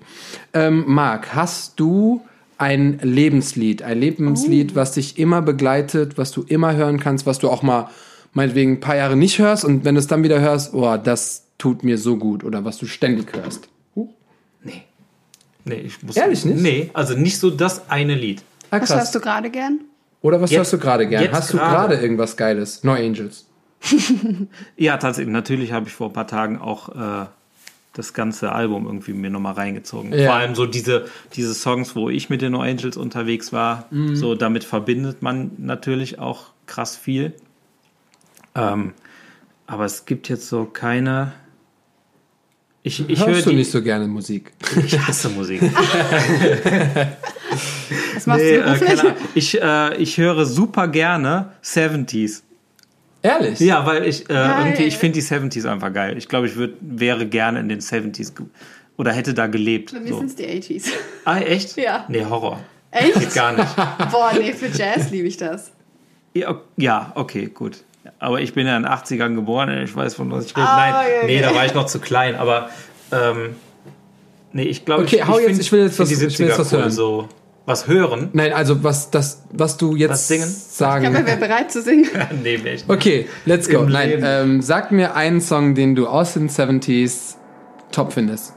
Ähm, 0.52 0.84
Marc, 0.86 1.34
hast 1.34 1.80
du 1.80 2.22
ein 2.58 2.98
Lebenslied, 3.02 3.82
ein 3.82 3.98
Lebenslied, 3.98 4.72
oh. 4.72 4.76
was 4.76 4.92
dich 4.92 5.18
immer 5.18 5.42
begleitet, 5.42 6.16
was 6.16 6.30
du 6.30 6.42
immer 6.42 6.76
hören 6.76 7.00
kannst, 7.00 7.26
was 7.26 7.38
du 7.38 7.50
auch 7.50 7.62
mal 7.62 7.90
meinetwegen 8.32 8.72
ein 8.72 8.80
paar 8.80 8.96
Jahre 8.96 9.16
nicht 9.16 9.38
hörst 9.38 9.64
und 9.64 9.84
wenn 9.84 9.94
du 9.94 9.98
es 9.98 10.06
dann 10.06 10.22
wieder 10.22 10.40
hörst, 10.40 10.74
oh, 10.74 10.96
das 10.96 11.46
tut 11.58 11.82
mir 11.82 11.98
so 11.98 12.16
gut 12.16 12.44
oder 12.44 12.64
was 12.64 12.78
du 12.78 12.86
ständig 12.86 13.32
hörst? 13.34 13.68
Nee. 14.62 14.82
Nee, 15.64 15.74
ich 15.86 16.02
muss. 16.02 16.16
Ehrlich 16.16 16.44
nicht? 16.44 16.60
Nee, 16.60 16.90
also 16.94 17.14
nicht 17.14 17.38
so 17.38 17.50
das 17.50 17.88
eine 17.90 18.14
Lied. 18.14 18.42
Ah, 18.70 18.80
Was 18.80 18.94
hörst 18.94 19.14
du 19.14 19.20
gerade 19.20 19.50
gern? 19.50 19.80
Oder 20.24 20.40
was 20.40 20.50
Jetzt- 20.50 20.58
hörst 20.60 20.72
du 20.72 20.78
gerade 20.78 21.06
gern? 21.06 21.30
Hast 21.32 21.52
du 21.52 21.58
gerade. 21.58 21.96
irgendwas 21.96 22.34
Geiles? 22.38 22.82
No 22.82 22.92
Angels. 22.92 23.44
Ja, 24.78 24.96
tatsächlich. 24.96 25.30
Natürlich 25.30 25.72
habe 25.72 25.86
ich 25.86 25.92
vor 25.92 26.06
ein 26.08 26.12
paar 26.14 26.26
Tagen 26.26 26.58
auch 26.58 26.88
äh, 26.88 27.26
das 27.92 28.14
ganze 28.14 28.50
Album 28.52 28.86
irgendwie 28.86 29.12
mir 29.12 29.28
nochmal 29.28 29.52
reingezogen. 29.52 30.14
Ja. 30.14 30.24
Vor 30.30 30.34
allem 30.36 30.54
so 30.54 30.64
diese, 30.64 31.08
diese 31.34 31.52
Songs, 31.52 31.94
wo 31.94 32.08
ich 32.08 32.30
mit 32.30 32.40
den 32.40 32.52
No 32.52 32.62
Angels 32.62 32.96
unterwegs 32.96 33.52
war. 33.52 33.84
Mhm. 33.90 34.16
So, 34.16 34.34
damit 34.34 34.64
verbindet 34.64 35.20
man 35.20 35.50
natürlich 35.58 36.18
auch 36.18 36.46
krass 36.64 36.96
viel. 36.96 37.34
Ähm, 38.54 38.94
aber 39.66 39.84
es 39.84 40.06
gibt 40.06 40.30
jetzt 40.30 40.48
so 40.48 40.64
keine. 40.64 41.34
Ich, 42.82 43.06
ich 43.10 43.20
höre 43.20 43.34
Hörst 43.34 43.44
du 43.46 43.50
die. 43.50 43.56
nicht 43.56 43.70
so 43.70 43.82
gerne 43.82 44.06
Musik? 44.08 44.52
Ich 44.86 44.98
hasse 44.98 45.28
Musik. 45.28 45.60
Was 48.14 48.26
machst 48.26 48.42
Nee, 48.42 48.52
du 48.56 48.60
äh, 48.60 48.64
beruflich? 48.64 49.00
Ahnung. 49.00 49.12
ich, 49.34 49.62
äh, 49.62 49.96
ich 49.96 50.18
höre 50.18 50.44
super 50.46 50.88
gerne 50.88 51.50
70s. 51.64 52.42
Ehrlich? 53.22 53.58
Ja, 53.60 53.86
weil 53.86 54.04
ich 54.06 54.28
äh, 54.28 54.34
irgendwie, 54.34 54.82
ich 54.84 54.98
finde 54.98 55.14
die 55.18 55.22
70s 55.22 55.66
einfach 55.70 55.92
geil. 55.92 56.16
Ich 56.18 56.28
glaube, 56.28 56.46
ich 56.46 56.56
würd, 56.56 56.74
wäre 56.80 57.24
gerne 57.26 57.60
in 57.60 57.68
den 57.68 57.80
70s 57.80 58.34
ge- 58.36 58.46
oder 58.98 59.12
hätte 59.12 59.32
da 59.34 59.46
gelebt. 59.46 59.92
Bei 59.92 60.00
mir 60.00 60.10
So. 60.10 60.18
sind 60.18 60.26
es 60.28 60.36
die 60.36 60.44
80s. 60.46 60.88
Ah, 61.24 61.38
echt? 61.38 61.76
Ja. 61.78 62.04
Nee, 62.08 62.24
Horror. 62.28 62.60
Echt? 62.90 63.14
Geht 63.18 63.34
gar 63.34 63.52
nicht. 63.52 63.74
Boah, 64.12 64.30
nee, 64.38 64.52
für 64.52 64.66
Jazz 64.68 65.10
liebe 65.10 65.26
ich 65.26 65.36
das. 65.38 65.72
Ja, 66.34 66.50
ok- 66.50 66.64
ja, 66.76 67.12
okay, 67.14 67.46
gut. 67.46 67.78
Aber 68.18 68.40
ich 68.40 68.52
bin 68.52 68.66
ja 68.66 68.76
in 68.76 68.82
den 68.82 68.92
80ern 68.92 69.34
geboren, 69.34 69.70
ich 69.82 69.96
weiß, 69.96 70.14
von 70.16 70.30
was 70.30 70.44
ich 70.46 70.56
rede. 70.56 70.68
Ah, 70.68 70.76
Nein, 70.76 70.94
okay, 70.94 71.26
nee, 71.26 71.38
okay. 71.38 71.48
da 71.48 71.54
war 71.54 71.64
ich 71.66 71.74
noch 71.74 71.86
zu 71.86 71.98
klein, 72.00 72.34
aber 72.36 72.68
ähm, 73.10 73.56
nee, 74.52 74.64
ich 74.64 74.84
glaube, 74.84 75.04
Okay, 75.04 75.16
ich, 75.16 75.26
hau 75.26 75.38
ich, 75.38 75.46
jetzt- 75.46 75.48
find- 75.48 75.60
ich 75.62 75.72
will 75.72 75.80
jetzt 75.84 75.98
was- 75.98 76.08
die 76.08 76.14
ich 76.14 76.20
will 76.20 76.26
jetzt 76.28 76.40
70er 76.40 76.58
was 76.58 76.72
cool, 76.72 76.78
hören. 76.80 76.90
So 76.90 77.28
was 77.66 77.86
hören? 77.88 78.28
Nein, 78.34 78.52
also 78.52 78.82
was 78.84 79.10
das, 79.10 79.42
was 79.52 79.76
du 79.76 79.96
jetzt 79.96 80.10
Was 80.10 80.28
singen? 80.28 80.46
sagen. 80.46 81.04
Ich 81.04 81.10
glaube, 81.10 81.26
er 81.30 81.38
wäre 81.38 81.48
bereit 81.48 81.72
zu 81.72 81.80
singen. 81.82 82.06
nee, 82.42 82.56
echt. 82.56 82.88
Okay, 82.90 83.26
let's 83.46 83.68
go. 83.68 83.80
Im 83.82 83.88
Nein, 83.90 84.10
Leben. 84.10 84.22
ähm, 84.26 84.62
sag 84.62 84.92
mir 84.92 85.14
einen 85.16 85.40
Song, 85.40 85.74
den 85.74 85.94
du 85.94 86.06
aus 86.06 86.34
den 86.34 86.48
70s 86.50 87.36
top 87.90 88.12
findest. 88.12 88.52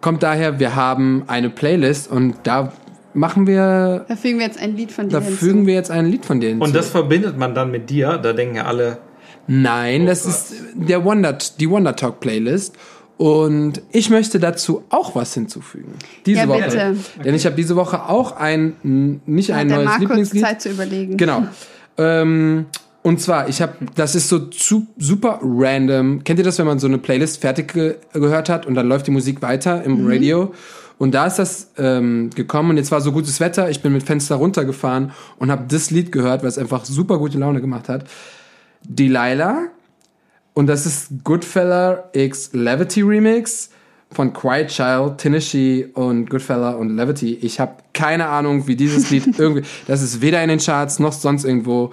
Kommt 0.00 0.22
daher, 0.22 0.58
wir 0.58 0.74
haben 0.74 1.24
eine 1.28 1.48
Playlist 1.48 2.10
und 2.10 2.34
da 2.42 2.72
machen 3.14 3.46
wir, 3.46 4.04
Da 4.08 4.16
fügen 4.16 4.38
wir 4.38 4.46
jetzt 4.46 4.58
ein 4.60 4.76
Lied 4.76 4.90
von 4.92 5.08
dir 5.08 5.18
da 5.20 5.24
hinzu. 5.24 5.38
fügen 5.44 5.66
wir 5.66 5.74
jetzt 5.74 5.90
ein 5.90 6.06
Lied 6.06 6.26
von 6.26 6.40
denen 6.40 6.60
Und 6.60 6.68
zu. 6.68 6.74
das 6.74 6.88
verbindet 6.88 7.38
man 7.38 7.54
dann 7.54 7.70
mit 7.70 7.88
dir, 7.88 8.18
da 8.18 8.32
denken 8.32 8.56
ja 8.56 8.64
alle, 8.64 8.98
Nein, 9.46 10.06
das 10.06 10.24
ist 10.24 10.54
der 10.74 11.04
Wonder, 11.04 11.36
die 11.58 11.68
Wonder 11.68 11.96
Talk 11.96 12.20
Playlist. 12.20 12.76
Und 13.22 13.82
ich 13.92 14.10
möchte 14.10 14.40
dazu 14.40 14.82
auch 14.88 15.14
was 15.14 15.32
hinzufügen. 15.32 15.94
Diese 16.26 16.40
Ja, 16.40 16.48
Woche. 16.48 16.62
bitte. 16.64 16.96
Denn 17.24 17.36
ich 17.36 17.46
habe 17.46 17.54
diese 17.54 17.76
Woche 17.76 18.08
auch 18.08 18.32
ein, 18.32 18.72
nicht 19.26 19.52
ein 19.52 19.68
der 19.68 19.76
neues 19.76 19.86
Markus 19.86 20.00
Lieblingslied. 20.00 20.42
Zeit 20.42 20.60
zu 20.60 20.70
überlegen. 20.70 21.16
Genau. 21.18 21.44
Ähm, 21.98 22.66
und 23.02 23.20
zwar, 23.20 23.48
ich 23.48 23.62
habe, 23.62 23.74
das 23.94 24.16
ist 24.16 24.28
so 24.28 24.40
zu, 24.46 24.88
super 24.98 25.38
random. 25.40 26.24
Kennt 26.24 26.40
ihr 26.40 26.44
das, 26.44 26.58
wenn 26.58 26.66
man 26.66 26.80
so 26.80 26.88
eine 26.88 26.98
Playlist 26.98 27.40
fertig 27.40 27.72
ge 27.72 27.94
gehört 28.12 28.48
hat 28.48 28.66
und 28.66 28.74
dann 28.74 28.88
läuft 28.88 29.06
die 29.06 29.12
Musik 29.12 29.40
weiter 29.40 29.84
im 29.84 30.04
Radio? 30.04 30.52
Und 30.98 31.14
da 31.14 31.26
ist 31.26 31.38
das 31.38 31.68
ähm, 31.78 32.28
gekommen 32.34 32.70
und 32.70 32.76
jetzt 32.76 32.90
war 32.90 33.00
so 33.00 33.12
gutes 33.12 33.38
Wetter. 33.38 33.70
Ich 33.70 33.82
bin 33.82 33.92
mit 33.92 34.02
Fenster 34.02 34.34
runtergefahren 34.34 35.12
und 35.38 35.52
habe 35.52 35.66
das 35.68 35.92
Lied 35.92 36.10
gehört, 36.10 36.42
weil 36.42 36.48
es 36.48 36.58
einfach 36.58 36.84
super 36.84 37.18
gute 37.18 37.38
Laune 37.38 37.60
gemacht 37.60 37.88
hat. 37.88 38.04
Delilah. 38.82 39.68
Und 40.54 40.66
das 40.66 40.86
ist 40.86 41.24
Goodfella 41.24 42.10
X 42.12 42.50
Levity 42.52 43.02
Remix 43.02 43.70
von 44.10 44.32
Quiet 44.32 44.68
Child, 44.68 45.18
Tennessee 45.18 45.88
und 45.94 46.28
Goodfella 46.28 46.72
und 46.72 46.94
Levity. 46.94 47.34
Ich 47.40 47.58
habe 47.58 47.76
keine 47.94 48.28
Ahnung, 48.28 48.66
wie 48.66 48.76
dieses 48.76 49.10
Lied 49.10 49.26
irgendwie. 49.38 49.66
Das 49.86 50.02
ist 50.02 50.20
weder 50.20 50.42
in 50.42 50.50
den 50.50 50.58
Charts 50.58 50.98
noch 50.98 51.12
sonst 51.12 51.44
irgendwo. 51.44 51.92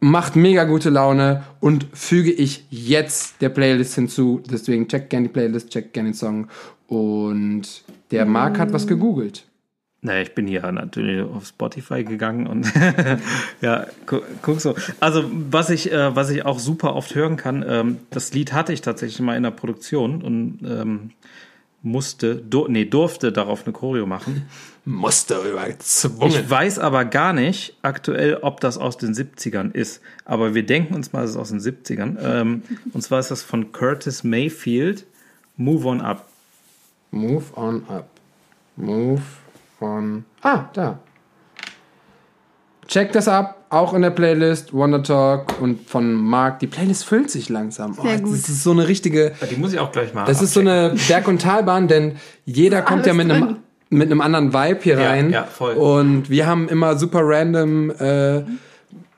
Macht 0.00 0.34
mega 0.34 0.64
gute 0.64 0.90
Laune 0.90 1.44
und 1.60 1.86
füge 1.92 2.32
ich 2.32 2.66
jetzt 2.70 3.40
der 3.40 3.50
Playlist 3.50 3.94
hinzu. 3.94 4.42
Deswegen 4.50 4.88
check 4.88 5.10
gerne 5.10 5.28
die 5.28 5.32
Playlist, 5.32 5.70
check 5.70 5.92
gerne 5.92 6.10
den 6.10 6.14
Song. 6.14 6.48
Und 6.88 7.84
der 8.10 8.24
Marc 8.24 8.58
hat 8.58 8.72
was 8.72 8.86
gegoogelt. 8.86 9.44
Naja, 10.04 10.22
ich 10.22 10.34
bin 10.34 10.48
hier 10.48 10.70
natürlich 10.72 11.22
auf 11.22 11.46
Spotify 11.46 12.02
gegangen 12.02 12.48
und 12.48 12.66
ja, 13.60 13.86
gu 14.06 14.20
guck 14.42 14.60
so. 14.60 14.74
Also 14.98 15.30
was 15.30 15.70
ich, 15.70 15.92
äh, 15.92 16.16
was 16.16 16.28
ich 16.30 16.44
auch 16.44 16.58
super 16.58 16.96
oft 16.96 17.14
hören 17.14 17.36
kann, 17.36 17.64
ähm, 17.66 17.98
das 18.10 18.34
Lied 18.34 18.52
hatte 18.52 18.72
ich 18.72 18.80
tatsächlich 18.80 19.20
mal 19.20 19.36
in 19.36 19.44
der 19.44 19.52
Produktion 19.52 20.20
und 20.22 20.58
ähm, 20.64 21.10
musste, 21.82 22.34
dur 22.34 22.68
nee, 22.68 22.84
durfte 22.84 23.30
darauf 23.30 23.64
eine 23.64 23.72
Choreo 23.72 24.06
machen. 24.06 24.48
Musste 24.84 25.36
überzwungen. 25.36 26.32
Ich 26.32 26.50
weiß 26.50 26.80
aber 26.80 27.04
gar 27.04 27.32
nicht 27.32 27.76
aktuell, 27.82 28.38
ob 28.42 28.58
das 28.58 28.78
aus 28.78 28.96
den 28.96 29.14
70ern 29.14 29.72
ist. 29.72 30.00
Aber 30.24 30.56
wir 30.56 30.66
denken 30.66 30.94
uns 30.94 31.12
mal, 31.12 31.22
es 31.22 31.30
ist 31.30 31.36
aus 31.36 31.50
den 31.50 31.60
70ern. 31.60 32.16
Ähm, 32.20 32.62
und 32.92 33.02
zwar 33.02 33.20
ist 33.20 33.30
das 33.30 33.44
von 33.44 33.70
Curtis 33.70 34.24
Mayfield, 34.24 35.06
Move 35.56 35.86
On 35.86 36.00
Up. 36.00 36.26
Move 37.12 37.44
on 37.54 37.84
up. 37.88 38.08
Move 38.74 39.22
on. 39.82 40.24
Ah, 40.42 40.64
da. 40.72 40.98
Check 42.88 43.12
das 43.12 43.28
ab, 43.28 43.64
auch 43.70 43.94
in 43.94 44.02
der 44.02 44.10
Playlist 44.10 44.72
Wonder 44.74 45.02
Talk 45.02 45.60
und 45.60 45.88
von 45.88 46.12
Marc. 46.14 46.58
Die 46.58 46.66
Playlist 46.66 47.04
füllt 47.04 47.30
sich 47.30 47.48
langsam. 47.48 47.94
Oh, 47.98 48.02
Sehr 48.02 48.20
gut. 48.20 48.32
Das 48.34 48.48
ist 48.48 48.62
so 48.62 48.72
eine 48.72 48.86
richtige. 48.88 49.32
Die 49.50 49.56
muss 49.56 49.72
ich 49.72 49.78
auch 49.78 49.92
gleich 49.92 50.12
mal 50.12 50.24
Das 50.26 50.42
ist 50.42 50.52
so 50.52 50.60
eine 50.60 50.94
Berg- 51.08 51.28
und 51.28 51.40
Talbahn, 51.40 51.88
denn 51.88 52.16
jeder 52.44 52.82
kommt 52.82 53.06
ja 53.06 53.14
mit 53.14 53.30
einem 53.30 53.58
mit 53.88 54.10
einem 54.10 54.20
anderen 54.22 54.52
Vibe 54.54 54.80
hier 54.82 54.98
Ja, 54.98 55.08
rein. 55.10 55.30
ja, 55.30 55.44
voll. 55.44 55.74
Und 55.74 56.30
wir 56.30 56.46
haben 56.46 56.68
immer 56.70 56.96
super 56.98 57.20
random 57.22 57.90
äh, 57.90 58.42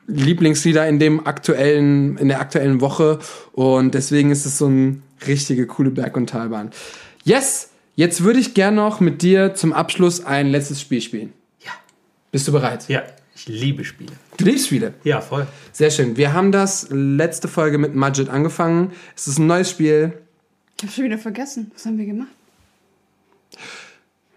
Lieblingslieder 0.08 0.86
in 0.88 0.98
dem 0.98 1.26
aktuellen, 1.26 2.18
in 2.18 2.26
der 2.28 2.40
aktuellen 2.40 2.80
Woche. 2.80 3.20
Und 3.52 3.94
deswegen 3.94 4.30
ist 4.32 4.44
es 4.46 4.58
so 4.58 4.66
eine 4.66 4.96
richtige 5.28 5.66
coole 5.68 5.90
Berg- 5.90 6.16
und 6.16 6.28
Talbahn. 6.28 6.70
Yes! 7.22 7.70
Jetzt 7.96 8.24
würde 8.24 8.40
ich 8.40 8.54
gern 8.54 8.74
noch 8.74 9.00
mit 9.00 9.22
dir 9.22 9.54
zum 9.54 9.72
Abschluss 9.72 10.24
ein 10.24 10.48
letztes 10.48 10.80
Spiel 10.80 11.00
spielen. 11.00 11.32
Ja. 11.64 11.70
Bist 12.32 12.48
du 12.48 12.52
bereit? 12.52 12.88
Ja, 12.88 13.02
ich 13.36 13.46
liebe 13.46 13.84
Spiele. 13.84 14.12
Du 14.36 14.44
liebst 14.44 14.66
Spiele. 14.66 14.94
Ja, 15.04 15.20
voll. 15.20 15.46
Sehr 15.72 15.90
schön. 15.90 16.16
Wir 16.16 16.32
haben 16.32 16.50
das 16.50 16.88
letzte 16.90 17.46
Folge 17.46 17.78
mit 17.78 17.94
Majid 17.94 18.28
angefangen. 18.28 18.92
Es 19.14 19.28
ist 19.28 19.38
ein 19.38 19.46
neues 19.46 19.70
Spiel. 19.70 20.12
Ich 20.76 20.82
habe 20.82 20.92
schon 20.92 21.04
wieder 21.04 21.18
vergessen. 21.18 21.70
Was 21.72 21.86
haben 21.86 21.98
wir 21.98 22.06
gemacht? 22.06 22.28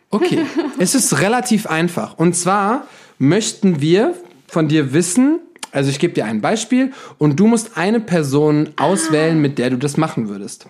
Okay, 0.10 0.46
es 0.78 0.94
ist 0.94 1.20
relativ 1.20 1.66
einfach. 1.66 2.18
Und 2.18 2.36
zwar 2.36 2.88
möchten 3.18 3.82
wir 3.82 4.14
von 4.48 4.68
dir 4.68 4.94
wissen, 4.94 5.40
also 5.78 5.92
ich 5.92 6.00
gebe 6.00 6.14
dir 6.14 6.26
ein 6.26 6.42
Beispiel 6.42 6.92
und 7.20 7.40
du 7.40 7.46
musst 7.46 7.78
eine 7.78 8.00
Person 8.00 8.70
auswählen, 8.78 9.40
mit 9.40 9.60
der 9.60 9.70
du 9.70 9.78
das 9.78 9.96
machen 9.96 10.28
würdest. 10.28 10.66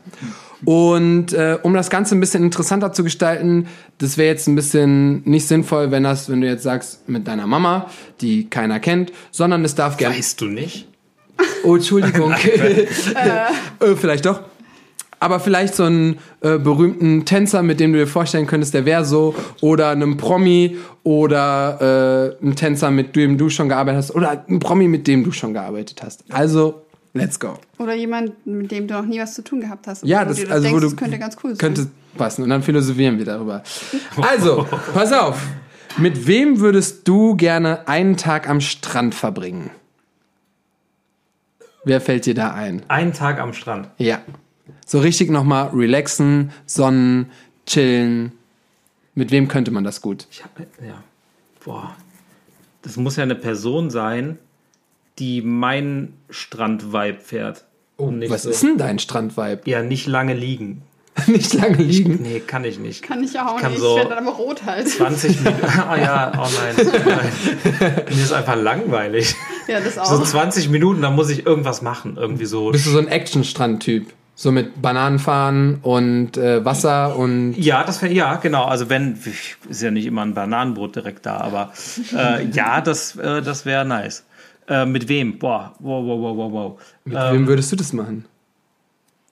Und 0.66 1.32
äh, 1.32 1.58
um 1.64 1.74
das 1.74 1.90
Ganze 1.90 2.14
ein 2.14 2.20
bisschen 2.20 2.44
interessanter 2.44 2.92
zu 2.92 3.06
gestalten, 3.06 3.68
das 4.00 4.18
wäre 4.18 4.28
jetzt 4.28 4.48
ein 4.48 4.56
bisschen 4.56 5.22
nicht 5.24 5.48
sinnvoll, 5.48 5.92
wenn 5.92 6.04
das, 6.04 6.30
wenn 6.30 6.42
du 6.42 6.48
jetzt 6.48 6.64
sagst 6.64 7.08
mit 7.08 7.26
deiner 7.26 7.48
Mama, 7.48 7.90
die 8.20 8.50
keiner 8.50 8.82
kennt, 8.82 9.14
sondern 9.32 9.64
es 9.64 9.76
darf 9.76 9.96
gerne. 9.96 10.18
Weißt 10.18 10.42
du 10.42 10.46
nicht? 10.48 10.90
Oh, 11.64 11.76
Entschuldigung. 11.76 12.34
äh, 13.80 13.96
vielleicht 13.96 14.26
doch. 14.26 14.42
Aber 15.20 15.40
vielleicht 15.40 15.76
so 15.76 15.84
einen 15.84 16.20
äh, 16.42 16.58
berühmten 16.58 17.26
Tänzer, 17.26 17.64
mit 17.64 17.80
dem 17.80 17.92
du 17.94 18.00
dir 18.00 18.08
vorstellen 18.08 18.46
könntest, 18.46 18.74
der 18.74 18.86
wäre 18.86 19.04
so. 19.04 19.34
Oder 19.62 19.90
einem 19.90 20.18
Promi 20.18 20.78
oder 21.04 22.36
äh, 22.40 22.44
einen 22.44 22.56
Tänzer, 22.56 22.92
mit 22.92 23.16
dem 23.16 23.38
du 23.38 23.50
schon 23.50 23.70
gearbeitet 23.70 23.98
hast. 23.98 24.16
Oder 24.16 24.44
ein 24.48 24.60
Promi, 24.60 24.88
mit 24.88 25.08
dem 25.08 25.24
du 25.24 25.32
schon 25.32 25.54
gearbeitet 25.54 26.04
hast. 26.04 26.24
Also, 26.30 26.84
let's 27.14 27.40
go. 27.40 27.56
Oder 27.80 27.96
jemand, 27.96 28.46
mit 28.46 28.72
dem 28.72 28.88
du 28.88 28.94
noch 28.94 29.06
nie 29.06 29.20
was 29.20 29.34
zu 29.34 29.44
tun 29.44 29.62
gehabt 29.62 29.88
hast. 29.88 30.06
Ja, 30.06 30.24
das, 30.24 30.40
also 30.46 30.62
denkst, 30.62 30.72
wo 30.72 30.80
du 30.80 30.88
das 30.88 30.96
könnte 30.96 31.18
ganz 31.18 31.36
cool 31.44 31.52
sein. 31.52 31.58
Könnte 31.58 31.88
passen. 32.18 32.44
Und 32.44 32.50
dann 32.50 32.62
philosophieren 32.62 33.18
wir 33.18 33.26
darüber. 33.26 33.64
Also, 34.22 34.68
pass 34.94 35.12
auf. 35.14 35.42
Mit 35.98 36.28
wem 36.28 36.60
würdest 36.60 37.08
du 37.08 37.36
gerne 37.36 37.88
einen 37.88 38.18
Tag 38.18 38.48
am 38.48 38.62
Strand 38.62 39.16
verbringen? 39.16 39.72
Wer 41.86 42.02
fällt 42.02 42.26
dir 42.26 42.36
da 42.36 42.54
ein? 42.54 42.84
Einen 42.88 43.14
Tag 43.14 43.40
am 43.40 43.54
Strand. 43.54 43.90
Ja. 43.98 44.20
So 44.86 45.00
richtig 45.00 45.30
nochmal 45.30 45.70
relaxen, 45.70 46.52
sonnen, 46.66 47.32
chillen. 47.66 48.32
Mit 49.16 49.32
wem 49.32 49.48
könnte 49.48 49.72
man 49.72 49.84
das 49.84 50.02
gut? 50.02 50.28
Ich 50.32 50.44
habe 50.44 50.68
ja. 50.86 51.04
Boah. 51.66 51.96
Das 52.84 52.96
muss 52.98 53.16
ja 53.18 53.24
eine 53.24 53.36
Person 53.36 53.90
sein, 53.90 54.38
die 55.20 55.42
meinen 55.42 56.14
Strand-Vibe 56.30 57.20
fährt. 57.20 57.64
Nicht 58.00 58.30
Was 58.32 58.44
so, 58.44 58.52
ist 58.52 58.62
denn 58.62 58.78
dein 58.78 59.00
Strandvibe? 59.00 59.62
Ja, 59.66 59.82
nicht 59.82 60.06
lange 60.08 60.34
liegen. 60.36 60.84
Nicht 61.26 61.56
lange 61.56 61.78
liegen. 61.78 62.20
Nee, 62.22 62.42
kann 62.42 62.64
ich 62.64 62.78
nicht. 62.78 63.02
Kann 63.02 63.24
ich 63.24 63.40
auch 63.40 63.60
kann 63.60 63.72
nicht. 63.72 63.82
so- 63.82 63.94
ich 63.94 64.04
werde 64.04 64.12
dann 64.14 64.28
aber 64.28 64.38
rot 64.38 64.64
halt. 64.66 64.88
20 64.88 65.40
Minuten. 65.44 65.62
Oh 65.66 65.96
ja, 65.96 66.32
oh 66.38 66.48
nein. 66.76 66.88
nein. 67.08 68.04
Mir 68.16 68.24
ist 68.24 68.32
einfach 68.32 68.56
langweilig. 68.56 69.34
Ja, 69.68 69.80
das 69.80 69.96
So 69.96 70.02
auch. 70.02 70.24
20 70.24 70.70
Minuten, 70.70 71.02
da 71.02 71.10
muss 71.10 71.32
ich 71.32 71.44
irgendwas 71.44 71.82
machen. 71.82 72.18
Irgendwie 72.18 72.46
so. 72.46 72.70
Bist 72.70 72.86
du 72.86 72.92
so 72.92 73.00
ein 73.00 73.08
Action-Strand-Typ? 73.08 74.14
So 74.40 74.52
mit 74.52 74.84
Bananen 74.84 75.18
fahren 75.18 75.80
und 75.82 76.38
äh, 76.38 76.64
Wasser 76.64 77.18
und. 77.18 77.56
Ja, 77.58 77.84
das 77.84 78.04
wäre, 78.04 78.14
ja, 78.14 78.36
genau. 78.36 78.66
Also 78.66 78.88
wenn, 78.88 79.20
ist 79.68 79.82
ja 79.82 79.90
nicht 79.90 80.06
immer 80.06 80.22
ein 80.22 80.36
Bananenbrot 80.36 80.96
direkt 80.96 81.26
da, 81.26 81.38
aber 81.38 81.74
äh, 82.16 82.46
ja, 82.52 82.80
das, 82.80 83.16
äh, 83.16 83.42
das 83.42 83.66
wäre 83.66 83.84
nice. 83.84 84.26
Äh, 84.68 84.86
mit 84.86 85.10
wem? 85.10 85.40
Boah, 85.40 85.74
wow, 85.80 86.06
wow, 86.06 86.22
wow, 86.22 86.38
wow, 86.38 86.52
wow. 86.52 86.82
Mit 87.04 87.18
ähm, 87.18 87.34
wem 87.34 87.48
würdest 87.48 87.72
du 87.72 87.78
das 87.78 87.94
machen? 87.94 88.26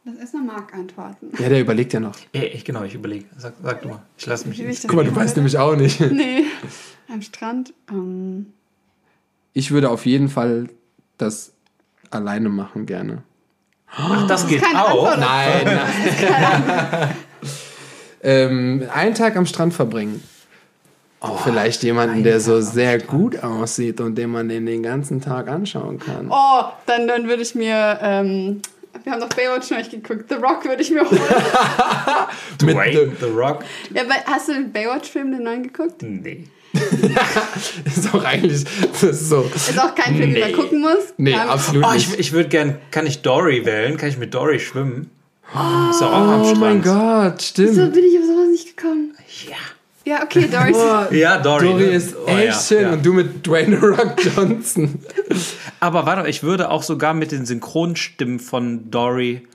Lass 0.05 0.15
erstmal 0.17 0.43
Marc 0.43 0.73
antworten. 0.73 1.31
Ja, 1.37 1.49
der 1.49 1.61
überlegt 1.61 1.93
ja 1.93 1.99
noch. 1.99 2.15
Ja, 2.33 2.41
ich, 2.41 2.65
genau, 2.65 2.81
ich 2.81 2.95
überlege. 2.95 3.25
Sag, 3.37 3.53
sag 3.61 3.83
du 3.83 3.89
mal. 3.89 4.01
Ich 4.17 4.25
lasse 4.25 4.47
mich. 4.47 4.59
Guck 4.87 4.93
mal, 4.95 5.05
du 5.05 5.15
weißt 5.15 5.35
nämlich 5.35 5.59
auch 5.59 5.75
nicht. 5.75 5.99
Nee. 6.11 6.45
Am 7.13 7.21
Strand. 7.21 7.75
Um. 7.91 7.97
Ähm. 7.97 8.45
Ich 9.53 9.69
würde 9.69 9.91
auf 9.91 10.07
jeden 10.07 10.29
Fall 10.29 10.67
das 11.19 11.53
alleine 12.09 12.49
machen 12.49 12.87
gerne. 12.87 13.21
Ach, 13.87 14.27
das 14.27 14.47
geht 14.47 14.63
auch. 14.63 15.07
Antwort. 15.07 15.19
Nein. 15.19 15.65
nein. 15.65 17.15
ähm, 18.23 18.89
einen 18.93 19.15
Tag 19.15 19.35
am 19.35 19.45
Strand 19.45 19.73
verbringen. 19.73 20.21
Oh, 21.21 21.37
Vielleicht 21.43 21.83
jemanden, 21.83 22.23
der 22.23 22.39
so 22.39 22.61
sehr 22.61 22.99
gut 22.99 23.41
aussieht 23.41 23.99
und 23.99 24.15
den 24.15 24.29
man 24.29 24.49
den 24.49 24.65
den 24.65 24.83
ganzen 24.83 25.21
Tag 25.21 25.47
anschauen 25.47 25.97
kann. 25.97 26.27
Oh, 26.29 26.65
dann, 26.85 27.07
dann 27.07 27.27
würde 27.27 27.41
ich 27.41 27.55
mir, 27.55 27.99
ähm, 28.01 28.61
wir 29.03 29.11
haben 29.11 29.21
doch 29.21 29.29
Baywatch 29.29 29.71
noch 29.71 29.77
nicht 29.77 29.91
geguckt, 29.91 30.25
The 30.29 30.35
Rock 30.35 30.65
würde 30.65 30.83
ich 30.83 30.91
mir 30.91 31.09
holen. 31.09 31.21
Dwayne 32.61 33.11
The, 33.19 33.25
The 33.25 33.31
Rock. 33.31 33.63
Ja, 33.91 34.03
hast 34.25 34.49
du 34.49 34.53
den 34.53 34.71
Baywatch-Film, 34.71 35.31
den 35.31 35.43
neuen 35.43 35.63
geguckt? 35.63 36.03
Nee. 36.03 36.45
ist 37.85 38.13
auch 38.13 38.23
eigentlich 38.23 38.63
das 38.91 39.03
ist 39.03 39.29
so. 39.29 39.49
Ist 39.53 39.79
auch 39.79 39.95
kein 39.95 40.15
Film, 40.15 40.31
nee. 40.31 40.39
den 40.39 40.51
man 40.51 40.59
gucken 40.59 40.81
muss. 40.81 41.13
Nee, 41.17 41.31
ja. 41.31 41.47
absolut 41.47 41.85
oh, 41.85 41.93
nicht. 41.93 42.13
Ich, 42.13 42.19
ich 42.19 42.31
würde 42.33 42.49
gern, 42.49 42.77
kann 42.91 43.05
ich 43.05 43.21
Dory 43.21 43.65
wählen? 43.65 43.97
Kann 43.97 44.09
ich 44.09 44.17
mit 44.17 44.33
Dory 44.33 44.59
schwimmen? 44.59 45.11
Oh, 45.53 45.89
ist 45.89 46.01
auch 46.01 46.11
am 46.11 46.43
Strand. 46.43 46.57
Oh 46.57 46.59
mein 46.59 46.81
Gott, 46.81 47.41
stimmt. 47.41 47.69
Wieso 47.69 47.89
bin 47.89 48.03
ich 48.03 48.17
auf 48.17 48.25
sowas 48.25 48.49
nicht 48.51 48.75
gekommen? 48.75 49.13
Ja. 49.47 49.55
Ja, 50.07 50.21
okay, 50.23 50.47
Dory 50.47 50.69
ist. 50.69 51.19
ja, 51.19 51.39
Dory. 51.39 51.67
Dory 51.67 51.95
ist 51.95 52.15
oh, 52.15 52.27
echt 52.29 52.45
ja, 52.45 52.53
schön. 52.53 52.81
Ja. 52.83 52.93
Und 52.93 53.05
du 53.05 53.13
mit 53.13 53.47
Dwayne 53.47 53.79
Rock 53.79 54.15
Johnson. 54.23 54.99
Aber 55.79 56.05
warte, 56.05 56.29
ich 56.29 56.43
würde 56.43 56.69
auch 56.69 56.83
sogar 56.83 57.15
mit 57.15 57.31
den 57.31 57.47
Synchronstimmen 57.47 58.39
von 58.39 58.91
Dory 58.91 59.47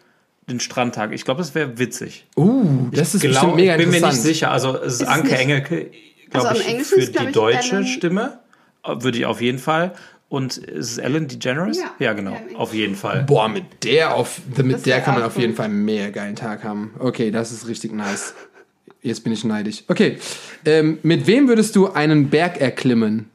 den 0.49 0.59
Strandtag. 0.59 1.13
Ich 1.13 1.25
glaube, 1.25 1.39
das 1.39 1.55
wäre 1.55 1.79
witzig. 1.79 2.27
Uh, 2.37 2.89
das 2.91 3.15
ist 3.15 3.21
glaub, 3.21 3.33
bestimmt 3.33 3.57
mega 3.57 3.75
interessant. 3.75 3.95
Ich 3.95 4.01
bin 4.01 4.01
mir 4.01 4.13
nicht 4.13 4.23
sicher. 4.23 4.51
Also 4.51 4.77
es 4.77 4.95
ist, 4.95 5.03
ist 5.03 5.09
Anke 5.09 5.39
Engelke 5.39 5.91
glaube 6.31 6.49
also 6.49 6.63
ich, 6.63 6.83
für 6.85 7.01
die 7.01 7.33
deutsche 7.33 7.77
Ellen. 7.77 7.87
Stimme. 7.87 8.39
Würde 8.87 9.19
ich 9.19 9.27
auf 9.27 9.41
jeden 9.41 9.59
Fall. 9.59 9.93
Und 10.31 10.59
ist 10.59 10.93
es 10.93 10.99
Ellen 10.99 11.27
DeGeneres? 11.27 11.77
Ja, 11.77 11.93
ja 11.99 12.13
genau. 12.13 12.33
Ja, 12.33 12.57
auf 12.57 12.73
jeden 12.73 12.95
Fall. 12.95 13.25
Boah, 13.25 13.49
mit 13.49 13.65
der 13.83 14.15
auf, 14.15 14.41
mit 14.57 14.75
das 14.75 14.83
der 14.83 15.01
kann 15.01 15.15
man 15.15 15.25
auf 15.25 15.37
jeden 15.37 15.55
Fall 15.55 15.67
einen 15.67 15.85
mega 15.85 16.11
geilen 16.11 16.37
Tag 16.37 16.63
haben. 16.63 16.95
Okay, 17.01 17.33
das 17.33 17.51
ist 17.51 17.67
richtig 17.67 17.93
nice. 17.93 18.35
Jetzt 19.03 19.25
bin 19.25 19.33
ich 19.33 19.45
neidisch. 19.45 19.83
Okay. 19.89 20.19
Ähm, 20.65 20.99
mit 21.03 21.27
wem 21.27 21.49
würdest 21.49 21.75
du 21.75 21.89
einen 21.89 22.31
Berg 22.31 22.61
erklimmen? 22.61 23.29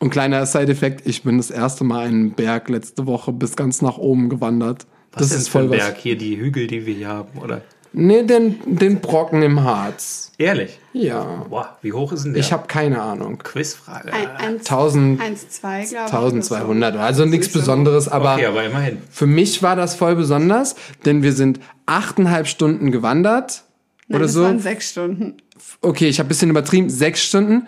Und 0.00 0.10
kleiner 0.10 0.44
Side-Effekt, 0.46 1.06
ich 1.06 1.22
bin 1.22 1.38
das 1.38 1.50
erste 1.50 1.84
Mal 1.84 2.06
einen 2.06 2.32
Berg 2.32 2.68
letzte 2.68 3.06
Woche 3.06 3.32
bis 3.32 3.56
ganz 3.56 3.82
nach 3.82 3.98
oben 3.98 4.28
gewandert. 4.28 4.86
Was 5.12 5.28
das 5.28 5.38
ist 5.38 5.48
voll 5.48 5.68
Berg? 5.68 5.96
Was. 5.96 6.02
Hier 6.02 6.16
die 6.16 6.36
Hügel, 6.36 6.66
die 6.66 6.86
wir 6.86 6.94
hier 6.94 7.08
haben, 7.08 7.38
oder? 7.38 7.62
Nee, 7.92 8.22
den, 8.22 8.60
den 8.76 9.00
Brocken 9.00 9.42
im 9.42 9.62
Harz. 9.62 10.32
Ehrlich? 10.38 10.78
Ja. 10.92 11.46
Boah, 11.48 11.78
wie 11.82 11.92
hoch 11.92 12.12
ist 12.12 12.24
denn 12.24 12.34
der? 12.34 12.40
Ich 12.40 12.52
habe 12.52 12.66
keine 12.68 13.02
Ahnung. 13.02 13.38
Quizfrage. 13.38 14.12
Ein, 14.12 14.28
ein, 14.36 14.54
1000, 14.58 15.20
1, 15.20 15.48
2, 15.48 15.84
glaube 15.84 16.06
ich. 16.06 16.14
1200. 16.14 16.96
Also 16.96 17.24
nichts 17.24 17.48
Besonderes, 17.48 18.08
aber, 18.08 18.34
okay, 18.34 18.46
aber 18.46 18.64
immerhin. 18.64 18.98
für 19.10 19.26
mich 19.26 19.62
war 19.62 19.74
das 19.74 19.94
voll 19.96 20.14
besonders, 20.14 20.76
denn 21.04 21.22
wir 21.22 21.32
sind 21.32 21.60
achteinhalb 21.86 22.46
Stunden 22.46 22.92
gewandert. 22.92 23.64
Nein, 24.06 24.16
oder 24.16 24.26
das 24.26 24.34
so. 24.34 24.42
waren 24.42 24.60
sechs 24.60 24.90
Stunden. 24.90 25.36
Okay, 25.80 26.08
ich 26.08 26.18
habe 26.18 26.26
ein 26.26 26.28
bisschen 26.28 26.50
übertrieben, 26.50 26.88
sechs 26.90 27.22
Stunden. 27.24 27.66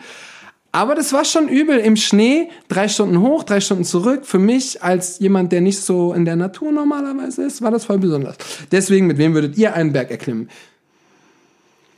Aber 0.73 0.95
das 0.95 1.13
war 1.13 1.25
schon 1.25 1.49
übel 1.49 1.79
im 1.79 1.97
Schnee, 1.97 2.49
drei 2.69 2.87
Stunden 2.87 3.21
hoch, 3.21 3.43
drei 3.43 3.61
Stunden 3.61 3.85
zurück. 3.85 4.25
Für 4.25 4.39
mich 4.39 4.83
als 4.83 5.19
jemand, 5.19 5.51
der 5.51 5.61
nicht 5.61 5.81
so 5.81 6.13
in 6.13 6.25
der 6.25 6.37
Natur 6.37 6.71
normalerweise 6.71 7.43
ist, 7.43 7.61
war 7.61 7.73
das 7.73 7.87
voll 7.87 7.99
besonders. 7.99 8.37
Deswegen, 8.71 9.07
mit 9.07 9.19
wem 9.19 9.35
würdet 9.35 9.59
ihr 9.59 9.75
einen 9.75 9.93
Berg 9.93 10.11
erklimmen? 10.11 10.49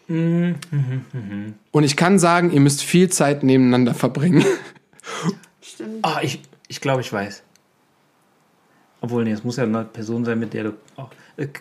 Und 0.08 1.84
ich 1.84 1.96
kann 1.96 2.18
sagen, 2.18 2.50
ihr 2.50 2.60
müsst 2.60 2.82
viel 2.82 3.08
Zeit 3.10 3.42
nebeneinander 3.42 3.94
verbringen. 3.94 4.44
Stimmt. 5.60 5.98
Ah, 6.02 6.20
ich, 6.22 6.40
ich 6.68 6.80
glaube, 6.80 7.02
ich 7.02 7.12
weiß. 7.12 7.42
Obwohl, 9.00 9.24
nee, 9.24 9.32
es 9.32 9.44
muss 9.44 9.56
ja 9.56 9.64
eine 9.64 9.84
Person 9.84 10.24
sein, 10.24 10.38
mit 10.38 10.54
der 10.54 10.64
du 10.64 10.72
auch. 10.96 11.10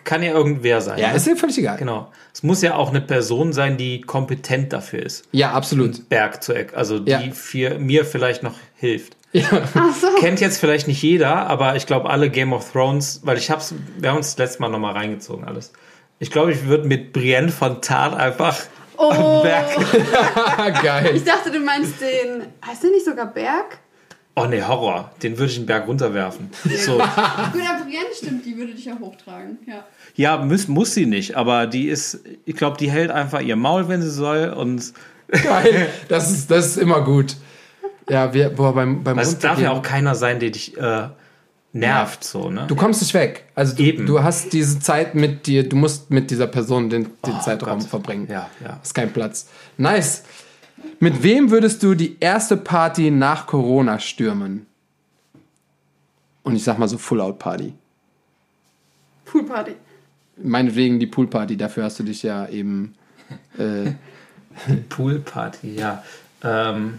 Kann 0.04 0.22
ja 0.22 0.32
irgendwer 0.32 0.80
sein. 0.80 0.98
Ja, 0.98 1.10
ne? 1.10 1.16
ist 1.16 1.26
ja 1.26 1.34
völlig 1.36 1.58
egal. 1.58 1.76
Genau. 1.76 2.10
Es 2.32 2.42
muss 2.42 2.62
ja 2.62 2.74
auch 2.74 2.90
eine 2.90 3.00
Person 3.00 3.52
sein, 3.52 3.76
die 3.76 4.00
kompetent 4.00 4.72
dafür 4.72 5.02
ist. 5.04 5.24
Ja, 5.32 5.52
absolut. 5.52 6.08
Berg 6.08 6.42
zu 6.42 6.54
eck, 6.54 6.74
also 6.74 6.98
die 6.98 7.10
ja. 7.10 7.20
für, 7.32 7.78
mir 7.78 8.04
vielleicht 8.04 8.42
noch 8.42 8.54
hilft. 8.74 9.16
Ja. 9.32 9.48
Ach 9.74 9.94
so. 9.94 10.08
Kennt 10.20 10.40
jetzt 10.40 10.58
vielleicht 10.58 10.88
nicht 10.88 11.02
jeder, 11.02 11.46
aber 11.46 11.76
ich 11.76 11.86
glaube 11.86 12.10
alle 12.10 12.30
Game 12.30 12.52
of 12.52 12.70
Thrones, 12.72 13.20
weil 13.24 13.38
ich 13.38 13.50
hab's, 13.50 13.74
wir 13.98 14.10
haben 14.10 14.18
uns 14.18 14.34
das 14.34 14.38
letzte 14.38 14.62
Mal 14.62 14.68
nochmal 14.68 14.92
reingezogen 14.92 15.44
alles. 15.44 15.72
Ich 16.18 16.30
glaube, 16.30 16.52
ich 16.52 16.66
würde 16.66 16.86
mit 16.86 17.12
Brienne 17.12 17.48
von 17.48 17.80
Tarth 17.80 18.14
einfach 18.14 18.58
oh. 18.96 19.10
am 19.10 19.42
Berg. 19.42 20.82
Geil. 20.82 21.16
Ich 21.16 21.24
dachte, 21.24 21.50
du 21.50 21.58
meinst 21.58 22.00
den, 22.00 22.46
heißt 22.64 22.82
der 22.82 22.90
nicht 22.90 23.04
sogar 23.04 23.26
Berg? 23.26 23.78
Oh 24.34 24.46
ne, 24.46 24.66
Horror. 24.66 25.10
Den 25.22 25.36
würde 25.38 25.52
ich 25.52 25.58
den 25.58 25.66
Berg 25.66 25.86
runterwerfen. 25.86 26.50
So. 26.64 26.92
Gut, 26.96 27.04
aber 27.04 27.84
Brienne 27.84 28.14
stimmt, 28.16 28.46
die 28.46 28.56
würde 28.56 28.74
dich 28.74 28.86
ja 28.86 28.98
hochtragen. 28.98 29.58
Ja, 29.66 29.84
ja 30.14 30.38
muss, 30.38 30.68
muss 30.68 30.94
sie 30.94 31.04
nicht, 31.04 31.36
aber 31.36 31.66
die 31.66 31.88
ist, 31.88 32.20
ich 32.46 32.56
glaube, 32.56 32.78
die 32.78 32.90
hält 32.90 33.10
einfach 33.10 33.40
ihr 33.40 33.56
Maul, 33.56 33.88
wenn 33.88 34.00
sie 34.00 34.10
soll 34.10 34.48
und. 34.48 34.92
Geil, 35.44 35.88
das 36.08 36.30
ist, 36.30 36.50
das 36.50 36.66
ist 36.66 36.76
immer 36.76 37.02
gut. 37.02 37.36
Ja, 38.08 38.34
wir, 38.34 38.50
boah, 38.50 38.74
beim, 38.74 39.02
beim 39.02 39.18
Es 39.18 39.38
darf 39.38 39.58
ja 39.58 39.70
auch 39.70 39.82
keiner 39.82 40.14
sein, 40.14 40.40
der 40.40 40.50
dich 40.50 40.76
äh, 40.76 41.08
nervt, 41.72 42.24
so, 42.24 42.50
ne? 42.50 42.66
Du 42.68 42.76
kommst 42.76 43.00
nicht 43.00 43.14
weg. 43.14 43.44
Also 43.54 43.74
du, 43.74 43.82
Eben. 43.82 44.06
du 44.06 44.22
hast 44.22 44.52
diese 44.52 44.78
Zeit 44.80 45.14
mit 45.14 45.46
dir, 45.46 45.68
du 45.68 45.76
musst 45.76 46.10
mit 46.10 46.30
dieser 46.30 46.46
Person 46.46 46.90
den, 46.90 47.04
den 47.24 47.34
oh, 47.34 47.40
Zeitraum 47.40 47.78
Gott. 47.78 47.88
verbringen. 47.88 48.28
Ja, 48.30 48.50
ja. 48.62 48.78
Ist 48.82 48.94
kein 48.94 49.12
Platz. 49.12 49.48
Nice. 49.78 50.24
Mit 51.00 51.22
wem 51.22 51.50
würdest 51.50 51.82
du 51.82 51.94
die 51.94 52.16
erste 52.20 52.56
Party 52.56 53.10
nach 53.10 53.46
Corona 53.46 53.98
stürmen? 53.98 54.66
Und 56.42 56.56
ich 56.56 56.64
sag 56.64 56.78
mal 56.78 56.88
so 56.88 56.98
Full-Out-Party. 56.98 57.74
Poolparty. 59.24 59.74
Meinetwegen 60.36 60.98
die 60.98 61.06
Poolparty, 61.06 61.56
dafür 61.56 61.84
hast 61.84 61.98
du 61.98 62.02
dich 62.04 62.22
ja 62.22 62.48
eben. 62.48 62.94
Äh, 63.58 63.92
Poolparty, 64.88 65.76
ja. 65.76 66.02
Ähm, 66.42 66.98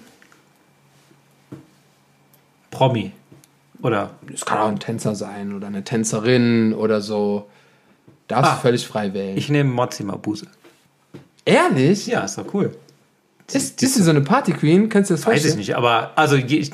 Promi. 2.71 3.11
Oder? 3.81 4.11
Es 4.33 4.45
kann 4.45 4.59
auch 4.59 4.69
ein 4.69 4.79
Tänzer 4.79 5.13
sein 5.13 5.53
oder 5.53 5.67
eine 5.67 5.83
Tänzerin 5.83 6.73
oder 6.73 7.01
so. 7.01 7.49
Darfst 8.27 8.51
ah, 8.51 8.55
du 8.55 8.61
völlig 8.61 8.87
frei 8.87 9.13
wählen. 9.13 9.37
Ich 9.37 9.49
nehme 9.49 9.69
Mozzi 9.69 10.03
Mabuse. 10.03 10.47
Ehrlich? 11.45 12.07
Ja, 12.07 12.21
ist 12.21 12.37
doch 12.37 12.53
cool. 12.53 12.75
Ist, 13.55 13.81
ist 13.81 13.95
sie 13.95 14.03
so 14.03 14.09
eine 14.09 14.21
Party 14.21 14.53
Queen? 14.53 14.89
Kannst 14.89 15.09
du 15.09 15.15
das 15.15 15.25
Weiß 15.25 15.45
ich 15.45 15.55
nicht, 15.55 15.75
aber 15.75 16.11
also 16.15 16.35
ich, 16.35 16.71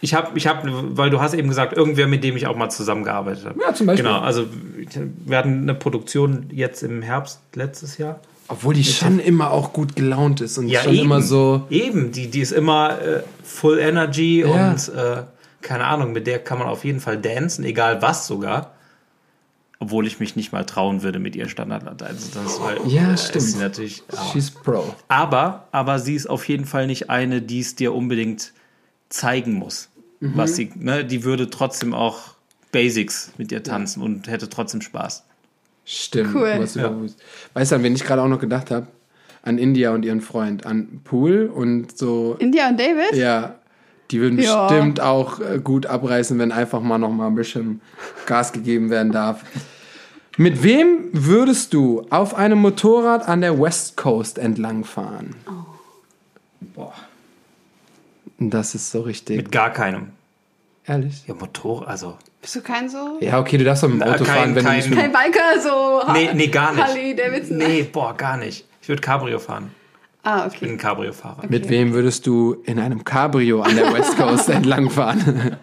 ich 0.00 0.14
habe, 0.14 0.36
ich 0.36 0.46
hab, 0.46 0.62
weil 0.64 1.10
du 1.10 1.20
hast 1.20 1.34
eben 1.34 1.48
gesagt, 1.48 1.76
irgendwer, 1.76 2.06
mit 2.06 2.22
dem 2.22 2.36
ich 2.36 2.46
auch 2.46 2.56
mal 2.56 2.70
zusammengearbeitet 2.70 3.46
habe. 3.46 3.60
Ja, 3.60 3.74
zum 3.74 3.86
Beispiel. 3.86 4.04
Genau, 4.04 4.20
also 4.20 4.46
wir 5.24 5.36
hatten 5.36 5.62
eine 5.62 5.74
Produktion 5.74 6.46
jetzt 6.52 6.82
im 6.82 7.02
Herbst 7.02 7.40
letztes 7.54 7.98
Jahr. 7.98 8.20
Obwohl 8.48 8.74
die 8.74 8.84
schon 8.84 9.18
immer 9.18 9.50
auch 9.50 9.72
gut 9.72 9.94
gelaunt 9.94 10.40
ist 10.40 10.56
und 10.56 10.68
ja, 10.68 10.82
schon 10.82 10.94
eben, 10.94 11.04
immer 11.04 11.20
so. 11.20 11.66
Eben, 11.68 12.12
die, 12.12 12.28
die 12.28 12.40
ist 12.40 12.52
immer 12.52 13.00
äh, 13.00 13.22
full 13.44 13.78
energy 13.78 14.40
ja. 14.40 14.70
und 14.70 14.88
äh, 14.88 15.22
keine 15.60 15.84
Ahnung, 15.84 16.12
mit 16.12 16.26
der 16.26 16.38
kann 16.38 16.58
man 16.58 16.68
auf 16.68 16.84
jeden 16.84 17.00
Fall 17.00 17.18
dancen, 17.18 17.64
egal 17.64 18.00
was 18.00 18.26
sogar 18.26 18.77
obwohl 19.80 20.06
ich 20.06 20.18
mich 20.18 20.34
nicht 20.34 20.52
mal 20.52 20.64
trauen 20.64 21.02
würde 21.02 21.18
mit 21.18 21.36
ihr 21.36 21.48
Standardlatein. 21.48 22.08
Also 22.08 22.40
das 22.40 22.60
weil, 22.60 22.78
ja, 22.90 23.12
äh, 23.12 23.18
stimmt. 23.18 23.44
Sie 23.44 23.58
natürlich, 23.58 24.02
aber, 24.08 24.32
She's 24.32 24.50
pro. 24.50 24.94
Aber, 25.06 25.68
aber 25.70 25.98
sie 25.98 26.14
ist 26.14 26.28
auf 26.28 26.48
jeden 26.48 26.64
Fall 26.64 26.86
nicht 26.86 27.10
eine, 27.10 27.40
die 27.42 27.60
es 27.60 27.76
dir 27.76 27.94
unbedingt 27.94 28.52
zeigen 29.08 29.54
muss. 29.54 29.88
Mhm. 30.20 30.32
Was 30.34 30.56
sie, 30.56 30.72
ne, 30.74 31.04
die 31.04 31.22
würde 31.24 31.48
trotzdem 31.50 31.94
auch 31.94 32.34
Basics 32.72 33.32
mit 33.38 33.50
dir 33.50 33.62
tanzen 33.62 34.00
ja. 34.00 34.06
und 34.06 34.28
hätte 34.28 34.48
trotzdem 34.48 34.80
Spaß. 34.80 35.24
Stimmt. 35.84 36.34
Cool. 36.34 36.54
Was 36.58 36.74
ja. 36.74 36.94
Weißt 37.54 37.72
du, 37.72 37.76
an 37.76 37.82
wen 37.82 37.94
ich 37.94 38.04
gerade 38.04 38.20
auch 38.20 38.28
noch 38.28 38.40
gedacht 38.40 38.70
habe? 38.70 38.88
An 39.42 39.56
India 39.56 39.92
und 39.92 40.04
ihren 40.04 40.20
Freund, 40.20 40.66
an 40.66 41.00
Pool 41.04 41.46
und 41.46 41.96
so. 41.96 42.36
India 42.40 42.68
und 42.68 42.78
David? 42.78 43.14
Ja. 43.14 43.54
Die 44.10 44.20
würden 44.20 44.38
ja. 44.38 44.66
bestimmt 44.66 45.00
auch 45.00 45.40
äh, 45.40 45.58
gut 45.62 45.86
abreißen, 45.86 46.38
wenn 46.38 46.52
einfach 46.52 46.80
mal 46.80 46.98
noch 46.98 47.10
mal 47.10 47.26
ein 47.26 47.34
bisschen 47.34 47.80
Gas 48.26 48.52
gegeben 48.52 48.90
werden 48.90 49.12
darf. 49.12 49.42
Mit 50.36 50.62
wem 50.62 51.08
würdest 51.12 51.74
du 51.74 52.06
auf 52.10 52.34
einem 52.34 52.60
Motorrad 52.60 53.28
an 53.28 53.40
der 53.40 53.60
West 53.60 53.96
Coast 53.96 54.38
entlangfahren? 54.38 55.34
Oh. 55.48 55.52
Boah. 56.60 56.94
Das 58.38 58.74
ist 58.74 58.90
so 58.90 59.00
richtig. 59.00 59.36
Mit 59.36 59.52
gar 59.52 59.70
keinem. 59.70 60.10
Ehrlich? 60.86 61.24
Ja, 61.26 61.34
Motor, 61.34 61.86
also 61.86 62.16
Bist 62.40 62.56
du 62.56 62.62
kein 62.62 62.88
so? 62.88 63.18
Ja, 63.20 63.40
okay, 63.40 63.58
du 63.58 63.64
darfst 63.64 63.82
doch 63.82 63.88
mit 63.88 64.00
dem 64.00 64.08
Auto 64.08 64.24
kein, 64.24 64.36
fahren, 64.36 64.54
wenn 64.54 64.64
kein, 64.64 64.80
du 64.80 64.88
nicht 64.88 64.98
Kein 64.98 65.12
Biker, 65.12 65.60
so. 65.60 66.12
Nee, 66.12 66.30
nee, 66.32 66.46
gar 66.46 66.72
nicht. 66.72 66.84
Harley 66.84 67.14
Davidson. 67.14 67.58
Nee, 67.58 67.82
boah, 67.82 68.16
gar 68.16 68.36
nicht. 68.36 68.64
Ich 68.80 68.88
würde 68.88 69.02
Cabrio 69.02 69.38
fahren. 69.38 69.70
Ah, 70.30 70.46
Ich 70.52 70.60
bin 70.60 70.68
okay. 70.68 70.74
ein 70.74 70.78
Cabrio-Fahrer. 70.78 71.44
Mit 71.48 71.68
wem 71.70 71.94
würdest 71.94 72.26
du 72.26 72.56
in 72.64 72.78
einem 72.78 73.02
Cabrio 73.04 73.62
an 73.62 73.74
der 73.76 73.92
West 73.94 74.16
Coast 74.18 74.48
entlangfahren? 74.50 75.56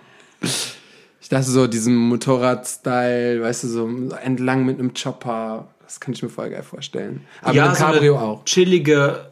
Ich 1.21 1.29
dachte 1.29 1.45
so, 1.45 1.67
diesem 1.67 1.95
Motorrad-Style, 1.95 3.41
weißt 3.43 3.63
du, 3.65 3.67
so 3.67 3.87
entlang 4.23 4.65
mit 4.65 4.79
einem 4.79 4.93
Chopper. 4.95 5.67
Das 5.83 5.99
kann 5.99 6.13
ich 6.15 6.23
mir 6.23 6.29
voll 6.29 6.49
geil 6.49 6.63
vorstellen. 6.63 7.25
Aber 7.43 7.53
mit 7.53 7.61
einem 7.61 7.75
so 7.75 7.83
eine 7.85 7.93
Cabrio 7.93 8.17
auch. 8.17 8.45
Chillige, 8.45 9.27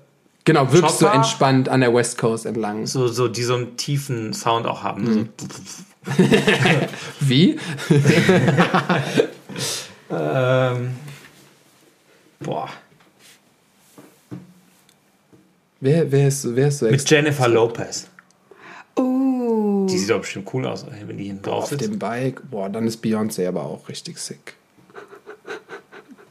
Genau, 0.46 0.72
wirkst 0.72 1.02
du 1.02 1.06
Chopper. 1.06 1.16
entspannt 1.18 1.68
an 1.70 1.80
der 1.82 1.94
West 1.96 2.18
Coast 2.20 2.46
entlang. 2.46 2.86
so, 2.86 3.08
so, 3.08 3.28
die 3.28 3.42
so 3.44 3.56
einen 3.56 3.76
tiefen 3.78 4.34
Sound 4.34 4.68
auch 4.68 4.84
haben. 4.84 5.04
Mhm. 5.04 5.30
So. 5.38 6.12
Wie? 7.22 7.58
Ähm, 10.12 10.96
boah. 12.40 12.70
Wer, 15.84 16.10
wer, 16.14 16.30
ist, 16.30 16.56
wer 16.56 16.70
ist 16.70 16.80
so 16.80 16.86
Mit 16.86 17.10
Jennifer 17.10 17.50
Lopez. 17.50 18.08
Uh. 18.98 19.86
Die 19.90 19.98
sieht 19.98 20.10
doch 20.10 20.22
bestimmt 20.22 20.48
cool 20.54 20.66
aus, 20.66 20.86
wenn 21.06 21.18
die 21.18 21.26
hinten 21.26 21.44
drauf 21.44 21.64
auf 21.64 21.70
sitzt. 21.72 21.84
dem 21.84 22.00
Bike? 22.00 22.42
Boah, 22.50 22.70
dann 22.70 22.88
ist 22.88 23.04
Beyoncé 23.04 23.46
aber 23.46 23.66
auch 23.66 23.90
richtig 23.90 24.18
sick. 24.18 24.56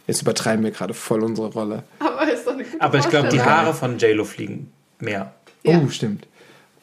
Jetzt 0.07 0.23
übertreiben 0.23 0.65
wir 0.65 0.71
gerade 0.71 0.95
voll 0.95 1.23
unsere 1.23 1.49
Rolle. 1.49 1.83
Aber 1.99 2.33
ist 2.33 2.47
doch 2.47 2.55
eine 2.55 2.65
gute 2.65 2.81
Aber 2.81 2.97
ich 2.97 3.11
glaube, 3.11 3.29
die 3.29 3.37
Vorstellung. 3.37 3.59
Haare 3.59 3.75
von 3.75 3.99
J-Lo 3.99 4.25
fliegen 4.25 4.73
mehr. 5.01 5.35
Ja. 5.65 5.83
Oh, 5.85 5.89
stimmt. 5.91 6.27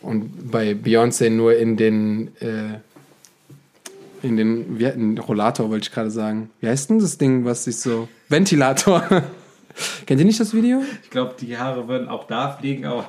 Und 0.04 0.52
bei 0.52 0.74
Beyoncé 0.74 1.32
nur 1.32 1.58
in 1.58 1.76
den, 1.76 2.38
äh, 2.40 2.78
in 4.22 4.38
den, 4.38 4.78
wie, 4.78 4.86
ein 4.86 5.18
Rollator 5.18 5.72
wollte 5.72 5.88
ich 5.88 5.92
gerade 5.92 6.12
sagen. 6.12 6.52
Wie 6.60 6.68
heißt 6.68 6.92
denn 6.92 7.00
das 7.00 7.18
Ding, 7.18 7.46
was 7.46 7.64
sich 7.64 7.78
so, 7.78 8.08
Ventilator. 8.28 9.24
Kennt 10.06 10.20
ihr 10.20 10.26
nicht 10.26 10.40
das 10.40 10.54
Video? 10.54 10.82
Ich 11.04 11.10
glaube, 11.10 11.36
die 11.40 11.58
Haare 11.58 11.88
würden 11.88 12.10
auch 12.10 12.28
da 12.28 12.52
fliegen, 12.52 12.86
aber 12.86 13.06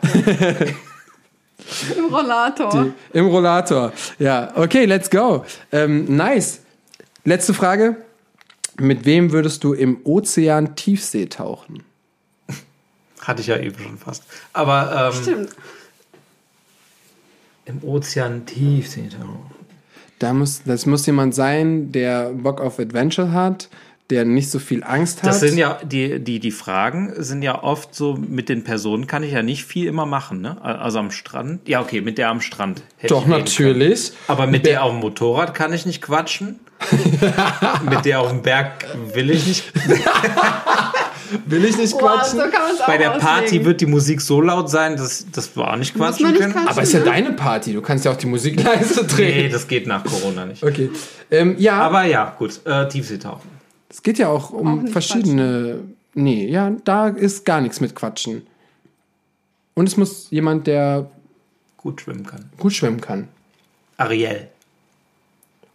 Im 1.97 2.07
Rollator. 2.13 2.93
Die, 3.13 3.19
Im 3.19 3.27
Rollator. 3.27 3.93
Ja, 4.19 4.53
okay, 4.55 4.85
let's 4.85 5.11
go. 5.11 5.45
Ähm, 5.73 6.17
nice. 6.17 6.61
Letzte 7.25 7.55
Frage. 7.55 7.97
Mit 8.79 9.05
wem 9.05 9.31
würdest 9.33 9.63
du 9.65 9.75
im 9.75 9.99
Ozean 10.05 10.75
Tiefsee 10.75 11.27
tauchen? 11.27 11.83
hatte 13.21 13.43
ich 13.43 13.49
ja 13.49 13.59
eben 13.59 13.79
schon 13.79 13.99
fast. 13.99 14.25
Aber 14.53 15.13
ähm, 15.15 15.23
Stimmt. 15.23 15.51
im 17.67 17.85
Ozean 17.85 18.47
tief 18.47 18.89
sind. 18.89 19.17
Da 20.19 20.33
muss, 20.33 20.63
das 20.65 20.87
muss 20.87 21.07
jemand 21.07 21.35
sein, 21.35 21.93
der 21.93 22.31
Bock 22.31 22.61
auf 22.61 22.79
Adventure 22.79 23.33
hat, 23.33 23.69
der 24.11 24.24
nicht 24.24 24.51
so 24.51 24.59
viel 24.59 24.82
Angst 24.82 25.23
hat. 25.23 25.28
Das 25.28 25.41
sind 25.41 25.57
ja, 25.57 25.78
die, 25.85 26.19
die, 26.19 26.41
die 26.41 26.51
Fragen 26.51 27.12
sind 27.16 27.43
ja 27.43 27.62
oft 27.62 27.95
so, 27.95 28.15
mit 28.15 28.49
den 28.49 28.65
Personen 28.65 29.07
kann 29.07 29.23
ich 29.23 29.32
ja 29.32 29.43
nicht 29.43 29.65
viel 29.65 29.87
immer 29.87 30.07
machen, 30.07 30.41
ne? 30.41 30.62
Also 30.62 30.99
am 30.99 31.11
Strand. 31.11 31.66
Ja, 31.69 31.81
okay, 31.81 32.01
mit 32.01 32.19
der 32.19 32.28
am 32.28 32.41
Strand. 32.41 32.82
hätte 32.99 33.15
Doch, 33.15 33.27
natürlich. 33.27 34.11
Können. 34.11 34.19
Aber 34.28 34.47
mit 34.47 34.66
der 34.66 34.82
auf 34.85 34.91
dem 34.93 35.01
Motorrad 35.01 35.55
kann 35.55 35.73
ich 35.73 35.87
nicht 35.87 36.03
quatschen. 36.03 36.61
mit 37.91 38.05
der 38.05 38.20
auf 38.20 38.31
dem 38.31 38.43
Berg 38.43 38.87
will 39.15 39.31
ich 39.31 39.47
nicht. 39.47 39.73
Will 41.47 41.65
ich 41.65 41.77
nicht 41.77 41.97
quatschen. 41.97 42.41
so 42.41 42.45
es 42.45 42.81
auch 42.81 42.87
Bei 42.87 42.99
der 42.99 43.11
Party 43.11 43.45
auslegen. 43.45 43.66
wird 43.66 43.81
die 43.81 43.87
Musik 43.87 44.20
so 44.20 44.41
laut 44.41 44.69
sein, 44.69 44.97
dass, 44.97 45.31
dass 45.31 45.55
wir 45.57 45.70
auch 45.70 45.77
nicht 45.77 45.95
quatschen 45.95 46.27
nicht 46.27 46.41
können. 46.41 46.53
quatschen. 46.53 46.69
Aber 46.69 46.82
ist 46.82 46.93
ja 46.93 47.01
deine 47.01 47.32
Party. 47.32 47.73
Du 47.73 47.82
kannst 47.82 48.05
ja 48.05 48.11
auch 48.11 48.16
die 48.16 48.27
Musik 48.27 48.61
leise 48.65 49.05
drehen. 49.05 49.45
Nee, 49.45 49.49
das 49.49 49.69
geht 49.69 49.87
nach 49.87 50.05
Corona 50.05 50.47
nicht. 50.47 50.65
Okay. 50.65 50.91
Ähm, 51.31 51.55
ja, 51.59 51.81
Aber 51.81 52.05
ja, 52.05 52.35
gut, 52.37 52.61
äh, 52.65 52.89
Tiefseetauchen. 52.89 53.60
Es 53.91 54.03
geht 54.03 54.19
ja 54.19 54.29
auch 54.29 54.51
Auch 54.53 54.59
um 54.61 54.83
nicht 54.85 54.93
verschiedene. 54.93 55.81
Nee, 56.15 56.47
ja, 56.49 56.71
da 56.85 57.09
ist 57.09 57.45
gar 57.45 57.61
nichts 57.61 57.81
mit 57.81 57.95
Quatschen. 57.95 58.47
Und 59.75 59.87
es 59.89 59.97
muss 59.97 60.29
jemand, 60.31 60.67
der 60.67 61.11
Gut 61.77 62.01
schwimmen 62.01 62.27
kann. 62.27 62.51
gut 62.59 62.73
schwimmen 62.73 63.01
kann. 63.01 63.29
Ariel. 63.97 64.49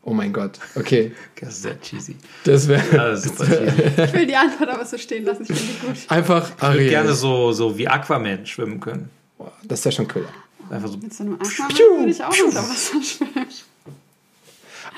Oh 0.04 0.14
mein 0.14 0.32
Gott. 0.34 0.60
Okay. 0.76 1.12
Das 1.40 1.50
ist 1.56 1.62
sehr 1.64 1.80
cheesy. 1.82 2.16
Das 2.44 2.68
wäre 2.68 2.84
Ja, 2.96 3.16
super 3.16 3.46
cheesy. 3.46 4.04
Ich 4.04 4.14
will 4.14 4.26
die 4.28 4.36
Antwort 4.36 4.70
aber 4.70 4.86
so 4.86 4.98
stehen 4.98 5.24
lassen. 5.26 5.44
Ich 5.44 5.48
finde 5.58 5.74
die 5.82 5.88
gut. 5.88 6.12
einfach 6.12 6.44
Ich 6.50 6.56
würde 6.62 6.64
Ariel. 6.68 6.90
gerne 6.90 7.14
so, 7.14 7.52
so 7.54 7.76
wie 7.78 7.88
Aquaman 7.88 8.46
schwimmen 8.46 8.80
können. 8.80 9.10
Boah, 9.38 9.52
Das 9.64 9.80
ist 9.80 9.86
ja 9.86 9.92
schon 9.92 10.08
cool. 10.16 10.28
Einfach 10.70 10.90
so. 10.90 10.98
Mit 10.98 11.14
so 11.14 11.24
einem 11.24 11.36
Aquaman 11.36 11.72
würde 12.00 12.12
ich 12.12 12.24
auch 12.24 12.36
unter 12.46 12.60
Wasser 12.62 13.02
schwimmen. 13.02 13.48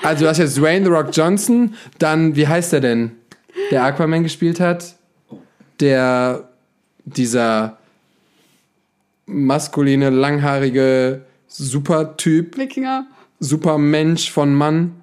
Also 0.02 0.24
du 0.24 0.28
hast 0.30 0.38
jetzt 0.38 0.56
Dwayne 0.56 0.84
The 0.86 0.90
Rock 0.92 1.08
Johnson, 1.12 1.74
dann, 1.98 2.36
wie 2.36 2.46
heißt 2.46 2.72
der 2.72 2.80
denn? 2.80 3.12
Der 3.70 3.84
Aquaman 3.84 4.22
gespielt 4.22 4.60
hat? 4.60 4.94
Der, 5.80 6.48
dieser 7.04 7.78
maskuline, 9.26 10.10
langhaarige 10.10 11.22
Supertyp, 11.48 12.56
Wikinger. 12.56 13.06
Supermensch 13.40 14.30
von 14.30 14.54
Mann. 14.54 15.00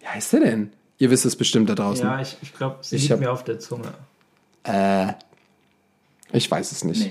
Wie 0.00 0.06
heißt 0.06 0.32
der 0.34 0.40
denn? 0.40 0.72
Ihr 0.98 1.10
wisst 1.10 1.24
es 1.24 1.36
bestimmt 1.36 1.68
da 1.70 1.74
draußen. 1.74 2.04
Ja, 2.04 2.20
ich, 2.20 2.36
ich 2.42 2.52
glaube, 2.54 2.78
sie 2.82 2.96
Ich 2.96 3.02
liegt 3.02 3.12
hab- 3.12 3.20
mir 3.20 3.30
auf 3.32 3.44
der 3.44 3.58
Zunge. 3.58 3.92
Äh, 4.64 5.12
ich 6.32 6.50
weiß 6.50 6.72
es 6.72 6.84
nicht. 6.84 7.10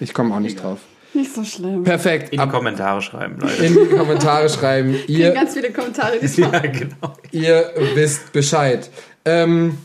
Ich 0.00 0.12
komme 0.14 0.34
auch 0.34 0.40
nicht 0.40 0.62
drauf. 0.62 0.78
Nicht 1.16 1.34
so 1.34 1.44
schlimm. 1.44 1.82
Perfekt. 1.82 2.24
In 2.24 2.30
die 2.32 2.38
Ab 2.40 2.50
Kommentare 2.50 3.00
schreiben, 3.00 3.38
Leute. 3.40 3.64
in 3.64 3.74
die 3.74 3.96
Kommentare 3.96 4.50
schreiben. 4.50 4.96
Ihr, 5.06 5.30
ganz 5.30 5.54
viele 5.54 5.72
Kommentare 5.72 6.18
diesmal. 6.20 6.52
ja, 6.52 6.70
genau. 6.70 7.16
ihr 7.32 7.72
wisst 7.94 8.32
Bescheid. 8.34 8.90
Ähm, 9.24 9.78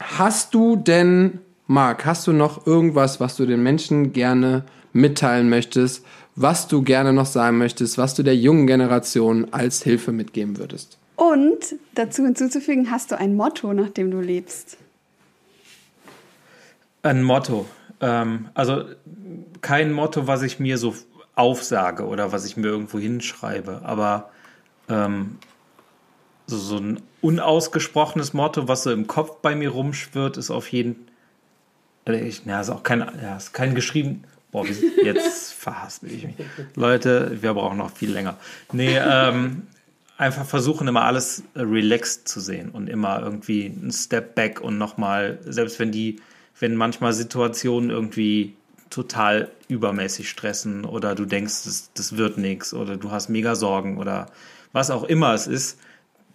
hast 0.00 0.54
du 0.54 0.74
denn, 0.74 1.38
Marc, 1.68 2.04
hast 2.04 2.26
du 2.26 2.32
noch 2.32 2.66
irgendwas, 2.66 3.20
was 3.20 3.36
du 3.36 3.46
den 3.46 3.62
Menschen 3.62 4.12
gerne 4.12 4.64
mitteilen 4.92 5.48
möchtest, 5.48 6.04
was 6.34 6.66
du 6.66 6.82
gerne 6.82 7.12
noch 7.12 7.26
sagen 7.26 7.58
möchtest, 7.58 7.96
was 7.96 8.14
du 8.14 8.24
der 8.24 8.36
jungen 8.36 8.66
Generation 8.66 9.46
als 9.52 9.84
Hilfe 9.84 10.10
mitgeben 10.10 10.58
würdest? 10.58 10.98
Und 11.14 11.76
dazu 11.94 12.24
hinzuzufügen, 12.24 12.90
hast 12.90 13.12
du 13.12 13.18
ein 13.18 13.36
Motto, 13.36 13.72
nach 13.72 13.90
dem 13.90 14.10
du 14.10 14.20
lebst? 14.20 14.78
Ein 17.02 17.22
Motto. 17.22 17.66
Ähm, 18.00 18.48
also 18.54 18.84
kein 19.60 19.92
Motto, 19.92 20.26
was 20.26 20.42
ich 20.42 20.58
mir 20.58 20.78
so 20.78 20.94
aufsage 21.34 22.06
oder 22.06 22.32
was 22.32 22.46
ich 22.46 22.56
mir 22.56 22.68
irgendwo 22.68 22.98
hinschreibe, 22.98 23.82
aber 23.84 24.30
ähm, 24.88 25.38
so, 26.46 26.56
so 26.56 26.76
ein 26.78 27.02
unausgesprochenes 27.20 28.32
Motto, 28.32 28.68
was 28.68 28.84
so 28.84 28.90
im 28.90 29.06
Kopf 29.06 29.38
bei 29.42 29.54
mir 29.54 29.70
rumschwirrt, 29.70 30.36
ist 30.36 30.50
auf 30.50 30.70
jeden 30.72 31.06
äh, 32.06 32.26
ich, 32.26 32.44
ja, 32.44 32.60
ist 32.60 32.70
auch 32.70 32.82
kein, 32.82 33.00
ja, 33.22 33.36
ist 33.36 33.52
kein 33.52 33.74
geschrieben. 33.74 34.24
Boah, 34.52 34.64
jetzt 35.04 35.52
verhaspel 35.58 36.12
ich 36.12 36.24
mich. 36.24 36.36
Leute, 36.74 37.38
wir 37.42 37.52
brauchen 37.54 37.78
noch 37.78 37.90
viel 37.90 38.10
länger. 38.10 38.36
Nee, 38.72 38.96
ähm, 38.96 39.66
einfach 40.16 40.46
versuchen 40.46 40.88
immer 40.88 41.04
alles 41.04 41.42
äh, 41.54 41.60
relaxed 41.60 42.28
zu 42.28 42.40
sehen 42.40 42.70
und 42.70 42.88
immer 42.88 43.20
irgendwie 43.20 43.66
einen 43.66 43.92
Step 43.92 44.34
back 44.34 44.60
und 44.60 44.78
nochmal, 44.78 45.38
selbst 45.44 45.78
wenn 45.78 45.92
die, 45.92 46.20
wenn 46.58 46.76
manchmal 46.76 47.12
Situationen 47.12 47.90
irgendwie 47.90 48.54
total 48.90 49.50
übermäßig 49.68 50.28
stressen 50.28 50.84
oder 50.84 51.14
du 51.14 51.24
denkst, 51.24 51.64
das, 51.64 51.90
das 51.94 52.16
wird 52.16 52.38
nichts 52.38 52.72
oder 52.72 52.96
du 52.96 53.10
hast 53.10 53.28
mega 53.28 53.54
Sorgen 53.54 53.98
oder 53.98 54.26
was 54.72 54.90
auch 54.90 55.04
immer 55.04 55.34
es 55.34 55.46
ist, 55.46 55.78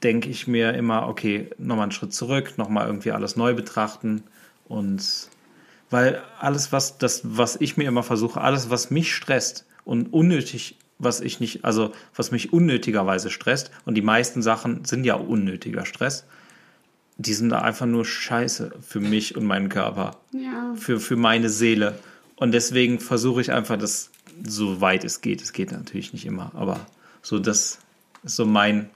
denke 0.03 0.29
ich 0.29 0.47
mir 0.47 0.73
immer, 0.73 1.07
okay, 1.07 1.49
nochmal 1.57 1.83
einen 1.83 1.91
Schritt 1.91 2.13
zurück, 2.13 2.57
nochmal 2.57 2.87
irgendwie 2.87 3.11
alles 3.11 3.35
neu 3.35 3.53
betrachten 3.53 4.23
und 4.67 5.29
weil 5.89 6.21
alles, 6.39 6.71
was 6.71 6.97
das, 6.97 7.21
was 7.23 7.59
ich 7.59 7.77
mir 7.77 7.87
immer 7.87 8.03
versuche, 8.03 8.41
alles, 8.41 8.69
was 8.69 8.91
mich 8.91 9.13
stresst 9.13 9.65
und 9.83 10.13
unnötig, 10.13 10.77
was 10.97 11.19
ich 11.19 11.39
nicht, 11.39 11.65
also 11.65 11.91
was 12.15 12.31
mich 12.31 12.53
unnötigerweise 12.53 13.29
stresst, 13.29 13.71
und 13.85 13.95
die 13.95 14.01
meisten 14.01 14.41
Sachen 14.41 14.85
sind 14.85 15.03
ja 15.03 15.15
unnötiger 15.15 15.85
Stress, 15.85 16.25
die 17.21 17.33
sind 17.33 17.49
da 17.49 17.59
einfach 17.59 17.85
nur 17.85 18.05
Scheiße 18.05 18.71
für 18.87 18.99
mich 18.99 19.35
und 19.37 19.45
meinen 19.45 19.69
Körper, 19.69 20.17
Ja. 20.31 20.73
für, 20.75 20.99
für 20.99 21.15
meine 21.15 21.49
Seele. 21.49 21.99
Und 22.35 22.51
deswegen 22.53 22.99
versuche 22.99 23.41
ich 23.41 23.51
einfach 23.51 23.77
das, 23.77 24.09
so 24.43 24.81
weit 24.81 25.03
es 25.03 25.21
geht. 25.21 25.41
Es 25.41 25.53
geht 25.53 25.71
natürlich 25.71 26.13
nicht 26.13 26.25
immer, 26.25 26.51
aber 26.55 26.79
so 27.21 27.37
das 27.39 27.79
ist 28.23 28.35
so 28.35 28.45
mein 28.45 28.89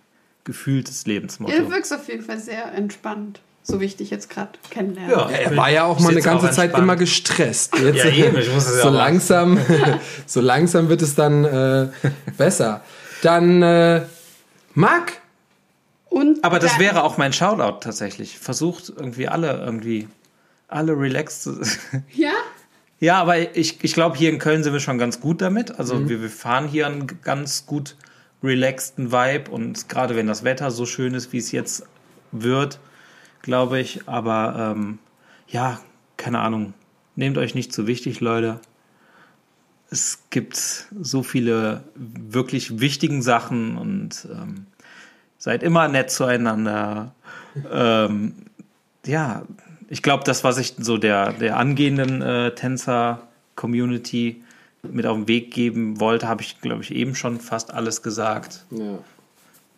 gefühltes 0.43 1.05
Lebensmotto. 1.05 1.53
Ihr 1.53 1.69
wirkst 1.69 1.93
auf 1.93 2.07
jeden 2.07 2.23
Fall 2.23 2.39
sehr 2.39 2.71
entspannt. 2.73 3.41
So 3.67 3.81
wie 3.81 3.85
ich 3.85 3.95
dich 3.95 4.11
jetzt 4.11 4.29
gerade 4.29 4.51
kennenlerne. 4.69 5.11
Ja. 5.11 5.27
Er 5.29 5.57
war 5.57 5.71
ja 5.71 5.85
auch 5.85 5.99
mal 5.99 6.11
eine 6.11 6.21
ganze 6.21 6.51
Zeit 6.51 6.65
entspannt. 6.65 6.83
immer 6.83 6.95
gestresst. 6.97 7.75
Jetzt, 7.79 8.03
Ja, 8.03 8.11
eben, 8.11 8.37
ich 8.37 8.53
muss 8.53 8.67
es 8.67 8.77
ja 8.77 8.83
so 8.83 8.89
auch 8.89 8.93
langsam, 8.93 9.57
so 10.27 10.39
langsam 10.39 10.87
wird 10.87 11.01
es 11.01 11.15
dann 11.15 11.43
äh, 11.45 11.89
besser. 12.37 12.83
Dann 13.23 13.63
äh, 13.63 14.03
Marc, 14.75 15.13
Und 16.09 16.43
Aber 16.43 16.59
das 16.59 16.79
wäre 16.79 17.03
auch 17.03 17.17
mein 17.17 17.33
Shoutout 17.33 17.79
tatsächlich. 17.81 18.37
Versucht 18.37 18.89
irgendwie 18.89 19.27
alle 19.27 19.57
irgendwie 19.57 20.07
alle 20.67 20.93
relaxed 20.93 21.43
zu 21.43 21.61
Ja? 22.13 22.33
Ja, 22.99 23.21
aber 23.21 23.55
ich, 23.55 23.83
ich 23.83 23.93
glaube, 23.93 24.17
hier 24.17 24.29
in 24.29 24.39
Köln 24.39 24.63
sind 24.63 24.73
wir 24.73 24.79
schon 24.79 24.97
ganz 24.97 25.19
gut 25.19 25.41
damit. 25.41 25.79
Also 25.79 26.07
wir, 26.07 26.21
wir 26.21 26.29
fahren 26.29 26.67
hier 26.67 26.87
einen 26.87 27.21
ganz 27.21 27.65
gut 27.65 27.97
relaxten 28.41 29.11
Vibe 29.11 29.51
und 29.51 29.89
gerade 29.89 30.15
wenn 30.15 30.27
das 30.27 30.43
Wetter 30.43 30.71
so 30.71 30.85
schön 30.85 31.13
ist, 31.13 31.33
wie 31.33 31.37
es 31.37 31.51
jetzt 31.51 31.83
wird, 32.31 32.79
glaube 33.41 33.79
ich. 33.79 34.07
Aber 34.07 34.73
ähm, 34.75 34.99
ja, 35.47 35.79
keine 36.17 36.39
Ahnung. 36.39 36.73
Nehmt 37.15 37.37
euch 37.37 37.53
nicht 37.55 37.73
zu 37.73 37.85
wichtig, 37.85 38.21
Leute. 38.21 38.59
Es 39.89 40.23
gibt 40.29 40.87
so 40.99 41.21
viele 41.21 41.83
wirklich 41.95 42.79
wichtigen 42.79 43.21
Sachen 43.21 43.77
und 43.77 44.27
ähm, 44.31 44.67
seid 45.45 45.61
immer 45.61 45.87
nett 45.87 46.09
zueinander. 46.09 47.13
ähm, 47.71 48.33
ja, 49.05 49.43
ich 49.89 50.01
glaube, 50.01 50.23
das, 50.23 50.43
was 50.43 50.57
ich 50.57 50.73
so 50.79 50.97
der, 50.97 51.33
der 51.33 51.57
angehenden 51.57 52.23
äh, 52.23 52.55
Tänzer-Community 52.55 54.41
mit 54.81 55.05
auf 55.05 55.15
den 55.17 55.27
Weg 55.27 55.51
geben 55.53 55.99
wollte, 55.99 56.27
habe 56.27 56.41
ich, 56.41 56.59
glaube 56.61 56.81
ich, 56.81 56.91
eben 56.95 57.13
schon 57.13 57.39
fast 57.39 57.71
alles 57.71 58.01
gesagt. 58.01 58.65
Ja. 58.71 58.97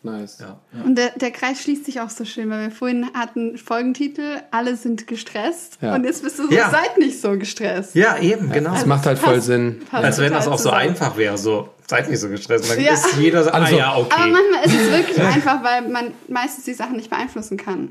Nice. 0.02 0.38
Ja. 0.40 0.58
Und 0.84 0.96
der, 0.96 1.10
der 1.16 1.32
Kreis 1.32 1.60
schließt 1.62 1.84
sich 1.84 2.00
auch 2.00 2.08
so 2.08 2.24
schön, 2.24 2.48
weil 2.48 2.68
wir 2.68 2.70
vorhin 2.70 3.06
hatten 3.14 3.58
Folgentitel, 3.58 4.38
alle 4.50 4.76
sind 4.76 5.06
gestresst. 5.06 5.76
Ja. 5.82 5.94
Und 5.94 6.04
jetzt 6.04 6.22
bist 6.22 6.38
du 6.38 6.46
so, 6.46 6.54
Ja. 6.54 6.70
seid 6.70 6.96
nicht 6.98 7.20
so 7.20 7.32
gestresst. 7.36 7.94
Ja, 7.94 8.16
eben, 8.18 8.50
genau. 8.50 8.70
Das 8.72 8.86
macht 8.86 9.04
halt 9.06 9.18
voll 9.18 9.34
Passt- 9.34 9.46
Sinn. 9.48 9.80
passt 9.90 10.04
Als 10.04 10.18
wenn 10.18 10.32
das 10.32 10.46
auch 10.46 10.52
so 10.52 10.70
zusammen. 10.70 10.80
einfach 10.80 11.16
wäre, 11.18 11.36
so, 11.36 11.68
seid 11.88 12.08
nicht 12.08 12.20
so 12.20 12.28
gestresst. 12.28 12.70
Dann 12.70 12.80
Ja. 12.80 12.92
ist 12.94 13.16
jeder 13.16 13.42
so, 13.42 13.50
ah 13.50 13.54
Also- 13.54 13.76
ja, 13.76 13.96
okay. 13.96 14.14
Aber 14.14 14.26
manchmal 14.30 14.64
ist 14.64 14.74
es 14.74 14.90
wirklich 14.90 15.20
einfach, 15.34 15.64
weil 15.64 15.88
man 15.88 16.12
meistens 16.28 16.64
die 16.64 16.74
Sachen 16.74 16.96
nicht 16.96 17.10
beeinflussen 17.10 17.56
kann. 17.56 17.90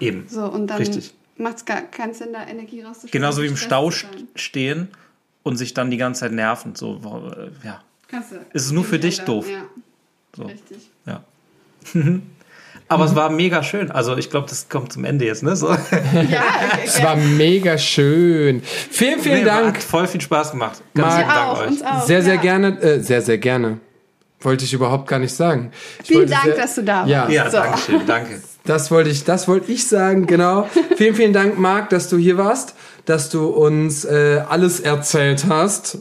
eben. 0.00 0.26
So, 0.28 0.44
und 0.44 0.68
dann 0.68 0.76
Richtig. 0.78 1.12
macht 1.38 1.56
es 1.56 1.64
gar 1.64 1.80
keinen 1.82 2.14
Sinn, 2.14 2.32
da 2.32 2.46
Energie 2.46 2.82
rauszuschieben. 2.82 3.10
Genauso 3.10 3.42
wie 3.42 3.46
im 3.48 3.56
Stau 3.56 3.90
stehen 4.36 4.88
und 5.42 5.56
sich 5.56 5.74
dann 5.74 5.90
die 5.90 5.96
ganze 5.96 6.20
Zeit 6.20 6.32
nerven. 6.32 6.74
So, 6.76 7.00
äh, 7.36 7.66
ja. 7.66 7.82
Kannst 8.06 8.30
du- 8.32 8.36
Ist 8.52 8.66
es 8.66 8.70
nur 8.72 8.84
für 8.84 8.98
dich 9.00 9.20
doof? 9.22 9.48
Ja, 9.50 9.62
So. 10.36 10.44
richtig. 10.44 10.88
Ja. 11.06 11.24
Aber 12.90 13.04
es 13.04 13.14
war 13.14 13.28
mega 13.28 13.62
schön. 13.62 13.90
Also 13.90 14.16
ich 14.16 14.30
glaube, 14.30 14.46
das 14.48 14.68
kommt 14.70 14.92
zum 14.92 15.04
Ende 15.04 15.26
jetzt, 15.26 15.42
ne? 15.42 15.54
So. 15.56 15.68
Ja, 15.68 15.76
Es 16.84 17.02
war 17.02 17.16
mega 17.16 17.76
schön. 17.76 18.62
Vielen, 18.62 19.20
vielen 19.20 19.40
Nee, 19.40 19.44
Dank. 19.44 19.76
Hat 19.76 19.82
voll 19.82 20.06
viel 20.06 20.20
Spaß 20.22 20.52
gemacht. 20.52 20.80
Ganz 20.94 21.16
wir 21.16 21.24
Dank 21.24 21.36
auch, 21.48 21.60
euch. 21.60 21.66
uns 21.68 21.82
auch. 21.82 22.06
Sehr, 22.06 22.22
sehr 22.22 22.36
ja. 22.36 22.40
gerne. 22.40 22.80
Äh, 22.80 23.00
sehr, 23.00 23.20
sehr 23.20 23.36
gerne. 23.38 23.78
Wollte 24.40 24.64
ich 24.64 24.72
überhaupt 24.72 25.06
gar 25.08 25.18
nicht 25.18 25.34
sagen. 25.34 25.72
Ich 26.02 26.08
Vielen 26.08 26.30
Dank, 26.30 26.44
sehr- 26.44 26.56
dass 26.56 26.74
du 26.76 26.82
da 26.84 26.98
warst. 27.00 27.08
Ja, 27.10 27.28
Ja, 27.28 27.50
So. 27.50 27.56
danke 27.58 27.78
schön. 27.78 28.00
Danke. 28.06 28.42
Das 28.64 28.90
wollte 28.90 29.08
ich, 29.08 29.24
das 29.24 29.48
wollte 29.48 29.72
ich 29.72 29.88
sagen, 29.88 30.26
genau. 30.26 30.68
vielen, 30.98 31.14
vielen 31.14 31.32
Dank, 31.32 31.58
Marc, 31.58 31.88
dass 31.88 32.10
du 32.10 32.18
hier 32.18 32.36
warst, 32.36 32.74
dass 33.06 33.30
du 33.30 33.46
uns 33.46 34.04
äh, 34.04 34.42
alles 34.46 34.80
erzählt 34.80 35.46
hast. 35.48 36.00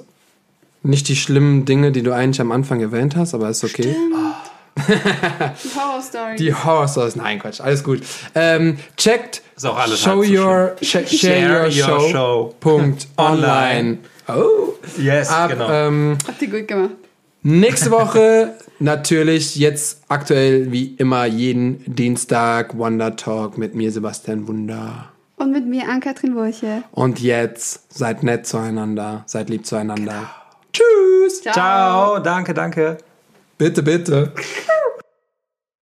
Nicht 0.84 1.07
die 1.07 1.15
schlimmen 1.15 1.64
Dinge, 1.64 1.93
die 1.93 2.03
du 2.03 2.11
eigentlich 2.14 2.41
am 2.41 2.51
Anfang 2.51 2.81
erwähnt 2.81 3.15
hast, 3.15 3.34
aber 3.34 3.47
ist 3.47 3.64
okay. 3.64 3.95
Die 4.88 5.76
Horror 5.76 6.01
Story. 6.01 6.35
Die 6.38 6.53
Horror 6.53 6.88
Stories, 6.88 7.15
nein, 7.15 7.39
Quatsch, 7.39 7.61
alles 7.61 7.84
gut. 7.84 8.01
Ähm, 8.35 8.77
checkt 8.95 9.41
Ist 9.55 9.65
auch 9.65 9.77
alles 9.77 9.99
show 9.99 10.22
halb 10.22 10.26
so 10.26 10.34
your, 10.34 10.76
sh 10.81 11.19
share, 11.19 11.64
your, 11.65 11.72
show. 11.72 11.99
show. 12.09 12.55
Punkt 12.59 13.07
online. 13.18 13.99
Oh. 14.27 14.73
Yes, 14.97 15.30
Ab, 15.30 15.49
genau. 15.51 15.69
ähm, 15.69 16.18
Habt 16.27 16.41
ihr 16.41 16.49
gut 16.49 16.68
gemacht. 16.68 16.91
Nächste 17.43 17.91
Woche 17.91 18.55
natürlich 18.80 19.55
jetzt 19.55 20.01
aktuell 20.09 20.72
wie 20.72 20.95
immer 20.97 21.26
jeden 21.26 21.84
Dienstag 21.85 22.77
Wonder 22.77 23.15
Talk 23.15 23.57
mit 23.57 23.76
mir 23.76 23.91
Sebastian 23.91 24.47
Wunder. 24.47 25.09
Und 25.38 25.51
mit 25.51 25.68
mir, 25.68 25.88
Ann-Kathrin 25.88 26.35
Wurche. 26.35 26.84
Und 26.91 27.19
jetzt 27.19 27.93
seid 27.95 28.23
nett 28.23 28.47
zueinander, 28.47 29.23
seid 29.27 29.49
lieb 29.49 29.65
zueinander. 29.68 30.30
Tschüss. 30.73 31.43
Ciao, 31.43 32.19
danke, 32.19 32.53
danke. 32.53 32.97
Bitte, 33.57 33.81
bitte. 33.81 34.34